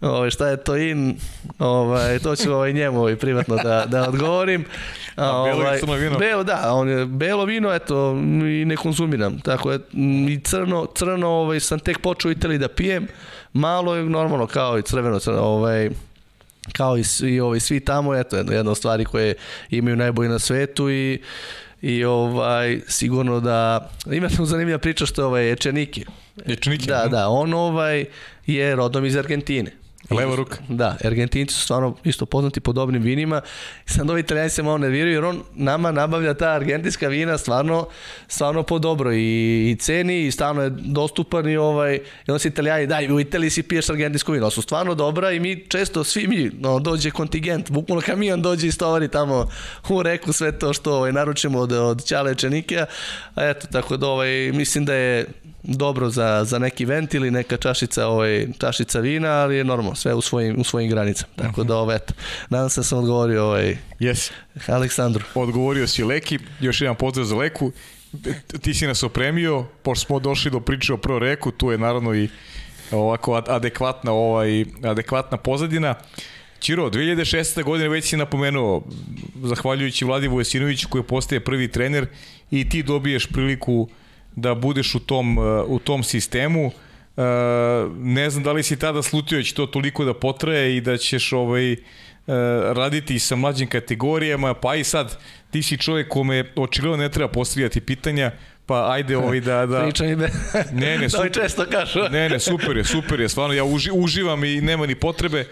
ovaj, 0.00 0.30
šta 0.30 0.48
je 0.48 0.56
to 0.56 0.76
in, 0.76 1.16
ovaj, 1.58 2.18
to 2.18 2.36
ću 2.36 2.52
ovaj, 2.52 2.72
njemu 2.72 3.00
ovaj, 3.00 3.16
privatno 3.16 3.56
da, 3.56 3.84
da 3.86 4.08
odgovorim. 4.08 4.64
A, 5.16 5.36
ovaj, 5.36 5.80
belo 5.80 5.96
vino? 5.96 6.18
Belo, 6.18 6.44
da, 6.44 6.72
on 6.72 6.88
je, 6.88 7.06
belo 7.06 7.44
vino, 7.44 7.74
eto, 7.74 8.12
i 8.60 8.64
ne 8.64 8.76
konzumiram. 8.76 9.40
Tako 9.40 9.72
je, 9.72 9.78
i 10.28 10.40
crno, 10.44 10.86
crno 10.94 11.28
ovaj, 11.28 11.60
sam 11.60 11.78
tek 11.78 11.98
počeo 11.98 12.28
u 12.28 12.32
Italiji 12.32 12.58
da 12.58 12.68
pijem, 12.68 13.06
malo 13.52 13.94
je 13.94 14.04
normalno 14.04 14.46
kao 14.46 14.78
i 14.78 14.82
crveno, 14.82 15.18
crno, 15.18 15.40
ovaj, 15.40 15.90
kao 16.72 16.96
i 16.96 17.04
svi, 17.04 17.40
ovaj, 17.40 17.60
svi 17.60 17.80
tamo, 17.80 18.14
eto, 18.14 18.36
jedna, 18.36 18.70
od 18.70 18.76
stvari 18.76 19.04
koje 19.04 19.34
imaju 19.70 19.96
najbolji 19.96 20.28
na 20.28 20.38
svetu 20.38 20.90
i 20.90 21.20
i 21.82 22.04
ovaj 22.04 22.80
sigurno 22.88 23.40
da 23.40 23.90
ima 24.12 24.28
tu 24.28 24.44
zanimljiva 24.44 24.78
priča 24.78 25.06
što 25.06 25.22
je 25.22 25.26
ovaj 25.26 25.52
Ečeniki. 25.52 26.04
Ečeniki. 26.46 26.86
Da, 26.86 27.06
da, 27.10 27.28
on 27.28 27.54
ovaj 27.54 28.04
je 28.46 28.76
rodom 28.76 29.04
iz 29.04 29.16
Argentine. 29.16 29.70
Leva 30.10 30.36
ruka. 30.36 30.56
Da, 30.68 30.96
Argentinci 31.04 31.54
su 31.54 31.60
stvarno 31.60 31.96
isto 32.04 32.26
poznati 32.26 32.60
po 32.60 32.72
dobrim 32.72 33.02
vinima. 33.02 33.40
Sad 33.86 34.10
ovi 34.10 34.20
italijani 34.20 34.50
se 34.50 34.62
malo 34.62 34.78
nerviraju 34.78 35.14
jer 35.14 35.24
on 35.24 35.42
nama 35.54 35.92
nabavlja 35.92 36.34
ta 36.34 36.48
argentinska 36.48 37.08
vina 37.08 37.38
stvarno, 37.38 37.86
stvarno 38.28 38.62
po 38.62 38.78
dobro 38.78 39.12
i, 39.12 39.70
i 39.70 39.76
ceni 39.80 40.26
i 40.26 40.30
stvarno 40.30 40.62
je 40.62 40.70
dostupan 40.70 41.48
i 41.48 41.56
ovaj, 41.56 41.94
i 41.94 42.30
onda 42.30 42.38
se 42.38 42.48
italijani, 42.48 42.86
daj, 42.86 43.12
u 43.12 43.20
Italiji 43.20 43.50
si 43.50 43.62
piješ 43.62 43.90
argentinsko 43.90 44.32
vino, 44.32 44.50
su 44.50 44.62
stvarno 44.62 44.94
dobra 44.94 45.32
i 45.32 45.40
mi 45.40 45.64
često, 45.68 46.04
svi 46.04 46.26
mi, 46.26 46.50
no, 46.58 46.78
dođe 46.78 47.10
kontingent, 47.10 47.70
bukvalno 47.70 48.02
kamion 48.02 48.42
dođe 48.42 48.66
i 48.66 48.72
stovari 48.72 49.08
tamo 49.08 49.48
u 49.88 50.02
reku 50.02 50.32
sve 50.32 50.58
to 50.58 50.72
što 50.72 50.94
ovaj, 50.94 51.12
naručimo 51.12 51.58
od, 51.58 51.72
od 51.72 52.04
Ćale 52.04 52.34
Čenikija, 52.34 52.86
a 53.34 53.48
eto, 53.48 53.66
tako 53.72 53.96
da 53.96 54.06
ovaj, 54.06 54.52
mislim 54.52 54.84
da 54.84 54.94
je 54.94 55.26
dobro 55.62 56.10
za, 56.10 56.44
za 56.44 56.58
neki 56.58 56.84
vent 56.84 57.14
ili 57.14 57.30
neka 57.30 57.56
čašica, 57.56 58.06
ovaj, 58.06 58.46
čašica 58.58 59.00
vina, 59.00 59.28
ali 59.28 59.56
je 59.56 59.64
normalno, 59.64 59.94
sve 59.94 60.14
u 60.14 60.20
svojim, 60.20 60.60
u 60.60 60.64
svojim 60.64 60.90
granicama. 60.90 61.32
Tako 61.36 61.64
da, 61.64 61.76
ovaj, 61.76 61.96
eto, 61.96 62.14
nadam 62.50 62.70
se 62.70 62.80
da 62.80 62.84
sam 62.84 62.98
odgovorio 62.98 63.44
ovaj, 63.44 63.76
yes. 64.00 64.30
Aleksandru. 64.66 65.24
Odgovorio 65.34 65.86
si 65.86 66.04
Leki, 66.04 66.38
još 66.60 66.80
jedan 66.80 66.96
pozdrav 66.96 67.26
za 67.26 67.36
Leku. 67.36 67.72
Ti 68.60 68.74
si 68.74 68.86
nas 68.86 69.02
opremio, 69.02 69.64
pošto 69.82 70.06
smo 70.06 70.18
došli 70.18 70.50
do 70.50 70.60
priče 70.60 70.92
o 70.92 70.96
Pro 70.96 71.18
Reku, 71.18 71.50
tu 71.50 71.70
je 71.70 71.78
naravno 71.78 72.14
i 72.14 72.28
ovako 72.90 73.42
adekvatna, 73.46 74.12
ovaj, 74.12 74.64
adekvatna 74.84 75.36
pozadina. 75.36 75.94
Čiro, 76.60 76.90
2016. 76.90 77.62
godine 77.64 77.88
već 77.88 78.04
si 78.04 78.16
napomenuo, 78.16 78.82
zahvaljujući 79.42 80.04
Vladi 80.04 80.28
Vojsinoviću 80.28 80.88
koji 80.88 81.02
postaje 81.02 81.40
prvi 81.40 81.68
trener 81.68 82.06
i 82.50 82.68
ti 82.68 82.82
dobiješ 82.82 83.26
priliku 83.26 83.74
uh, 83.74 83.88
da 84.40 84.54
budeš 84.54 84.94
u 84.94 85.00
tom, 85.00 85.38
uh, 85.38 85.44
u 85.66 85.78
tom 85.78 86.02
sistemu. 86.02 86.66
Uh, 86.66 87.24
ne 87.98 88.30
znam 88.30 88.44
da 88.44 88.52
li 88.52 88.62
si 88.62 88.78
tada 88.78 89.02
slutio 89.02 89.38
da 89.38 89.44
će 89.44 89.54
to 89.54 89.66
toliko 89.66 90.04
da 90.04 90.14
potraje 90.14 90.76
i 90.76 90.80
da 90.80 90.96
ćeš 90.96 91.32
ovaj, 91.32 91.72
uh, 91.72 91.78
raditi 92.76 93.18
sa 93.18 93.36
mlađim 93.36 93.68
kategorijama, 93.68 94.54
pa 94.54 94.74
i 94.74 94.84
sad 94.84 95.18
ti 95.50 95.62
si 95.62 95.76
čovjek 95.76 96.08
kome 96.08 96.52
očigledno 96.56 96.96
ne 96.96 97.08
treba 97.08 97.28
postavljati 97.28 97.80
pitanja, 97.80 98.32
pa 98.66 98.92
ajde 98.92 99.16
ovaj 99.16 99.40
da... 99.40 99.66
da... 99.66 99.82
Priča 99.84 100.04
mi 100.04 100.16
be. 100.16 100.28
Ne, 100.72 100.98
ne, 100.98 101.08
super. 101.10 101.30
Da 101.30 101.42
često 101.42 101.66
kažu. 101.70 102.00
ne, 102.10 102.28
ne, 102.28 102.40
super 102.40 102.76
je, 102.76 102.84
super 102.84 103.20
je, 103.20 103.28
stvarno, 103.28 103.54
ja 103.54 103.64
uži, 103.64 103.90
uživam 103.92 104.44
i 104.44 104.60
nema 104.60 104.86
ni 104.86 104.94
potrebe 104.94 105.44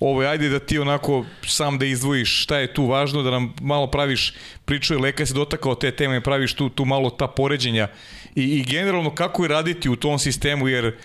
ovo, 0.00 0.20
ajde 0.20 0.48
da 0.48 0.58
ti 0.58 0.78
onako 0.78 1.24
sam 1.46 1.78
da 1.78 1.86
izdvojiš 1.86 2.42
šta 2.42 2.58
je 2.58 2.74
tu 2.74 2.86
važno, 2.86 3.22
da 3.22 3.30
nam 3.30 3.54
malo 3.60 3.86
praviš 3.86 4.34
priču, 4.64 4.98
Leka 4.98 5.26
se 5.26 5.34
dotakao 5.34 5.74
te 5.74 5.90
teme, 5.90 6.20
praviš 6.20 6.54
tu, 6.54 6.68
tu 6.68 6.84
malo 6.84 7.10
ta 7.10 7.26
poređenja 7.26 7.88
i, 8.34 8.42
i 8.42 8.64
generalno 8.64 9.14
kako 9.14 9.44
je 9.44 9.48
raditi 9.48 9.88
u 9.88 9.96
tom 9.96 10.18
sistemu, 10.18 10.68
jer 10.68 10.96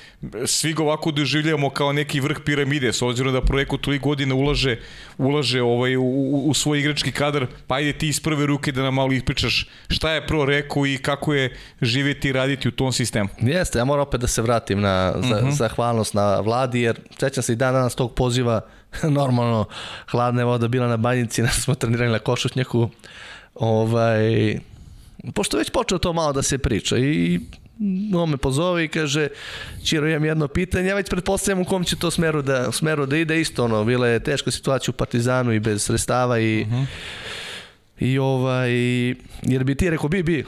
svi 0.46 0.74
ga 0.74 0.84
ovako 0.84 1.12
doživljamo 1.12 1.70
kao 1.70 1.94
neki 1.94 2.20
vrh 2.20 2.38
piramide, 2.46 2.94
s 2.94 3.02
obzirom 3.02 3.34
da 3.34 3.42
projeku 3.42 3.78
toliko 3.78 4.10
godina 4.10 4.36
ulaže, 4.36 4.78
ulaže 5.18 5.62
ovaj, 5.62 5.96
u, 5.96 6.04
u, 6.04 6.50
u 6.50 6.54
svoj 6.54 6.80
igrački 6.80 7.12
kadar, 7.12 7.48
pa 7.68 7.76
ajde 7.76 7.94
ti 7.94 8.08
iz 8.08 8.20
prve 8.20 8.46
ruke 8.46 8.72
da 8.72 8.84
nam 8.84 8.94
malo 8.94 9.12
ispričaš 9.12 9.70
šta 9.88 10.12
je 10.12 10.28
pro 10.28 10.46
reku 10.46 10.86
i 10.86 10.98
kako 10.98 11.34
je 11.34 11.58
živjeti 11.82 12.30
i 12.30 12.32
raditi 12.32 12.68
u 12.68 12.72
tom 12.72 12.92
sistemu. 12.92 13.30
Jeste, 13.42 13.80
ja 13.80 13.86
moram 13.86 14.08
opet 14.08 14.22
da 14.22 14.28
se 14.28 14.42
vratim 14.42 14.82
na 14.82 15.14
za, 15.16 15.36
uh 15.36 15.42
mhm. 15.42 15.50
-huh. 15.50 15.56
zahvalnost 15.56 16.14
na 16.14 16.40
vladi, 16.40 16.82
jer 16.82 17.00
sećam 17.20 17.44
se 17.44 17.54
i 17.54 17.56
dan 17.56 17.74
danas 17.74 17.96
tog 17.96 18.14
poziva 18.14 18.62
normalno 19.20 19.66
hladna 20.08 20.42
je 20.42 20.46
voda 20.46 20.68
bila 20.68 20.88
na 20.88 20.98
banjici, 20.98 21.42
nas 21.48 21.62
smo 21.62 21.76
trenirali 21.76 22.12
na 22.12 22.20
košutnjaku, 22.20 22.90
ovaj, 23.56 24.60
pošto 25.34 25.58
već 25.58 25.70
počeo 25.70 25.98
to 25.98 26.14
malo 26.14 26.34
da 26.34 26.42
se 26.42 26.58
priča 26.58 26.98
i 26.98 27.40
on 28.16 28.30
me 28.30 28.38
pozove 28.38 28.86
i 28.86 28.88
kaže 28.88 29.28
Čiro 29.86 30.10
imam 30.10 30.26
jedno 30.26 30.48
pitanje, 30.48 30.88
ja 30.88 30.96
već 30.96 31.10
pretpostavljam 31.10 31.62
u 31.62 31.66
kom 31.66 31.84
će 31.84 31.96
to 31.96 32.12
smeru 32.12 32.42
da, 32.42 32.72
smeru 32.72 33.06
da 33.06 33.18
ide 33.18 33.42
isto 33.42 33.66
ono, 33.66 33.84
bila 33.84 34.08
je 34.08 34.20
teška 34.20 34.52
situacija 34.52 34.92
u 34.92 34.98
Partizanu 34.98 35.54
i 35.54 35.60
bez 35.60 35.84
sredstava 35.84 36.40
i 36.40 36.62
uh 36.62 36.68
mhm. 36.68 36.76
-huh. 36.76 36.86
i 38.00 38.20
ovaj 38.20 38.72
jer 39.42 39.64
bi 39.64 39.76
ti 39.76 39.90
rekao 39.90 40.10
bi 40.10 40.24
bi 40.24 40.46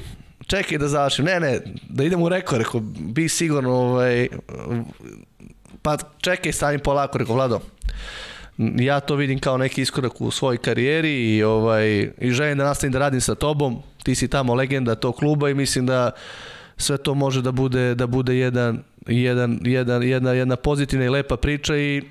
čekaj 0.47 0.77
da 0.77 0.87
završim, 0.87 1.25
ne 1.25 1.39
ne 1.39 1.59
da 1.89 2.03
idem 2.03 2.21
u 2.21 2.29
rekao, 2.29 2.57
rekao 2.57 2.81
bi 2.99 3.29
sigurno 3.29 3.71
ovaj 3.71 4.27
pa 5.81 5.97
čekaj 6.21 6.51
stavim 6.51 6.79
polako, 6.79 7.17
rekao 7.17 7.35
Vlado 7.35 7.59
ja 8.57 8.99
to 8.99 9.15
vidim 9.15 9.39
kao 9.39 9.57
neki 9.57 9.81
iskorak 9.81 10.21
u 10.21 10.31
svojoj 10.31 10.57
karijeri 10.57 11.35
i, 11.35 11.43
ovaj, 11.43 12.11
i 12.21 12.31
želim 12.31 12.57
da 12.57 12.63
nastavim 12.63 12.91
da 12.91 12.99
radim 12.99 13.21
sa 13.21 13.35
tobom. 13.35 13.77
Ti 14.03 14.15
si 14.15 14.27
tamo 14.27 14.53
legenda 14.53 14.95
tog 14.95 15.15
kluba 15.15 15.49
i 15.49 15.53
mislim 15.53 15.85
da 15.85 16.11
sve 16.77 16.97
to 16.97 17.13
može 17.13 17.41
da 17.41 17.51
bude 17.51 17.95
da 17.95 18.07
bude 18.07 18.35
jedan 18.37 18.83
jedan, 19.07 19.59
jedan, 19.63 20.03
jedna, 20.03 20.31
jedna 20.31 20.55
pozitivna 20.55 21.05
i 21.05 21.09
lepa 21.09 21.37
priča 21.37 21.77
i 21.77 22.01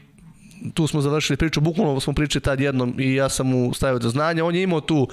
tu 0.75 0.87
smo 0.87 1.01
završili 1.01 1.37
priču, 1.37 1.61
bukvalno 1.61 2.01
smo 2.01 2.13
pričali 2.13 2.43
tad 2.43 2.61
jednom 2.61 2.95
i 2.99 3.15
ja 3.15 3.29
sam 3.29 3.47
mu 3.47 3.75
stavio 3.75 3.99
do 3.99 4.09
znanja, 4.09 4.45
on 4.45 4.55
je 4.55 4.63
imao 4.63 4.81
tu 4.81 5.09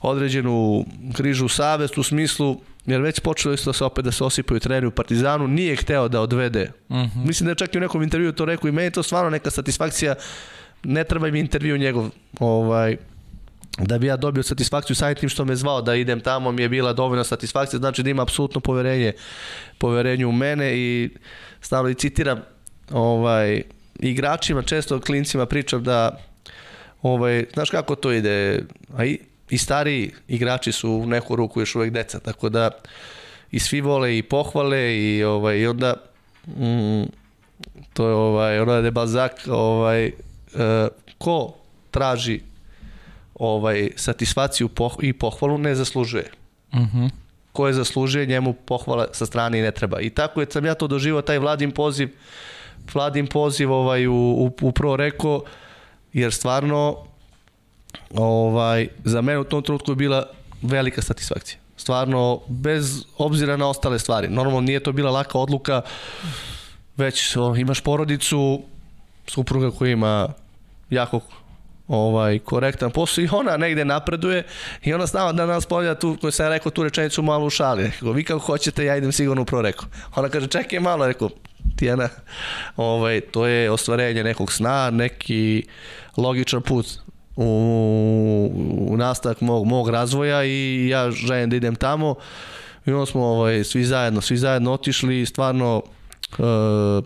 određenu 0.00 0.84
križu 1.14 1.48
savest 1.48 1.98
u 1.98 2.02
smislu 2.02 2.60
jer 2.86 3.00
već 3.00 3.20
počelo 3.20 3.54
isto 3.54 3.70
da 3.70 3.72
se 3.72 3.84
opet 3.84 4.04
da 4.04 4.12
se 4.12 4.24
osipaju 4.24 4.60
treneri 4.60 4.86
u 4.86 4.90
Partizanu, 4.90 5.48
nije 5.48 5.76
hteo 5.76 6.08
da 6.08 6.20
odvede. 6.20 6.70
Mhm. 6.90 6.98
-huh. 6.98 7.26
Mislim 7.26 7.44
da 7.44 7.50
je 7.50 7.56
čak 7.56 7.74
i 7.74 7.78
u 7.78 7.80
nekom 7.80 8.02
intervju 8.02 8.32
to 8.32 8.44
rekao 8.44 8.68
i 8.68 8.72
meni 8.72 8.86
je 8.86 8.90
to 8.90 9.02
stvarno 9.02 9.30
neka 9.30 9.50
satisfakcija, 9.50 10.14
ne 10.84 11.04
treba 11.04 11.30
mi 11.30 11.40
intervju 11.40 11.78
njegov, 11.78 12.10
ovaj, 12.40 12.96
da 13.78 13.98
bi 13.98 14.06
ja 14.06 14.16
dobio 14.16 14.42
satisfakciju 14.42 14.96
samim 14.96 15.16
tim 15.16 15.28
što 15.28 15.44
me 15.44 15.56
zvao 15.56 15.82
da 15.82 15.94
idem 15.94 16.20
tamo 16.20 16.52
mi 16.52 16.62
je 16.62 16.68
bila 16.68 16.92
dovoljna 16.92 17.24
satisfakcija, 17.24 17.78
znači 17.78 18.02
da 18.02 18.10
ima 18.10 18.22
apsolutno 18.22 18.60
poverenje, 18.60 19.12
poverenje 19.78 20.26
u 20.26 20.32
mene 20.32 20.78
i 20.78 21.10
stalno 21.60 21.88
i 21.88 21.94
citiram 21.94 22.40
ovaj, 22.90 23.62
igračima, 23.98 24.62
često 24.62 25.00
klincima 25.00 25.46
pričam 25.46 25.84
da 25.84 26.18
ovaj, 27.02 27.44
znaš 27.54 27.70
kako 27.70 27.94
to 27.94 28.12
ide, 28.12 28.64
a 28.96 29.04
i, 29.04 29.18
i 29.52 29.58
stariji 29.58 30.10
igrači 30.28 30.72
su 30.72 30.90
u 30.90 31.06
neku 31.06 31.36
ruku 31.36 31.60
još 31.60 31.74
uvek 31.74 31.90
deca, 31.90 32.20
tako 32.20 32.48
da 32.48 32.70
i 33.50 33.58
svi 33.58 33.80
vole 33.80 34.18
i 34.18 34.22
pohvale 34.22 34.96
i, 34.96 35.24
ovaj, 35.24 35.58
i 35.58 35.66
onda 35.66 35.94
mm, 36.46 37.02
to 37.92 38.08
je 38.08 38.14
ovaj, 38.14 38.60
ono 38.60 38.72
je 38.72 38.90
Balzak 38.90 39.32
ovaj, 39.48 40.06
uh, 40.06 40.88
ko 41.18 41.54
traži 41.90 42.40
ovaj 43.34 43.90
satisfakciju 43.96 44.68
poh 44.68 44.96
i 45.00 45.12
pohvalu 45.12 45.58
ne 45.58 45.74
zaslužuje. 45.74 46.30
Uh 46.72 46.78
-huh. 46.78 47.10
Ko 47.52 47.66
je 47.66 47.74
zaslužuje, 47.74 48.26
njemu 48.26 48.52
pohvala 48.52 49.06
sa 49.12 49.26
strane 49.26 49.58
i 49.58 49.62
ne 49.62 49.70
treba. 49.70 50.00
I 50.00 50.10
tako 50.10 50.40
je 50.40 50.46
sam 50.50 50.64
ja 50.64 50.74
to 50.74 50.86
doživao, 50.86 51.22
taj 51.22 51.38
vladin 51.38 51.70
poziv, 51.70 52.08
vladin 52.94 53.26
poziv 53.26 53.72
ovaj, 53.72 54.06
u, 54.06 54.14
u, 54.14 54.50
u 54.60 54.72
pro 54.72 54.96
reko, 54.96 55.44
jer 56.12 56.32
stvarno 56.32 57.11
ovaj, 58.14 58.88
za 59.04 59.20
mene 59.20 59.38
u 59.38 59.44
tom 59.44 59.62
trenutku 59.62 59.92
je 59.92 59.96
bila 59.96 60.26
velika 60.62 61.02
satisfakcija. 61.02 61.58
Stvarno, 61.76 62.40
bez 62.48 63.04
obzira 63.18 63.56
na 63.56 63.68
ostale 63.68 63.98
stvari. 63.98 64.28
Normalno 64.28 64.60
nije 64.60 64.80
to 64.80 64.92
bila 64.92 65.10
laka 65.10 65.38
odluka, 65.38 65.82
već 66.96 67.36
o, 67.36 67.56
imaš 67.56 67.80
porodicu, 67.80 68.62
supruga 69.26 69.70
koja 69.70 69.90
ima 69.90 70.28
jako 70.90 71.20
ovaj, 71.88 72.38
korektan 72.38 72.90
posao 72.90 73.24
i 73.24 73.28
ona 73.32 73.56
negde 73.56 73.84
napreduje 73.84 74.44
i 74.82 74.94
ona 74.94 75.06
znala 75.06 75.32
da 75.32 75.46
nas 75.46 75.66
polja 75.66 75.94
tu, 75.94 76.16
koju 76.20 76.32
sam 76.32 76.48
rekao 76.48 76.72
tu 76.72 76.82
rečenicu 76.82 77.22
malo 77.22 77.46
u 77.46 77.50
šali. 77.50 77.82
Rekao, 77.82 78.12
vi 78.12 78.24
kako 78.24 78.40
hoćete, 78.40 78.84
ja 78.84 78.96
idem 78.96 79.12
sigurno 79.12 79.42
u 79.42 79.44
pro 79.44 79.62
rekao. 79.62 79.88
Ona 80.14 80.28
kaže, 80.28 80.46
čekaj 80.46 80.80
malo, 80.80 81.06
rekao, 81.06 81.28
Tijana, 81.76 82.08
ovaj, 82.76 83.20
to 83.20 83.46
je 83.46 83.70
ostvarenje 83.70 84.24
nekog 84.24 84.52
sna, 84.52 84.90
neki 84.90 85.64
logičan 86.16 86.62
put 86.62 86.86
u, 87.36 88.50
u 88.88 88.96
nastavak 88.96 89.40
mog, 89.40 89.66
mog 89.66 89.88
razvoja 89.88 90.44
i 90.44 90.88
ja 90.88 91.10
želim 91.10 91.50
da 91.50 91.56
idem 91.56 91.74
tamo. 91.74 92.14
I 92.86 92.92
onda 92.92 93.06
smo 93.06 93.24
ovaj, 93.24 93.64
svi 93.64 93.84
zajedno, 93.84 94.20
svi 94.20 94.36
zajedno 94.36 94.72
otišli 94.72 95.20
i 95.20 95.26
stvarno 95.26 95.82
uh, 96.38 97.04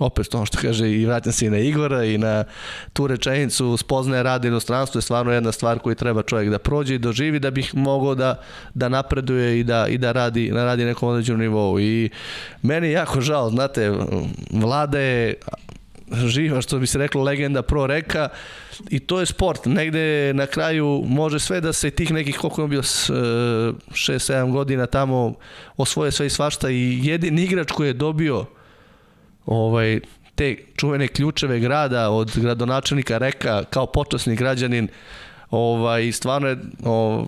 opet 0.00 0.28
to 0.28 0.46
što 0.46 0.58
kaže 0.58 0.90
i 0.90 1.06
vraćam 1.06 1.32
se 1.32 1.46
i 1.46 1.50
na 1.50 1.58
Igora 1.58 2.04
i 2.04 2.18
na 2.18 2.44
tu 2.92 3.06
rečenicu 3.06 3.76
spoznaje 3.76 4.22
rad 4.22 4.44
inostranstvo 4.44 4.98
je 4.98 5.02
stvarno 5.02 5.32
jedna 5.32 5.52
stvar 5.52 5.78
koju 5.78 5.94
treba 5.94 6.22
čovjek 6.22 6.50
da 6.50 6.58
prođe 6.58 6.94
i 6.94 6.98
doživi 6.98 7.38
da 7.38 7.50
bih 7.50 7.74
mogao 7.74 8.14
da, 8.14 8.40
da 8.74 8.88
napreduje 8.88 9.60
i 9.60 9.64
da, 9.64 9.86
i 9.88 9.98
da 9.98 10.12
radi, 10.12 10.50
da 10.50 10.64
radi 10.64 10.84
nekom 10.84 11.08
određenom 11.08 11.40
nivou. 11.40 11.80
I 11.80 12.10
meni 12.62 12.86
je 12.86 12.92
jako 12.92 13.20
žao, 13.20 13.50
znate, 13.50 13.92
vlada 14.50 14.98
je 14.98 15.34
živa, 16.26 16.62
što 16.62 16.78
bi 16.78 16.86
se 16.86 16.98
reklo, 16.98 17.22
legenda 17.22 17.62
pro 17.62 17.86
reka 17.86 18.28
i 18.90 19.00
to 19.00 19.20
je 19.20 19.26
sport. 19.26 19.66
Negde 19.66 20.32
na 20.34 20.46
kraju 20.46 21.04
može 21.06 21.38
sve 21.38 21.60
da 21.60 21.72
se 21.72 21.90
tih 21.90 22.12
nekih, 22.12 22.36
koliko 22.36 22.62
je 22.62 22.68
bio 22.68 22.82
6-7 22.82 24.52
godina 24.52 24.86
tamo 24.86 25.34
osvoje 25.76 26.10
sve 26.10 26.26
i 26.26 26.30
svašta. 26.30 26.70
I 26.70 27.00
jedin 27.02 27.38
igrač 27.38 27.72
koji 27.72 27.88
je 27.88 27.92
dobio 27.92 28.44
ovaj, 29.46 30.00
te 30.34 30.56
čuvene 30.76 31.08
ključeve 31.08 31.60
grada 31.60 32.10
od 32.10 32.32
gradonačelnika 32.36 33.18
Reka 33.18 33.64
kao 33.64 33.86
počasni 33.86 34.36
građanin 34.36 34.88
ovaj, 35.50 36.12
stvarno 36.12 36.48
je 36.48 36.58
o, 36.84 37.26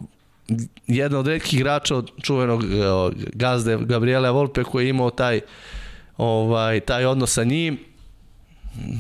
jedan 0.86 1.18
od 1.18 1.26
redkih 1.26 1.54
igrača 1.54 1.96
od 1.96 2.10
čuvenog 2.22 2.64
o, 2.64 3.10
gazde 3.32 3.78
Gabriela 3.80 4.30
Volpe 4.30 4.64
koji 4.64 4.84
je 4.84 4.90
imao 4.90 5.10
taj 5.10 5.40
ovaj, 6.16 6.80
taj 6.80 7.06
odnos 7.06 7.32
sa 7.32 7.44
njim. 7.44 7.78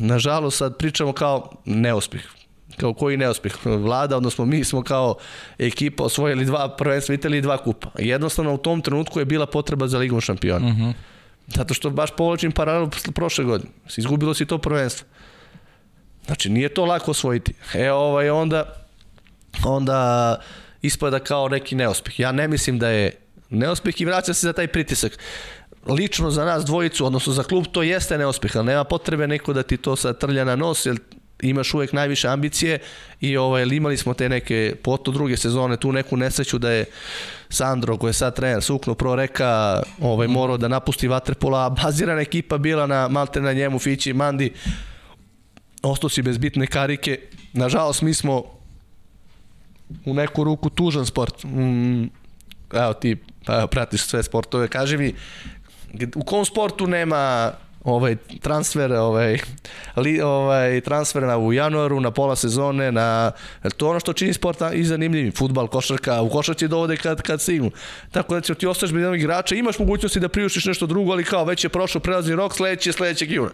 Nažalost 0.00 0.58
sad 0.58 0.78
pričamo 0.78 1.12
kao 1.12 1.52
neuspeh 1.64 2.22
kao 2.76 2.94
koji 2.94 3.16
neuspeh 3.16 3.66
vlada, 3.66 4.16
odnosno 4.16 4.44
mi 4.44 4.64
smo 4.64 4.82
kao 4.82 5.14
ekipa 5.58 6.04
osvojili 6.04 6.44
dva 6.44 6.68
prvenstva 6.76 7.14
Italije 7.14 7.38
i 7.38 7.42
dva 7.42 7.56
kupa. 7.56 7.90
Jednostavno 7.98 8.54
u 8.54 8.58
tom 8.58 8.80
trenutku 8.80 9.18
je 9.18 9.24
bila 9.24 9.46
potreba 9.46 9.88
za 9.88 9.98
ligom 9.98 10.20
šampiona. 10.20 10.66
Uh 10.66 10.72
-huh. 10.72 10.92
Zato 11.46 11.74
što 11.74 11.90
baš 11.90 12.10
povlačim 12.16 12.52
paralelu 12.52 12.90
prošle 13.14 13.44
godine. 13.44 13.70
Izgubilo 13.96 14.34
si 14.34 14.46
to 14.46 14.58
prvenstvo. 14.58 15.06
Znači, 16.26 16.50
nije 16.50 16.68
to 16.68 16.84
lako 16.84 17.10
osvojiti. 17.10 17.54
E, 17.74 17.92
ovaj, 17.92 18.30
onda, 18.30 18.86
onda 19.64 20.40
ispada 20.82 21.18
kao 21.18 21.48
neki 21.48 21.74
neuspeh. 21.74 22.20
Ja 22.20 22.32
ne 22.32 22.48
mislim 22.48 22.78
da 22.78 22.88
je 22.88 23.12
neuspeh 23.50 24.00
i 24.00 24.04
vraća 24.04 24.34
se 24.34 24.46
za 24.46 24.52
taj 24.52 24.66
pritisak. 24.66 25.18
Lično 25.86 26.30
za 26.30 26.44
nas 26.44 26.64
dvojicu, 26.64 27.06
odnosno 27.06 27.32
za 27.32 27.42
klub, 27.42 27.64
to 27.72 27.82
jeste 27.82 28.18
neuspeh, 28.18 28.56
ali 28.56 28.66
nema 28.66 28.84
potrebe 28.84 29.26
neko 29.26 29.52
da 29.52 29.62
ti 29.62 29.76
to 29.76 29.96
sad 29.96 30.18
trlja 30.18 30.44
na 30.44 30.56
nos, 30.56 30.86
jer 30.86 30.98
imaš 31.48 31.74
uvek 31.74 31.92
najviše 31.92 32.28
ambicije 32.28 32.78
i 33.20 33.36
ovaj, 33.36 33.62
imali 33.62 33.96
smo 33.96 34.14
te 34.14 34.28
neke 34.28 34.74
poto 34.82 35.10
druge 35.10 35.36
sezone, 35.36 35.76
tu 35.76 35.92
neku 35.92 36.16
nesreću 36.16 36.58
da 36.58 36.70
je 36.70 36.84
Sandro, 37.48 37.96
koji 37.96 38.08
je 38.08 38.12
sad 38.12 38.36
trener, 38.36 38.62
sukno 38.62 38.94
pro 38.94 39.14
reka, 39.14 39.82
ovaj, 40.00 40.28
morao 40.28 40.56
da 40.56 40.68
napusti 40.68 41.08
Vatrpola, 41.08 41.66
a 41.66 41.70
bazirana 41.70 42.20
ekipa 42.20 42.58
bila 42.58 42.86
na 42.86 43.08
malte 43.08 43.40
na 43.40 43.52
njemu, 43.52 43.78
Fići 43.78 44.10
i 44.10 44.14
Mandi, 44.14 44.52
ostao 45.82 46.10
si 46.10 46.22
bez 46.22 46.38
bitne 46.38 46.66
karike. 46.66 47.20
Nažalost, 47.52 48.02
mi 48.02 48.14
smo 48.14 48.42
u 50.04 50.14
neku 50.14 50.44
ruku 50.44 50.70
tužan 50.70 51.06
sport. 51.06 51.44
Mm, 51.44 52.04
evo 52.72 52.92
ti, 53.00 53.16
pa 53.46 53.66
pratiš 53.66 54.02
sve 54.02 54.22
sportove, 54.22 54.68
kaži 54.68 54.96
mi, 54.96 55.14
u 56.14 56.24
kom 56.24 56.44
sportu 56.44 56.86
nema 56.86 57.52
ovaj 57.84 58.16
transfer 58.40 58.92
ovaj 58.92 59.38
li, 59.96 60.20
ovaj 60.20 60.80
transfer 60.80 61.22
na 61.22 61.38
u 61.38 61.52
januaru 61.52 62.00
na 62.00 62.10
pola 62.10 62.36
sezone 62.36 62.92
na 62.92 63.32
to 63.76 63.88
ono 63.88 64.00
što 64.00 64.12
čini 64.12 64.32
sport 64.32 64.58
i 64.72 64.84
zanimljivim 64.84 65.32
fudbal 65.32 65.66
košarka 65.66 66.22
u 66.22 66.30
košarci 66.30 66.68
dovode 66.68 66.96
kad 66.96 67.22
kad 67.22 67.40
stignu 67.40 67.70
tako 68.10 68.34
da 68.34 68.40
će 68.40 68.54
ti 68.54 68.66
ostaješ 68.66 68.92
bez 68.92 69.02
jednog 69.02 69.20
igrača 69.20 69.54
imaš 69.54 69.78
mogućnosti 69.78 70.20
da 70.20 70.28
priuštiš 70.28 70.64
nešto 70.64 70.86
drugo 70.86 71.12
ali 71.12 71.24
kao 71.24 71.44
već 71.44 71.64
je 71.64 71.68
prošao 71.68 72.00
prelazni 72.00 72.34
rok 72.34 72.54
sledeći 72.54 72.92
sledećeg 72.92 73.30
juna 73.30 73.50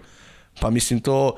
pa 0.61 0.71
mislim 0.71 1.01
to 1.01 1.37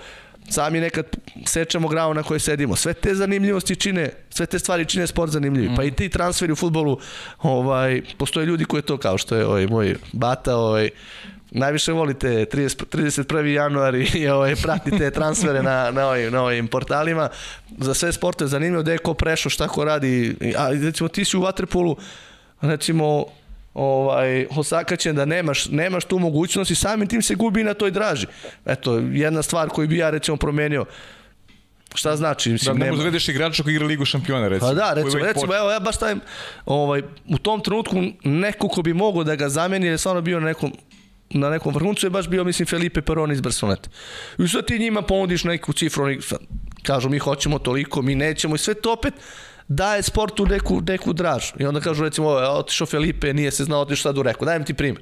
sami 0.50 0.80
nekad 0.80 1.06
sečemo 1.46 1.88
gravu 1.88 2.14
na 2.14 2.22
kojoj 2.22 2.40
sedimo. 2.40 2.76
Sve 2.76 2.94
te 2.94 3.14
zanimljivosti 3.14 3.76
čine, 3.76 4.10
sve 4.30 4.46
te 4.46 4.58
stvari 4.58 4.84
čine 4.84 5.06
sport 5.06 5.32
zanimljivi. 5.32 5.68
Mm. 5.68 5.76
Pa 5.76 5.84
i 5.84 5.90
ti 5.90 6.08
transferi 6.08 6.52
u 6.52 6.56
futbolu, 6.56 6.98
ovaj, 7.42 8.02
postoje 8.18 8.46
ljudi 8.46 8.64
koji 8.64 8.82
to 8.82 8.96
kao 8.96 9.18
što 9.18 9.36
je 9.36 9.46
ovaj, 9.46 9.66
moj 9.66 9.96
bata, 10.12 10.56
ovaj, 10.56 10.90
najviše 11.54 11.92
volite 11.92 12.28
30, 12.28 12.84
31. 12.84 13.44
januar 13.44 13.94
i 13.94 14.28
ovaj, 14.28 14.56
pratite 14.56 15.10
transfere 15.10 15.62
na, 15.62 15.90
na, 15.90 16.08
ovim, 16.08 16.32
na 16.32 16.42
ovim 16.42 16.68
portalima. 16.68 17.28
Za 17.78 17.94
sve 17.94 18.12
sportove 18.12 18.48
zanimljivo 18.48 18.82
gde 18.82 18.92
je 18.92 18.98
ko 18.98 19.14
prešao, 19.14 19.50
šta 19.50 19.68
ko 19.68 19.84
radi. 19.84 20.36
A 20.56 20.68
recimo 20.70 21.08
ti 21.08 21.24
si 21.24 21.36
u 21.36 21.40
Waterpolu, 21.40 21.96
recimo 22.60 23.24
ovaj, 23.74 24.46
osakaćen 24.50 25.16
da 25.16 25.24
nemaš, 25.24 25.66
nemaš 25.68 26.04
tu 26.04 26.18
mogućnost 26.18 26.70
i 26.70 26.74
samim 26.74 27.08
tim 27.08 27.22
se 27.22 27.34
gubi 27.34 27.64
na 27.64 27.74
toj 27.74 27.90
draži. 27.90 28.26
Eto, 28.66 28.98
jedna 28.98 29.42
stvar 29.42 29.68
koju 29.68 29.88
bi 29.88 29.98
ja 29.98 30.10
recimo 30.10 30.36
promenio, 30.36 30.84
šta 31.94 32.16
znači? 32.16 32.50
Mislim, 32.50 32.78
da, 32.78 32.84
ne 32.84 32.90
možda 32.90 33.04
vidiš 33.04 33.28
igrača 33.28 33.62
koji 33.62 33.74
igra 33.74 33.86
Ligu 33.86 34.04
šampiona, 34.04 34.48
recimo. 34.48 34.70
Pa 34.70 34.74
da, 34.74 34.92
recimo, 34.94 35.24
recimo 35.24 35.54
evo, 35.56 35.70
ja 35.70 35.80
baš 35.80 35.96
stavim, 35.96 36.20
ovaj, 36.66 37.02
u 37.28 37.38
tom 37.38 37.60
trenutku 37.60 37.96
neko 38.24 38.68
ko 38.68 38.82
bi 38.82 38.94
mogao 38.94 39.24
da 39.24 39.36
ga 39.36 39.48
zameni, 39.48 39.86
je 39.86 39.98
stvarno 39.98 40.20
bio 40.20 40.40
na 40.40 40.46
nekom 40.46 40.72
na 41.34 41.50
nekom 41.50 41.74
vrhuncu 41.74 42.06
je 42.06 42.10
baš 42.10 42.28
bio, 42.28 42.44
mislim, 42.44 42.66
Felipe 42.66 43.02
Peroni 43.02 43.34
iz 43.34 43.40
Barceloneta. 43.40 43.90
I 44.38 44.48
sad 44.48 44.66
ti 44.66 44.78
njima 44.78 45.02
ponudiš 45.02 45.44
neku 45.44 45.72
cifru, 45.72 46.04
oni 46.04 46.18
kažu 46.82 47.08
mi 47.08 47.18
hoćemo 47.18 47.58
toliko, 47.58 48.02
mi 48.02 48.14
nećemo 48.14 48.54
i 48.54 48.58
sve 48.58 48.74
to 48.74 48.92
opet 48.92 49.14
daje 49.68 50.02
sportu 50.02 50.46
neku, 50.46 50.80
neku 50.86 51.12
draž. 51.12 51.44
I 51.58 51.64
onda 51.66 51.80
kažu 51.80 52.04
recimo, 52.04 52.28
otišao 52.28 52.86
Felipe, 52.86 53.34
nije 53.34 53.50
se 53.50 53.64
znao 53.64 53.80
otišao 53.80 54.02
sad 54.02 54.18
u 54.18 54.22
reku. 54.22 54.44
Dajem 54.44 54.64
ti 54.64 54.74
primjer. 54.74 55.00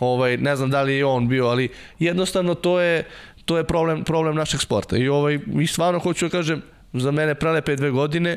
Ovaj, 0.00 0.36
ne 0.36 0.56
znam 0.56 0.70
da 0.70 0.82
li 0.82 0.94
je 0.94 1.04
on 1.04 1.28
bio, 1.28 1.46
ali 1.46 1.68
jednostavno 1.98 2.54
to 2.54 2.80
je, 2.80 3.04
to 3.44 3.56
je 3.56 3.64
problem, 3.64 4.04
problem 4.04 4.36
našeg 4.36 4.60
sporta. 4.60 4.96
I, 4.96 5.08
ovaj, 5.08 5.38
i 5.60 5.66
stvarno 5.66 5.98
hoću 5.98 6.26
da 6.26 6.30
kažem, 6.30 6.62
za 6.92 7.10
mene 7.10 7.34
prelepe 7.34 7.76
dve 7.76 7.90
godine, 7.90 8.36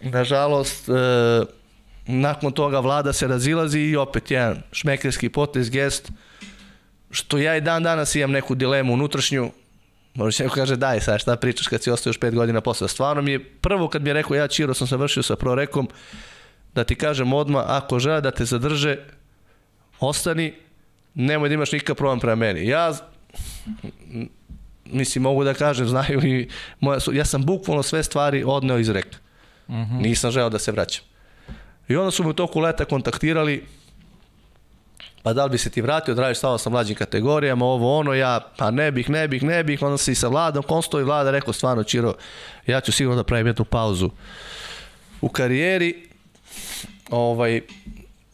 nažalost, 0.00 0.88
e, 0.88 0.92
nakon 2.06 2.52
toga 2.52 2.80
vlada 2.80 3.12
se 3.12 3.28
razilazi 3.28 3.80
i 3.80 3.96
opet 3.96 4.30
jedan 4.30 4.62
šmekerski 4.72 5.28
potez, 5.28 5.70
gest, 5.70 6.12
što 7.10 7.38
ja 7.38 7.56
i 7.56 7.60
dan 7.60 7.82
danas 7.82 8.14
imam 8.14 8.30
neku 8.30 8.54
dilemu 8.54 8.92
unutrašnju, 8.92 9.50
Možda 10.14 10.44
neko 10.44 10.54
kaže 10.54 10.76
daj 10.76 11.00
sad 11.00 11.20
šta 11.20 11.36
pričaš 11.36 11.66
kad 11.66 11.82
si 11.82 11.90
ostao 11.90 12.10
još 12.10 12.20
pet 12.20 12.34
godina 12.34 12.60
posle. 12.60 12.88
Stvarno 12.88 13.22
mi 13.22 13.32
je 13.32 13.44
prvo 13.44 13.88
kad 13.88 14.02
mi 14.02 14.10
je 14.10 14.14
rekao 14.14 14.34
ja 14.34 14.48
Čiro 14.48 14.74
sam 14.74 14.86
završio 14.86 15.22
sa 15.22 15.36
prorekom 15.36 15.88
da 16.74 16.84
ti 16.84 16.94
kažem 16.94 17.32
odmah 17.32 17.64
ako 17.66 17.98
žele 17.98 18.20
da 18.20 18.30
te 18.30 18.44
zadrže 18.44 18.98
ostani 20.00 20.54
nemoj 21.14 21.48
da 21.48 21.54
imaš 21.54 21.72
nikakav 21.72 21.96
problem 21.96 22.20
prema 22.20 22.34
meni. 22.34 22.68
Ja 22.68 22.92
mislim 24.84 25.22
mogu 25.22 25.44
da 25.44 25.54
kažem 25.54 25.86
znaju 25.86 26.20
i 26.24 26.48
moja, 26.80 26.98
ja 27.12 27.24
sam 27.24 27.44
bukvalno 27.44 27.82
sve 27.82 28.02
stvari 28.02 28.44
odneo 28.46 28.78
iz 28.78 28.88
reka. 28.88 29.18
Uh 29.68 29.74
-huh. 29.74 30.00
Nisam 30.00 30.30
želeo 30.30 30.50
da 30.50 30.58
se 30.58 30.72
vraćam. 30.72 31.04
I 31.88 31.96
onda 31.96 32.10
su 32.10 32.22
me 32.22 32.28
u 32.28 32.32
toku 32.32 32.60
leta 32.60 32.84
kontaktirali 32.84 33.66
pa 35.24 35.32
da 35.32 35.44
li 35.44 35.50
bi 35.50 35.58
se 35.58 35.70
ti 35.70 35.80
vratio, 35.80 36.14
draviš 36.14 36.38
stalo 36.38 36.58
sa 36.58 36.70
mlađim 36.70 36.96
kategorijama, 36.96 37.64
ovo 37.64 37.98
ono, 37.98 38.14
ja, 38.14 38.40
pa 38.56 38.70
ne 38.70 38.92
bih, 38.92 39.10
ne 39.10 39.28
bih, 39.28 39.42
ne 39.42 39.64
bih, 39.64 39.82
onda 39.82 39.98
se 39.98 40.12
i 40.12 40.14
sa 40.14 40.28
Vladom 40.28 40.62
konsto 40.62 41.00
i 41.00 41.04
Vlada 41.04 41.30
rekao 41.30 41.52
stvarno, 41.52 41.84
Čiro, 41.84 42.14
ja 42.66 42.80
ću 42.80 42.92
sigurno 42.92 43.16
da 43.16 43.24
pravim 43.24 43.46
jednu 43.46 43.64
pauzu 43.64 44.10
u 45.20 45.28
karijeri, 45.28 46.08
ovaj, 47.10 47.60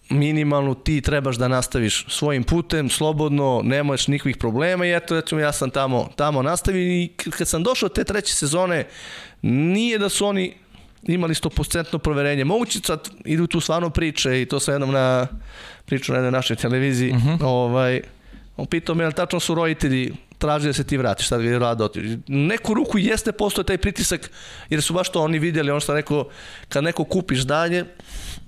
minimalno 0.08 0.74
ti 0.74 1.00
trebaš 1.00 1.36
da 1.36 1.48
nastaviš 1.48 2.06
svojim 2.08 2.44
putem, 2.44 2.90
slobodno, 2.90 3.60
nemaš 3.64 4.08
nikakvih 4.08 4.36
problema. 4.36 4.86
I 4.86 4.96
eto, 4.96 5.14
recimo 5.14 5.40
ja 5.40 5.52
sam 5.52 5.70
tamo, 5.70 6.08
tamo 6.16 6.42
nastavio 6.42 6.82
i 6.82 7.08
kad 7.38 7.48
sam 7.48 7.62
došao 7.62 7.88
te 7.88 8.04
treće 8.04 8.34
sezone, 8.34 8.86
nije 9.42 9.98
da 9.98 10.08
su 10.08 10.26
oni 10.26 10.54
imali 11.02 11.34
100% 11.34 11.98
proverenje. 11.98 12.44
Moguće 12.44 12.80
sad 12.84 13.08
idu 13.24 13.46
tu 13.46 13.60
stvarno 13.60 13.90
priče 13.90 14.42
i 14.42 14.46
to 14.46 14.60
sam 14.60 14.74
jednom 14.74 14.92
na 14.92 15.26
priču 15.84 16.12
na 16.12 16.18
jednoj 16.18 16.32
našoj 16.32 16.56
televiziji. 16.56 17.10
Uh 17.10 17.16
mhm. 17.16 17.28
-huh. 17.28 17.44
ovaj, 17.44 18.00
on 18.56 18.66
pitao 18.66 18.94
me, 18.94 19.12
tačno 19.12 19.40
su 19.40 19.54
roditelji 19.54 20.12
traži 20.40 20.66
da 20.66 20.72
se 20.72 20.84
ti 20.84 20.96
vratiš, 20.96 21.28
sad 21.28 21.44
je 21.44 21.58
rado 21.58 21.84
otiš. 21.84 22.04
Neku 22.26 22.74
ruku 22.74 22.98
jeste 22.98 23.32
postoje 23.32 23.64
taj 23.64 23.78
pritisak, 23.78 24.30
jer 24.70 24.82
su 24.82 24.94
baš 24.94 25.12
to 25.12 25.22
oni 25.22 25.38
vidjeli, 25.38 25.70
ono 25.70 25.80
što 25.80 25.94
rekao, 25.94 26.28
kad 26.68 26.84
neko 26.84 27.04
kupiš 27.04 27.42
zdanje, 27.42 27.84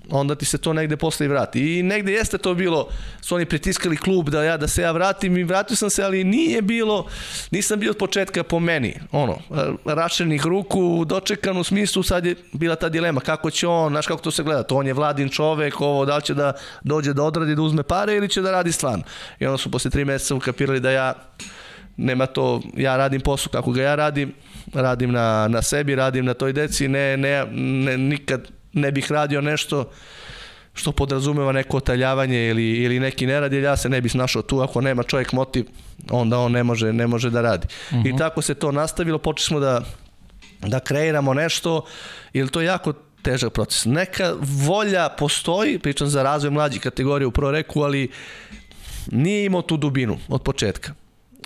onda 0.09 0.35
ti 0.35 0.45
se 0.45 0.57
to 0.57 0.73
negde 0.73 0.97
posle 0.97 1.25
i 1.25 1.29
vrati. 1.29 1.79
I 1.79 1.83
negde 1.83 2.11
jeste 2.11 2.37
to 2.37 2.53
bilo, 2.53 2.87
su 3.21 3.35
oni 3.35 3.45
pritiskali 3.45 3.97
klub 3.97 4.29
da 4.29 4.43
ja 4.43 4.57
da 4.57 4.67
se 4.67 4.81
ja 4.81 4.91
vratim 4.91 5.37
i 5.37 5.43
vratio 5.43 5.75
sam 5.75 5.89
se, 5.89 6.03
ali 6.03 6.23
nije 6.23 6.61
bilo, 6.61 7.07
nisam 7.51 7.79
bio 7.79 7.91
od 7.91 7.97
početka 7.97 8.43
po 8.43 8.59
meni, 8.59 8.99
ono, 9.11 9.37
rašenih 9.85 10.45
ruku, 10.45 11.05
dočekan 11.05 11.57
u 11.57 11.63
smislu, 11.63 12.03
sad 12.03 12.25
je 12.25 12.35
bila 12.53 12.75
ta 12.75 12.89
dilema, 12.89 13.21
kako 13.21 13.49
će 13.49 13.67
on, 13.67 13.91
znaš 13.91 14.07
kako 14.07 14.21
to 14.21 14.31
se 14.31 14.43
gleda, 14.43 14.63
to 14.63 14.75
on 14.75 14.87
je 14.87 14.93
vladin 14.93 15.29
čovek, 15.29 15.81
ovo, 15.81 16.05
da 16.05 16.15
li 16.15 16.23
će 16.23 16.33
da 16.33 16.53
dođe 16.81 17.13
da 17.13 17.23
odradi, 17.23 17.55
da 17.55 17.61
uzme 17.61 17.83
pare 17.83 18.15
ili 18.15 18.29
će 18.29 18.41
da 18.41 18.51
radi 18.51 18.71
stvarno. 18.71 19.03
I 19.39 19.45
onda 19.45 19.57
su 19.57 19.71
posle 19.71 19.91
tri 19.91 20.05
meseca 20.05 20.35
ukapirali 20.35 20.79
da 20.79 20.91
ja 20.91 21.13
nema 21.97 22.25
to, 22.25 22.61
ja 22.77 22.97
radim 22.97 23.21
posao 23.21 23.51
kako 23.51 23.71
ga 23.71 23.81
ja 23.81 23.95
radim, 23.95 24.33
radim 24.73 25.11
na, 25.11 25.47
na 25.47 25.61
sebi, 25.61 25.95
radim 25.95 26.25
na 26.25 26.33
toj 26.33 26.53
deci, 26.53 26.87
ne, 26.87 27.17
ne, 27.17 27.45
ne, 27.51 27.97
nikad 27.97 28.47
ne 28.73 28.91
bih 28.91 29.11
radio 29.11 29.41
nešto 29.41 29.91
što 30.73 30.91
podrazumeva 30.91 31.51
neko 31.51 31.77
otaljavanje 31.77 32.47
ili, 32.47 32.69
ili 32.69 32.99
neki 32.99 33.25
nerad, 33.25 33.53
jer 33.53 33.63
ja 33.63 33.77
se 33.77 33.89
ne 33.89 34.01
bih 34.01 34.15
našao 34.15 34.41
tu, 34.41 34.61
ako 34.61 34.81
nema 34.81 35.03
čovjek 35.03 35.31
motiv, 35.31 35.65
onda 36.09 36.39
on 36.39 36.51
ne 36.51 36.63
može, 36.63 36.93
ne 36.93 37.07
može 37.07 37.29
da 37.29 37.41
radi. 37.41 37.67
Uh 37.67 37.97
-huh. 37.97 38.07
I 38.07 38.09
mhm. 38.09 38.17
tako 38.17 38.41
se 38.41 38.53
to 38.53 38.71
nastavilo, 38.71 39.17
počeli 39.17 39.45
smo 39.45 39.59
da, 39.59 39.81
da 40.61 40.79
kreiramo 40.79 41.33
nešto, 41.33 41.85
ili 42.33 42.49
to 42.49 42.61
je 42.61 42.65
jako 42.65 42.93
težak 43.21 43.53
proces. 43.53 43.85
Neka 43.85 44.33
volja 44.39 45.09
postoji, 45.09 45.79
pričam 45.79 46.07
za 46.07 46.23
razvoj 46.23 46.51
mlađih 46.51 46.81
kategorija 46.81 47.27
u 47.27 47.31
proreku, 47.31 47.81
ali 47.81 48.11
nije 49.11 49.45
imao 49.45 49.61
tu 49.61 49.77
dubinu 49.77 50.17
od 50.27 50.41
početka. 50.41 50.93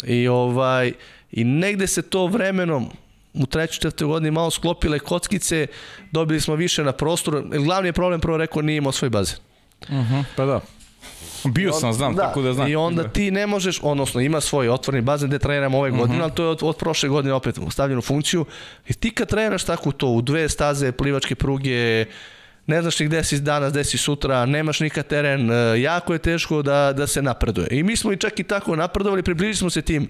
I 0.04 0.28
ovaj 0.28 0.94
i 1.32 1.44
negde 1.44 1.88
se 1.88 2.02
to 2.02 2.28
vremenom 2.28 2.90
u 3.40 3.46
trećoj, 3.46 3.80
četvrtoj 3.80 4.08
godini 4.08 4.32
malo 4.32 4.52
sklopile 4.52 5.00
kockice, 5.00 5.68
dobili 6.12 6.42
smo 6.42 6.56
više 6.56 6.84
na 6.84 6.92
prostoru. 6.92 7.44
Glavni 7.66 7.88
je 7.88 7.94
problem, 7.94 8.22
prvo 8.22 8.38
rekao, 8.38 8.62
nije 8.62 8.78
imao 8.78 8.92
svoj 8.92 9.10
bazen. 9.10 9.38
Uh 9.82 9.96
mhm, 9.96 10.14
-huh, 10.14 10.24
pa 10.36 10.46
da. 10.46 10.62
Bio 11.44 11.74
sam, 11.74 11.94
znam, 11.94 12.16
da, 12.16 12.22
tako 12.22 12.42
da 12.42 12.54
znam. 12.54 12.68
I 12.68 12.76
onda 12.76 13.04
da. 13.04 13.10
ti 13.10 13.32
ne 13.32 13.48
možeš, 13.48 13.80
odnosno 13.84 14.22
ima 14.22 14.42
svoj 14.42 14.70
otvorni 14.70 15.02
bazen 15.02 15.30
gde 15.30 15.40
treniramo 15.40 15.78
ove 15.78 15.92
godine, 15.92 16.04
uh 16.04 16.10
mhm. 16.10 16.20
-huh. 16.20 16.24
ali 16.24 16.32
to 16.36 16.44
je 16.44 16.50
od, 16.50 16.60
od 16.62 16.78
prošle 16.78 17.10
godine 17.10 17.34
opet 17.34 17.60
stavljeno 17.70 18.00
u 18.00 18.02
funkciju. 18.02 18.46
I 18.88 18.94
ti 18.94 19.12
kad 19.12 19.28
treniraš 19.28 19.64
tako 19.64 19.92
to, 19.92 20.08
u 20.08 20.22
dve 20.22 20.50
staze, 20.50 20.92
plivačke 20.92 21.36
pruge, 21.36 22.06
ne 22.68 22.82
znaš 22.82 23.00
ni 23.00 23.06
gde 23.06 23.24
si 23.24 23.40
danas, 23.40 23.72
gde 23.72 23.84
si 23.84 23.98
sutra, 23.98 24.46
nemaš 24.46 24.80
nikad 24.80 25.08
teren, 25.08 25.52
e, 25.52 25.82
jako 25.82 26.14
je 26.14 26.20
teško 26.20 26.62
da, 26.62 26.94
da 26.94 27.08
se 27.08 27.22
napreduje. 27.22 27.68
I 27.72 27.84
mi 27.84 27.96
smo 27.96 28.12
i 28.12 28.18
čak 28.18 28.40
i 28.40 28.44
tako 28.44 28.76
napredovali, 28.76 29.24
približili 29.24 29.56
smo 29.56 29.70
se 29.70 29.82
tim 29.82 30.10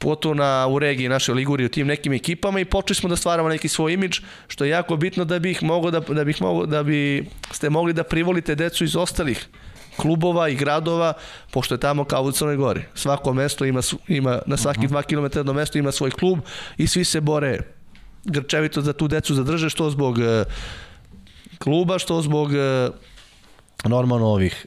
pogotovo 0.00 0.34
na, 0.34 0.66
u 0.66 0.78
regiji 0.78 1.08
naše 1.08 1.32
Liguri 1.32 1.64
u 1.64 1.68
tim 1.68 1.86
nekim 1.86 2.12
ekipama 2.12 2.60
i 2.60 2.64
počeli 2.64 2.94
smo 2.94 3.08
da 3.08 3.16
stvaramo 3.16 3.48
neki 3.48 3.68
svoj 3.68 3.92
imidž, 3.92 4.20
što 4.48 4.64
je 4.64 4.70
jako 4.70 4.96
bitno 4.96 5.24
da 5.24 5.38
bih 5.38 5.62
mogao 5.62 5.90
da, 5.90 6.00
da 6.00 6.24
bih 6.24 6.42
mogao 6.42 6.66
da 6.66 6.82
bi 6.82 7.26
ste 7.52 7.70
mogli 7.70 7.92
da 7.92 8.04
privolite 8.04 8.54
decu 8.54 8.84
iz 8.84 8.96
ostalih 8.96 9.48
klubova 9.96 10.48
i 10.48 10.54
gradova, 10.54 11.12
pošto 11.50 11.74
je 11.74 11.80
tamo 11.80 12.04
kao 12.04 12.22
u 12.22 12.32
Crnoj 12.32 12.56
Gori. 12.56 12.82
Svako 12.94 13.32
mesto 13.32 13.64
ima, 13.64 13.80
ima 14.08 14.38
na 14.46 14.56
svaki 14.56 14.88
2 14.88 15.02
km 15.02 15.46
do 15.46 15.52
mesto 15.52 15.78
ima 15.78 15.92
svoj 15.92 16.10
klub 16.10 16.38
i 16.76 16.86
svi 16.86 17.04
se 17.04 17.20
bore 17.20 17.58
grčevito 18.24 18.80
za 18.80 18.92
tu 18.92 19.08
decu 19.08 19.34
zadrže, 19.34 19.70
što 19.70 19.90
zbog 19.90 20.18
uh, 20.18 20.24
kluba, 21.58 21.98
što 21.98 22.22
zbog 22.22 22.54
e, 22.54 22.88
normalno 23.84 24.26
ovih 24.26 24.66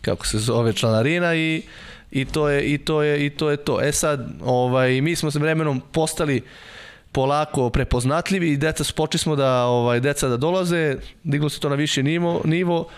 kako 0.00 0.26
se 0.26 0.38
zove 0.38 0.72
članarina 0.72 1.34
i 1.34 1.62
i 2.14 2.24
to 2.24 2.48
je 2.48 2.62
i 2.62 2.78
to 2.78 3.02
je 3.02 3.26
i 3.26 3.30
to 3.30 3.50
je 3.50 3.56
to. 3.56 3.80
E 3.82 3.92
sad, 3.92 4.28
ovaj 4.44 5.00
mi 5.00 5.16
smo 5.16 5.30
se 5.30 5.38
vremenom 5.38 5.82
postali 5.92 6.42
polako 7.12 7.70
prepoznatljivi 7.70 8.52
i 8.52 8.56
deca 8.56 8.84
počeli 8.96 9.18
smo 9.18 9.36
da 9.36 9.64
ovaj 9.64 10.00
deca 10.00 10.28
da 10.28 10.36
dolaze, 10.36 10.96
diglo 11.24 11.48
se 11.48 11.60
to 11.60 11.68
na 11.68 11.74
više 11.74 12.02
nivo, 12.02 12.40
nivo 12.44 12.88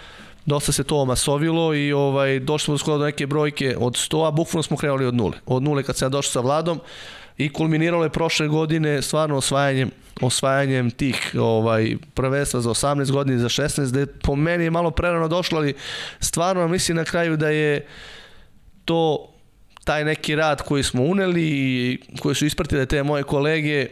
dosta 0.47 0.73
se 0.73 0.85
to 0.85 0.97
omasovilo 0.97 1.75
i 1.75 1.93
ovaj 1.93 2.41
došli 2.41 2.65
smo 2.65 2.79
skoro 2.79 2.99
do 2.99 3.05
neke 3.05 3.27
brojke 3.27 3.77
od 3.79 3.93
100, 3.93 4.29
a 4.29 4.31
bukvalno 4.31 4.63
smo 4.63 4.77
krenuli 4.77 5.07
od 5.07 5.15
nule. 5.15 5.39
Od 5.47 5.63
nule 5.63 5.83
kad 5.83 5.97
sam 5.97 6.11
došao 6.11 6.33
sa 6.33 6.41
Vladom 6.41 6.81
i 7.39 7.53
kulminiralo 7.53 8.05
je 8.05 8.11
prošle 8.11 8.49
godine 8.49 9.03
stvarno 9.03 9.37
osvajanjem 9.37 9.91
osvajanjem 10.21 10.91
tih 10.91 11.35
ovaj 11.39 11.97
prvenstva 12.15 12.61
za 12.61 12.71
18 12.71 13.13
godina 13.13 13.39
za 13.39 13.49
16 13.49 13.91
da 13.93 14.01
je 14.01 14.07
po 14.07 14.37
meni 14.37 14.65
je 14.65 14.71
malo 14.71 14.91
prerano 14.91 15.29
došlo 15.29 15.59
ali 15.59 15.75
stvarno 16.21 16.69
mislim 16.69 16.97
na 16.97 17.05
kraju 17.05 17.37
da 17.37 17.49
je 17.49 17.87
to 18.87 19.33
taj 19.85 20.05
neki 20.05 20.35
rad 20.37 20.63
koji 20.63 20.83
smo 20.83 21.03
uneli 21.03 21.43
i 21.43 21.99
koji 22.21 22.35
su 22.35 22.47
ispratile 22.47 22.87
te 22.87 23.03
moje 23.03 23.23
kolege 23.23 23.87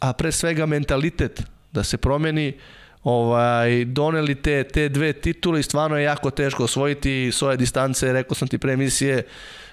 a 0.00 0.12
pre 0.12 0.32
svega 0.32 0.66
mentalitet 0.66 1.42
da 1.72 1.84
se 1.84 1.96
promeni 1.96 2.52
ovaj, 3.04 3.84
doneli 3.84 4.34
te, 4.34 4.64
te 4.64 4.88
dve 4.88 5.12
titule 5.12 5.60
i 5.60 5.62
stvarno 5.62 5.96
je 5.96 6.04
jako 6.04 6.30
teško 6.30 6.64
osvojiti 6.64 7.30
svoje 7.32 7.56
distance, 7.56 8.12
rekao 8.12 8.34
sam 8.34 8.48
ti 8.48 8.58
pre 8.58 8.72
emisije, 8.72 9.22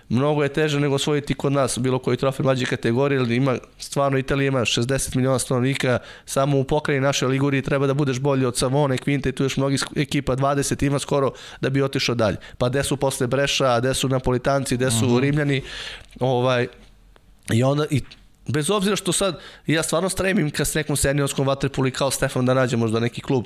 mnogo 0.09 0.43
je 0.43 0.49
teže 0.49 0.79
nego 0.79 0.95
osvojiti 0.95 1.33
kod 1.33 1.51
nas 1.51 1.77
bilo 1.79 1.99
koji 1.99 2.17
trofej 2.17 2.43
mlađe 2.43 2.65
kategorije, 2.65 3.19
ali 3.19 3.35
ima, 3.35 3.57
stvarno 3.77 4.17
Italija 4.17 4.47
ima 4.47 4.59
60 4.59 5.15
miliona 5.15 5.39
stanovnika, 5.39 5.99
samo 6.25 6.59
u 6.59 6.63
pokrajini 6.63 7.03
naše 7.03 7.27
Ligurije 7.27 7.61
treba 7.61 7.87
da 7.87 7.93
budeš 7.93 8.19
bolji 8.19 8.45
od 8.45 8.57
Savone, 8.57 8.97
Kvinte, 8.97 9.31
tu 9.31 9.43
još 9.43 9.57
mnogi 9.57 9.77
ekipa 9.95 10.35
20 10.35 10.85
ima 10.85 10.99
skoro 10.99 11.31
da 11.61 11.69
bi 11.69 11.81
otišao 11.81 12.15
dalje. 12.15 12.37
Pa 12.57 12.69
gde 12.69 12.83
su 12.83 12.97
posle 12.97 13.27
Breša, 13.27 13.79
gde 13.79 13.93
su 13.93 14.09
Napolitanci, 14.09 14.75
gde 14.75 14.91
su 14.91 14.97
uh 14.97 15.03
mhm. 15.03 15.11
-huh. 15.11 15.21
Rimljani, 15.21 15.61
ovaj, 16.19 16.67
i 17.53 17.63
onda, 17.63 17.85
i 17.89 18.01
bez 18.47 18.69
obzira 18.69 18.95
što 18.95 19.11
sad, 19.11 19.39
ja 19.67 19.83
stvarno 19.83 20.09
stremim 20.09 20.51
ka 20.51 20.65
s 20.65 20.73
nekom 20.73 20.95
seniorskom 20.95 21.47
vaterpolu 21.47 21.87
i 21.87 21.91
kao 21.91 22.11
Stefan 22.11 22.45
da 22.45 22.53
nađe 22.53 22.77
možda 22.77 22.99
neki 22.99 23.21
klub 23.21 23.45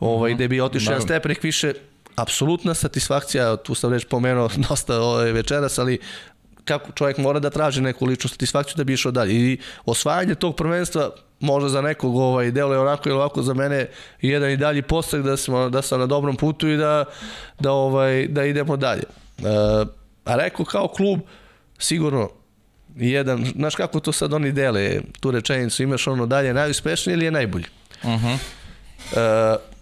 ovaj, 0.00 0.32
-huh. 0.32 0.34
gde 0.34 0.48
bi 0.48 0.60
otišao 0.60 0.92
jedan 0.92 1.06
stepenik 1.06 1.42
više, 1.42 1.72
apsolutna 2.16 2.74
satisfakcija, 2.74 3.56
tu 3.56 3.74
sam 3.74 3.90
već 3.90 4.04
pomenuo 4.04 4.48
dosta 4.68 5.00
ovaj 5.00 5.32
večeras, 5.32 5.78
ali 5.78 5.98
kako 6.64 6.92
čovjek 6.92 7.18
mora 7.18 7.40
da 7.40 7.50
traži 7.50 7.80
neku 7.80 8.06
ličnu 8.06 8.30
satisfakciju 8.30 8.74
da 8.76 8.84
bi 8.84 8.92
išao 8.92 9.12
dalje. 9.12 9.34
I 9.34 9.58
osvajanje 9.84 10.34
tog 10.34 10.56
prvenstva 10.56 11.10
možda 11.40 11.68
za 11.68 11.80
nekog 11.80 12.16
ovaj, 12.16 12.50
deluje 12.50 12.78
onako 12.78 13.08
ili 13.08 13.18
ovako, 13.18 13.42
za 13.42 13.54
mene 13.54 13.88
jedan 14.20 14.50
i 14.50 14.56
dalji 14.56 14.82
postak 14.82 15.22
da, 15.22 15.36
smo, 15.36 15.68
da 15.68 15.82
sam 15.82 16.00
na 16.00 16.06
dobrom 16.06 16.36
putu 16.36 16.68
i 16.68 16.76
da, 16.76 17.04
da, 17.60 17.72
ovaj, 17.72 18.26
da 18.28 18.44
idemo 18.44 18.76
dalje. 18.76 19.02
E, 19.02 19.42
a 20.24 20.36
rekao 20.36 20.64
kao 20.64 20.88
klub, 20.88 21.20
sigurno 21.78 22.30
jedan, 22.96 23.46
znaš 23.56 23.74
kako 23.74 24.00
to 24.00 24.12
sad 24.12 24.32
oni 24.32 24.52
dele, 24.52 25.00
tu 25.20 25.30
rečenicu, 25.30 25.82
imaš 25.82 26.06
ono 26.06 26.26
dalje 26.26 26.54
najuspešniji 26.54 27.14
ili 27.14 27.24
je 27.24 27.30
najbolji? 27.30 27.66
Uh 28.02 28.10
-huh. 28.10 28.38
e, 29.16 29.73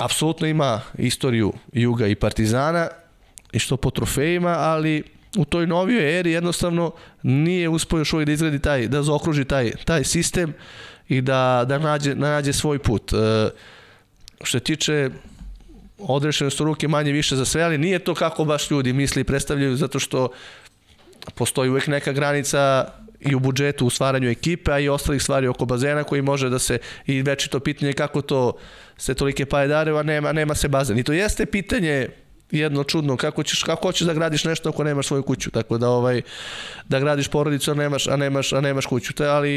apsolutno 0.00 0.46
ima 0.46 0.80
istoriju 0.98 1.52
Juga 1.72 2.06
i 2.06 2.14
Partizana 2.14 2.88
i 3.52 3.58
što 3.58 3.76
po 3.76 3.90
trofejima, 3.90 4.48
ali 4.58 5.02
u 5.36 5.44
toj 5.44 5.66
novijoj 5.66 6.18
eri 6.18 6.30
jednostavno 6.30 6.92
nije 7.22 7.68
uspio 7.68 7.98
još 7.98 8.12
uvijek 8.12 8.26
da 8.26 8.32
izgradi 8.32 8.58
taj, 8.58 8.88
da 8.88 9.02
zaokruži 9.02 9.44
taj, 9.44 9.72
taj 9.84 10.04
sistem 10.04 10.54
i 11.08 11.20
da, 11.20 11.64
da, 11.68 11.78
nađe, 11.78 12.14
da 12.14 12.30
nađe 12.30 12.52
svoj 12.52 12.78
put. 12.78 13.12
E, 13.12 13.50
što 14.42 14.58
se 14.58 14.64
tiče 14.64 15.10
odrešene 15.98 16.50
su 16.50 16.64
ruke 16.64 16.88
manje 16.88 17.12
više 17.12 17.36
za 17.36 17.44
sve, 17.44 17.62
ali 17.62 17.78
nije 17.78 17.98
to 17.98 18.14
kako 18.14 18.44
baš 18.44 18.70
ljudi 18.70 18.92
misli 18.92 19.20
i 19.20 19.24
predstavljaju, 19.24 19.76
zato 19.76 19.98
što 19.98 20.28
postoji 21.34 21.70
uvek 21.70 21.86
neka 21.86 22.12
granica 22.12 22.92
i 23.20 23.34
u 23.34 23.38
budžetu 23.40 23.86
u 23.86 23.90
stvaranju 23.90 24.30
ekipe, 24.30 24.72
a 24.72 24.78
i 24.78 24.88
ostalih 24.88 25.22
stvari 25.22 25.48
oko 25.48 25.64
bazena 25.64 26.04
koji 26.04 26.22
može 26.22 26.48
da 26.48 26.58
se 26.58 26.78
i 27.06 27.22
večito 27.22 27.60
pitanje 27.60 27.92
kako 27.92 28.22
to 28.22 28.52
se 28.96 29.14
tolike 29.14 29.46
paje 29.46 29.68
dare, 29.68 29.98
a 29.98 30.02
nema, 30.02 30.32
nema 30.32 30.54
se 30.54 30.68
bazen. 30.68 30.98
I 30.98 31.02
to 31.02 31.12
jeste 31.12 31.46
pitanje 31.46 32.08
jedno 32.50 32.84
čudno 32.84 33.16
kako 33.16 33.42
ćeš 33.42 33.62
kako 33.62 33.88
hoćeš 33.88 34.06
da 34.06 34.14
gradiš 34.14 34.44
nešto 34.44 34.68
ako 34.68 34.84
nemaš 34.84 35.06
svoju 35.06 35.22
kuću? 35.22 35.50
Tako 35.50 35.78
da 35.78 35.88
ovaj 35.88 36.22
da 36.88 37.00
gradiš 37.00 37.28
porodicu 37.28 37.70
a 37.70 37.74
nemaš 37.74 38.06
a 38.06 38.16
nemaš 38.16 38.52
a 38.52 38.60
nemaš 38.60 38.86
kuću. 38.86 39.12
To 39.12 39.24
ali 39.24 39.50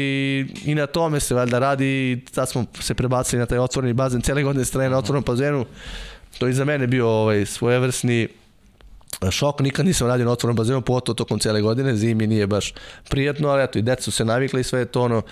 i 0.64 0.74
na 0.74 0.86
tome 0.86 1.20
se 1.20 1.34
valjda 1.34 1.58
radi 1.58 2.20
sad 2.32 2.48
smo 2.48 2.64
se 2.80 2.94
prebacili 2.94 3.40
na 3.40 3.46
taj 3.46 3.58
otvoreni 3.58 3.92
bazen 3.92 4.22
cele 4.22 4.42
godine 4.42 4.64
strane 4.64 4.90
na 4.90 4.98
otvorenom 4.98 5.24
bazenu. 5.26 5.66
To 6.38 6.46
je 6.46 6.52
za 6.52 6.64
mene 6.64 6.86
bio 6.86 7.08
ovaj 7.08 7.46
svojevrsni 7.46 8.28
šok, 9.30 9.60
nikad 9.60 9.86
nisam 9.86 10.06
radio 10.08 10.26
na 10.26 10.32
otvorenom 10.32 10.56
bazenu, 10.56 10.80
pogotovo 10.80 11.14
tokom 11.14 11.38
cele 11.38 11.60
godine, 11.60 11.96
zimi 11.96 12.26
nije 12.26 12.46
baš 12.46 12.74
prijetno, 13.10 13.48
ali 13.48 13.62
eto 13.62 13.78
i 13.78 13.82
deca 13.82 14.02
su 14.02 14.10
se 14.10 14.24
navikli 14.24 14.60
i 14.60 14.64
sve 14.64 14.78
je 14.78 14.86
to 14.86 15.02
ono 15.02 15.22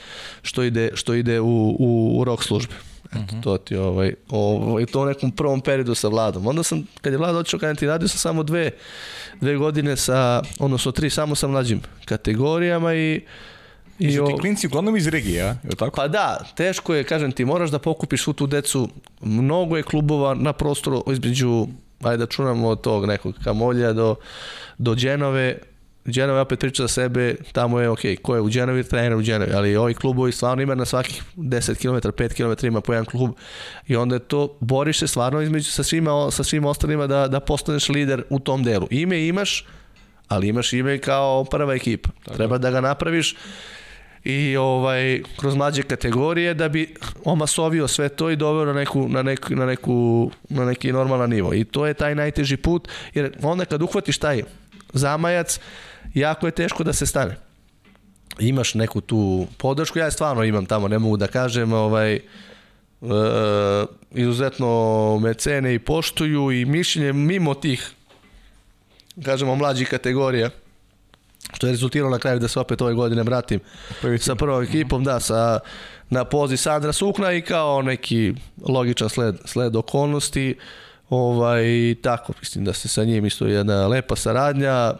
što 0.42 0.62
ide, 0.62 0.90
što 0.94 1.14
ide 1.14 1.40
u, 1.40 1.76
u, 1.78 2.20
u 2.20 2.24
rok 2.24 2.44
službe. 2.44 2.74
Eto, 3.12 3.18
-huh. 3.18 3.42
to 3.42 3.58
ti 3.58 3.76
ovaj, 3.76 4.14
ovaj, 4.28 4.86
to 4.86 5.02
u 5.02 5.06
nekom 5.06 5.30
prvom 5.30 5.60
periodu 5.60 5.94
sa 5.94 6.08
Vladom. 6.08 6.46
Onda 6.46 6.62
sam, 6.62 6.86
kad 7.00 7.12
je 7.12 7.18
Vlad 7.18 7.36
otišao 7.36 7.60
kada 7.60 7.74
ti 7.74 7.86
radio 7.86 8.08
sam 8.08 8.18
samo 8.18 8.42
dve, 8.42 8.70
dve 9.40 9.56
godine 9.56 9.96
sa, 9.96 10.42
odnosno 10.58 10.92
tri, 10.92 11.10
samo 11.10 11.34
sa 11.34 11.46
mlađim 11.46 11.80
kategorijama 12.04 12.94
i 12.94 13.20
I 13.98 14.12
su 14.12 14.26
ti 14.26 14.40
klinci 14.40 14.66
uglavnom 14.66 14.96
iz 14.96 15.06
regije, 15.06 15.42
a? 15.42 15.56
je 15.62 15.76
tako? 15.76 15.96
Pa 15.96 16.08
da, 16.08 16.44
teško 16.56 16.94
je, 16.94 17.04
kažem 17.04 17.32
ti, 17.32 17.44
moraš 17.44 17.70
da 17.70 17.78
pokupiš 17.78 18.22
svu 18.22 18.32
tu 18.32 18.46
decu. 18.46 18.88
Mnogo 19.20 19.76
je 19.76 19.82
klubova 19.82 20.34
na 20.34 20.52
prostoru 20.52 21.04
između, 21.12 21.66
ajde 22.02 22.16
da 22.16 22.26
čunamo 22.26 22.68
od 22.68 22.80
tog 22.80 23.06
nekog 23.06 23.34
Kamolja 23.44 23.92
do, 23.92 24.14
do 24.78 24.94
Dženove, 24.94 25.58
Dženova 26.08 26.40
opet 26.40 26.58
priča 26.58 26.82
za 26.82 26.88
sebe, 26.88 27.34
tamo 27.52 27.80
je 27.80 27.88
ok, 27.88 28.00
ko 28.22 28.34
je 28.34 28.40
u 28.40 28.50
Dženovi, 28.50 28.84
trener 28.84 29.14
u 29.14 29.22
Dženovi, 29.22 29.52
ali 29.54 29.76
ovi 29.76 29.94
klubovi 29.94 30.32
stvarno 30.32 30.62
ima 30.62 30.74
na 30.74 30.84
svakih 30.84 31.22
10 31.36 31.74
km, 31.74 32.08
5 32.08 32.34
km 32.34 32.66
ima 32.66 32.80
po 32.80 32.92
jedan 32.92 33.04
klub 33.04 33.30
i 33.86 33.96
onda 33.96 34.14
je 34.14 34.18
to, 34.18 34.56
boriš 34.60 34.98
se 34.98 35.06
stvarno 35.06 35.40
između 35.40 35.70
sa 35.70 35.82
svima, 35.82 36.30
sa 36.30 36.44
svima 36.44 36.68
ostalima 36.70 37.06
da, 37.06 37.28
da 37.28 37.40
postaneš 37.40 37.88
lider 37.88 38.22
u 38.30 38.38
tom 38.38 38.64
delu. 38.64 38.86
Ime 38.90 39.26
imaš, 39.26 39.66
ali 40.28 40.48
imaš 40.48 40.72
ime 40.72 40.98
kao 40.98 41.44
prva 41.44 41.74
ekipa. 41.74 42.10
Tako. 42.24 42.36
Treba 42.36 42.58
da 42.58 42.70
ga 42.70 42.80
napraviš 42.80 43.36
i 44.24 44.56
ovaj 44.56 45.22
kroz 45.36 45.54
mlađe 45.54 45.82
kategorije 45.82 46.54
da 46.54 46.68
bi 46.68 46.94
omasovio 47.24 47.88
sve 47.88 48.08
to 48.08 48.30
i 48.30 48.36
doveo 48.36 48.64
na 48.64 48.72
neku 48.72 49.08
na 49.08 49.22
neku 49.22 49.54
na 49.54 49.66
neku 49.66 50.30
na 50.48 50.64
neki 50.64 50.92
normalan 50.92 51.30
nivo. 51.30 51.54
I 51.54 51.64
to 51.64 51.86
je 51.86 51.94
taj 51.94 52.14
najteži 52.14 52.56
put 52.56 52.88
jer 53.14 53.36
onda 53.42 53.64
kad 53.64 53.82
uhvatiš 53.82 54.18
taj 54.18 54.42
zamajac 54.92 55.60
jako 56.14 56.46
je 56.46 56.50
teško 56.50 56.84
da 56.84 56.92
se 56.92 57.06
stane. 57.06 57.36
Imaš 58.38 58.74
neku 58.74 59.00
tu 59.00 59.46
podršku, 59.58 59.98
ja 59.98 60.04
je 60.04 60.10
stvarno 60.10 60.44
imam 60.44 60.66
tamo, 60.66 60.88
ne 60.88 60.98
mogu 60.98 61.16
da 61.16 61.26
kažem, 61.26 61.72
ovaj, 61.72 62.14
e, 62.14 62.20
izuzetno 64.10 65.18
me 65.22 65.34
cene 65.34 65.74
i 65.74 65.78
poštuju 65.78 66.52
i 66.52 66.64
mišljenje 66.64 67.12
mimo 67.12 67.54
tih, 67.54 67.90
kažemo, 69.24 69.54
mlađih 69.56 69.88
kategorija, 69.88 70.50
što 71.52 71.66
je 71.66 71.70
rezultiralo 71.70 72.10
na 72.10 72.18
kraju 72.18 72.38
da 72.38 72.48
se 72.48 72.60
opet 72.60 72.82
ove 72.82 72.94
godine 72.94 73.22
vratim 73.22 73.60
Prvi 74.00 74.18
sa 74.18 74.34
prvom 74.34 74.62
ekipom, 74.62 75.04
da, 75.04 75.20
sa, 75.20 75.60
na 76.10 76.24
poziv 76.24 76.56
Sandra 76.56 76.92
Sukna 76.92 77.32
i 77.32 77.42
kao 77.42 77.82
neki 77.82 78.34
logičan 78.68 79.08
sled, 79.08 79.36
sled 79.44 79.76
okolnosti, 79.76 80.56
ovaj, 81.10 81.94
tako, 82.02 82.32
mislim 82.40 82.64
da 82.64 82.72
se 82.72 82.88
sa 82.88 83.04
njim 83.04 83.26
isto 83.26 83.46
jedna 83.46 83.86
lepa 83.86 84.16
saradnja, 84.16 84.92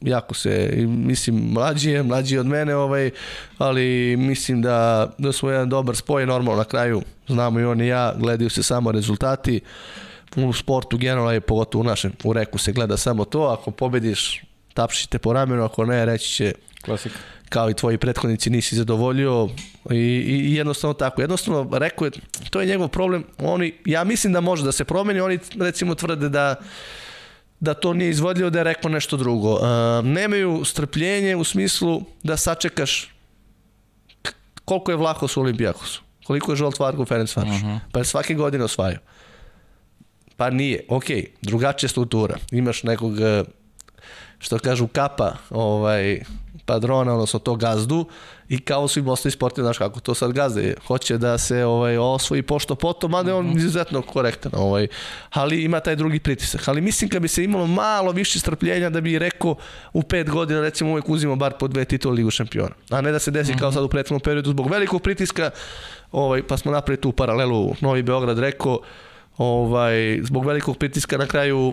jako 0.00 0.34
se, 0.34 0.72
mislim, 0.86 1.34
mlađi 1.52 1.90
je, 1.90 2.02
mlađi 2.02 2.34
je 2.34 2.40
od 2.40 2.46
mene, 2.46 2.76
ovaj, 2.76 3.10
ali 3.58 4.16
mislim 4.16 4.62
da, 4.62 5.10
da 5.18 5.32
smo 5.32 5.50
jedan 5.50 5.68
dobar 5.68 5.96
spoj, 5.96 6.26
normalno 6.26 6.58
na 6.58 6.64
kraju, 6.64 7.02
znamo 7.28 7.60
i 7.60 7.64
on 7.64 7.80
i 7.80 7.86
ja, 7.86 8.14
gledaju 8.18 8.50
se 8.50 8.62
samo 8.62 8.92
rezultati, 8.92 9.60
u 10.36 10.52
sportu 10.52 10.98
generalno 10.98 11.32
je 11.32 11.40
pogotovo 11.40 11.82
u 11.82 11.84
našem, 11.84 12.12
u 12.24 12.32
reku 12.32 12.58
se 12.58 12.72
gleda 12.72 12.96
samo 12.96 13.24
to, 13.24 13.42
ako 13.42 13.70
pobediš, 13.70 14.45
tapšite 14.76 15.18
po 15.18 15.32
ramenu, 15.32 15.64
ako 15.64 15.84
ne, 15.84 16.04
reći 16.04 16.34
će 16.34 16.52
Klasika. 16.84 17.18
kao 17.48 17.70
i 17.70 17.74
tvoji 17.74 17.98
prethodnici 17.98 18.50
nisi 18.50 18.76
zadovoljio 18.76 19.48
i, 19.90 19.96
i 19.96 20.54
jednostavno 20.54 20.94
tako. 20.94 21.20
Jednostavno, 21.20 21.78
rekao 21.78 22.04
je, 22.04 22.10
to 22.50 22.60
je 22.60 22.66
njegov 22.66 22.88
problem, 22.88 23.24
oni, 23.38 23.72
ja 23.84 24.04
mislim 24.04 24.32
da 24.32 24.40
može 24.40 24.64
da 24.64 24.72
se 24.72 24.84
promeni, 24.84 25.20
oni 25.20 25.38
recimo 25.60 25.94
tvrde 25.94 26.28
da 26.28 26.54
da 27.60 27.74
to 27.74 27.94
nije 27.94 28.10
izvodljivo, 28.10 28.50
da 28.50 28.58
je 28.58 28.64
rekao 28.64 28.90
nešto 28.90 29.16
drugo. 29.16 29.54
Uh, 29.54 29.60
nemaju 30.04 30.64
strpljenje 30.64 31.36
u 31.36 31.44
smislu 31.44 32.02
da 32.22 32.36
sačekaš 32.36 33.08
koliko 34.64 34.90
je 34.90 34.96
Vlahos 34.96 35.36
u 35.36 35.40
Olimpijakosu, 35.40 36.02
koliko 36.24 36.52
je 36.52 36.56
Žolt 36.56 36.78
Vargo 36.78 37.04
Ferenc 37.04 37.36
Varoš, 37.36 37.62
uh 37.62 37.68
-huh. 37.68 37.78
pa 37.92 37.98
je 37.98 38.04
svake 38.04 38.34
godine 38.34 38.64
osvajao. 38.64 39.00
Pa 40.36 40.50
nije, 40.50 40.84
ok, 40.88 41.04
drugačija 41.42 41.88
struktura. 41.88 42.36
Imaš 42.50 42.82
nekog, 42.82 43.14
što 44.38 44.58
kažu 44.58 44.86
kapa, 44.86 45.36
ovaj, 45.50 46.20
padrona, 46.66 47.12
odnosno 47.14 47.38
to 47.38 47.54
gazdu 47.54 48.06
i 48.48 48.58
kao 48.58 48.88
svim 48.88 49.08
ostalim 49.08 49.32
sportima, 49.32 49.64
znaš 49.64 49.78
kako 49.78 50.00
to 50.00 50.14
sad 50.14 50.32
gazde, 50.32 50.74
hoće 50.86 51.18
da 51.18 51.38
se 51.38 51.64
ovaj, 51.64 51.98
osvoji 51.98 52.42
pošto 52.42 52.74
potom, 52.74 53.10
mada 53.10 53.30
je 53.30 53.34
on 53.34 53.46
mhm. 53.46 53.56
izuzetno 53.56 54.02
korektan, 54.02 54.52
ovaj, 54.54 54.86
ali 55.30 55.62
ima 55.62 55.80
taj 55.80 55.96
drugi 55.96 56.18
pritisak. 56.18 56.68
Ali 56.68 56.80
mislim 56.80 57.10
kad 57.10 57.22
bi 57.22 57.28
se 57.28 57.44
imalo 57.44 57.66
malo 57.66 58.12
više 58.12 58.38
strpljenja 58.38 58.90
da 58.90 59.00
bi 59.00 59.18
rekao 59.18 59.56
u 59.92 60.02
pet 60.02 60.30
godina 60.30 60.60
recimo 60.60 60.90
uvek 60.90 61.08
uzimo 61.08 61.36
bar 61.36 61.52
po 61.58 61.68
dve 61.68 61.84
titule 61.84 62.14
Ligu 62.14 62.30
šampiona, 62.30 62.74
a 62.90 63.00
ne 63.00 63.12
da 63.12 63.18
se 63.18 63.30
desi 63.30 63.56
kao 63.56 63.68
mhm. 63.68 63.74
sad 63.74 63.84
u 63.84 63.88
prethodnom 63.88 64.20
periodu 64.20 64.50
zbog 64.50 64.70
velikog 64.70 65.02
pritiska, 65.02 65.50
ovaj, 66.12 66.42
pa 66.42 66.56
smo 66.56 66.72
napravili 66.72 67.00
tu 67.00 67.12
paralelu 67.12 67.74
Novi 67.80 68.02
Beograd 68.02 68.38
rekao, 68.38 68.80
ovaj, 69.38 70.20
zbog 70.22 70.46
velikog 70.46 70.78
pritiska 70.78 71.16
na 71.18 71.26
kraju 71.26 71.72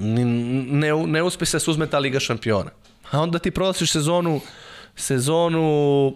ne, 0.00 0.92
ne, 1.06 1.22
uspe 1.22 1.46
se 1.46 1.56
da 1.56 1.60
se 1.60 1.70
uzme 1.70 1.86
ta 1.86 1.98
Liga 1.98 2.20
šampiona 2.20 2.70
a 3.10 3.20
onda 3.20 3.38
ti 3.38 3.50
prolasiš 3.50 3.92
sezonu 3.92 4.40
sezonu 4.96 6.14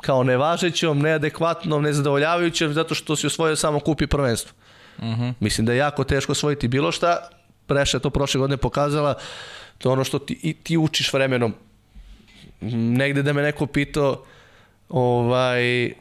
kao 0.00 0.22
nevažećom, 0.22 0.98
neadekvatnom, 0.98 1.82
nezadovoljavajućom, 1.82 2.72
zato 2.72 2.94
što 2.94 3.16
si 3.16 3.26
osvojio 3.26 3.56
samo 3.56 3.80
kupi 3.80 4.06
prvenstvo. 4.06 4.52
Uh 4.98 5.04
mhm. 5.04 5.22
-huh. 5.22 5.34
Mislim 5.40 5.66
da 5.66 5.72
je 5.72 5.78
jako 5.78 6.04
teško 6.04 6.32
osvojiti 6.32 6.68
bilo 6.68 6.92
šta, 6.92 7.28
Preša 7.66 7.98
to 7.98 8.10
prošle 8.10 8.38
godine 8.38 8.56
pokazala, 8.56 9.14
to 9.78 9.88
je 9.88 9.92
ono 9.92 10.04
što 10.04 10.18
ti, 10.18 10.38
i 10.42 10.52
ti 10.52 10.76
učiš 10.76 11.12
vremenom. 11.12 11.54
Negde 12.60 13.22
da 13.22 13.32
me 13.32 13.42
neko 13.42 13.66
pitao, 13.66 14.24
ovaj, 14.88 15.92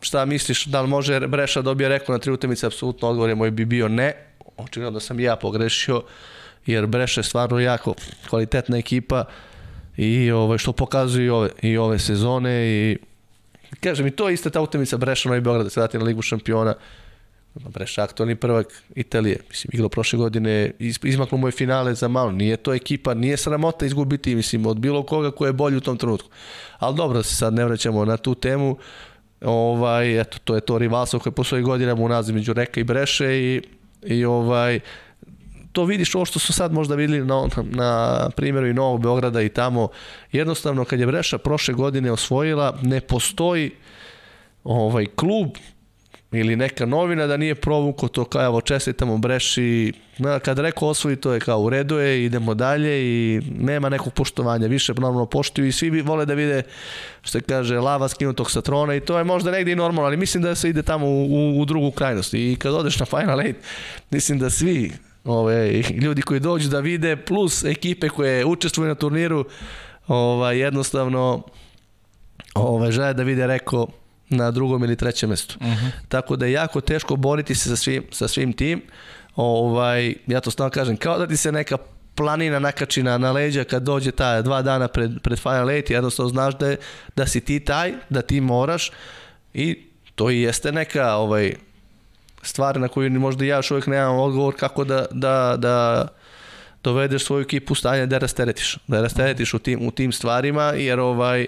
šta 0.00 0.24
misliš, 0.24 0.64
da 0.64 0.80
li 0.80 0.88
može 0.88 1.20
Breša 1.20 1.62
dobije 1.62 1.88
rekao 1.88 2.12
na 2.12 2.18
tri 2.18 2.32
utemice, 2.32 2.66
apsolutno 2.66 3.08
odgovor 3.08 3.28
je 3.28 3.34
moj 3.34 3.50
bi 3.50 3.64
bio 3.64 3.88
ne, 3.88 4.25
očigledno 4.56 4.90
da 4.90 5.00
sam 5.00 5.20
ja 5.20 5.36
pogrešio, 5.36 6.02
jer 6.66 6.86
Breša 6.86 7.20
je 7.20 7.24
stvarno 7.24 7.60
jako 7.60 7.94
kvalitetna 8.28 8.78
ekipa 8.78 9.24
i 9.96 10.30
ovaj, 10.30 10.58
što 10.58 10.72
pokazuju 10.72 11.26
i 11.26 11.30
ove, 11.30 11.50
i 11.62 11.76
ove 11.76 11.98
sezone 11.98 12.66
i 12.66 12.98
kažem 13.80 14.06
i 14.06 14.10
to 14.10 14.28
je 14.28 14.34
ista 14.34 14.50
ta 14.50 14.60
utemica 14.60 14.96
Breša 14.96 15.28
Novi 15.28 15.40
Beograd 15.40 15.66
da 15.66 15.70
se 15.70 15.80
vrati 15.80 15.98
na 15.98 16.04
Ligu 16.04 16.22
šampiona. 16.22 16.74
Breša 17.54 18.02
aktualni 18.02 18.34
prvak 18.34 18.82
Italije. 18.94 19.40
Mislim 19.48 19.70
igrao 19.72 19.88
prošle 19.88 20.18
godine 20.18 20.70
izmaklo 21.02 21.38
mu 21.38 21.48
je 21.48 21.52
finale 21.52 21.94
za 21.94 22.08
malo. 22.08 22.32
Nije 22.32 22.56
to 22.56 22.74
ekipa 22.74 23.14
nije 23.14 23.36
sramota 23.36 23.86
izgubiti 23.86 24.34
mislim 24.34 24.66
od 24.66 24.78
bilo 24.78 25.02
koga 25.02 25.30
ko 25.30 25.46
je 25.46 25.52
bolji 25.52 25.76
u 25.76 25.80
tom 25.80 25.96
trenutku. 25.96 26.28
Ali 26.78 26.96
dobro 26.96 27.22
se 27.22 27.34
sad 27.34 27.54
ne 27.54 27.64
vraćamo 27.64 28.04
na 28.04 28.16
tu 28.16 28.34
temu. 28.34 28.76
Ovaj 29.40 30.20
eto 30.20 30.38
to 30.44 30.54
je 30.54 30.60
to 30.60 30.78
rivalstvo 30.78 31.20
koje 31.20 31.32
postoji 31.32 31.62
godinama 31.62 32.02
u 32.02 32.08
naziv 32.08 32.34
među 32.34 32.52
Reka 32.52 32.80
i 32.80 32.84
Breše 32.84 33.36
i 33.36 33.62
i 34.02 34.24
ovaj 34.24 34.80
to 35.72 35.84
vidiš 35.84 36.14
ovo 36.14 36.24
što 36.24 36.38
su 36.38 36.52
sad 36.52 36.72
možda 36.72 36.94
videli 36.94 37.24
na, 37.26 37.48
na 37.62 38.30
primjeru 38.36 38.66
i 38.66 38.74
Novog 38.74 39.02
Beograda 39.02 39.42
i 39.42 39.48
tamo. 39.48 39.88
Jednostavno, 40.32 40.84
kad 40.84 41.00
je 41.00 41.06
Breša 41.06 41.38
prošle 41.38 41.74
godine 41.74 42.12
osvojila, 42.12 42.78
ne 42.82 43.00
postoji 43.00 43.70
ovaj 44.64 45.06
klub 45.06 45.48
ili 46.32 46.56
neka 46.56 46.86
novina 46.86 47.26
da 47.26 47.36
nije 47.36 47.54
provuko 47.54 48.08
to 48.08 48.24
kao 48.24 48.44
evo 48.44 48.60
čestitamo 48.60 49.18
Breši. 49.18 49.92
Na, 50.18 50.38
kad 50.38 50.58
rekao 50.58 50.88
osvoji 50.88 51.16
to 51.16 51.32
je 51.32 51.40
kao 51.40 51.60
u 51.60 51.70
redu 51.70 51.98
je 51.98 52.24
idemo 52.24 52.54
dalje 52.54 53.02
i 53.02 53.40
nema 53.58 53.88
nekog 53.88 54.12
poštovanja. 54.12 54.66
Više 54.66 54.94
normalno 54.94 55.26
poštuju 55.26 55.66
i 55.66 55.72
svi 55.72 56.00
vole 56.00 56.26
da 56.26 56.34
vide 56.34 56.62
što 57.22 57.38
kaže 57.48 57.78
lava 57.78 58.08
skinutog 58.08 58.50
sa 58.50 58.60
trona 58.60 58.94
i 58.94 59.00
to 59.00 59.18
je 59.18 59.24
možda 59.24 59.50
negde 59.50 59.72
i 59.72 59.76
normalno 59.76 60.06
ali 60.06 60.16
mislim 60.16 60.42
da 60.42 60.54
se 60.54 60.68
ide 60.68 60.82
tamo 60.82 61.06
u, 61.06 61.24
u, 61.24 61.60
u 61.60 61.64
drugu 61.64 61.90
krajnost. 61.90 62.34
I 62.34 62.56
kad 62.58 62.74
odeš 62.74 62.98
na 62.98 63.06
Final 63.06 63.40
Eight 63.40 63.60
mislim 64.10 64.38
da 64.38 64.50
svi 64.50 64.92
ove, 65.24 65.82
ljudi 66.02 66.22
koji 66.22 66.40
dođu 66.40 66.68
da 66.68 66.80
vide, 66.80 67.16
plus 67.16 67.64
ekipe 67.64 68.08
koje 68.08 68.44
učestvuju 68.44 68.88
na 68.88 68.94
turniru, 68.94 69.44
ovaj, 70.06 70.58
jednostavno 70.58 71.42
ovaj, 72.54 72.92
žele 72.92 73.14
da 73.14 73.22
vide 73.22 73.46
reko 73.46 73.86
na 74.28 74.50
drugom 74.50 74.84
ili 74.84 74.96
trećem 74.96 75.30
mestu. 75.30 75.56
Uh 75.60 75.66
mhm. 75.66 75.86
-huh. 75.86 75.90
Tako 76.08 76.36
da 76.36 76.46
je 76.46 76.52
jako 76.52 76.80
teško 76.80 77.16
boriti 77.16 77.54
se 77.54 77.68
sa 77.68 77.76
svim, 77.76 78.04
sa 78.10 78.28
svim 78.28 78.52
tim. 78.52 78.82
Ovaj, 79.36 80.14
ja 80.26 80.40
to 80.40 80.50
stalno 80.50 80.70
kažem, 80.70 80.96
kao 80.96 81.18
da 81.18 81.26
ti 81.26 81.36
se 81.36 81.52
neka 81.52 81.76
planina 82.14 82.58
nakači 82.58 83.02
na, 83.02 83.18
na 83.18 83.32
leđa 83.32 83.64
kad 83.64 83.82
dođe 83.82 84.10
ta 84.10 84.42
dva 84.42 84.62
dana 84.62 84.88
pred, 84.88 85.10
pred 85.22 85.38
Final 85.38 85.70
Eight, 85.70 85.90
jednostavno 85.90 86.28
znaš 86.28 86.58
da, 86.58 86.68
je, 86.68 86.76
da 87.16 87.26
si 87.26 87.40
ti 87.40 87.60
taj, 87.60 87.92
da 88.08 88.22
ti 88.22 88.40
moraš 88.40 88.92
i 89.54 89.86
to 90.14 90.30
i 90.30 90.40
jeste 90.40 90.72
neka 90.72 91.14
ovaj, 91.14 91.54
stvar 92.42 92.80
na 92.80 92.88
koju 92.88 93.10
možda 93.10 93.44
ja 93.44 93.56
još 93.56 93.70
uvijek 93.70 93.86
nemam 93.86 94.18
odgovor 94.18 94.54
kako 94.56 94.84
da, 94.84 95.06
da, 95.10 95.54
da 95.58 96.08
dovedeš 96.82 97.24
svoju 97.24 97.42
ekipu 97.42 97.72
u 97.72 97.74
stanje 97.74 98.06
da 98.06 98.18
rasteretiš. 98.18 98.78
Da 98.86 99.00
rasteretiš 99.02 99.54
u 99.54 99.58
tim, 99.58 99.86
u 99.86 99.90
tim 99.90 100.12
stvarima, 100.12 100.62
jer 100.62 101.00
ovaj, 101.00 101.46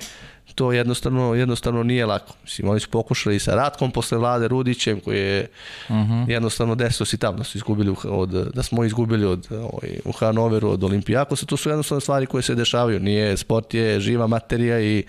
to 0.58 0.72
jednostavno, 0.72 1.34
jednostavno 1.34 1.82
nije 1.82 2.06
lako. 2.06 2.34
Mislim, 2.42 2.68
oni 2.68 2.80
su 2.80 2.88
pokušali 2.90 3.38
sa 3.38 3.54
Ratkom 3.54 3.90
posle 3.90 4.18
vlade 4.18 4.48
Rudićem, 4.48 5.00
koji 5.00 5.18
je 5.18 5.46
uh 5.88 5.96
Mhm. 5.96 6.12
-huh. 6.12 6.30
jednostavno 6.30 6.74
desio 6.74 7.06
si 7.06 7.18
tamo 7.18 7.38
da 7.38 7.44
su 7.44 7.58
izgubili 7.58 7.94
od, 8.04 8.30
da 8.30 8.62
smo 8.62 8.84
izgubili 8.84 9.26
od, 9.26 9.46
ovaj, 9.50 10.00
u 10.04 10.12
Hanoveru 10.12 10.70
od 10.70 10.84
Olimpijakosa. 10.84 11.46
To 11.46 11.56
su 11.56 11.68
jednostavno 11.68 12.00
stvari 12.00 12.26
koje 12.26 12.42
se 12.42 12.54
dešavaju. 12.54 13.00
Nije, 13.00 13.36
sport 13.36 13.74
je 13.74 14.00
živa 14.00 14.26
materija 14.26 14.80
i, 14.80 15.04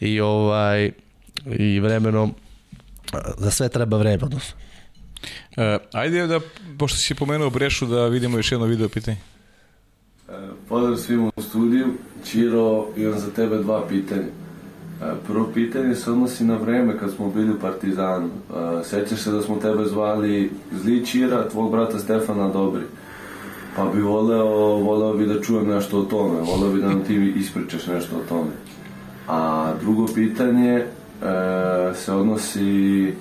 i, 0.00 0.20
ovaj, 0.20 0.90
i 1.58 1.80
vremenom 1.80 2.34
za 3.38 3.50
sve 3.50 3.68
treba 3.68 3.96
vreme, 3.96 4.24
odnosno. 4.24 4.56
E, 5.56 5.78
ajde 5.92 6.26
da, 6.26 6.40
pošto 6.78 6.98
si 6.98 7.14
pomenuo 7.14 7.50
Brešu, 7.50 7.86
da 7.86 8.06
vidimo 8.06 8.38
još 8.38 8.52
jedno 8.52 8.66
video 8.66 8.88
pitanje. 8.88 9.16
Pozdrav 10.68 10.96
svima 10.96 11.30
u 11.36 11.42
studiju. 11.42 11.86
Čiro, 12.30 12.86
imam 12.96 13.18
za 13.18 13.30
tebe 13.30 13.58
dva 13.58 13.88
pitanja. 13.88 14.47
Prvo 15.26 15.48
pitanje 15.54 15.94
se 15.94 16.10
odnosi 16.10 16.44
na 16.44 16.56
vreme 16.56 16.98
kad 16.98 17.12
smo 17.12 17.30
bili 17.30 17.50
u 17.50 17.60
Partizanu. 17.60 18.28
Sećaš 18.84 19.18
se 19.18 19.30
da 19.30 19.42
smo 19.42 19.56
tebe 19.56 19.84
zvali 19.84 20.50
Zli 20.72 21.06
Čira, 21.06 21.48
tvog 21.48 21.70
brata 21.70 21.98
Stefana 21.98 22.48
Dobri. 22.48 22.84
Pa 23.76 23.84
bi 23.84 24.00
voleo, 24.00 24.46
voleo 24.76 25.14
bi 25.14 25.26
da 25.26 25.40
čujem 25.40 25.68
nešto 25.68 25.98
o 25.98 26.04
tome, 26.04 26.40
voleo 26.40 26.70
bi 26.72 26.80
da 26.80 26.88
nam 26.88 27.04
ti 27.04 27.32
ispričaš 27.36 27.86
nešto 27.86 28.16
o 28.16 28.28
tome. 28.28 28.50
A 29.28 29.72
drugo 29.80 30.06
pitanje 30.14 30.72
e, 30.72 30.84
se 31.94 32.12
odnosi 32.12 33.12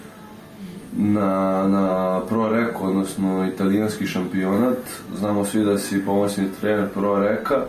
na, 0.98 1.68
na 1.68 2.20
Pro 2.30 2.50
Reko, 2.50 2.88
odnosno 2.88 3.48
italijanski 3.54 4.08
šampionat. 4.08 4.78
Znamo 5.18 5.46
svi 5.46 5.66
da 5.66 5.78
si 5.78 6.06
pomoćni 6.06 6.46
trener 6.62 6.90
Pro 6.94 7.20
Reka. 7.20 7.66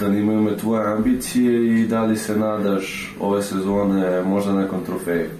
Zanimaju 0.00 0.42
me 0.42 0.56
tvoje 0.56 0.92
ambicije 0.92 1.80
i 1.80 1.86
da 1.86 2.04
li 2.04 2.16
se 2.16 2.36
nadaš 2.36 3.14
ove 3.20 3.42
sezone 3.42 4.22
možda 4.22 4.52
nekom 4.52 4.84
trofeju. 4.84 5.30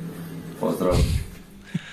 Pozdrav. 0.61 0.95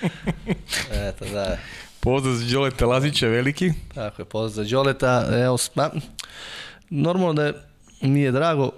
Eto, 1.08 1.26
da. 1.34 1.58
Pozdrav 2.00 2.36
za 2.36 2.54
Đoleta 2.54 2.86
Lazića, 2.86 3.28
veliki. 3.28 3.72
Tako 3.94 4.22
je, 4.22 4.26
pozdrav 4.26 4.66
za 4.66 4.72
Đoleta. 4.72 5.26
Evo, 5.44 5.58
sma, 5.58 5.90
normalno 6.90 7.34
da 7.34 7.46
je, 7.46 7.54
nije 8.02 8.32
drago, 8.32 8.72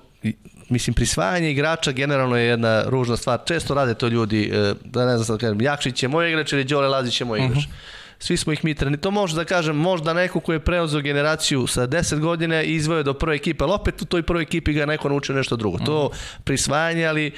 mislim, 0.70 0.94
prisvajanje 0.94 1.52
igrača 1.52 1.92
generalno 1.92 2.38
je 2.38 2.46
jedna 2.46 2.84
ružna 2.84 3.18
stvar. 3.18 3.40
Često 3.46 3.74
rade 3.74 3.94
to 3.94 4.08
ljudi, 4.08 4.52
e, 4.54 4.74
da 4.84 5.06
ne 5.06 5.18
znam 5.18 5.26
sad 5.26 5.36
da 5.36 5.40
kažem, 5.40 5.62
Jakšić 5.62 6.04
je 6.04 6.10
moj 6.10 6.30
igrač 6.30 6.54
ili 6.54 6.64
Đole 6.64 6.88
Lazić 6.88 7.22
je 7.22 7.26
moj 7.26 7.40
igrač. 7.40 7.58
Uh 7.58 7.64
-huh. 7.64 7.95
Svi 8.20 8.38
smo 8.38 8.54
ih 8.54 8.66
mi 8.66 8.74
treni. 8.76 8.98
To 8.98 9.12
može 9.12 9.36
da 9.36 9.46
kažem, 9.46 9.76
možda 9.76 10.14
neko 10.14 10.40
ko 10.40 10.54
je 10.54 10.60
preuzeo 10.60 11.02
generaciju 11.02 11.68
sa 11.68 11.88
10 11.88 12.20
godina 12.20 12.64
i 12.64 12.76
izvoje 12.76 13.04
do 13.04 13.14
prve 13.14 13.36
ekipe, 13.36 13.64
ali 13.64 13.74
opet 13.74 14.02
u 14.02 14.06
toj 14.06 14.24
prvoj 14.24 14.44
ekipi 14.44 14.74
ga 14.74 14.86
neko 14.86 15.10
naučio 15.10 15.36
nešto 15.36 15.56
drugo. 15.56 15.78
To 15.86 16.10
prisvajanje, 16.44 17.06
ali 17.06 17.32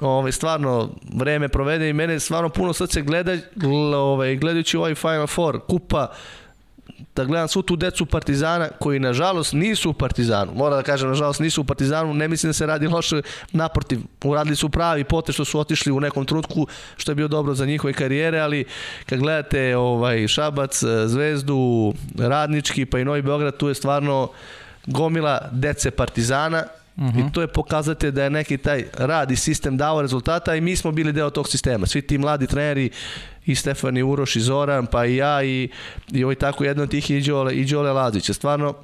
ovaj, 0.00 0.32
stvarno 0.32 0.90
vreme 1.14 1.48
provede 1.48 1.88
i 1.88 1.92
mene 1.92 2.20
stvarno 2.20 2.48
puno 2.48 2.72
srce 2.72 3.02
gleda, 3.02 3.36
ovaj, 3.96 4.36
gledajući 4.36 4.76
ovaj 4.76 4.94
Final 4.94 5.26
Four, 5.26 5.60
kupa, 5.68 6.12
da 7.16 7.24
gledam 7.24 7.48
svu 7.48 7.62
tu 7.62 7.76
decu 7.76 8.06
Partizana 8.06 8.68
koji 8.78 8.98
nažalost 8.98 9.52
nisu 9.52 9.90
u 9.90 9.92
Partizanu. 9.92 10.52
Moram 10.54 10.78
da 10.78 10.82
kažem 10.82 11.08
nažalost 11.08 11.40
nisu 11.40 11.60
u 11.60 11.64
Partizanu, 11.64 12.14
ne 12.14 12.28
mislim 12.28 12.48
da 12.48 12.52
se 12.52 12.66
radi 12.66 12.88
loše, 12.88 13.22
naprotiv, 13.52 14.00
uradili 14.24 14.56
su 14.56 14.68
pravi 14.68 15.04
pote 15.04 15.32
što 15.32 15.44
su 15.44 15.58
otišli 15.60 15.92
u 15.92 16.00
nekom 16.00 16.24
trutku 16.24 16.66
što 16.96 17.10
je 17.10 17.16
bio 17.16 17.28
dobro 17.28 17.54
za 17.54 17.66
njihove 17.66 17.92
karijere, 17.92 18.40
ali 18.40 18.64
kad 19.06 19.18
gledate 19.18 19.76
ovaj 19.76 20.28
Šabac, 20.28 20.82
Zvezdu, 21.06 21.94
Radnički 22.18 22.86
pa 22.86 22.98
i 22.98 23.04
Novi 23.04 23.22
Beograd, 23.22 23.56
tu 23.56 23.68
je 23.68 23.74
stvarno 23.74 24.28
gomila 24.86 25.48
dece 25.52 25.90
Partizana 25.90 26.64
Uh 26.96 27.04
-huh. 27.04 27.28
I 27.28 27.32
to 27.32 27.40
je 27.40 27.46
pokazatelj 27.46 28.10
da 28.10 28.24
je 28.24 28.30
neki 28.30 28.58
taj 28.58 28.84
rad 28.98 29.30
i 29.30 29.36
sistem 29.36 29.76
dao 29.76 30.02
rezultata 30.02 30.54
i 30.54 30.60
mi 30.60 30.76
smo 30.76 30.92
bili 30.92 31.12
deo 31.12 31.30
tog 31.30 31.48
sistema. 31.48 31.86
Svi 31.86 32.02
ti 32.02 32.18
mladi 32.18 32.46
treneri 32.46 32.90
i 33.46 33.54
Stefan 33.54 33.96
i 33.96 34.02
Uroš 34.02 34.36
i 34.36 34.40
Zoran, 34.40 34.86
pa 34.86 35.06
i 35.06 35.16
ja 35.16 35.42
i, 35.42 35.68
i 36.12 36.24
ovaj 36.24 36.34
tako 36.34 36.64
jedan 36.64 36.82
od 36.82 36.90
tih 36.90 37.10
i 37.10 37.20
Đole, 37.20 37.54
i 37.54 37.64
Đole 37.64 37.92
Lazića. 37.92 38.34
Stvarno, 38.34 38.74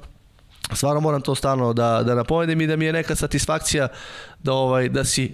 stvarno 0.73 1.01
moram 1.01 1.21
to 1.21 1.35
stalno 1.35 1.73
da, 1.73 2.03
da 2.05 2.15
napomenem 2.15 2.61
i 2.61 2.67
da 2.67 2.75
mi 2.75 2.85
je 2.85 2.93
neka 2.93 3.15
satisfakcija 3.15 3.87
da, 4.39 4.53
ovaj, 4.53 4.89
da 4.89 5.03
si 5.03 5.33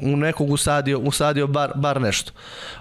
u 0.00 0.16
nekog 0.16 0.50
usadio, 0.50 0.98
usadio 0.98 1.46
bar, 1.46 1.72
bar 1.74 2.00
nešto. 2.00 2.32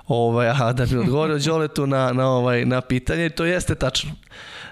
Ovaj, 0.07 0.49
a 0.49 0.73
da 0.73 0.85
mi 0.85 0.97
odgovorio 0.97 1.37
Đoletu 1.37 1.87
na, 1.87 2.13
na, 2.13 2.29
ovaj, 2.29 2.65
na 2.65 2.81
pitanje, 2.81 3.29
to 3.29 3.45
jeste 3.45 3.75
tačno. 3.75 4.11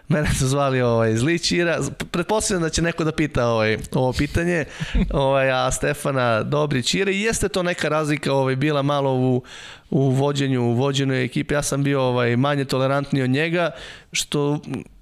Mene 0.07 0.33
su 0.33 0.47
zvali 0.47 0.81
ovaj, 0.81 1.15
zli 1.15 1.39
Čira. 1.39 1.79
Pretpostavljam 2.11 2.61
da 2.61 2.69
će 2.69 2.81
neko 2.81 3.03
da 3.03 3.11
pita 3.11 3.47
ovaj, 3.47 3.77
ovo 3.93 4.13
pitanje, 4.13 4.65
ovaj, 5.11 5.51
a 5.51 5.71
Stefana 5.71 6.43
dobri 6.43 6.83
Čira. 6.83 7.11
I 7.11 7.21
jeste 7.21 7.49
to 7.49 7.63
neka 7.63 7.89
razlika 7.89 8.33
ovaj, 8.33 8.55
bila 8.55 8.81
malo 8.81 9.13
u, 9.13 9.43
u 9.89 10.09
vođenju, 10.09 10.61
u 10.61 10.73
vođenju 10.73 11.13
ekipe. 11.13 11.53
Ja 11.53 11.61
sam 11.61 11.83
bio 11.83 12.01
ovaj, 12.01 12.35
manje 12.35 12.65
tolerantniji 12.65 13.23
od 13.23 13.29
njega, 13.29 13.71
što 14.11 14.59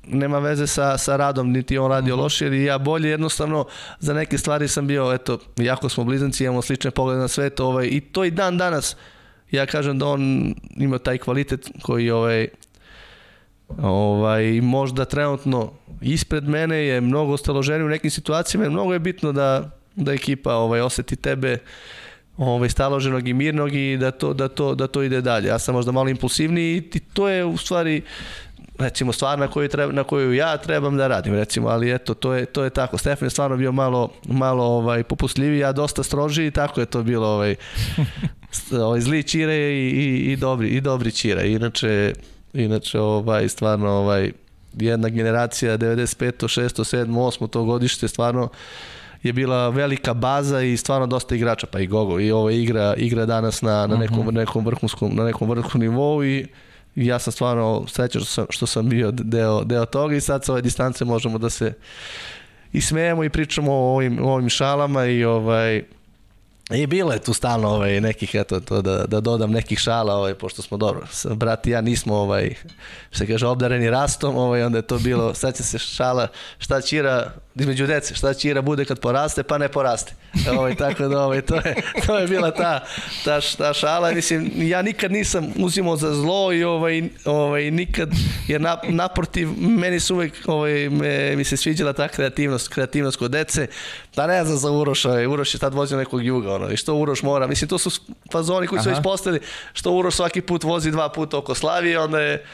nema 0.07 0.39
veze 0.39 0.67
sa, 0.67 0.97
sa 0.97 1.17
radom, 1.17 1.51
niti 1.51 1.77
on 1.77 1.91
radio 1.91 2.15
loše, 2.15 2.45
ili 2.45 2.63
ja 2.63 2.77
bolje, 2.77 3.09
jednostavno 3.09 3.65
za 3.99 4.13
neke 4.13 4.37
stvari 4.37 4.67
sam 4.67 4.87
bio, 4.87 5.13
eto, 5.13 5.39
jako 5.57 5.89
smo 5.89 6.03
blizanci, 6.03 6.43
imamo 6.43 6.61
slične 6.61 6.91
poglede 6.91 7.19
na 7.19 7.27
svet, 7.27 7.59
ovaj, 7.59 7.87
i 7.91 8.01
to 8.01 8.25
i 8.25 8.31
dan 8.31 8.57
danas, 8.57 8.95
ja 9.51 9.65
kažem 9.65 9.99
da 9.99 10.07
on 10.07 10.53
ima 10.77 10.97
taj 10.97 11.17
kvalitet 11.17 11.69
koji 11.81 12.11
ovaj, 12.11 12.47
ovaj, 13.81 14.61
možda 14.61 15.05
trenutno 15.05 15.71
ispred 16.01 16.47
mene 16.47 16.77
je 16.77 17.01
mnogo 17.01 17.37
staloženiji 17.37 17.85
u 17.85 17.89
nekim 17.89 18.11
situacijama, 18.11 18.69
mnogo 18.69 18.93
je 18.93 18.99
bitno 18.99 19.31
da, 19.31 19.69
da 19.95 20.13
ekipa 20.13 20.53
ovaj, 20.53 20.81
oseti 20.81 21.15
tebe 21.15 21.57
ovaj, 22.37 22.69
staloženog 22.69 23.27
i 23.27 23.33
mirnog 23.33 23.73
i 23.73 23.97
da 23.97 24.11
to, 24.11 24.33
da, 24.33 24.47
to, 24.47 24.75
da 24.75 24.87
to 24.87 25.03
ide 25.03 25.21
dalje. 25.21 25.47
Ja 25.47 25.59
sam 25.59 25.75
možda 25.75 25.91
malo 25.91 26.09
impulsivniji 26.09 26.77
i 26.93 26.99
to 26.99 27.29
je 27.29 27.45
u 27.45 27.57
stvari 27.57 28.01
recimo 28.79 29.13
stvar 29.13 29.39
na 29.39 29.47
koju, 29.47 29.69
treba, 29.69 29.93
na 29.93 30.03
koju 30.03 30.33
ja 30.33 30.57
trebam 30.57 30.97
da 30.97 31.07
radim 31.07 31.33
recimo, 31.33 31.67
ali 31.67 31.93
eto 31.93 32.13
to 32.13 32.33
je 32.33 32.45
to 32.45 32.63
je 32.63 32.69
tako. 32.69 32.97
Stefan 32.97 33.25
je 33.25 33.29
stvarno 33.29 33.57
bio 33.57 33.71
malo 33.71 34.11
malo 34.25 34.63
ovaj 34.63 35.03
popustljiviji, 35.03 35.59
ja 35.59 35.71
dosta 35.71 36.03
strožiji, 36.03 36.51
tako 36.51 36.79
je 36.79 36.85
to 36.85 37.03
bilo 37.03 37.27
ovaj 37.27 37.55
ovaj 38.87 39.01
zli 39.01 39.23
Čire 39.23 39.55
i, 39.55 39.89
i, 39.89 40.31
i 40.31 40.35
dobri 40.35 40.69
i 40.69 40.81
dobri 40.81 41.11
Čira. 41.11 41.43
Inače 41.43 42.13
inače 42.55 42.99
ovaj 42.99 43.49
stvarno 43.49 43.89
ovaj 43.89 44.31
jedna 44.73 45.09
generacija 45.09 45.77
95. 45.77 46.31
6. 46.61 46.97
7. 46.97 47.05
8. 47.05 47.49
to 47.49 47.63
godište 47.63 48.07
stvarno 48.07 48.49
je 49.23 49.33
bila 49.33 49.69
velika 49.69 50.13
baza 50.13 50.61
i 50.61 50.77
stvarno 50.77 51.07
dosta 51.07 51.35
igrača, 51.35 51.67
pa 51.67 51.79
i 51.79 51.87
Gogo 51.87 52.19
i 52.19 52.31
ovo 52.31 52.49
igra 52.49 52.93
igra 52.97 53.25
danas 53.25 53.61
na 53.61 53.87
na 53.87 53.97
nekom 53.97 54.27
nekom 54.33 54.65
vrhunskom 54.65 55.15
na 55.15 55.23
nekom 55.23 55.49
vrhunskom 55.49 55.81
nivou 55.81 56.23
i 56.23 56.47
i 56.95 57.05
ja 57.05 57.19
sam 57.19 57.33
stvarno 57.33 57.85
srećan 57.87 58.21
što 58.21 58.31
sam, 58.31 58.45
što 58.49 58.65
sam 58.65 58.89
bio 58.89 59.11
deo, 59.11 59.63
deo 59.63 59.85
toga 59.85 60.15
i 60.15 60.21
sad 60.21 60.45
sa 60.45 60.51
ove 60.51 60.61
distance 60.61 61.05
možemo 61.05 61.37
da 61.37 61.49
se 61.49 61.73
i 62.73 62.81
smejemo 62.81 63.23
i 63.23 63.29
pričamo 63.29 63.71
o 63.71 63.93
ovim, 63.95 64.25
o 64.25 64.33
ovim 64.33 64.49
šalama 64.49 65.05
i 65.05 65.23
ovaj 65.23 65.83
I 66.69 66.87
bilo 66.87 67.13
je 67.13 67.19
tu 67.19 67.33
stalno 67.33 67.69
ovaj, 67.69 68.01
nekih, 68.01 68.35
eto, 68.35 68.59
to 68.59 68.81
da, 68.81 69.05
da 69.05 69.19
dodam 69.19 69.51
nekih 69.51 69.79
šala, 69.79 70.15
ovaj, 70.15 70.33
pošto 70.33 70.61
smo 70.61 70.77
dobro, 70.77 71.07
brat 71.35 71.67
i 71.67 71.69
ja 71.69 71.81
nismo, 71.81 72.15
ovaj, 72.15 72.55
se 73.11 73.27
kaže, 73.27 73.47
obdareni 73.47 73.89
rastom, 73.89 74.37
ovaj, 74.37 74.63
onda 74.63 74.77
je 74.77 74.87
to 74.87 74.97
bilo, 74.97 75.33
sad 75.33 75.57
će 75.57 75.63
se 75.63 75.77
šala, 75.77 76.27
šta 76.57 76.81
čira, 76.81 77.31
između 77.55 77.87
dece, 77.87 78.15
šta 78.15 78.33
čira 78.33 78.61
bude 78.61 78.85
kad 78.85 78.99
poraste, 78.99 79.43
pa 79.43 79.57
ne 79.57 79.67
poraste. 79.67 80.13
Ovaj, 80.57 80.75
tako 80.75 81.07
da, 81.07 81.21
ovaj, 81.21 81.41
to, 81.41 81.55
je, 81.55 81.75
to 82.05 82.17
je 82.17 82.27
bila 82.27 82.51
ta, 82.51 82.85
ta, 83.25 83.39
ta 83.57 83.73
šala, 83.73 84.11
mislim, 84.11 84.51
ja 84.55 84.81
nikad 84.81 85.11
nisam 85.11 85.53
uzimao 85.55 85.97
za 85.97 86.13
zlo 86.13 86.53
i 86.53 86.63
ovaj, 86.63 87.09
ovaj, 87.25 87.71
nikad, 87.71 88.09
jer 88.47 88.61
na, 88.61 88.77
naprotiv, 88.83 89.49
meni 89.57 89.99
su 89.99 90.15
uvek, 90.15 90.33
ovaj, 90.45 90.89
me, 90.89 91.35
mi 91.35 91.43
se 91.43 91.57
sviđala 91.57 91.93
ta 91.93 92.07
kreativnost, 92.07 92.67
kreativnost 92.67 93.17
kod 93.17 93.31
dece, 93.31 93.67
da 94.15 94.27
ne 94.27 94.45
znam 94.45 94.57
za 94.57 94.71
Uroša, 94.71 95.09
ovaj, 95.09 95.27
Uroš 95.27 95.53
je 95.53 95.59
tad 95.59 95.73
vozio 95.73 95.97
nekog 95.97 96.25
juga, 96.25 96.53
ono, 96.53 96.71
i 96.71 96.77
što 96.77 96.95
Uroš 96.95 97.23
mora, 97.23 97.47
mislim, 97.47 97.67
to 97.67 97.77
su 97.77 97.91
fazoni 98.31 98.67
koji 98.67 98.81
su 98.81 98.89
već 98.89 98.99
postali, 99.03 99.39
što 99.73 99.91
Uroš 99.91 100.15
svaki 100.15 100.41
put 100.41 100.63
vozi 100.63 100.91
dva 100.91 101.09
puta 101.09 101.37
oko 101.37 101.55
Slavije, 101.55 101.99
onda 101.99 102.19
je 102.19 102.45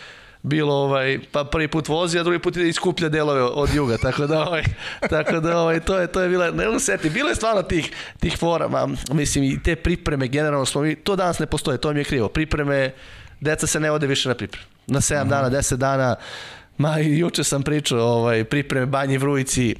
bilo 0.43 0.73
ovaj 0.73 1.19
pa 1.31 1.43
prvi 1.43 1.67
put 1.67 1.87
vozi 1.87 2.19
a 2.19 2.23
drugi 2.23 2.39
put 2.39 2.55
ide 2.55 2.69
iskuplja 2.69 3.09
delove 3.09 3.41
od 3.41 3.73
juga 3.75 3.97
tako 3.97 4.27
da 4.27 4.39
ovaj 4.47 4.63
tako 5.09 5.39
da 5.39 5.57
ovaj 5.57 5.79
to 5.79 5.97
je 5.97 6.07
to 6.07 6.21
je 6.21 6.29
bila 6.29 6.51
ne 6.51 6.79
seti 6.79 7.09
bilo 7.09 7.29
je 7.29 7.35
stvarno 7.35 7.61
tih 7.61 7.91
tih 8.19 8.37
forama 8.37 8.87
mislim 9.11 9.43
i 9.43 9.63
te 9.63 9.75
pripreme 9.75 10.27
generalno 10.27 10.65
smo 10.65 10.81
mi 10.81 10.95
to 10.95 11.15
danas 11.15 11.39
ne 11.39 11.45
postoje 11.45 11.77
to 11.77 11.93
mi 11.93 11.99
je 11.99 12.03
krivo 12.03 12.29
pripreme 12.29 12.93
deca 13.39 13.67
se 13.67 13.79
ne 13.79 13.91
ode 13.91 14.07
više 14.07 14.29
na 14.29 14.35
pripreme 14.35 14.65
na 14.87 15.01
7 15.01 15.23
mm 15.23 15.27
-hmm. 15.27 15.29
dana 15.29 15.49
10 15.49 15.75
dana 15.75 16.15
Ma 16.81 16.99
i 16.99 17.17
juče 17.17 17.43
sam 17.43 17.63
pričao, 17.63 17.99
ovaj, 17.99 18.43
pripreme 18.43 18.85
Banji 18.85 19.17
Vrujici, 19.17 19.75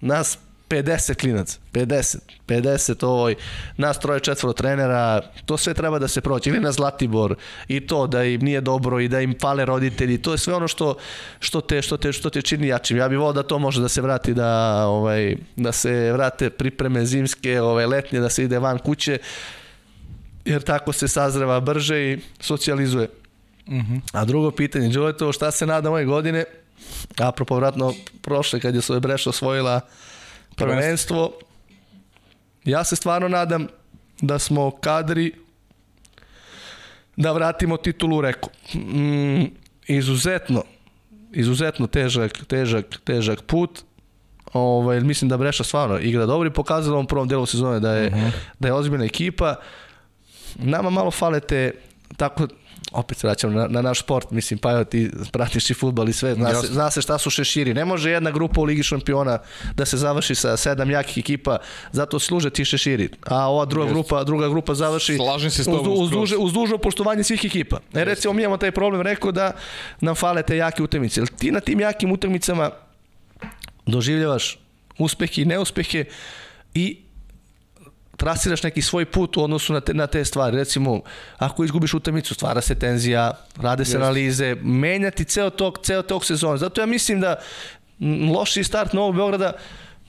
nas 0.00 0.38
50 0.70 1.14
klinac, 1.14 1.58
50, 1.72 2.18
50 2.46 3.06
ovoj, 3.06 3.34
nas 3.76 3.98
troje 3.98 4.20
četvoro 4.20 4.52
trenera, 4.52 5.20
to 5.46 5.56
sve 5.56 5.74
treba 5.74 5.98
da 5.98 6.08
se 6.08 6.20
proći, 6.20 6.50
ili 6.50 6.60
na 6.60 6.72
Zlatibor, 6.72 7.34
i 7.68 7.80
to 7.86 8.06
da 8.06 8.24
im 8.24 8.40
nije 8.40 8.60
dobro 8.60 9.00
i 9.00 9.08
da 9.08 9.20
im 9.20 9.34
fale 9.40 9.64
roditelji, 9.64 10.18
to 10.18 10.32
je 10.32 10.38
sve 10.38 10.54
ono 10.54 10.68
što, 10.68 10.94
što, 11.40 11.60
te, 11.60 11.82
što, 11.82 11.96
te, 11.96 12.12
što 12.12 12.30
te 12.30 12.42
čini 12.42 12.68
jačim. 12.68 12.96
Ja 12.96 13.08
bih 13.08 13.18
volao 13.18 13.32
da 13.32 13.42
to 13.42 13.58
može 13.58 13.80
da 13.80 13.88
se 13.88 14.02
vrati, 14.02 14.34
da, 14.34 14.84
ovaj, 14.86 15.36
da 15.56 15.72
se 15.72 16.12
vrate 16.12 16.50
pripreme 16.50 17.06
zimske, 17.06 17.60
ovaj, 17.60 17.86
letnje, 17.86 18.20
da 18.20 18.28
se 18.28 18.44
ide 18.44 18.58
van 18.58 18.78
kuće, 18.78 19.18
jer 20.44 20.62
tako 20.62 20.92
se 20.92 21.08
sazreva 21.08 21.60
brže 21.60 22.12
i 22.12 22.18
socijalizuje. 22.40 23.08
Uh 23.66 23.74
-huh. 23.74 24.00
A 24.12 24.24
drugo 24.24 24.50
pitanje, 24.50 24.88
Đoletovo, 24.88 25.32
šta 25.32 25.50
se 25.50 25.66
nada 25.66 25.90
ove 25.90 26.04
godine? 26.04 26.44
Apropo, 27.18 27.56
vratno, 27.56 27.94
prošle 28.22 28.60
kad 28.60 28.74
je 28.74 28.82
svoje 28.82 29.00
Breša 29.00 29.30
osvojila 29.30 29.80
prvenstvo. 30.66 31.32
Ja 32.64 32.84
se 32.84 32.96
stvarno 32.96 33.28
nadam 33.28 33.66
da 34.20 34.38
smo 34.38 34.70
kadri 34.70 35.32
da 37.16 37.32
vratimo 37.32 37.76
titulu 37.76 38.16
u 38.16 38.20
Reku. 38.20 38.50
Mm, 38.74 39.44
izuzetno, 39.86 40.62
izuzetno 41.32 41.86
težak, 41.86 42.44
težak, 42.46 43.00
težak 43.04 43.42
put. 43.42 43.82
Ovaj, 44.52 45.00
mislim 45.00 45.28
da 45.28 45.36
Breša 45.36 45.64
stvarno 45.64 45.98
igra 45.98 46.26
dobro 46.26 46.48
i 46.48 46.52
pokazala 46.52 46.98
u 46.98 47.06
prvom 47.06 47.28
delu 47.28 47.46
sezone 47.46 47.80
da 47.80 47.92
je, 47.92 48.08
uh 48.08 48.14
-huh. 48.14 48.30
da 48.58 48.68
je 48.68 48.74
ozbiljna 48.74 49.04
ekipa. 49.04 49.54
Nama 50.56 50.90
malo 50.90 51.10
fale 51.10 51.40
te 51.40 51.72
tako 52.16 52.48
opet 52.90 53.18
se 53.18 53.26
vraćam 53.26 53.54
na, 53.54 53.66
na 53.68 53.82
naš 53.82 54.00
sport, 54.00 54.30
mislim, 54.30 54.58
pa 54.58 54.72
evo 54.72 54.84
ti 54.84 55.10
pratiš 55.32 55.70
i 55.70 55.74
futbal 55.74 56.08
i 56.08 56.12
sve, 56.12 56.34
zna 56.34 56.54
se, 56.54 56.66
zna 56.66 56.90
se 56.90 57.02
šta 57.02 57.18
su 57.18 57.30
šeširi. 57.30 57.74
Ne 57.74 57.84
može 57.84 58.10
jedna 58.10 58.30
grupa 58.30 58.60
u 58.60 58.64
Ligi 58.64 58.82
šampiona 58.82 59.38
da 59.74 59.84
se 59.84 59.96
završi 59.96 60.34
sa 60.34 60.56
sedam 60.56 60.90
jakih 60.90 61.18
ekipa, 61.18 61.58
zato 61.92 62.18
služe 62.18 62.50
ti 62.50 62.64
šeširi. 62.64 63.08
A 63.26 63.50
ova 63.50 63.64
druga 63.64 63.84
Just. 63.84 63.94
grupa, 63.94 64.24
druga 64.24 64.48
grupa 64.48 64.74
završi 64.74 65.16
Slažem 65.16 65.50
se 65.50 65.64
s 65.64 65.68
uz, 65.68 65.80
uz, 65.86 66.10
duže, 66.10 66.36
uz 66.36 66.52
dužo 66.52 66.78
poštovanje 66.78 67.24
svih 67.24 67.44
ekipa. 67.44 67.78
E, 67.94 68.04
recimo, 68.04 68.34
mi 68.34 68.42
imamo 68.42 68.56
taj 68.56 68.70
problem, 68.70 69.02
rekao 69.02 69.32
da 69.32 69.52
nam 70.00 70.14
fale 70.14 70.42
te 70.42 70.56
jake 70.56 70.82
utakmice. 70.82 71.22
Ti 71.38 71.50
na 71.50 71.60
tim 71.60 71.80
jakim 71.80 72.12
utakmicama 72.12 72.70
doživljavaš 73.86 74.58
uspehe 74.98 75.42
i 75.42 75.44
neuspehe 75.44 76.04
i 76.74 76.96
trasiraš 78.20 78.62
neki 78.62 78.82
svoj 78.82 79.04
put 79.04 79.36
u 79.36 79.42
odnosu 79.42 79.72
na 79.72 79.80
te, 79.80 79.94
na 79.94 80.06
te 80.06 80.24
stvari. 80.24 80.56
Recimo, 80.56 81.00
ako 81.38 81.64
izgubiš 81.64 81.94
utakmicu, 81.94 82.34
stvara 82.34 82.60
se 82.60 82.74
tenzija, 82.74 83.32
rade 83.56 83.84
se 83.84 83.90
Just. 83.90 84.02
analize, 84.02 84.56
menjati 84.62 85.24
ceo 85.24 85.50
tog, 85.50 85.78
ceo 85.82 86.02
tog 86.02 86.24
sezona. 86.24 86.56
Zato 86.56 86.80
ja 86.80 86.86
mislim 86.86 87.20
da 87.20 87.36
loši 88.32 88.64
start 88.64 88.92
Novog 88.92 89.16
Beograda, 89.16 89.52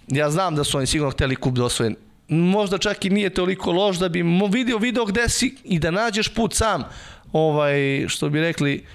ja 0.07 0.29
znam 0.29 0.55
da 0.55 0.63
su 0.63 0.77
oni 0.77 0.87
sigurno 0.87 1.11
hteli 1.11 1.35
kup 1.35 1.55
da 1.55 1.65
osvojen, 1.65 1.95
možda 2.27 2.77
čak 2.77 3.05
i 3.05 3.09
nije 3.09 3.29
toliko 3.29 3.71
loš 3.71 3.97
da 3.97 4.09
bi 4.09 4.23
vidio 4.51 4.77
video 4.77 5.05
gde 5.05 5.29
si 5.29 5.55
i 5.63 5.79
da 5.79 5.91
nađeš 5.91 6.27
put 6.27 6.53
sam, 6.53 6.83
ovaj, 7.31 8.07
što 8.07 8.29
bi 8.29 8.41
rekli, 8.41 8.85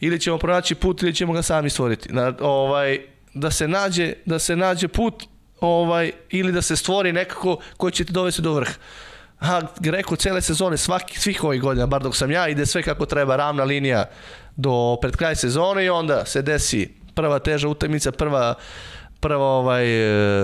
ili 0.00 0.20
ćemo 0.20 0.38
pronaći 0.38 0.74
put 0.74 1.02
ili 1.02 1.14
ćemo 1.14 1.32
ga 1.32 1.42
sami 1.42 1.70
stvoriti. 1.70 2.12
Na, 2.12 2.34
ovaj, 2.40 2.98
da 3.34 3.50
se 3.50 3.68
nađe, 3.68 4.12
da 4.26 4.38
se 4.38 4.56
nađe 4.56 4.88
put 4.88 5.24
ovaj, 5.68 6.12
ili 6.30 6.52
da 6.52 6.62
se 6.62 6.76
stvori 6.76 7.12
nekako 7.12 7.56
koji 7.76 7.92
će 7.92 8.04
te 8.04 8.12
dovesti 8.12 8.42
do 8.42 8.52
vrha. 8.52 8.74
A 9.40 9.60
Greko 9.80 10.16
cele 10.16 10.40
sezone, 10.40 10.76
svaki, 10.76 11.18
svih 11.20 11.44
ovih 11.44 11.60
godina, 11.60 11.86
bar 11.86 12.02
dok 12.02 12.16
sam 12.16 12.30
ja, 12.30 12.48
ide 12.48 12.66
sve 12.66 12.82
kako 12.82 13.06
treba, 13.06 13.36
ravna 13.36 13.64
linija 13.64 14.04
do 14.56 14.98
pred 15.00 15.16
kraj 15.16 15.36
sezone 15.36 15.84
i 15.84 15.90
onda 15.90 16.24
se 16.26 16.42
desi 16.42 16.88
prva 17.14 17.38
teža 17.38 17.68
utakmica, 17.68 18.12
prva 18.12 18.54
prva 19.20 19.46
ovaj, 19.46 19.86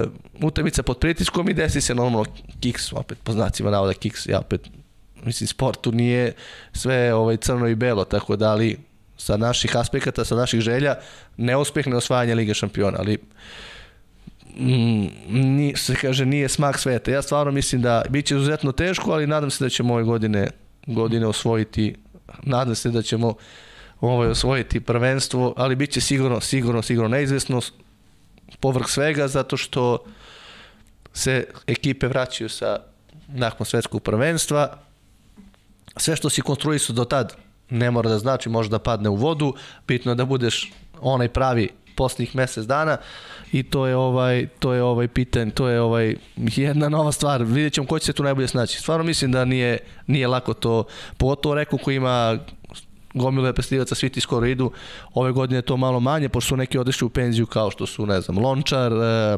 uh, 0.00 0.08
utakmica 0.42 0.82
pod 0.82 0.98
pritiskom 0.98 1.48
i 1.48 1.54
desi 1.54 1.80
se 1.80 1.94
normalno 1.94 2.24
kiks, 2.60 2.92
opet 2.92 3.18
po 3.24 3.32
znacima 3.32 3.70
navoda 3.70 3.94
kiks, 3.94 4.26
ja 4.26 4.38
opet 4.38 4.60
mislim 5.24 5.48
sportu 5.48 5.92
nije 5.92 6.32
sve 6.72 7.14
ovaj 7.14 7.36
crno 7.36 7.68
i 7.68 7.74
belo, 7.74 8.04
tako 8.04 8.36
da 8.36 8.50
ali 8.50 8.78
sa 9.16 9.36
naših 9.36 9.76
aspekata, 9.76 10.24
sa 10.24 10.36
naših 10.36 10.60
želja, 10.60 10.94
neuspeh 11.36 11.86
ne 11.86 11.96
osvajanje 11.96 12.34
Lige 12.34 12.54
šampiona, 12.54 12.98
ali 12.98 13.18
ni, 15.28 15.72
se 15.76 15.94
kaže 15.94 16.26
nije 16.26 16.48
smak 16.48 16.78
sveta. 16.78 17.10
Ja 17.10 17.22
stvarno 17.22 17.52
mislim 17.52 17.82
da 17.82 18.02
biće 18.08 18.34
izuzetno 18.34 18.72
teško, 18.72 19.12
ali 19.12 19.26
nadam 19.26 19.50
se 19.50 19.64
da 19.64 19.68
ćemo 19.68 19.94
ove 19.94 20.02
godine 20.02 20.48
godine 20.86 21.26
osvojiti 21.26 21.94
nadam 22.42 22.74
se 22.74 22.90
da 22.90 23.02
ćemo 23.02 23.34
ovaj 24.00 24.28
osvojiti 24.28 24.80
prvenstvo, 24.80 25.54
ali 25.56 25.76
biće 25.76 26.00
sigurno 26.00 26.40
sigurno 26.40 26.82
sigurno 26.82 27.08
neizvesno 27.08 27.60
povrh 28.60 28.86
svega 28.88 29.28
zato 29.28 29.56
što 29.56 30.04
se 31.12 31.46
ekipe 31.66 32.08
vraćaju 32.08 32.48
sa 32.48 32.78
nakon 33.28 33.66
svetskog 33.66 34.02
prvenstva. 34.02 34.78
Sve 35.96 36.16
što 36.16 36.30
si 36.30 36.40
konstruisao 36.40 36.96
do 36.96 37.04
tad 37.04 37.36
ne 37.70 37.90
mora 37.90 38.10
da 38.10 38.18
znači, 38.18 38.48
može 38.48 38.68
da 38.70 38.78
padne 38.78 39.08
u 39.08 39.14
vodu, 39.14 39.54
bitno 39.86 40.12
je 40.12 40.16
da 40.16 40.24
budeš 40.24 40.72
onaj 41.00 41.28
pravi 41.28 41.68
poslednjih 42.00 42.36
mesec 42.36 42.64
dana 42.64 42.96
i 43.52 43.62
to 43.62 43.86
je 43.86 43.96
ovaj 43.96 44.46
to 44.58 44.72
je 44.72 44.82
ovaj 44.82 45.08
pitanje, 45.08 45.50
to 45.50 45.68
je 45.68 45.80
ovaj 45.80 46.16
jedna 46.36 46.88
nova 46.88 47.12
stvar. 47.12 47.42
Videćemo 47.44 47.86
ko 47.86 47.98
će 47.98 48.06
se 48.06 48.12
tu 48.12 48.22
najbolje 48.22 48.48
snaći. 48.48 48.78
Stvarno 48.78 49.04
mislim 49.04 49.32
da 49.32 49.44
nije 49.44 49.78
nije 50.06 50.28
lako 50.28 50.54
to, 50.54 50.84
pogotovo 51.16 51.54
rekao 51.54 51.78
ko 51.78 51.90
ima 51.90 52.38
gomilu 53.14 53.46
reprezentativaca, 53.46 53.94
svi 53.94 54.08
ti 54.08 54.20
skoro 54.20 54.46
idu. 54.46 54.70
Ove 55.14 55.32
godine 55.32 55.62
to 55.62 55.76
malo 55.76 56.00
manje, 56.00 56.28
pošto 56.28 56.48
su 56.48 56.56
neki 56.56 56.78
odešli 56.78 57.06
u 57.06 57.10
penziju 57.10 57.46
kao 57.46 57.70
što 57.70 57.86
su, 57.86 58.06
ne 58.06 58.20
znam, 58.20 58.38
Lončar, 58.38 58.92
e, 58.92 59.36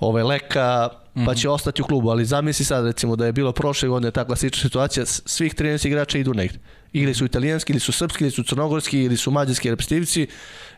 ovaj 0.00 0.22
Leka, 0.22 0.88
pa 1.26 1.34
će 1.34 1.48
ostati 1.48 1.82
u 1.82 1.84
klubu, 1.84 2.10
ali 2.10 2.24
zamisli 2.24 2.64
sad 2.64 2.86
recimo 2.86 3.16
da 3.16 3.26
je 3.26 3.32
bilo 3.32 3.52
prošle 3.52 3.88
godine 3.88 4.10
ta 4.10 4.24
klasična 4.24 4.62
situacija, 4.62 5.06
svih 5.06 5.54
13 5.54 5.86
igrača 5.86 6.18
idu 6.18 6.34
negde. 6.34 6.58
Ili 6.92 7.14
su 7.14 7.24
italijanski, 7.24 7.72
ili 7.72 7.80
su 7.80 7.92
srpski, 7.92 8.24
ili 8.24 8.30
su 8.30 8.42
crnogorski, 8.42 9.02
ili 9.02 9.16
su 9.16 9.30
mađarski 9.30 9.70
reprezentativci 9.70 10.26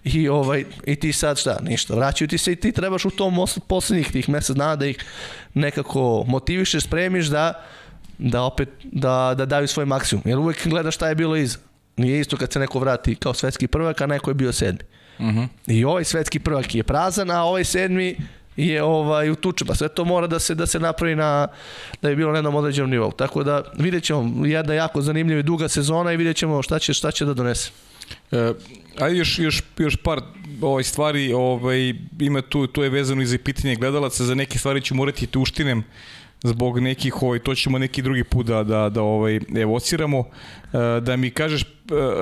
i, 0.04 0.28
ovaj, 0.28 0.64
i 0.86 0.96
ti 0.96 1.12
sad 1.12 1.38
šta, 1.38 1.58
ništa, 1.62 1.94
vraćaju 1.94 2.28
ti 2.28 2.38
se 2.38 2.52
i 2.52 2.56
ti 2.56 2.72
trebaš 2.72 3.04
u 3.04 3.10
tom 3.10 3.46
poslednjih 3.68 4.12
tih 4.12 4.28
mesec 4.28 4.56
dana 4.56 4.76
da 4.76 4.86
ih 4.86 5.04
nekako 5.54 6.24
motivišeš, 6.28 6.84
spremiš 6.84 7.26
da 7.26 7.64
da 8.20 8.42
opet 8.42 8.68
da, 8.82 9.34
da 9.36 9.46
daju 9.46 9.68
svoj 9.68 9.86
maksimum. 9.86 10.22
Jer 10.26 10.38
uvek 10.38 10.68
gledaš 10.68 10.94
šta 10.94 11.08
je 11.08 11.14
bilo 11.14 11.36
iza. 11.36 11.58
Nije 11.96 12.20
isto 12.20 12.36
kad 12.36 12.52
se 12.52 12.58
neko 12.58 12.78
vrati 12.78 13.14
kao 13.14 13.34
svetski 13.34 13.66
prvak, 13.66 14.00
a 14.00 14.06
neko 14.06 14.30
je 14.30 14.34
bio 14.34 14.52
sedmi. 14.52 14.80
Uh 15.18 15.26
mhm. 15.26 15.38
-huh. 15.38 15.48
I 15.66 15.84
ovaj 15.84 16.04
svetski 16.04 16.38
prvak 16.38 16.74
je 16.74 16.82
prazan, 16.82 17.30
a 17.30 17.44
ovaj 17.44 17.64
sedmi 17.64 18.16
je 18.56 18.82
ovaj 18.82 19.30
u 19.30 19.34
tučima. 19.34 19.74
Sve 19.74 19.88
to 19.88 20.04
mora 20.04 20.26
da 20.26 20.38
se 20.38 20.54
da 20.54 20.66
se 20.66 20.80
napravi 20.80 21.16
na 21.16 21.48
da 22.02 22.08
je 22.08 22.16
bilo 22.16 22.30
na 22.30 22.38
jednom 22.38 22.54
određenom 22.54 22.90
nivou. 22.90 23.12
Tako 23.12 23.44
da 23.44 23.62
videćemo 23.78 24.46
jedna 24.46 24.74
jako 24.74 25.02
zanimljiva 25.02 25.40
i 25.40 25.42
duga 25.42 25.68
sezona 25.68 26.12
i 26.12 26.16
videćemo 26.16 26.62
šta 26.62 26.78
će 26.78 26.94
šta 26.94 27.10
će 27.10 27.24
da 27.24 27.34
donese. 27.34 27.70
E, 28.32 28.52
ajde 28.98 29.18
još, 29.18 29.38
još, 29.38 29.62
još 29.78 29.96
par 29.96 30.20
ovaj, 30.60 30.84
stvari, 30.84 31.32
ovaj, 31.32 31.94
ima 32.20 32.42
tu, 32.42 32.66
to 32.66 32.82
je 32.82 32.90
vezano 32.90 33.22
i 33.22 33.26
za 33.26 33.38
pitanje 33.44 33.76
gledalaca, 33.76 34.24
za 34.24 34.34
neke 34.34 34.58
stvari 34.58 34.80
ću 34.80 34.94
morati 34.94 35.26
te 35.26 35.38
uštinem 35.38 35.84
zbog 36.42 36.80
nekih, 36.80 37.22
ovaj, 37.22 37.38
to 37.38 37.54
ćemo 37.54 37.78
neki 37.78 38.02
drugi 38.02 38.24
put 38.24 38.46
da, 38.46 38.62
da, 38.64 38.88
da 38.88 39.02
ovaj, 39.02 39.40
evociramo, 39.56 40.18
e, 40.18 41.00
da 41.00 41.16
mi 41.16 41.30
kažeš 41.30 41.62
e, 41.62 41.66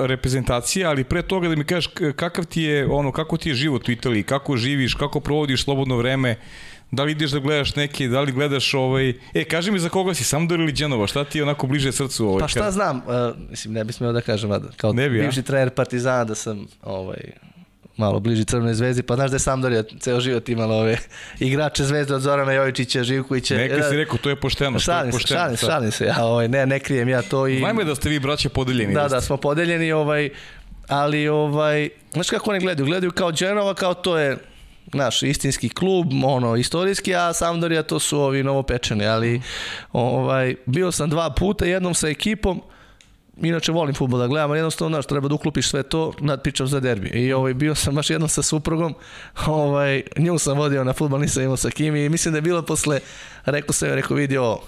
reprezentacija, 0.07 0.89
ali 0.89 1.03
pre 1.03 1.21
toga 1.21 1.49
da 1.49 1.55
mi 1.55 1.63
kažeš 1.63 1.89
kakav 2.15 2.45
ti 2.45 2.61
je, 2.61 2.87
ono, 2.87 3.11
kako 3.11 3.37
ti 3.37 3.49
je 3.49 3.55
život 3.55 3.89
u 3.89 3.91
Italiji, 3.91 4.23
kako 4.23 4.57
živiš, 4.57 4.93
kako 4.93 5.19
provodiš 5.19 5.63
slobodno 5.63 5.97
vreme, 5.97 6.35
da 6.91 7.03
li 7.03 7.11
ideš 7.11 7.31
da 7.31 7.39
gledaš 7.39 7.75
neke, 7.75 8.07
da 8.07 8.21
li 8.21 8.31
gledaš 8.31 8.73
ovaj... 8.73 9.13
E, 9.33 9.43
kaži 9.43 9.71
mi 9.71 9.79
za 9.79 9.89
koga 9.89 10.13
si, 10.13 10.23
Sampdoria 10.23 10.63
ili 10.63 10.71
Genova, 10.71 11.07
šta 11.07 11.23
ti 11.23 11.37
je 11.37 11.43
onako 11.43 11.67
bliže 11.67 11.91
srcu 11.91 12.27
ovaj? 12.27 12.39
Pa 12.39 12.47
šta 12.47 12.59
kada... 12.59 12.71
znam, 12.71 12.97
uh, 12.97 13.49
mislim, 13.49 13.73
ne 13.73 13.83
bi 13.83 13.93
smeo 13.93 14.11
da 14.11 14.21
kažem, 14.21 14.49
kao 14.77 14.93
ne 14.93 15.09
bi, 15.09 15.19
bivši 15.19 15.43
trener 15.43 15.69
Partizana 15.69 16.23
da 16.23 16.35
sam 16.35 16.67
ovaj, 16.83 17.19
malo 17.97 18.19
bliži 18.19 18.45
Crvenoj 18.45 18.73
zvezdi, 18.73 19.03
pa 19.03 19.15
znaš 19.15 19.29
da 19.29 19.35
je 19.35 19.39
Sampdoria 19.39 19.83
ceo 19.99 20.19
život 20.19 20.49
imala 20.49 20.75
ove 20.75 20.97
igrače 21.39 21.83
zvezde 21.83 22.15
od 22.15 22.21
Zorana 22.21 22.53
Jovičića, 22.53 23.03
Živkovića. 23.03 23.55
Neka 23.55 23.89
si 23.89 23.97
rekao, 23.97 24.17
to 24.17 24.29
je 24.29 24.35
pošteno. 24.35 24.79
Šalim 24.79 25.11
se, 25.11 25.27
šalim, 25.27 25.57
šalim 25.57 25.91
se, 25.91 26.05
ja 26.05 26.25
ovaj, 26.25 26.47
ne, 26.47 26.65
ne 26.65 26.79
krijem 26.79 27.09
ja 27.09 27.21
to 27.21 27.47
i... 27.47 27.61
Najme 27.61 27.83
da 27.83 27.95
ste 27.95 28.09
vi 28.09 28.19
braća 28.19 28.49
podeljeni. 28.49 28.93
Da, 28.93 29.07
da, 29.07 29.21
smo 29.21 29.37
podeljeni, 29.37 29.91
ovaj, 29.91 30.29
ali 30.87 31.27
ovaj, 31.27 31.89
znaš 32.13 32.29
kako 32.29 32.49
oni 32.49 32.59
gledaju? 32.59 32.85
Gledaju 32.85 33.11
kao 33.11 33.31
Genova, 33.31 33.73
kao 33.73 33.93
to 33.93 34.17
je 34.17 34.37
naš 34.93 35.23
istinski 35.23 35.69
klub, 35.69 36.07
ono, 36.25 36.55
istorijski, 36.55 37.15
a 37.15 37.33
Sampdoria 37.33 37.83
to 37.83 37.99
su 37.99 38.19
ovi 38.19 38.43
novopečeni, 38.43 39.05
ali 39.05 39.41
ovaj, 39.93 40.55
bio 40.65 40.91
sam 40.91 41.09
dva 41.09 41.29
puta, 41.29 41.65
jednom 41.65 41.93
sa 41.93 42.07
ekipom, 42.07 42.61
inače 43.41 43.71
volim 43.71 43.95
futbol 43.95 44.19
da 44.19 44.27
gledam, 44.27 44.49
ali 44.49 44.59
jednostavno, 44.59 44.95
znaš, 44.95 45.05
treba 45.05 45.27
da 45.27 45.35
uklopiš 45.35 45.69
sve 45.69 45.83
to, 45.83 46.13
nadpičam 46.19 46.67
za 46.67 46.79
derbi. 46.79 47.07
I 47.07 47.33
ovaj, 47.33 47.53
bio 47.53 47.75
sam 47.75 47.95
baš 47.95 48.09
jednom 48.09 48.29
sa 48.29 48.41
suprugom, 48.41 48.95
ovaj, 49.45 50.03
nju 50.17 50.39
sam 50.39 50.57
vodio 50.57 50.83
na 50.83 50.93
futbol, 50.93 51.19
nisam 51.19 51.43
imao 51.43 51.57
sa 51.57 51.69
kim 51.69 51.95
i 51.95 52.09
mislim 52.09 52.31
da 52.31 52.37
je 52.37 52.41
bilo 52.41 52.61
posle, 52.61 52.99
rekao 53.45 53.73
sam, 53.73 53.89
rekao, 53.89 54.17
vidio, 54.17 54.59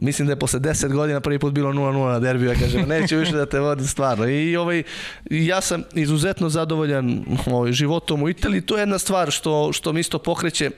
mislim 0.00 0.26
da 0.26 0.32
je 0.32 0.38
posle 0.38 0.60
10 0.60 0.92
godina 0.92 1.20
prvi 1.20 1.38
put 1.38 1.52
bilo 1.52 1.72
0-0 1.72 2.12
na 2.12 2.18
derbiju, 2.18 2.50
ja 2.50 2.54
kažem, 2.54 2.88
neću 2.88 3.16
više 3.16 3.32
da 3.32 3.46
te 3.46 3.60
vodim 3.60 3.86
stvarno. 3.86 4.28
I 4.28 4.56
ovaj, 4.56 4.82
ja 5.30 5.60
sam 5.60 5.82
izuzetno 5.94 6.48
zadovoljan 6.48 7.24
ovaj, 7.46 7.72
životom 7.72 8.22
u 8.22 8.28
Italiji, 8.28 8.60
to 8.60 8.76
je 8.76 8.82
jedna 8.82 8.98
stvar 8.98 9.30
što, 9.30 9.72
što 9.72 9.92
mi 9.92 10.00
isto 10.00 10.18
pokreće, 10.18 10.66
e, 10.66 10.70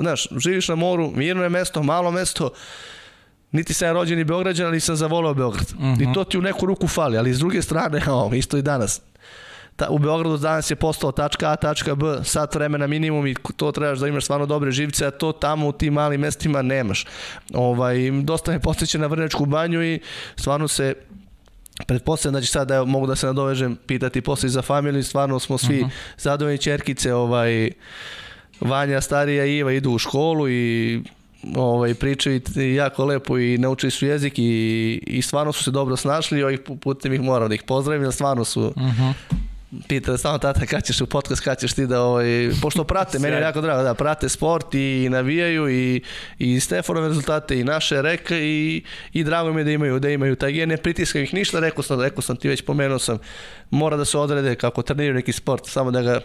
znaš, 0.00 0.26
živiš 0.36 0.68
na 0.68 0.74
moru, 0.74 1.10
mirno 1.14 1.42
je 1.42 1.48
mesto, 1.48 1.82
malo 1.82 2.10
mesto, 2.10 2.50
niti 3.52 3.74
sam 3.74 3.88
ja 3.88 3.92
rođen 3.92 4.18
i 4.18 4.24
Beograđan, 4.24 4.66
ali 4.66 4.80
sam 4.80 4.96
zavolao 4.96 5.34
Beograd. 5.34 5.66
Uh 5.72 5.80
-huh. 5.80 6.10
I 6.10 6.14
to 6.14 6.24
ti 6.24 6.38
u 6.38 6.42
neku 6.42 6.66
ruku 6.66 6.88
fali, 6.88 7.18
ali 7.18 7.34
s 7.34 7.38
druge 7.38 7.62
strane, 7.62 8.02
o, 8.12 8.30
isto 8.34 8.56
i 8.56 8.62
danas, 8.62 9.00
ta, 9.76 9.88
u 9.90 9.98
Beogradu 9.98 10.36
danas 10.36 10.70
je 10.70 10.76
postao 10.76 11.12
tačka 11.12 11.50
A, 11.50 11.56
tačka 11.56 11.94
B, 11.94 12.06
sat 12.24 12.54
vremena 12.54 12.86
minimum 12.86 13.26
i 13.26 13.34
to 13.56 13.72
trebaš 13.72 13.98
da 13.98 14.08
imaš 14.08 14.24
stvarno 14.24 14.46
dobre 14.46 14.70
živce, 14.70 15.06
a 15.06 15.10
to 15.10 15.32
tamo 15.32 15.68
u 15.68 15.72
tim 15.72 15.94
malim 15.94 16.20
mestima 16.20 16.62
nemaš. 16.62 17.06
Ovaj, 17.54 18.10
dosta 18.22 18.52
me 18.52 18.60
podsjeća 18.60 18.98
na 18.98 19.06
Vrnečku 19.06 19.46
banju 19.46 19.82
i 19.82 20.00
stvarno 20.36 20.68
se 20.68 20.94
pretpostavljam 21.86 22.34
da 22.34 22.40
će 22.40 22.52
sad, 22.52 22.70
evo, 22.70 22.86
mogu 22.86 23.06
da 23.06 23.16
se 23.16 23.26
nadovežem, 23.26 23.76
pitati 23.86 24.20
posle 24.20 24.48
za 24.48 24.62
familiju, 24.62 25.04
stvarno 25.04 25.38
smo 25.38 25.58
svi 25.58 25.80
uh 25.80 25.86
mhm. 25.86 25.90
-huh. 25.90 26.22
zadovoljni 26.22 26.58
čerkice, 26.58 27.14
ovaj, 27.14 27.70
Vanja, 28.60 29.00
starija 29.00 29.44
i 29.44 29.56
Iva 29.56 29.72
idu 29.72 29.90
u 29.90 29.98
školu 29.98 30.48
i 30.48 31.02
ovaj, 31.56 31.94
pričaju 31.94 32.40
jako 32.74 33.04
lepo 33.04 33.38
i 33.38 33.58
naučili 33.58 33.90
su 33.90 34.06
jezik 34.06 34.38
i, 34.38 35.02
i 35.06 35.22
stvarno 35.22 35.52
su 35.52 35.64
se 35.64 35.70
dobro 35.70 35.96
snašli 35.96 36.38
i 36.38 36.42
ovih 36.42 36.60
putem 36.80 37.12
ih 37.12 37.20
moram 37.20 37.48
da 37.48 37.54
ih 37.54 37.62
pozdravim, 37.62 38.12
stvarno 38.12 38.44
su 38.44 38.62
uh 38.62 38.76
mhm. 38.76 39.02
-huh 39.02 39.12
pita 39.88 40.18
samo 40.18 40.38
tata 40.38 40.66
kad 40.66 40.84
ćeš 40.84 41.00
u 41.00 41.06
podcast, 41.06 41.42
kad 41.42 41.60
ćeš 41.60 41.72
ti 41.72 41.86
da, 41.86 42.02
ovaj, 42.02 42.50
pošto 42.62 42.84
prate, 42.84 43.18
meni 43.18 43.36
je 43.36 43.42
jako 43.42 43.60
drago 43.60 43.82
da 43.82 43.94
prate 43.94 44.28
sport 44.28 44.74
i 44.74 45.08
navijaju 45.10 45.70
i, 45.70 46.02
i 46.38 46.60
Stefanove 46.60 47.08
rezultate 47.08 47.60
i 47.60 47.64
naše 47.64 48.02
reke 48.02 48.38
i, 48.38 48.82
i 49.12 49.24
drago 49.24 49.52
mi 49.52 49.60
je 49.60 49.64
da 49.64 49.70
imaju, 49.70 49.98
da 49.98 50.10
imaju 50.10 50.36
taj 50.36 50.52
gen, 50.52 50.68
ne 50.68 50.76
pritiskam 50.76 51.22
ih 51.22 51.34
ništa, 51.34 51.60
rekao 51.60 51.82
sam, 51.82 52.00
rekao 52.00 52.22
sam 52.22 52.36
ti 52.36 52.48
već 52.48 52.62
pomenuo 52.62 52.98
sam, 52.98 53.18
mora 53.70 53.96
da 53.96 54.04
se 54.04 54.18
odrede 54.18 54.54
kako 54.54 54.82
treniraju 54.82 55.14
neki 55.14 55.32
sport, 55.32 55.66
samo 55.66 55.90
da 55.90 56.02
ga 56.02 56.20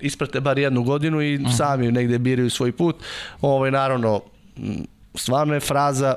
isprate 0.00 0.40
bar 0.40 0.58
jednu 0.58 0.82
godinu 0.82 1.22
i 1.22 1.34
uh 1.34 1.40
mhm. 1.40 1.50
sami 1.50 1.92
negde 1.92 2.18
biraju 2.18 2.50
svoj 2.50 2.72
put. 2.72 2.96
Ovaj, 3.40 3.70
naravno, 3.70 4.20
stvarno 5.14 5.54
je 5.54 5.60
fraza, 5.60 6.14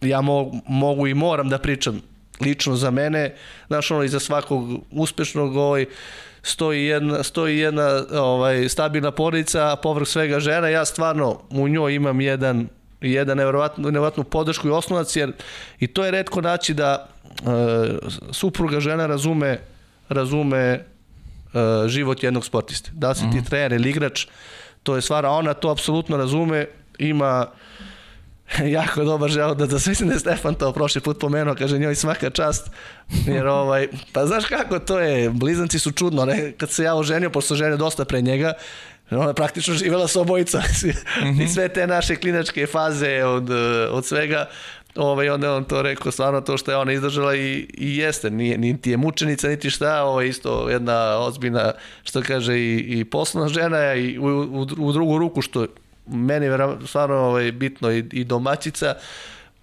ja 0.00 0.20
mo, 0.20 0.52
mogu 0.68 1.06
i 1.06 1.14
moram 1.14 1.48
da 1.48 1.58
pričam 1.58 2.13
lično 2.40 2.76
za 2.76 2.90
mene, 2.90 3.34
znaš 3.66 3.90
ono, 3.90 4.02
iza 4.02 4.20
svakog 4.20 4.68
uspešnog 4.90 5.56
ovaj, 5.56 5.86
stoji 6.42 6.84
jedna, 6.84 7.22
stoji 7.22 7.58
jedna 7.58 8.04
ovaj, 8.12 8.68
stabilna 8.68 9.10
porodica, 9.10 9.72
a 9.72 9.76
povrh 9.76 10.08
svega 10.08 10.40
žena, 10.40 10.68
ja 10.68 10.84
stvarno 10.84 11.40
u 11.50 11.68
njoj 11.68 11.94
imam 11.94 12.20
jedan 12.20 12.68
jedan 13.00 13.36
nevjerovatnu, 13.36 13.84
nevjerovatnu 13.84 14.24
podršku 14.24 14.68
i 14.68 14.70
osnovac, 14.70 15.16
jer 15.16 15.32
i 15.80 15.86
to 15.86 16.04
je 16.04 16.10
redko 16.10 16.40
naći 16.40 16.74
da 16.74 17.08
e, 17.28 17.44
supruga 18.32 18.80
žena 18.80 19.06
razume 19.06 19.58
razume 20.08 20.58
e, 20.58 20.80
život 21.86 22.22
jednog 22.22 22.44
sportiste. 22.44 22.90
Da 22.94 23.14
si 23.14 23.20
ti 23.20 23.36
mhm. 23.36 23.44
trener 23.44 23.72
ili 23.72 23.90
igrač, 23.90 24.26
to 24.82 24.96
je 24.96 25.02
stvar, 25.02 25.26
a 25.26 25.30
ona 25.30 25.54
to 25.54 25.70
apsolutno 25.70 26.16
razume, 26.16 26.66
ima 26.98 27.46
jako 28.78 29.04
dobar 29.04 29.30
žel 29.30 29.54
da, 29.54 29.66
da 29.66 29.74
mislim 29.86 30.08
da 30.08 30.14
je 30.14 30.20
Stefan 30.20 30.54
to 30.54 30.72
prošli 30.72 31.00
put 31.00 31.18
pomenuo, 31.20 31.54
kaže 31.54 31.78
njoj 31.78 31.94
svaka 31.94 32.30
čast, 32.30 32.70
jer 33.26 33.46
ovaj, 33.46 33.88
pa 34.12 34.26
znaš 34.26 34.44
kako 34.44 34.78
to 34.78 34.98
je, 34.98 35.30
blizanci 35.30 35.78
su 35.78 35.90
čudno, 35.90 36.24
ne? 36.24 36.52
kad 36.52 36.70
se 36.70 36.82
ja 36.82 36.94
oženio, 36.94 37.30
pošto 37.30 37.54
ženio 37.54 37.76
dosta 37.76 38.04
pre 38.04 38.22
njega, 38.22 38.52
ona 39.10 39.28
je 39.28 39.34
praktično 39.34 39.74
živela 39.74 40.08
sa 40.08 40.20
obojica 40.20 40.62
i 41.44 41.48
sve 41.48 41.68
te 41.68 41.86
naše 41.86 42.16
klinačke 42.16 42.66
faze 42.66 43.24
od, 43.24 43.50
od 43.90 44.06
svega, 44.06 44.48
ovaj, 44.94 45.28
onda 45.28 45.54
on 45.54 45.64
to 45.64 45.82
rekao, 45.82 46.12
stvarno 46.12 46.40
to 46.40 46.56
što 46.56 46.70
je 46.70 46.76
ona 46.76 46.92
izdržala 46.92 47.34
i, 47.36 47.68
i 47.74 47.96
jeste, 47.96 48.30
nije, 48.30 48.58
niti 48.58 48.90
je 48.90 48.96
mučenica, 48.96 49.48
niti 49.48 49.70
šta, 49.70 50.02
ovo 50.02 50.12
ovaj, 50.12 50.28
isto 50.28 50.68
jedna 50.70 51.18
ozbiljna, 51.18 51.72
što 52.04 52.22
kaže, 52.22 52.58
i, 52.58 52.78
i 52.88 53.04
poslovna 53.04 53.48
žena 53.48 53.94
i 53.94 54.18
u, 54.18 54.24
u, 54.24 54.66
u 54.78 54.92
drugu 54.92 55.18
ruku, 55.18 55.42
što 55.42 55.66
meni 56.06 56.46
je 56.46 56.58
stvarno 56.86 57.16
ovaj, 57.16 57.52
bitno 57.52 57.92
i, 57.92 58.04
i 58.12 58.24
domaćica, 58.24 58.94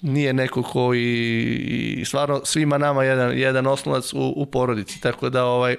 nije 0.01 0.33
neko 0.33 0.63
ko 0.63 0.93
i, 0.93 2.03
stvarno 2.05 2.41
svima 2.45 2.77
nama 2.77 3.03
jedan, 3.03 3.37
jedan 3.37 3.67
osnovac 3.67 4.13
u, 4.13 4.33
u 4.35 4.45
porodici, 4.45 5.01
tako 5.01 5.29
da 5.29 5.45
ovaj, 5.45 5.77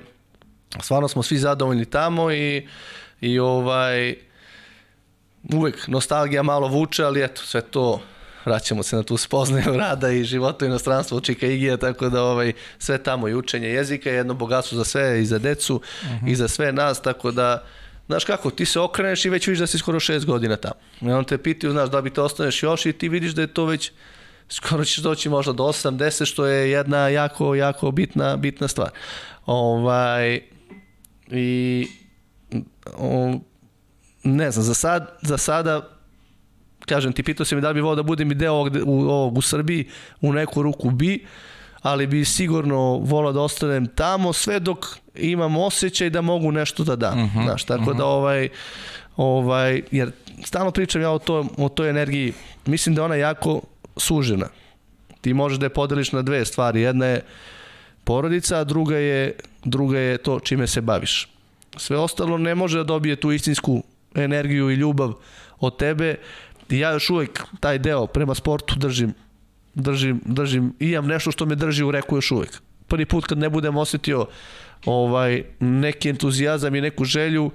stvarno 0.80 1.09
smo 1.09 1.22
svi 1.22 1.39
zadovoljni 1.39 1.84
tamo 1.84 2.32
i, 2.32 2.68
i 3.20 3.39
ovaj, 3.39 4.14
uvek 5.55 5.89
nostalgija 5.89 6.43
malo 6.43 6.68
vuče, 6.68 7.05
ali 7.05 7.24
eto, 7.24 7.43
sve 7.43 7.60
to 7.60 8.01
vraćamo 8.44 8.82
se 8.82 8.97
na 8.97 9.02
tu 9.02 9.16
spoznaju 9.16 9.76
rada 9.84 10.10
i 10.10 10.24
života 10.24 10.64
u 10.64 10.68
inostranstvu 10.68 11.20
Čika 11.20 11.47
Igija, 11.47 11.76
tako 11.76 12.09
da 12.09 12.22
ovaj, 12.22 12.52
sve 12.78 13.02
tamo 13.02 13.28
i 13.28 13.34
učenje 13.34 13.68
jezika 13.68 14.10
je 14.10 14.16
jedno 14.16 14.34
bogatstvo 14.34 14.78
za 14.78 14.84
sve 14.84 15.22
i 15.22 15.26
za 15.26 15.39
decu 15.39 15.74
uh 15.74 15.82
-huh. 16.09 16.30
i 16.30 16.34
za 16.34 16.48
sve 16.48 16.72
nas, 16.72 17.02
tako 17.02 17.30
da 17.30 17.64
znaš 18.12 18.24
kako, 18.24 18.51
ti 18.51 18.64
se 18.64 18.80
okreneš 18.80 19.24
i 19.24 19.30
već 19.30 19.47
vidiš 19.47 19.59
da 19.59 19.66
si 19.66 19.78
skoro 19.78 20.01
šest 20.01 20.26
godina 20.26 20.56
tamo. 20.56 20.74
I 21.01 21.12
on 21.12 21.24
te 21.24 21.39
pitaju, 21.39 21.72
znaš, 21.72 21.90
da 21.90 22.01
bi 22.02 22.10
te 22.10 22.20
ostaneš 22.20 22.62
još 22.62 22.86
i 22.86 22.93
ti 22.93 23.09
vidiš 23.09 23.32
da 23.32 23.43
je 23.43 23.55
to 23.55 23.64
već 23.64 23.93
skoro 24.48 24.84
ćeš 24.84 24.97
doći 24.97 25.28
možda 25.28 25.52
do 25.52 25.64
8, 25.64 25.97
10, 25.97 26.24
što 26.24 26.47
je 26.47 26.70
jedna 26.70 27.09
jako, 27.09 27.55
jako 27.55 27.90
bitna, 27.90 28.36
bitna 28.36 28.68
stvar. 28.68 28.90
Ovaj, 29.47 30.40
I 31.30 31.86
o, 32.97 33.39
ne 34.24 34.51
znam, 34.51 34.64
za, 34.64 34.74
sad, 34.74 35.18
za 35.22 35.39
sada 35.39 35.89
kažem 36.86 37.12
ti, 37.12 37.22
pitao 37.22 37.47
si 37.47 37.55
mi 37.55 37.60
da 37.60 37.72
bi 37.72 37.80
volao 37.80 37.97
da 37.97 38.02
budem 38.02 38.32
i 38.32 38.34
deo 38.34 38.52
ovog, 38.52 38.76
u, 38.84 39.01
ovog 39.01 39.39
u 39.39 39.43
Srbiji, 39.43 39.89
u 40.20 40.32
neku 40.32 40.62
ruku 40.62 40.90
bi, 40.90 41.26
ali 41.82 42.06
bi 42.06 42.24
sigurno 42.24 42.98
volao 42.98 43.32
da 43.32 43.40
ostanem 43.40 43.86
tamo 43.86 44.32
sve 44.32 44.60
dok 44.60 44.86
imam 45.14 45.56
osjećaj 45.56 46.10
da 46.10 46.20
mogu 46.20 46.52
nešto 46.52 46.84
da 46.84 46.97
dam. 46.97 47.18
Uh 47.18 47.24
mhm, 47.24 47.39
-huh, 47.39 47.44
Znaš, 47.44 47.64
tako 47.64 47.82
uh 47.82 47.86
-huh. 47.86 47.97
da 47.98 48.05
mhm. 48.05 48.12
ovaj, 48.12 48.48
ovaj, 49.16 49.82
jer 49.90 50.12
stalno 50.44 50.70
pričam 50.70 51.02
ja 51.02 51.10
o, 51.10 51.18
to, 51.18 51.47
o 51.59 51.68
toj 51.68 51.90
energiji, 51.90 52.32
mislim 52.66 52.94
da 52.94 53.05
ona 53.05 53.14
jako 53.14 53.60
sužena. 53.97 54.47
Ti 55.20 55.34
možeš 55.34 55.59
da 55.59 55.66
je 55.66 55.70
podeliš 55.70 56.12
na 56.12 56.22
dve 56.22 56.44
stvari. 56.44 56.80
Jedna 56.80 57.06
je 57.06 57.20
porodica, 58.05 58.59
a 58.59 58.64
druga 58.64 58.97
je, 58.97 59.34
druga 59.64 59.98
je 59.98 60.18
to 60.18 60.40
čime 60.40 60.66
se 60.66 60.80
baviš. 60.80 61.28
Sve 61.76 61.97
ostalo 61.98 62.39
ne 62.39 62.55
može 62.55 62.78
da 62.78 62.84
dobije 62.84 63.16
tu 63.16 63.32
istinsku 63.32 63.82
energiju 64.14 64.70
i 64.70 64.74
ljubav 64.74 65.12
od 65.60 65.76
tebe. 65.76 66.16
I 66.68 66.78
ja 66.78 66.90
još 66.90 67.10
uvek 67.10 67.43
taj 67.60 67.78
deo 67.78 68.06
prema 68.06 68.34
sportu 68.34 68.74
držim 68.78 69.14
držim, 69.74 70.20
držim, 70.24 70.74
imam 70.78 71.06
nešto 71.06 71.30
što 71.30 71.47
me 71.47 71.55
drži 71.55 71.84
u 71.84 71.90
reku 71.90 72.16
još 72.16 72.30
uvek. 72.30 72.62
Prvi 72.86 73.06
put 73.06 73.26
kad 73.26 73.39
ne 73.39 73.51
budem 73.51 73.76
osetio 73.76 74.26
ovaj, 74.86 75.42
neki 75.60 76.09
entuzijazam 76.09 76.74
i 76.74 76.80
neku 76.80 77.04
želju, 77.04 77.50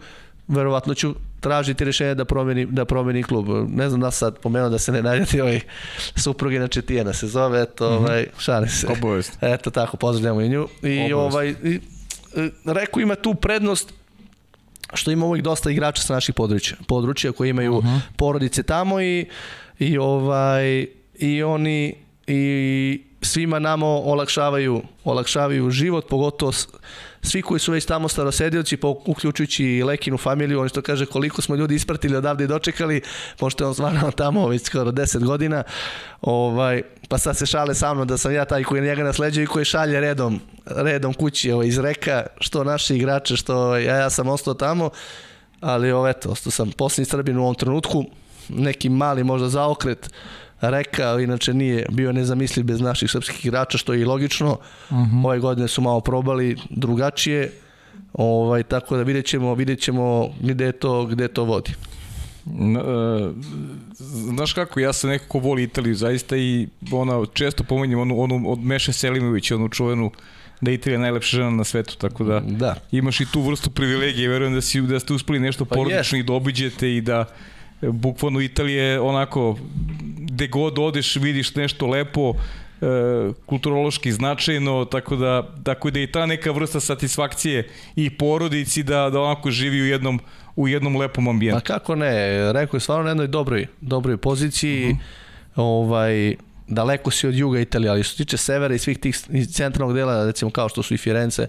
verovatno 0.47 0.93
ću 0.93 1.15
tražiti 1.39 1.85
rešenje 1.85 2.15
da 2.15 2.25
promeni, 2.25 2.65
da 2.65 2.85
promeni 2.85 3.23
klub. 3.23 3.47
Ne 3.69 3.89
znam 3.89 4.01
da 4.01 4.11
sad 4.11 4.39
pomenuo 4.39 4.69
da 4.69 4.79
se 4.79 4.91
ne 4.91 5.01
naljati 5.01 5.41
ovaj 5.41 5.59
supruge 6.15 6.59
na 6.59 6.67
Četijena 6.67 7.13
se 7.13 7.27
zove, 7.27 7.61
eto, 7.61 7.89
mm 7.89 7.93
-hmm. 7.93 7.97
ovaj, 7.97 8.25
šalim 8.39 8.69
se. 8.69 8.87
Obojest. 8.87 9.37
Eto, 9.41 9.69
tako, 9.69 9.97
pozdravljamo 9.97 10.41
i 10.41 10.49
nju. 10.49 10.67
I 10.83 11.13
Obojest. 11.13 11.35
ovaj, 11.35 11.55
i, 11.63 11.79
Reku 12.65 13.01
ima 13.01 13.15
tu 13.15 13.33
prednost 13.33 13.93
što 14.93 15.11
ima 15.11 15.25
uvijek 15.25 15.43
dosta 15.43 15.71
igrača 15.71 16.01
sa 16.01 16.13
naših 16.13 16.35
područja, 16.35 16.77
područja 16.87 17.31
koji 17.31 17.49
imaju 17.49 17.77
uh 17.77 17.83
mhm. 17.83 17.93
-huh. 17.93 17.99
porodice 18.17 18.63
tamo 18.63 19.01
i, 19.01 19.25
i 19.79 19.97
ovaj 19.97 20.85
i 21.19 21.43
oni 21.43 21.95
i 22.27 23.01
svima 23.21 23.59
nama 23.59 23.85
olakšavaju, 23.85 24.81
olakšavaju 25.03 25.71
život, 25.71 26.07
pogotovo 26.09 26.51
svi 27.21 27.41
koji 27.41 27.59
su 27.59 27.71
već 27.71 27.85
tamo 27.85 28.07
starosedioci, 28.07 28.77
uključujući 29.05 29.65
i 29.65 29.83
Lekinu 29.83 30.17
familiju, 30.17 30.61
on 30.61 30.69
što 30.69 30.81
kaže 30.81 31.05
koliko 31.05 31.41
smo 31.41 31.55
ljudi 31.55 31.75
ispratili 31.75 32.15
odavde 32.15 32.43
i 32.43 32.47
dočekali, 32.47 33.01
pošto 33.37 33.63
je 33.63 33.67
on 33.67 33.73
stvarno 33.73 34.11
tamo 34.11 34.47
već 34.47 34.61
skoro 34.61 34.91
10 34.91 35.25
godina, 35.25 35.63
ovaj, 36.21 36.81
pa 37.09 37.17
sad 37.17 37.37
se 37.37 37.45
šale 37.45 37.75
sa 37.75 37.93
mnom 37.93 38.07
da 38.07 38.17
sam 38.17 38.33
ja 38.33 38.45
taj 38.45 38.63
koji 38.63 38.81
njega 38.81 39.03
nasleđuje 39.03 39.43
i 39.43 39.47
koji 39.47 39.65
šalje 39.65 39.99
redom, 39.99 40.39
redom 40.65 41.13
kući 41.13 41.51
ovaj, 41.51 41.67
iz 41.67 41.77
reka, 41.77 42.25
što 42.39 42.63
naši 42.63 42.95
igrače, 42.95 43.35
što 43.35 43.77
ja, 43.77 43.95
ja 43.95 44.09
sam 44.09 44.27
ostao 44.27 44.53
tamo, 44.53 44.89
ali 45.61 45.91
ovo, 45.91 46.07
eto, 46.07 46.29
ostao 46.29 46.51
sam 46.51 46.71
posljednji 46.71 47.09
Srbin 47.09 47.37
u 47.37 47.43
ovom 47.43 47.55
trenutku, 47.55 48.05
neki 48.49 48.89
mali 48.89 49.23
možda 49.23 49.49
zaokret, 49.49 50.09
rekao, 50.61 51.19
inače 51.19 51.53
nije 51.53 51.85
bio 51.89 52.11
nezamisliv 52.11 52.65
bez 52.65 52.81
naših 52.81 53.11
srpskih 53.11 53.45
igrača, 53.45 53.77
što 53.77 53.93
je 53.93 54.01
i 54.01 54.05
logično. 54.05 54.57
Uh 54.89 54.97
mhm. 54.97 55.17
-huh. 55.17 55.25
Ove 55.25 55.39
godine 55.39 55.67
su 55.67 55.81
malo 55.81 55.99
probali 56.01 56.57
drugačije, 56.69 57.51
ovaj, 58.13 58.63
tako 58.63 58.97
da 58.97 59.03
vidjet 59.03 59.25
ćemo, 59.25 59.55
vidjet 59.55 59.79
ćemo 59.79 60.29
gde, 60.39 60.71
to, 60.71 61.05
gde 61.05 61.27
to 61.27 61.43
vodi. 61.43 61.71
E, 61.71 63.29
znaš 64.35 64.53
kako, 64.53 64.79
ja 64.79 64.93
sam 64.93 65.09
neko 65.09 65.25
ko 65.27 65.39
voli 65.39 65.63
Italiju 65.63 65.95
zaista 65.95 66.37
i 66.37 66.67
ona, 66.91 67.25
često 67.33 67.63
pominjem 67.63 67.99
onu, 67.99 68.19
onu 68.19 68.51
od 68.51 68.59
Meše 68.59 68.93
Selimovića, 68.93 69.55
onu 69.55 69.69
čuvenu 69.69 70.11
da 70.61 70.71
je 70.71 70.75
Italija 70.75 70.99
najlepša 70.99 71.37
žena 71.37 71.49
na 71.49 71.63
svetu, 71.63 71.97
tako 71.97 72.23
da, 72.23 72.39
da. 72.39 72.75
imaš 72.91 73.21
i 73.21 73.25
tu 73.31 73.41
vrstu 73.41 73.69
privilegije, 73.69 74.29
verujem 74.29 74.53
da, 74.53 74.61
si, 74.61 74.81
da 74.81 74.99
ste 74.99 75.13
uspeli 75.13 75.39
nešto 75.39 75.65
pa 75.65 75.75
porodično 75.75 76.17
yes. 76.17 76.19
i 76.19 76.23
da 76.23 76.33
obiđete 76.33 76.95
i 76.95 77.01
da 77.01 77.25
bukvalno 77.81 78.41
Italije 78.41 79.01
onako 79.01 79.57
gde 80.17 80.47
god 80.47 80.79
odeš 80.79 81.15
vidiš 81.15 81.55
nešto 81.55 81.87
lepo, 81.87 82.33
e, 82.81 82.85
kulturološki 83.45 84.11
značajno, 84.11 84.85
tako 84.85 85.15
da, 85.15 85.55
tako 85.63 85.91
da 85.91 85.99
i 85.99 86.11
ta 86.11 86.25
neka 86.25 86.51
vrsta 86.51 86.79
satisfakcije 86.79 87.69
i 87.95 88.09
porodici 88.09 88.83
da, 88.83 89.09
da 89.09 89.21
onako 89.21 89.51
živi 89.51 89.81
u 89.81 89.85
jednom, 89.85 90.19
u 90.55 90.67
jednom 90.67 90.95
lepom 90.95 91.27
ambijentu. 91.27 91.59
Pa 91.59 91.73
kako 91.73 91.95
ne, 91.95 92.53
rekao 92.53 92.77
je 92.77 92.81
stvarno 92.81 93.03
na 93.03 93.09
jednoj 93.09 93.27
dobroj, 93.27 93.67
dobroj 93.81 94.17
poziciji, 94.17 94.91
uh 94.91 94.97
-huh. 94.97 95.61
ovaj, 95.61 96.35
daleko 96.67 97.11
si 97.11 97.27
od 97.27 97.35
juga 97.35 97.59
Italije, 97.59 97.89
ali 97.89 98.03
što 98.03 98.11
se 98.11 98.17
tiče 98.17 98.37
severa 98.37 98.75
i 98.75 98.79
svih 98.79 98.99
tih 98.99 99.17
iz 99.29 99.49
centralnog 99.53 99.95
dela, 99.95 100.25
recimo 100.25 100.51
kao 100.51 100.69
što 100.69 100.83
su 100.83 100.93
i 100.93 100.97
Firenze 100.97 101.47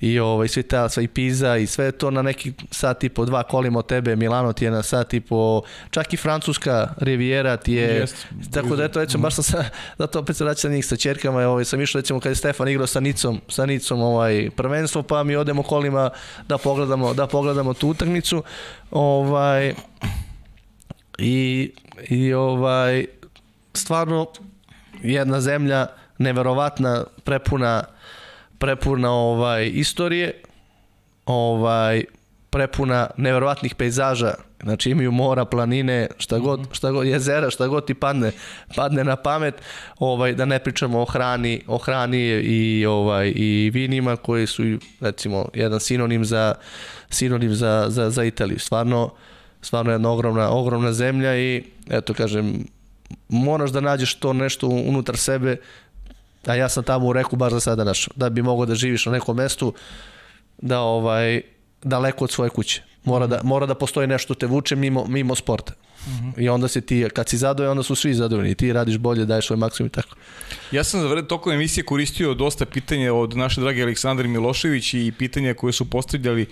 i 0.00 0.18
ovaj 0.18 0.48
svi 0.48 0.62
ta 0.62 0.88
sva 0.88 1.02
i 1.02 1.08
Piza 1.08 1.56
i 1.56 1.66
sve 1.66 1.92
to 1.92 2.10
na 2.10 2.22
neki 2.22 2.52
sat 2.70 3.04
i 3.04 3.08
po 3.08 3.24
dva 3.24 3.42
kolima 3.42 3.78
od 3.78 3.86
tebe, 3.86 4.16
Milano 4.16 4.52
ti 4.52 4.64
je 4.64 4.70
na 4.70 4.82
sat 4.82 5.14
i 5.14 5.20
po 5.20 5.62
čak 5.90 6.14
i 6.14 6.16
Francuska 6.16 6.94
Riviera 6.96 7.56
ti 7.56 7.72
je 7.72 7.94
Jest, 7.94 8.26
tako 8.52 8.76
da 8.76 8.84
eto 8.84 9.00
recimo 9.00 9.22
baš 9.22 9.34
sam 9.34 9.44
sa 9.44 9.64
zato 9.98 10.18
opet 10.18 10.36
se 10.36 10.44
vraćam 10.44 10.72
njih 10.72 10.86
sa 10.86 10.96
ćerkama, 10.96 11.40
ovaj 11.40 11.64
sam 11.64 11.80
išao 11.80 12.00
recimo 12.00 12.20
kad 12.20 12.32
je 12.32 12.36
Stefan 12.36 12.68
igrao 12.68 12.86
sa 12.86 13.00
Nicom, 13.00 13.40
sa 13.48 13.66
Nicom 13.66 14.00
ovaj 14.00 14.50
prvenstvo, 14.56 15.02
pa 15.02 15.22
mi 15.22 15.36
odemo 15.36 15.62
kolima 15.62 16.10
da 16.48 16.58
pogledamo 16.58 17.14
da 17.14 17.26
pogledamo 17.26 17.74
tu 17.74 17.88
utakmicu. 17.88 18.42
Ovaj 18.90 19.74
i 21.18 21.70
i 22.08 22.32
ovaj 22.32 23.06
stvarno 23.74 24.26
jedna 25.02 25.40
zemlja 25.40 25.86
neverovatna, 26.18 27.04
prepuna 27.24 27.84
prepuna 28.58 29.10
ovaj 29.10 29.70
istorije, 29.74 30.42
ovaj 31.26 32.04
prepuna 32.50 33.10
neverovatnih 33.16 33.74
pejzaža. 33.74 34.34
Znači 34.62 34.90
imaju 34.90 35.12
mora, 35.12 35.44
planine, 35.44 36.08
šta 36.18 36.38
god, 36.38 36.66
šta 36.72 36.90
god 36.90 37.06
jezera, 37.06 37.50
šta 37.50 37.66
god 37.66 37.86
ti 37.86 37.94
padne, 37.94 38.32
padne 38.76 39.04
na 39.04 39.16
pamet. 39.16 39.54
Ovaj 39.98 40.34
da 40.34 40.44
ne 40.44 40.58
pričamo 40.58 41.00
o 41.00 41.04
hrani, 41.04 41.62
o 41.66 41.78
hrani 41.78 42.20
i 42.28 42.86
ovaj 42.86 43.32
i 43.36 43.70
vinima 43.74 44.16
koji 44.16 44.46
su 44.46 44.62
recimo 45.00 45.48
jedan 45.54 45.80
sinonim 45.80 46.24
za 46.24 46.54
sinonim 47.10 47.54
za 47.54 47.86
za 47.88 48.10
za 48.10 48.24
Italiju. 48.24 48.58
Stvarno 48.58 49.10
stvarno 49.62 49.92
jedna 49.92 50.10
ogromna 50.10 50.50
ogromna 50.50 50.92
zemlja 50.92 51.36
i 51.36 51.64
eto 51.90 52.14
kažem 52.14 52.64
moraš 53.28 53.70
da 53.70 53.80
nađeš 53.80 54.14
to 54.14 54.32
nešto 54.32 54.66
unutar 54.66 55.16
sebe, 55.16 55.56
a 56.46 56.54
ja 56.54 56.68
sam 56.68 56.84
tamo 56.84 57.06
u 57.06 57.12
reku 57.12 57.36
baš 57.36 57.52
za 57.52 57.60
sada 57.60 57.84
našao, 57.84 58.12
da 58.16 58.30
bi 58.30 58.42
mogao 58.42 58.66
da 58.66 58.74
živiš 58.74 59.06
na 59.06 59.12
nekom 59.12 59.36
mestu, 59.36 59.74
da 60.58 60.80
ovaj 60.80 61.42
daleko 61.82 62.24
od 62.24 62.30
svoje 62.30 62.50
kuće. 62.50 62.82
Mora 63.04 63.26
da, 63.26 63.40
mora 63.44 63.66
da 63.66 63.74
postoji 63.74 64.06
nešto 64.06 64.34
te 64.34 64.46
vuče 64.46 64.76
mimo, 64.76 65.04
mimo 65.06 65.34
sporta. 65.34 65.72
Uh 66.06 66.12
-huh. 66.12 66.42
I 66.42 66.48
onda 66.48 66.68
se 66.68 66.80
ti, 66.80 67.08
kad 67.14 67.28
si 67.28 67.36
zadovoljan, 67.36 67.70
onda 67.70 67.82
su 67.82 67.94
svi 67.94 68.14
zadovoljni. 68.14 68.54
Ti 68.54 68.72
radiš 68.72 68.98
bolje, 68.98 69.24
daješ 69.24 69.46
svoj 69.46 69.56
maksimum 69.56 69.86
i 69.86 69.90
tako. 69.90 70.16
Ja 70.72 70.84
sam 70.84 71.00
za 71.00 71.08
vreme 71.08 71.28
tokom 71.28 71.52
emisije 71.52 71.84
koristio 71.84 72.34
dosta 72.34 72.66
pitanja 72.66 73.14
od 73.14 73.36
naše 73.36 73.60
drage 73.60 73.82
Aleksandra 73.82 74.28
Milošević 74.28 74.94
i 74.94 75.12
pitanja 75.18 75.54
koje 75.54 75.72
su 75.72 75.90
postavljali 75.90 76.46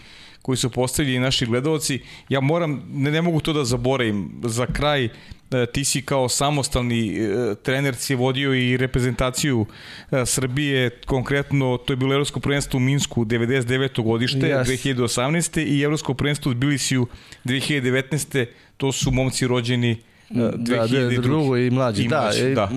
koji 0.47 0.56
su 0.56 0.70
postavljali 0.70 1.18
naši 1.18 1.47
gledalci. 1.47 2.01
Ja 2.28 2.40
moram, 2.40 2.82
ne, 2.93 3.10
ne 3.10 3.23
mogu 3.23 3.40
to 3.40 3.52
da 3.52 3.64
zaboravim. 3.64 4.31
Za 4.44 4.66
kraj, 4.66 5.05
uh, 5.05 5.10
E, 5.51 5.66
ti 5.66 5.85
si 5.85 6.02
kao 6.02 6.28
samostalni 6.28 7.18
e, 7.18 7.55
trener 7.62 7.94
si 7.94 8.14
vodio 8.14 8.55
i 8.55 8.77
reprezentaciju 8.77 9.66
e, 10.10 10.27
Srbije, 10.27 10.90
konkretno 11.06 11.77
to 11.77 11.93
je 11.93 11.97
bilo 11.97 12.14
evropsko 12.14 12.40
prvenstvo 12.40 12.77
u 12.77 12.81
Minsku 12.81 13.24
99. 13.24 14.02
godište, 14.02 14.39
yes. 14.39 14.64
2018. 14.64 15.66
i 15.66 15.82
evropsko 15.82 16.14
prvenstvo 16.14 16.51
u 16.51 16.55
Tbilisiju 16.55 17.06
2019. 17.44 18.47
To 18.77 18.93
su 18.93 19.10
momci 19.10 19.47
rođeni 19.47 19.98
2002. 20.31 21.14
Da, 21.16 21.23
drugo 21.23 21.56
i 21.56 21.70
mlađi. 21.70 22.02
I 22.02 22.09
mlađi 22.09 22.43
da, 22.43 22.55
da. 22.55 22.70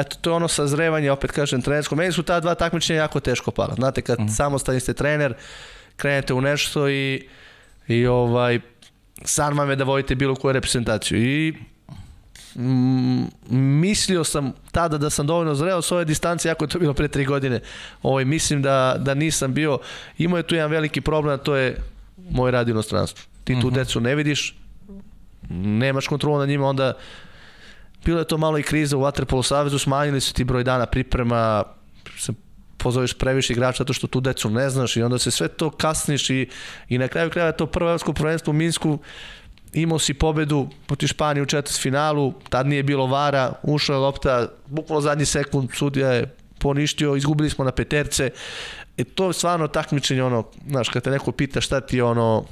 Eto, 0.00 0.16
to 0.20 0.30
je 0.30 0.34
ono 0.34 0.48
sazrevanje, 0.48 1.10
opet 1.10 1.30
kažem, 1.30 1.62
trenersko. 1.62 1.96
Meni 1.96 2.12
su 2.12 2.22
ta 2.22 2.40
dva 2.40 2.54
takmičenja 2.54 3.00
jako 3.00 3.20
teško 3.20 3.50
pala. 3.50 3.74
Znate, 3.74 4.02
kad 4.02 4.20
mm. 4.20 4.28
samostalni 4.28 4.80
ste 4.80 4.94
trener, 4.94 5.34
krenete 5.96 6.34
u 6.34 6.40
nešto 6.40 6.88
i, 6.88 7.28
i 7.88 8.06
ovaj, 8.06 8.60
san 9.24 9.58
vam 9.58 9.70
je 9.70 9.76
da 9.76 9.84
vodite 9.84 10.14
bilo 10.14 10.34
koju 10.34 10.52
reprezentaciju. 10.52 11.18
I 11.18 11.54
Mm, 12.56 13.24
mislio 13.50 14.24
sam 14.24 14.52
tada 14.72 14.98
da 14.98 15.10
sam 15.10 15.26
dovoljno 15.26 15.54
zreo 15.54 15.82
s 15.82 15.92
ove 15.92 16.04
distancije, 16.04 16.52
ako 16.52 16.64
je 16.64 16.68
to 16.68 16.78
bilo 16.78 16.94
pre 16.94 17.08
tri 17.08 17.24
godine. 17.24 17.60
Ovaj, 18.02 18.24
mislim 18.24 18.62
da, 18.62 18.96
da 18.98 19.14
nisam 19.14 19.54
bio. 19.54 19.78
Imao 20.18 20.36
je 20.36 20.42
tu 20.42 20.54
jedan 20.54 20.70
veliki 20.70 21.00
problem, 21.00 21.34
a 21.34 21.42
to 21.42 21.56
je 21.56 21.76
moj 22.30 22.50
rad 22.50 22.68
inostranstvo. 22.68 23.24
Ti 23.44 23.52
tu 23.52 23.58
mhm. 23.58 23.68
-huh. 23.68 23.74
decu 23.74 24.00
ne 24.00 24.14
vidiš, 24.14 24.56
nemaš 25.50 26.06
kontrolu 26.06 26.38
na 26.38 26.46
njima, 26.46 26.68
onda 26.68 26.92
bilo 28.04 28.18
je 28.18 28.26
to 28.26 28.38
malo 28.38 28.58
i 28.58 28.62
kriza 28.62 28.96
u 28.96 29.00
Waterpolo 29.00 29.42
Savezu, 29.42 29.78
smanjili 29.78 30.20
su 30.20 30.34
ti 30.34 30.44
broj 30.44 30.64
dana 30.64 30.86
priprema, 30.86 31.62
se 32.18 32.32
pozoveš 32.78 33.14
previše 33.14 33.52
igrača 33.52 33.78
zato 33.78 33.92
što 33.92 34.06
tu 34.06 34.20
decu 34.20 34.50
ne 34.50 34.70
znaš 34.70 34.96
i 34.96 35.02
onda 35.02 35.18
se 35.18 35.30
sve 35.30 35.48
to 35.48 35.70
kasniš 35.70 36.30
i, 36.30 36.48
i 36.88 36.98
na 36.98 37.08
kraju 37.08 37.30
kraja 37.30 37.52
to 37.52 37.66
prvo 37.66 37.88
evropsko 37.88 38.12
prvenstvo 38.12 38.50
u 38.50 38.54
Minsku 38.54 38.98
imao 39.72 39.98
si 39.98 40.14
pobedu 40.14 40.68
protiv 40.86 41.06
Španije 41.06 41.42
u 41.42 41.46
četvrt 41.46 41.80
finalu, 41.80 42.32
tad 42.48 42.66
nije 42.66 42.82
bilo 42.82 43.06
vara, 43.06 43.52
ušla 43.62 43.94
je 43.94 43.98
lopta, 43.98 44.48
bukvalno 44.66 45.00
zadnji 45.00 45.24
sekund 45.24 45.70
sudija 45.74 46.12
je 46.12 46.34
poništio, 46.58 47.16
izgubili 47.16 47.50
smo 47.50 47.64
na 47.64 47.72
peterce. 47.72 48.30
E 48.96 49.04
to 49.04 49.26
je 49.26 49.32
stvarno 49.32 49.68
takmičenje 49.68 50.22
ono, 50.22 50.44
znaš, 50.68 50.88
kad 50.88 51.02
te 51.02 51.10
neko 51.10 51.32
pita 51.32 51.60
šta 51.60 51.80
ti 51.80 51.96
je 51.96 52.04
ono 52.04 52.44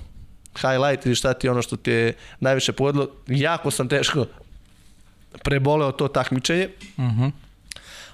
highlight 0.60 1.06
ili 1.06 1.14
šta 1.14 1.34
ti 1.34 1.46
je 1.46 1.50
ono 1.50 1.62
što 1.62 1.76
ti 1.76 1.90
je 1.90 2.12
najviše 2.40 2.72
pogodilo, 2.72 3.08
jako 3.26 3.70
sam 3.70 3.88
teško 3.88 4.26
preboleo 5.44 5.92
to 5.92 6.08
takmičenje. 6.08 6.68
Mhm. 6.98 7.06
Uh 7.06 7.12
-huh. 7.12 7.30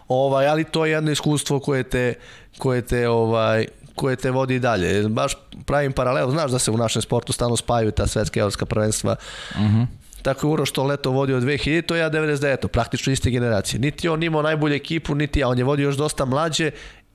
Ovaj, 0.09 0.49
ali 0.49 0.65
to 0.65 0.87
je 0.87 0.93
jedno 0.93 1.11
iskustvo 1.11 1.61
koje 1.61 1.83
te, 1.83 2.15
koje 2.59 2.83
te 2.83 3.09
ovaj, 3.09 3.67
koje 3.95 4.17
te 4.17 4.31
vodi 4.31 4.59
dalje. 4.59 5.09
Baš 5.09 5.33
pravim 5.67 5.93
paralel, 5.93 6.31
znaš 6.31 6.51
da 6.51 6.59
se 6.59 6.71
u 6.71 6.77
našem 6.77 7.03
sportu 7.03 7.33
stalno 7.33 7.57
spajaju 7.57 7.91
ta 7.91 8.07
svetska 8.07 8.41
evropska 8.41 8.67
prvenstva. 8.67 9.17
Uh 9.55 9.61
mhm. 9.61 9.77
-huh. 9.77 9.87
Tako 10.23 10.47
je 10.47 10.53
Uroš 10.53 10.71
to 10.71 10.85
leto 10.85 11.11
vodio 11.11 11.41
2000, 11.41 11.87
to 11.87 11.97
ja 11.97 12.11
99, 12.11 12.67
praktično 12.67 13.13
iste 13.13 13.31
generacije. 13.31 13.81
Niti 13.81 14.09
on 14.09 14.23
imao 14.23 14.43
najbolju 14.43 14.75
ekipu, 14.75 15.15
niti 15.15 15.41
ja, 15.41 15.49
on 15.49 15.59
je 15.59 15.65
vodio 15.65 15.85
još 15.85 15.97
dosta 15.97 16.25
mlađe 16.25 16.71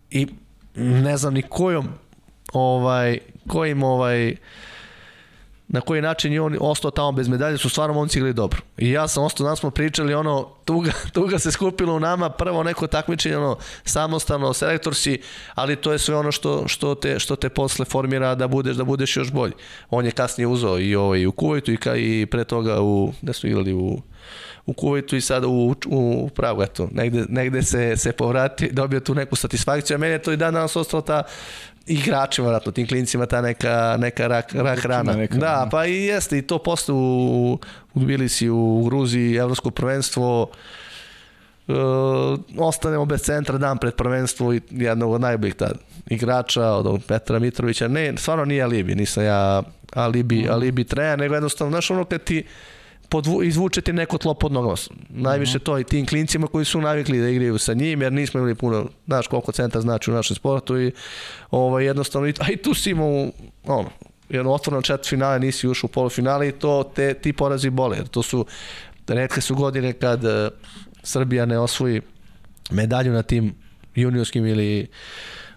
i 0.09 0.27
ne 0.75 1.17
znam 1.17 1.33
ni 1.33 1.41
kojom 1.41 1.87
ovaj, 2.53 3.19
kojim 3.47 3.83
ovaj 3.83 4.35
na 5.73 5.81
koji 5.81 6.01
način 6.01 6.33
je 6.33 6.41
on 6.41 6.57
ostao 6.59 6.91
tamo 6.91 7.11
bez 7.11 7.27
medalje, 7.27 7.57
su 7.57 7.69
stvarno 7.69 7.93
momci 7.93 8.17
igrali 8.17 8.33
dobro. 8.33 8.61
I 8.77 8.91
ja 8.91 9.07
sam 9.07 9.23
ostao, 9.23 9.47
nas 9.47 9.59
smo 9.59 9.69
pričali, 9.69 10.13
ono, 10.13 10.49
tuga, 10.65 10.91
tuga 11.13 11.39
se 11.39 11.51
skupilo 11.51 11.95
u 11.95 11.99
nama, 11.99 12.29
prvo 12.29 12.63
neko 12.63 12.87
takmičenje, 12.87 13.37
ono, 13.37 13.57
samostalno, 13.85 14.53
selektor 14.53 14.95
si, 14.95 15.21
ali 15.55 15.75
to 15.75 15.91
je 15.91 15.99
sve 15.99 16.15
ono 16.15 16.31
što, 16.31 16.67
što, 16.67 16.95
te, 16.95 17.19
što 17.19 17.35
te 17.35 17.49
posle 17.49 17.85
formira 17.85 18.35
da 18.35 18.47
budeš, 18.47 18.75
da 18.75 18.83
budeš 18.83 19.17
još 19.17 19.31
bolji. 19.31 19.53
On 19.89 20.05
je 20.05 20.11
kasnije 20.11 20.47
uzao 20.47 20.79
i, 20.79 20.95
ovaj, 20.95 21.25
u 21.25 21.31
Kuvajtu 21.31 21.71
i, 21.71 21.77
ka, 21.77 21.95
i 21.95 22.25
pre 22.31 22.43
toga 22.43 22.81
u, 22.81 23.13
da 23.21 23.33
su 23.33 23.47
igrali 23.47 23.73
u, 23.73 24.01
u 24.65 24.73
Kuvajtu 24.73 25.15
i 25.15 25.21
sada 25.21 25.47
u, 25.47 25.69
u, 25.69 25.75
u 25.89 26.29
Pragu, 26.29 26.63
eto, 26.63 26.89
negde, 26.91 27.25
negde 27.29 27.61
se, 27.61 27.97
se 27.97 28.11
povrati, 28.11 28.69
dobio 28.71 28.99
tu 28.99 29.15
neku 29.15 29.35
satisfakciju, 29.35 29.95
a 29.95 29.97
meni 29.97 30.13
je 30.13 30.21
to 30.21 30.31
i 30.31 30.37
dan 30.37 30.53
danas 30.53 30.75
ostalo 30.75 31.01
ta 31.01 31.23
igračima, 31.87 32.47
vratno, 32.47 32.71
tim 32.71 32.87
klincima 32.87 33.25
ta 33.25 33.41
neka, 33.41 33.97
neka 33.99 34.27
rak, 34.27 34.53
rak 34.53 34.85
rana. 34.85 35.13
Neka, 35.13 35.37
da, 35.37 35.39
da, 35.39 35.67
pa 35.71 35.85
i 35.85 36.03
jeste, 36.03 36.37
i 36.37 36.41
to 36.41 36.57
posle 36.57 36.93
u, 36.93 37.59
u 37.93 37.99
Tbilisi, 37.99 38.49
u 38.49 38.83
Gruziji, 38.85 39.35
evropsko 39.35 39.71
prvenstvo, 39.71 40.49
e, 41.67 41.73
ostanemo 42.57 43.05
bez 43.05 43.21
centra 43.21 43.57
dan 43.57 43.77
pred 43.77 43.95
prvenstvo 43.95 44.53
i 44.53 44.61
jednog 44.69 45.11
od 45.11 45.21
najboljih 45.21 45.55
tada 45.55 45.75
igrača, 46.07 46.71
od 46.71 47.03
Petra 47.07 47.39
Mitrovića, 47.39 47.87
ne, 47.87 48.13
stvarno 48.17 48.45
nije 48.45 48.63
alibi, 48.63 48.95
nisam 48.95 49.23
ja 49.23 49.63
alibi, 49.93 50.43
mm. 50.43 50.51
alibi 50.51 50.83
trener, 50.83 51.19
nego 51.19 51.35
jednostavno, 51.35 51.71
znaš 51.71 51.91
ono 51.91 52.05
kad 52.05 52.23
ti 52.23 52.45
podvu, 53.13 53.43
izvučeti 53.43 53.93
neko 53.93 54.17
tlo 54.17 54.33
pod 54.33 54.51
nogama. 54.51 54.75
Najviše 55.09 55.59
to 55.59 55.79
i 55.79 55.83
tim 55.83 56.05
klincima 56.05 56.47
koji 56.47 56.65
su 56.65 56.81
navikli 56.81 57.19
da 57.21 57.29
igraju 57.29 57.57
sa 57.57 57.73
njim, 57.73 58.01
jer 58.01 58.13
nismo 58.13 58.39
imali 58.39 58.55
puno, 58.55 58.87
znaš 59.05 59.27
koliko 59.27 59.51
centar 59.51 59.81
znači 59.81 60.11
u 60.11 60.13
našem 60.13 60.35
sportu 60.35 60.79
i 60.81 60.91
ovaj, 61.51 61.85
jednostavno, 61.85 62.33
a 62.39 62.51
i 62.51 62.57
tu 62.57 62.73
si 62.73 62.89
imao, 62.89 63.27
ono, 63.65 63.89
jedno 64.29 64.53
otvoreno 64.53 64.81
četvrt 64.81 65.09
finale, 65.09 65.39
nisi 65.39 65.67
ušao 65.67 65.87
u 65.87 65.93
polufinale 65.93 66.47
i 66.49 66.51
to 66.51 66.91
te, 66.95 67.13
ti 67.13 67.33
porazi 67.33 67.69
bole, 67.69 67.97
jer 67.97 68.07
to 68.07 68.23
su, 68.23 68.45
redke 69.07 69.41
su 69.41 69.55
godine 69.55 69.93
kad 69.93 70.23
uh, 70.23 70.31
Srbija 71.03 71.45
ne 71.45 71.59
osvoji 71.59 72.01
medalju 72.71 73.13
na 73.13 73.21
tim 73.21 73.53
juniorskim 73.95 74.45
ili 74.45 74.87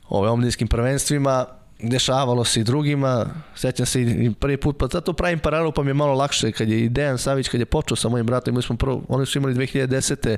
ove 0.08 0.28
omladinskim 0.28 0.68
prvenstvima, 0.68 1.46
dešavalo 1.78 2.44
se 2.44 2.60
i 2.60 2.64
drugima, 2.64 3.26
sećam 3.54 3.86
se 3.86 4.02
i 4.02 4.34
prvi 4.40 4.56
put, 4.56 4.78
pa 4.78 4.86
zato 4.86 5.12
pravim 5.12 5.38
paralelu 5.38 5.72
pa 5.72 5.82
mi 5.82 5.90
je 5.90 5.94
malo 5.94 6.14
lakše, 6.14 6.52
kad 6.52 6.68
je 6.68 6.84
i 6.84 6.88
Dejan 6.88 7.18
Savić, 7.18 7.48
kad 7.48 7.60
je 7.60 7.66
počeo 7.66 7.96
sa 7.96 8.08
mojim 8.08 8.26
bratom, 8.26 8.52
imali 8.52 8.62
smo 8.62 8.76
prvo, 8.76 9.02
oni 9.08 9.26
su 9.26 9.38
imali 9.38 9.54
2010 9.54 10.36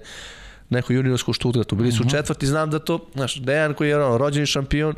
neku 0.71 0.93
juniorsku 0.93 1.33
Stuttgartu, 1.33 1.77
bili 1.77 1.93
su 1.93 1.97
uh 1.97 2.01
mhm. 2.01 2.09
-huh. 2.09 2.19
četvrti, 2.19 2.47
znam 2.47 2.71
da 2.71 2.79
to, 2.79 3.07
znaš, 3.15 3.41
Dejan 3.41 3.75
koji 3.75 3.89
je 3.89 4.05
ono, 4.05 4.19
rođeni 4.19 4.47
šampion, 4.47 4.95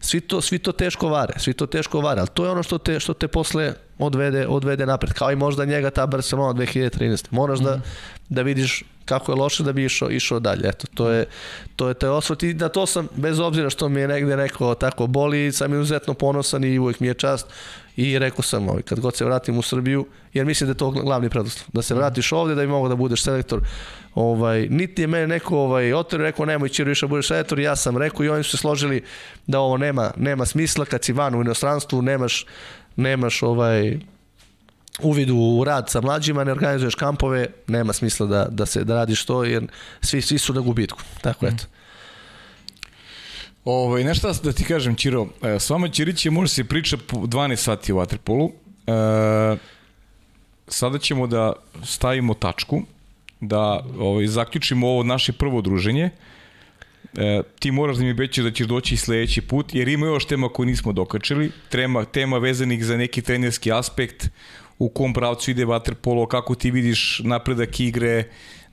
svi 0.00 0.20
to, 0.20 0.40
svi 0.40 0.58
to 0.58 0.72
teško 0.72 1.08
vare, 1.08 1.34
svi 1.36 1.52
to 1.52 1.66
teško 1.66 2.00
vare, 2.00 2.20
ali 2.20 2.28
to 2.34 2.44
je 2.44 2.50
ono 2.50 2.62
što 2.62 2.78
te, 2.78 3.00
što 3.00 3.14
te 3.14 3.28
posle 3.28 3.74
odvede, 3.98 4.46
odvede 4.46 4.86
napred, 4.86 5.12
kao 5.12 5.32
i 5.32 5.36
možda 5.36 5.64
njega 5.64 5.90
ta 5.90 6.06
Barcelona 6.06 6.54
2013. 6.60 7.26
Moraš 7.30 7.58
uh 7.58 7.64
-huh. 7.64 7.68
da, 7.68 7.76
mhm. 7.76 7.84
da 8.28 8.42
vidiš 8.42 8.84
kako 9.04 9.32
je 9.32 9.36
loše 9.36 9.62
da 9.62 9.72
bi 9.72 9.84
išao, 9.84 10.10
išao 10.10 10.40
dalje. 10.40 10.68
Eto, 10.68 10.86
to 10.94 11.10
je, 11.10 11.26
to 11.76 11.88
je 11.88 11.94
taj 11.94 12.08
osvrt. 12.08 12.42
I 12.42 12.54
na 12.54 12.68
to 12.68 12.86
sam, 12.86 13.08
bez 13.16 13.40
obzira 13.40 13.70
što 13.70 13.88
mi 13.88 14.00
je 14.00 14.08
negde 14.08 14.36
neko 14.36 14.74
tako 14.74 15.06
boli, 15.06 15.52
sam 15.52 15.74
izuzetno 15.74 16.14
ponosan 16.14 16.64
i 16.64 16.78
uvijek 16.78 17.00
mi 17.00 17.06
je 17.06 17.14
čast. 17.14 17.46
I 17.96 18.18
rekao 18.18 18.42
sam 18.42 18.68
ovaj, 18.68 18.82
kad 18.82 19.00
god 19.00 19.16
se 19.16 19.24
vratim 19.24 19.58
u 19.58 19.62
Srbiju, 19.62 20.06
jer 20.32 20.46
mislim 20.46 20.66
da 20.66 20.70
je 20.70 20.76
to 20.76 20.90
glavni 20.90 21.28
preduslov, 21.28 21.66
da 21.72 21.82
se 21.82 21.94
vratiš 21.94 22.32
ovde, 22.32 22.54
da 22.54 22.60
bi 22.60 22.66
mogao 22.66 22.88
da 22.88 22.96
budeš 22.96 23.22
selektor. 23.22 23.60
Ovaj, 24.14 24.66
niti 24.70 25.02
je 25.02 25.06
mene 25.06 25.26
neko 25.26 25.58
ovaj, 25.58 25.92
otor 25.92 26.20
rekao 26.20 26.46
nemoj 26.46 26.68
Ćiro 26.68 26.88
više 26.88 27.06
da 27.06 27.10
budeš 27.10 27.28
selektor, 27.28 27.58
ja 27.58 27.76
sam 27.76 27.98
rekao 27.98 28.24
i 28.24 28.28
oni 28.28 28.42
su 28.42 28.50
se 28.50 28.56
složili 28.56 29.02
da 29.46 29.60
ovo 29.60 29.76
nema, 29.76 30.10
nema 30.16 30.46
smisla. 30.46 30.84
Kad 30.84 31.04
si 31.04 31.12
van 31.12 31.34
u 31.34 31.40
inostranstvu, 31.40 32.02
nemaš, 32.02 32.46
nemaš 32.96 33.42
ovaj, 33.42 33.98
uvid 35.02 35.30
u 35.30 35.64
rad 35.66 35.90
sa 35.90 36.00
mlađima, 36.00 36.44
ne 36.44 36.52
organizuješ 36.52 36.94
kampove, 36.94 37.46
nema 37.66 37.92
smisla 37.92 38.26
da, 38.26 38.46
da 38.50 38.66
se 38.66 38.84
da 38.84 38.94
radiš 38.94 39.24
to 39.24 39.44
jer 39.44 39.66
svi, 40.00 40.22
svi 40.22 40.38
su 40.38 40.54
na 40.54 40.60
gubitku. 40.60 41.02
Tako 41.20 41.46
eto. 41.46 41.64
Ovaj, 43.64 44.04
nešto 44.04 44.32
da 44.42 44.52
ti 44.52 44.64
kažem, 44.64 44.96
Ćiro, 44.96 45.26
e, 45.42 45.60
s 45.60 45.70
vama 45.70 45.88
Ćirić 45.88 46.24
je 46.24 46.30
može 46.30 46.48
se 46.48 46.64
priča 46.64 46.96
po 47.06 47.16
12 47.16 47.56
sati 47.56 47.92
u 47.92 47.96
Waterpolu. 47.96 48.50
E, 48.86 49.56
sada 50.68 50.98
ćemo 50.98 51.26
da 51.26 51.52
stavimo 51.84 52.34
tačku, 52.34 52.82
da 53.40 53.84
ovaj, 53.98 54.26
zaključimo 54.26 54.88
ovo 54.88 55.02
naše 55.02 55.32
prvo 55.32 55.60
druženje. 55.60 56.10
E, 57.16 57.42
ti 57.58 57.70
moraš 57.70 57.96
da 57.96 58.02
mi 58.02 58.10
obećaš 58.10 58.44
da 58.44 58.50
ćeš 58.50 58.66
doći 58.66 58.96
sledeći 58.96 59.40
put, 59.40 59.74
jer 59.74 59.88
ima 59.88 60.06
još 60.06 60.24
tema 60.24 60.48
koje 60.48 60.66
nismo 60.66 60.92
dokačili, 60.92 61.50
tema, 61.68 62.04
tema 62.04 62.38
vezanih 62.38 62.84
za 62.84 62.96
neki 62.96 63.22
trenerski 63.22 63.72
aspekt, 63.72 64.28
u 64.78 64.88
kom 64.88 65.12
pravcu 65.12 65.50
ide 65.50 65.64
vaterpolo, 65.64 66.26
kako 66.26 66.54
ti 66.54 66.70
vidiš 66.70 67.20
napredak 67.24 67.80
igre, 67.80 68.24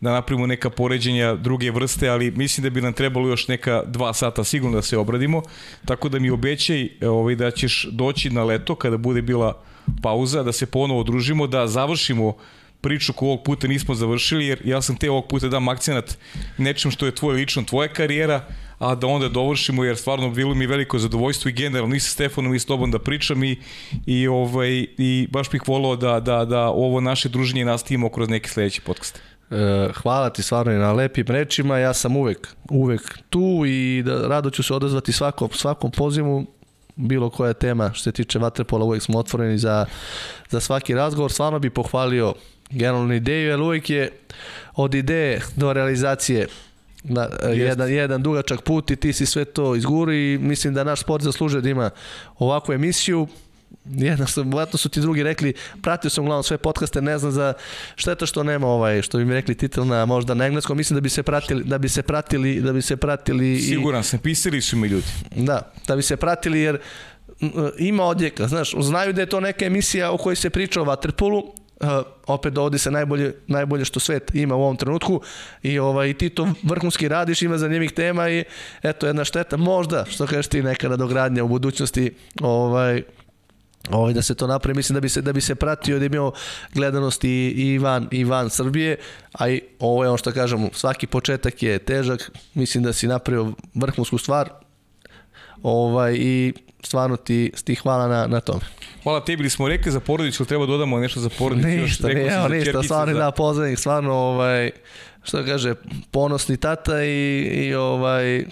da 0.01 0.11
napravimo 0.11 0.47
neka 0.47 0.69
poređenja 0.69 1.35
druge 1.35 1.71
vrste, 1.71 2.09
ali 2.09 2.31
mislim 2.31 2.63
da 2.63 2.69
bi 2.69 2.81
nam 2.81 2.93
trebalo 2.93 3.27
još 3.27 3.47
neka 3.47 3.83
dva 3.87 4.13
sata 4.13 4.43
sigurno 4.43 4.75
da 4.75 4.81
se 4.81 4.97
obradimo, 4.97 5.41
tako 5.85 6.09
da 6.09 6.19
mi 6.19 6.29
obećaj 6.29 6.89
ovaj, 7.01 7.35
da 7.35 7.51
ćeš 7.51 7.87
doći 7.91 8.29
na 8.29 8.43
leto 8.43 8.75
kada 8.75 8.97
bude 8.97 9.21
bila 9.21 9.61
pauza, 10.01 10.43
da 10.43 10.51
se 10.51 10.65
ponovo 10.65 11.03
družimo, 11.03 11.47
da 11.47 11.67
završimo 11.67 12.37
priču 12.81 13.13
koju 13.13 13.29
ovog 13.29 13.43
puta 13.43 13.67
nismo 13.67 13.95
završili, 13.95 14.47
jer 14.47 14.61
ja 14.65 14.81
sam 14.81 14.95
te 14.95 15.11
ovog 15.11 15.27
puta 15.27 15.47
dam 15.47 15.67
akcenat 15.67 16.17
nečem 16.57 16.91
što 16.91 17.05
je 17.05 17.15
tvoje 17.15 17.35
lično, 17.35 17.63
tvoja 17.63 17.87
karijera, 17.87 18.47
a 18.81 18.95
da 18.95 19.07
onda 19.07 19.29
dovršimo 19.29 19.83
jer 19.83 19.97
stvarno 19.97 20.29
bilo 20.29 20.55
mi 20.55 20.65
veliko 20.65 20.99
zadovoljstvo 20.99 21.49
i 21.49 21.53
generalno 21.53 21.95
i 21.95 21.99
sa 21.99 22.09
Stefanom 22.09 22.55
i 22.55 22.59
s 22.59 22.65
tobom 22.65 22.91
da 22.91 22.99
pričam 22.99 23.43
i, 23.43 23.59
i, 24.05 24.27
ovaj, 24.27 24.85
i 24.97 25.27
baš 25.31 25.49
bih 25.49 25.61
volao 25.67 25.95
da, 25.95 26.19
da, 26.19 26.45
da 26.45 26.67
ovo 26.67 27.01
naše 27.01 27.29
druženje 27.29 27.65
nastavimo 27.65 28.09
kroz 28.09 28.29
neki 28.29 28.49
sledeći 28.49 28.81
podcast. 28.81 29.21
E, 29.51 29.89
hvala 29.93 30.29
ti 30.29 30.43
stvarno 30.43 30.71
i 30.71 30.77
na 30.77 30.93
lepim 30.93 31.25
rečima, 31.27 31.77
ja 31.77 31.93
sam 31.93 32.15
uvek, 32.15 32.47
uvek 32.69 33.19
tu 33.29 33.63
i 33.67 34.03
da 34.05 34.27
rado 34.27 34.49
ću 34.49 34.63
se 34.63 34.73
odazvati 34.73 35.11
svakom, 35.11 35.49
svakom 35.51 35.91
pozivu, 35.91 36.45
bilo 36.95 37.29
koja 37.29 37.53
tema 37.53 37.91
što 37.93 38.03
se 38.03 38.11
tiče 38.11 38.39
vaterpola, 38.39 38.85
uvek 38.85 39.01
smo 39.03 39.19
otvoreni 39.19 39.57
za, 39.57 39.85
za 40.49 40.59
svaki 40.59 40.93
razgovor. 40.93 41.31
Stvarno 41.31 41.59
bi 41.59 41.69
pohvalio 41.69 42.33
generalnu 42.69 43.13
ideju, 43.13 43.49
jer 43.49 43.61
uvek 43.61 43.89
je 43.89 44.11
od 44.75 44.93
ideje 44.93 45.41
do 45.55 45.73
realizacije 45.73 46.47
Da, 47.03 47.29
jedan, 47.53 47.91
jedan 47.91 48.23
dugačak 48.23 48.61
put 48.61 48.91
i 48.91 48.95
ti 48.95 49.13
si 49.13 49.25
sve 49.25 49.45
to 49.45 49.75
izguri 49.75 50.33
i 50.33 50.37
mislim 50.37 50.73
da 50.73 50.83
naš 50.83 51.01
sport 51.01 51.23
zaslužuje 51.23 51.61
da 51.61 51.69
ima 51.69 51.89
ovakvu 52.37 52.73
emisiju 52.73 53.27
jedna 53.85 54.27
sam, 54.27 54.53
vratno 54.53 54.77
su 54.77 54.89
ti 54.89 55.01
drugi 55.01 55.23
rekli, 55.23 55.53
pratio 55.81 56.09
sam 56.09 56.23
uglavnom 56.23 56.43
sve 56.43 56.57
podcaste, 56.57 57.01
ne 57.01 57.17
znam 57.17 57.31
za 57.31 57.53
šteta 57.95 58.25
što 58.25 58.43
nema 58.43 58.67
ovaj, 58.67 59.01
što 59.01 59.17
bi 59.17 59.25
mi 59.25 59.33
rekli 59.33 59.55
titel 59.55 59.87
na 59.87 60.05
možda 60.05 60.33
na 60.33 60.45
engleskom, 60.45 60.77
mislim 60.77 60.95
da 60.95 61.01
bi 61.01 61.09
se 61.09 61.23
pratili, 61.23 61.63
da 61.63 61.77
bi 61.77 61.89
se 61.89 62.01
pratili, 62.01 62.61
da 62.61 62.73
bi 62.73 62.81
se 62.81 62.97
pratili 62.97 63.59
Siguran 63.59 64.03
sam, 64.03 64.19
pisali 64.19 64.61
su 64.61 64.77
mi 64.77 64.87
ljudi. 64.87 65.07
Da, 65.35 65.71
da 65.87 65.95
bi 65.95 66.01
se 66.01 66.17
pratili 66.17 66.59
jer 66.59 66.79
ima 67.77 68.03
odjeka, 68.03 68.47
znaš, 68.47 68.73
znaju 68.79 69.13
da 69.13 69.21
je 69.21 69.25
to 69.25 69.39
neka 69.39 69.65
emisija 69.65 70.11
o 70.11 70.17
kojoj 70.17 70.35
se 70.35 70.49
priča 70.49 70.81
o 70.81 70.85
Waterpolu, 70.85 71.43
opet 72.27 72.53
dovodi 72.53 72.77
se 72.77 72.91
najbolje, 72.91 73.33
najbolje 73.47 73.85
što 73.85 73.99
svet 73.99 74.35
ima 74.35 74.55
u 74.55 74.61
ovom 74.61 74.77
trenutku. 74.77 75.21
I 75.63 75.79
ovaj, 75.79 76.13
ti 76.13 76.29
to 76.29 76.47
vrhunski 76.63 77.07
radiš, 77.07 77.41
ima 77.41 77.57
zanimljivih 77.57 77.91
tema 77.91 78.29
i 78.29 78.43
eto 78.83 79.07
jedna 79.07 79.25
šteta, 79.25 79.57
možda, 79.57 80.05
što 80.09 80.27
kažeš 80.27 80.47
ti, 80.47 80.63
neka 80.63 80.89
nadogradnja 80.89 81.43
u 81.43 81.47
budućnosti 81.47 82.13
ovaj, 82.41 83.03
ovaj, 83.89 84.13
da 84.13 84.21
se 84.21 84.35
to 84.35 84.47
napravi, 84.47 84.75
mislim 84.75 84.93
da 84.93 84.99
bi 84.99 85.09
se, 85.09 85.21
da 85.21 85.33
bi 85.33 85.41
se 85.41 85.55
pratio, 85.55 85.99
da 85.99 86.05
imao 86.05 86.33
gledanost 86.73 87.23
i, 87.23 87.53
i, 87.57 87.77
van, 87.77 88.07
i 88.11 88.23
van 88.23 88.49
Srbije, 88.49 88.97
a 89.33 89.49
i 89.49 89.61
ovo 89.79 90.03
je 90.03 90.09
ono 90.09 90.17
što 90.17 90.31
kažem, 90.31 90.69
svaki 90.73 91.07
početak 91.07 91.63
je 91.63 91.79
težak, 91.79 92.31
mislim 92.53 92.83
da 92.83 92.93
si 92.93 93.07
napravio 93.07 93.53
vrhunsku 93.73 94.17
stvar, 94.17 94.49
ovaj, 95.63 96.15
i 96.15 96.53
stvarno 96.83 97.17
ti, 97.17 97.51
ti 97.63 97.75
hvala 97.75 98.07
na, 98.07 98.27
na 98.27 98.39
tome. 98.39 98.61
Hvala 99.03 99.25
tebi, 99.25 99.49
smo 99.49 99.67
rekli 99.67 99.91
za 99.91 99.99
porodicu, 99.99 100.45
treba 100.45 100.65
da 100.65 100.71
dodamo 100.71 100.99
nešto 100.99 101.19
za 101.19 101.29
porodicu? 101.37 101.67
Ništa, 101.67 102.07
još, 102.09 102.15
ne, 102.15 102.35
evo, 102.35 102.47
ništa, 102.47 102.83
stvarno 102.83 103.13
za... 103.13 103.19
da 103.19 103.31
pozvanih, 103.31 103.79
stvarno, 103.79 104.13
ovaj, 104.13 104.71
što 105.23 105.45
kaže, 105.45 105.75
ponosni 106.11 106.57
tata 106.57 107.03
i, 107.03 107.39
i 107.43 107.73
ovaj, 107.75 108.45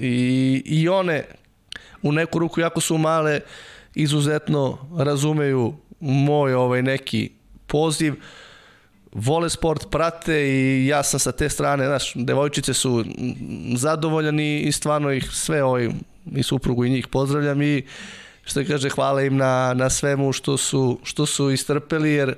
i, 0.00 0.62
i 0.64 0.88
one 0.88 1.24
u 2.02 2.12
neku 2.12 2.38
ruku, 2.38 2.60
jako 2.60 2.80
su 2.80 2.98
male, 2.98 3.40
izuzetno 3.94 4.78
razumeju 4.98 5.74
moj 6.00 6.54
ovaj 6.54 6.82
neki 6.82 7.30
poziv, 7.66 8.14
vole 9.12 9.50
sport, 9.50 9.90
prate 9.90 10.48
i 10.48 10.86
ja 10.86 11.02
sam 11.02 11.20
sa 11.20 11.32
te 11.32 11.48
strane, 11.48 11.86
znaš, 11.86 12.12
devojčice 12.14 12.74
su 12.74 13.04
zadovoljani 13.76 14.60
i 14.60 14.72
stvarno 14.72 15.12
ih 15.12 15.28
sve 15.32 15.62
ovaj, 15.62 15.88
i 16.34 16.42
suprugu 16.42 16.84
i 16.84 16.90
njih 16.90 17.08
pozdravljam 17.08 17.62
i 17.62 17.82
što 18.44 18.64
kaže 18.64 18.90
hvala 18.90 19.22
im 19.22 19.36
na, 19.36 19.74
na 19.74 19.90
svemu 19.90 20.32
što 20.32 20.56
su, 20.56 21.00
što 21.02 21.26
su 21.26 21.50
istrpeli 21.50 22.12
jer 22.12 22.34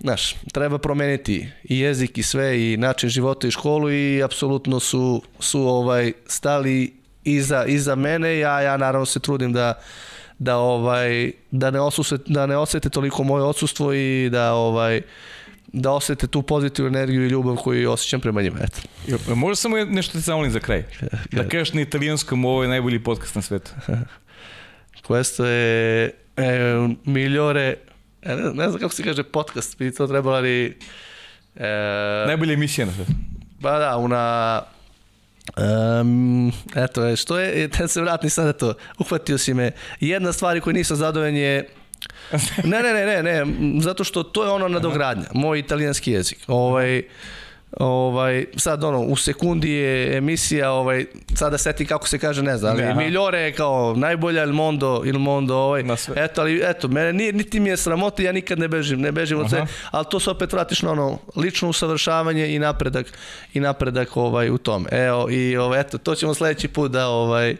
znaš, 0.00 0.34
treba 0.52 0.78
promeniti 0.78 1.48
i 1.64 1.78
jezik 1.78 2.18
i 2.18 2.22
sve 2.22 2.72
i 2.72 2.76
način 2.76 3.08
života 3.08 3.48
i 3.48 3.50
školu 3.50 3.90
i 3.90 4.22
apsolutno 4.22 4.80
su, 4.80 5.22
su 5.40 5.60
ovaj 5.60 6.12
stali 6.26 6.94
iza, 7.24 7.64
iza 7.64 7.94
mene, 7.94 8.38
ja, 8.38 8.60
ja 8.60 8.76
naravno 8.76 9.06
se 9.06 9.20
trudim 9.20 9.52
da 9.52 9.74
da 10.38 10.56
ovaj 10.56 11.32
da 11.50 11.70
ne 11.70 11.80
osuse, 11.80 12.16
da 12.26 12.46
ne 12.46 12.56
osete 12.56 12.90
toliko 12.90 13.22
moje 13.22 13.44
odsustvo 13.44 13.92
i 13.92 14.28
da 14.32 14.52
ovaj 14.52 15.02
da 15.72 15.90
osete 15.90 16.26
tu 16.26 16.42
pozitivnu 16.42 16.88
energiju 16.88 17.26
i 17.26 17.28
ljubav 17.28 17.56
koju 17.56 17.90
osjećam 17.90 18.20
prema 18.20 18.42
njima. 18.42 18.58
Eto. 18.62 18.80
Jo, 19.06 19.34
možda 19.34 19.56
samo 19.56 19.76
nešto 19.76 20.12
te 20.12 20.18
zamolim 20.18 20.50
za 20.50 20.60
kraj. 20.60 20.84
Da 21.32 21.48
kažeš 21.48 21.72
na 21.72 21.80
italijanskom 21.80 22.44
ovo 22.44 22.62
je 22.62 22.68
najbolji 22.68 23.02
podcast 23.02 23.34
na 23.34 23.42
svetu. 23.42 23.70
Questo 25.08 25.44
je 25.44 26.10
eh, 26.36 26.88
migliore 27.04 27.76
ne, 28.26 28.36
ne 28.36 28.68
znam 28.68 28.80
kako 28.80 28.94
se 28.94 29.02
kaže 29.02 29.22
podcast, 29.22 29.78
bi 29.78 29.94
to 29.94 30.06
trebalo 30.06 30.36
ali 30.36 30.78
eh, 31.56 32.24
najbolja 32.26 32.52
emisija 32.52 32.86
na 32.86 32.92
svetu. 32.92 33.12
Pa 33.62 33.78
da, 33.78 33.96
una 33.96 34.62
Um, 36.00 36.52
eto, 36.74 37.16
što 37.16 37.38
je, 37.38 37.68
da 37.68 37.88
se 37.88 38.00
vratim 38.00 38.30
sada 38.30 38.52
to, 38.52 38.74
uhvatio 38.98 39.38
si 39.38 39.54
me. 39.54 39.70
Jedna 40.00 40.32
stvar 40.32 40.60
koju 40.60 40.74
nisam 40.74 40.96
zadovoljan 40.96 41.36
je 41.36 41.68
ne, 42.70 42.82
ne, 42.82 42.92
ne, 42.92 43.22
ne, 43.22 43.22
ne, 43.22 43.44
zato 43.80 44.04
što 44.04 44.22
to 44.22 44.44
je 44.44 44.50
ono 44.50 44.68
nadogradnja, 44.68 45.26
moj 45.34 45.58
italijanski 45.58 46.12
jezik. 46.12 46.38
Ovaj, 46.46 47.02
ovaj, 47.76 48.46
sad 48.56 48.84
ono, 48.84 49.00
u 49.00 49.16
sekundi 49.16 49.70
je 49.70 50.16
emisija, 50.16 50.72
ovaj, 50.72 51.06
sada 51.34 51.58
seti 51.58 51.86
kako 51.86 52.08
se 52.08 52.18
kaže, 52.18 52.42
ne 52.42 52.56
znam, 52.56 52.72
ali 52.72 52.82
Aha. 52.82 53.00
Miljore 53.00 53.38
je 53.38 53.52
kao 53.52 53.94
najbolja 53.96 54.42
Il 54.42 54.52
Mondo, 54.52 55.02
Il 55.04 55.18
Mondo, 55.18 55.56
ovaj, 55.56 55.84
eto, 56.16 56.40
ali, 56.40 56.60
eto, 56.64 56.88
mene 56.88 57.12
nije, 57.12 57.32
niti 57.32 57.60
mi 57.60 57.68
je 57.68 57.76
sramota, 57.76 58.22
ja 58.22 58.32
nikad 58.32 58.58
ne 58.58 58.68
bežim, 58.68 59.00
ne 59.00 59.12
bežim 59.12 59.40
od 59.40 59.50
sve, 59.50 59.66
ali 59.90 60.06
to 60.10 60.20
se 60.20 60.30
opet 60.30 60.52
vratiš 60.52 60.82
na 60.82 60.92
ono, 60.92 61.18
lično 61.36 61.68
usavršavanje 61.68 62.54
i 62.54 62.58
napredak, 62.58 63.06
i 63.54 63.60
napredak 63.60 64.16
ovaj, 64.16 64.50
u 64.50 64.58
tome. 64.58 64.88
Evo, 64.92 65.30
i 65.30 65.56
ovaj, 65.56 65.80
eto, 65.80 65.98
to 65.98 66.14
ćemo 66.14 66.34
sledeći 66.34 66.68
put 66.68 66.92
da, 66.92 67.08
ovaj, 67.08 67.56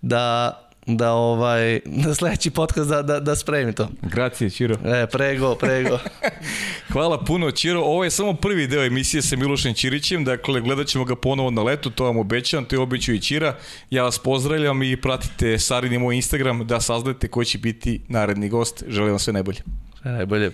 da 0.00 0.58
da 0.86 1.12
ovaj 1.12 1.80
da 1.84 2.14
sledeći 2.14 2.50
podcast 2.50 2.88
da 2.88 3.02
da 3.02 3.20
da 3.20 3.36
spremi 3.36 3.72
to. 3.72 3.88
Gracije 4.02 4.50
Ćiro. 4.50 4.76
E, 4.84 5.06
prego, 5.12 5.54
prego. 5.54 5.98
Hvala 6.92 7.24
puno 7.24 7.50
Ćiro. 7.50 7.80
Ovo 7.80 8.04
je 8.04 8.10
samo 8.10 8.34
prvi 8.34 8.66
deo 8.66 8.84
emisije 8.84 9.22
sa 9.22 9.36
Milošem 9.36 9.74
Ćirićem, 9.74 10.24
dakle 10.24 10.60
gledaćemo 10.60 11.04
ga 11.04 11.16
ponovo 11.16 11.50
na 11.50 11.62
letu, 11.62 11.90
to 11.90 12.04
vam 12.04 12.16
obećavam, 12.16 12.64
to 12.64 12.76
je 12.76 12.80
obećao 12.80 13.14
i 13.14 13.20
Ćira. 13.20 13.56
Ja 13.90 14.02
vas 14.02 14.18
pozdravljam 14.18 14.82
i 14.82 14.96
pratite 14.96 15.58
Sarin 15.58 15.92
i 15.92 15.98
moj 15.98 16.16
Instagram 16.16 16.66
da 16.66 16.80
saznate 16.80 17.28
ko 17.28 17.44
će 17.44 17.58
biti 17.58 18.00
naredni 18.08 18.48
gost. 18.48 18.84
Želim 18.88 19.10
vam 19.10 19.18
sve 19.18 19.32
najbolje. 19.32 19.58
Sve 20.02 20.12
najbolje. 20.12 20.52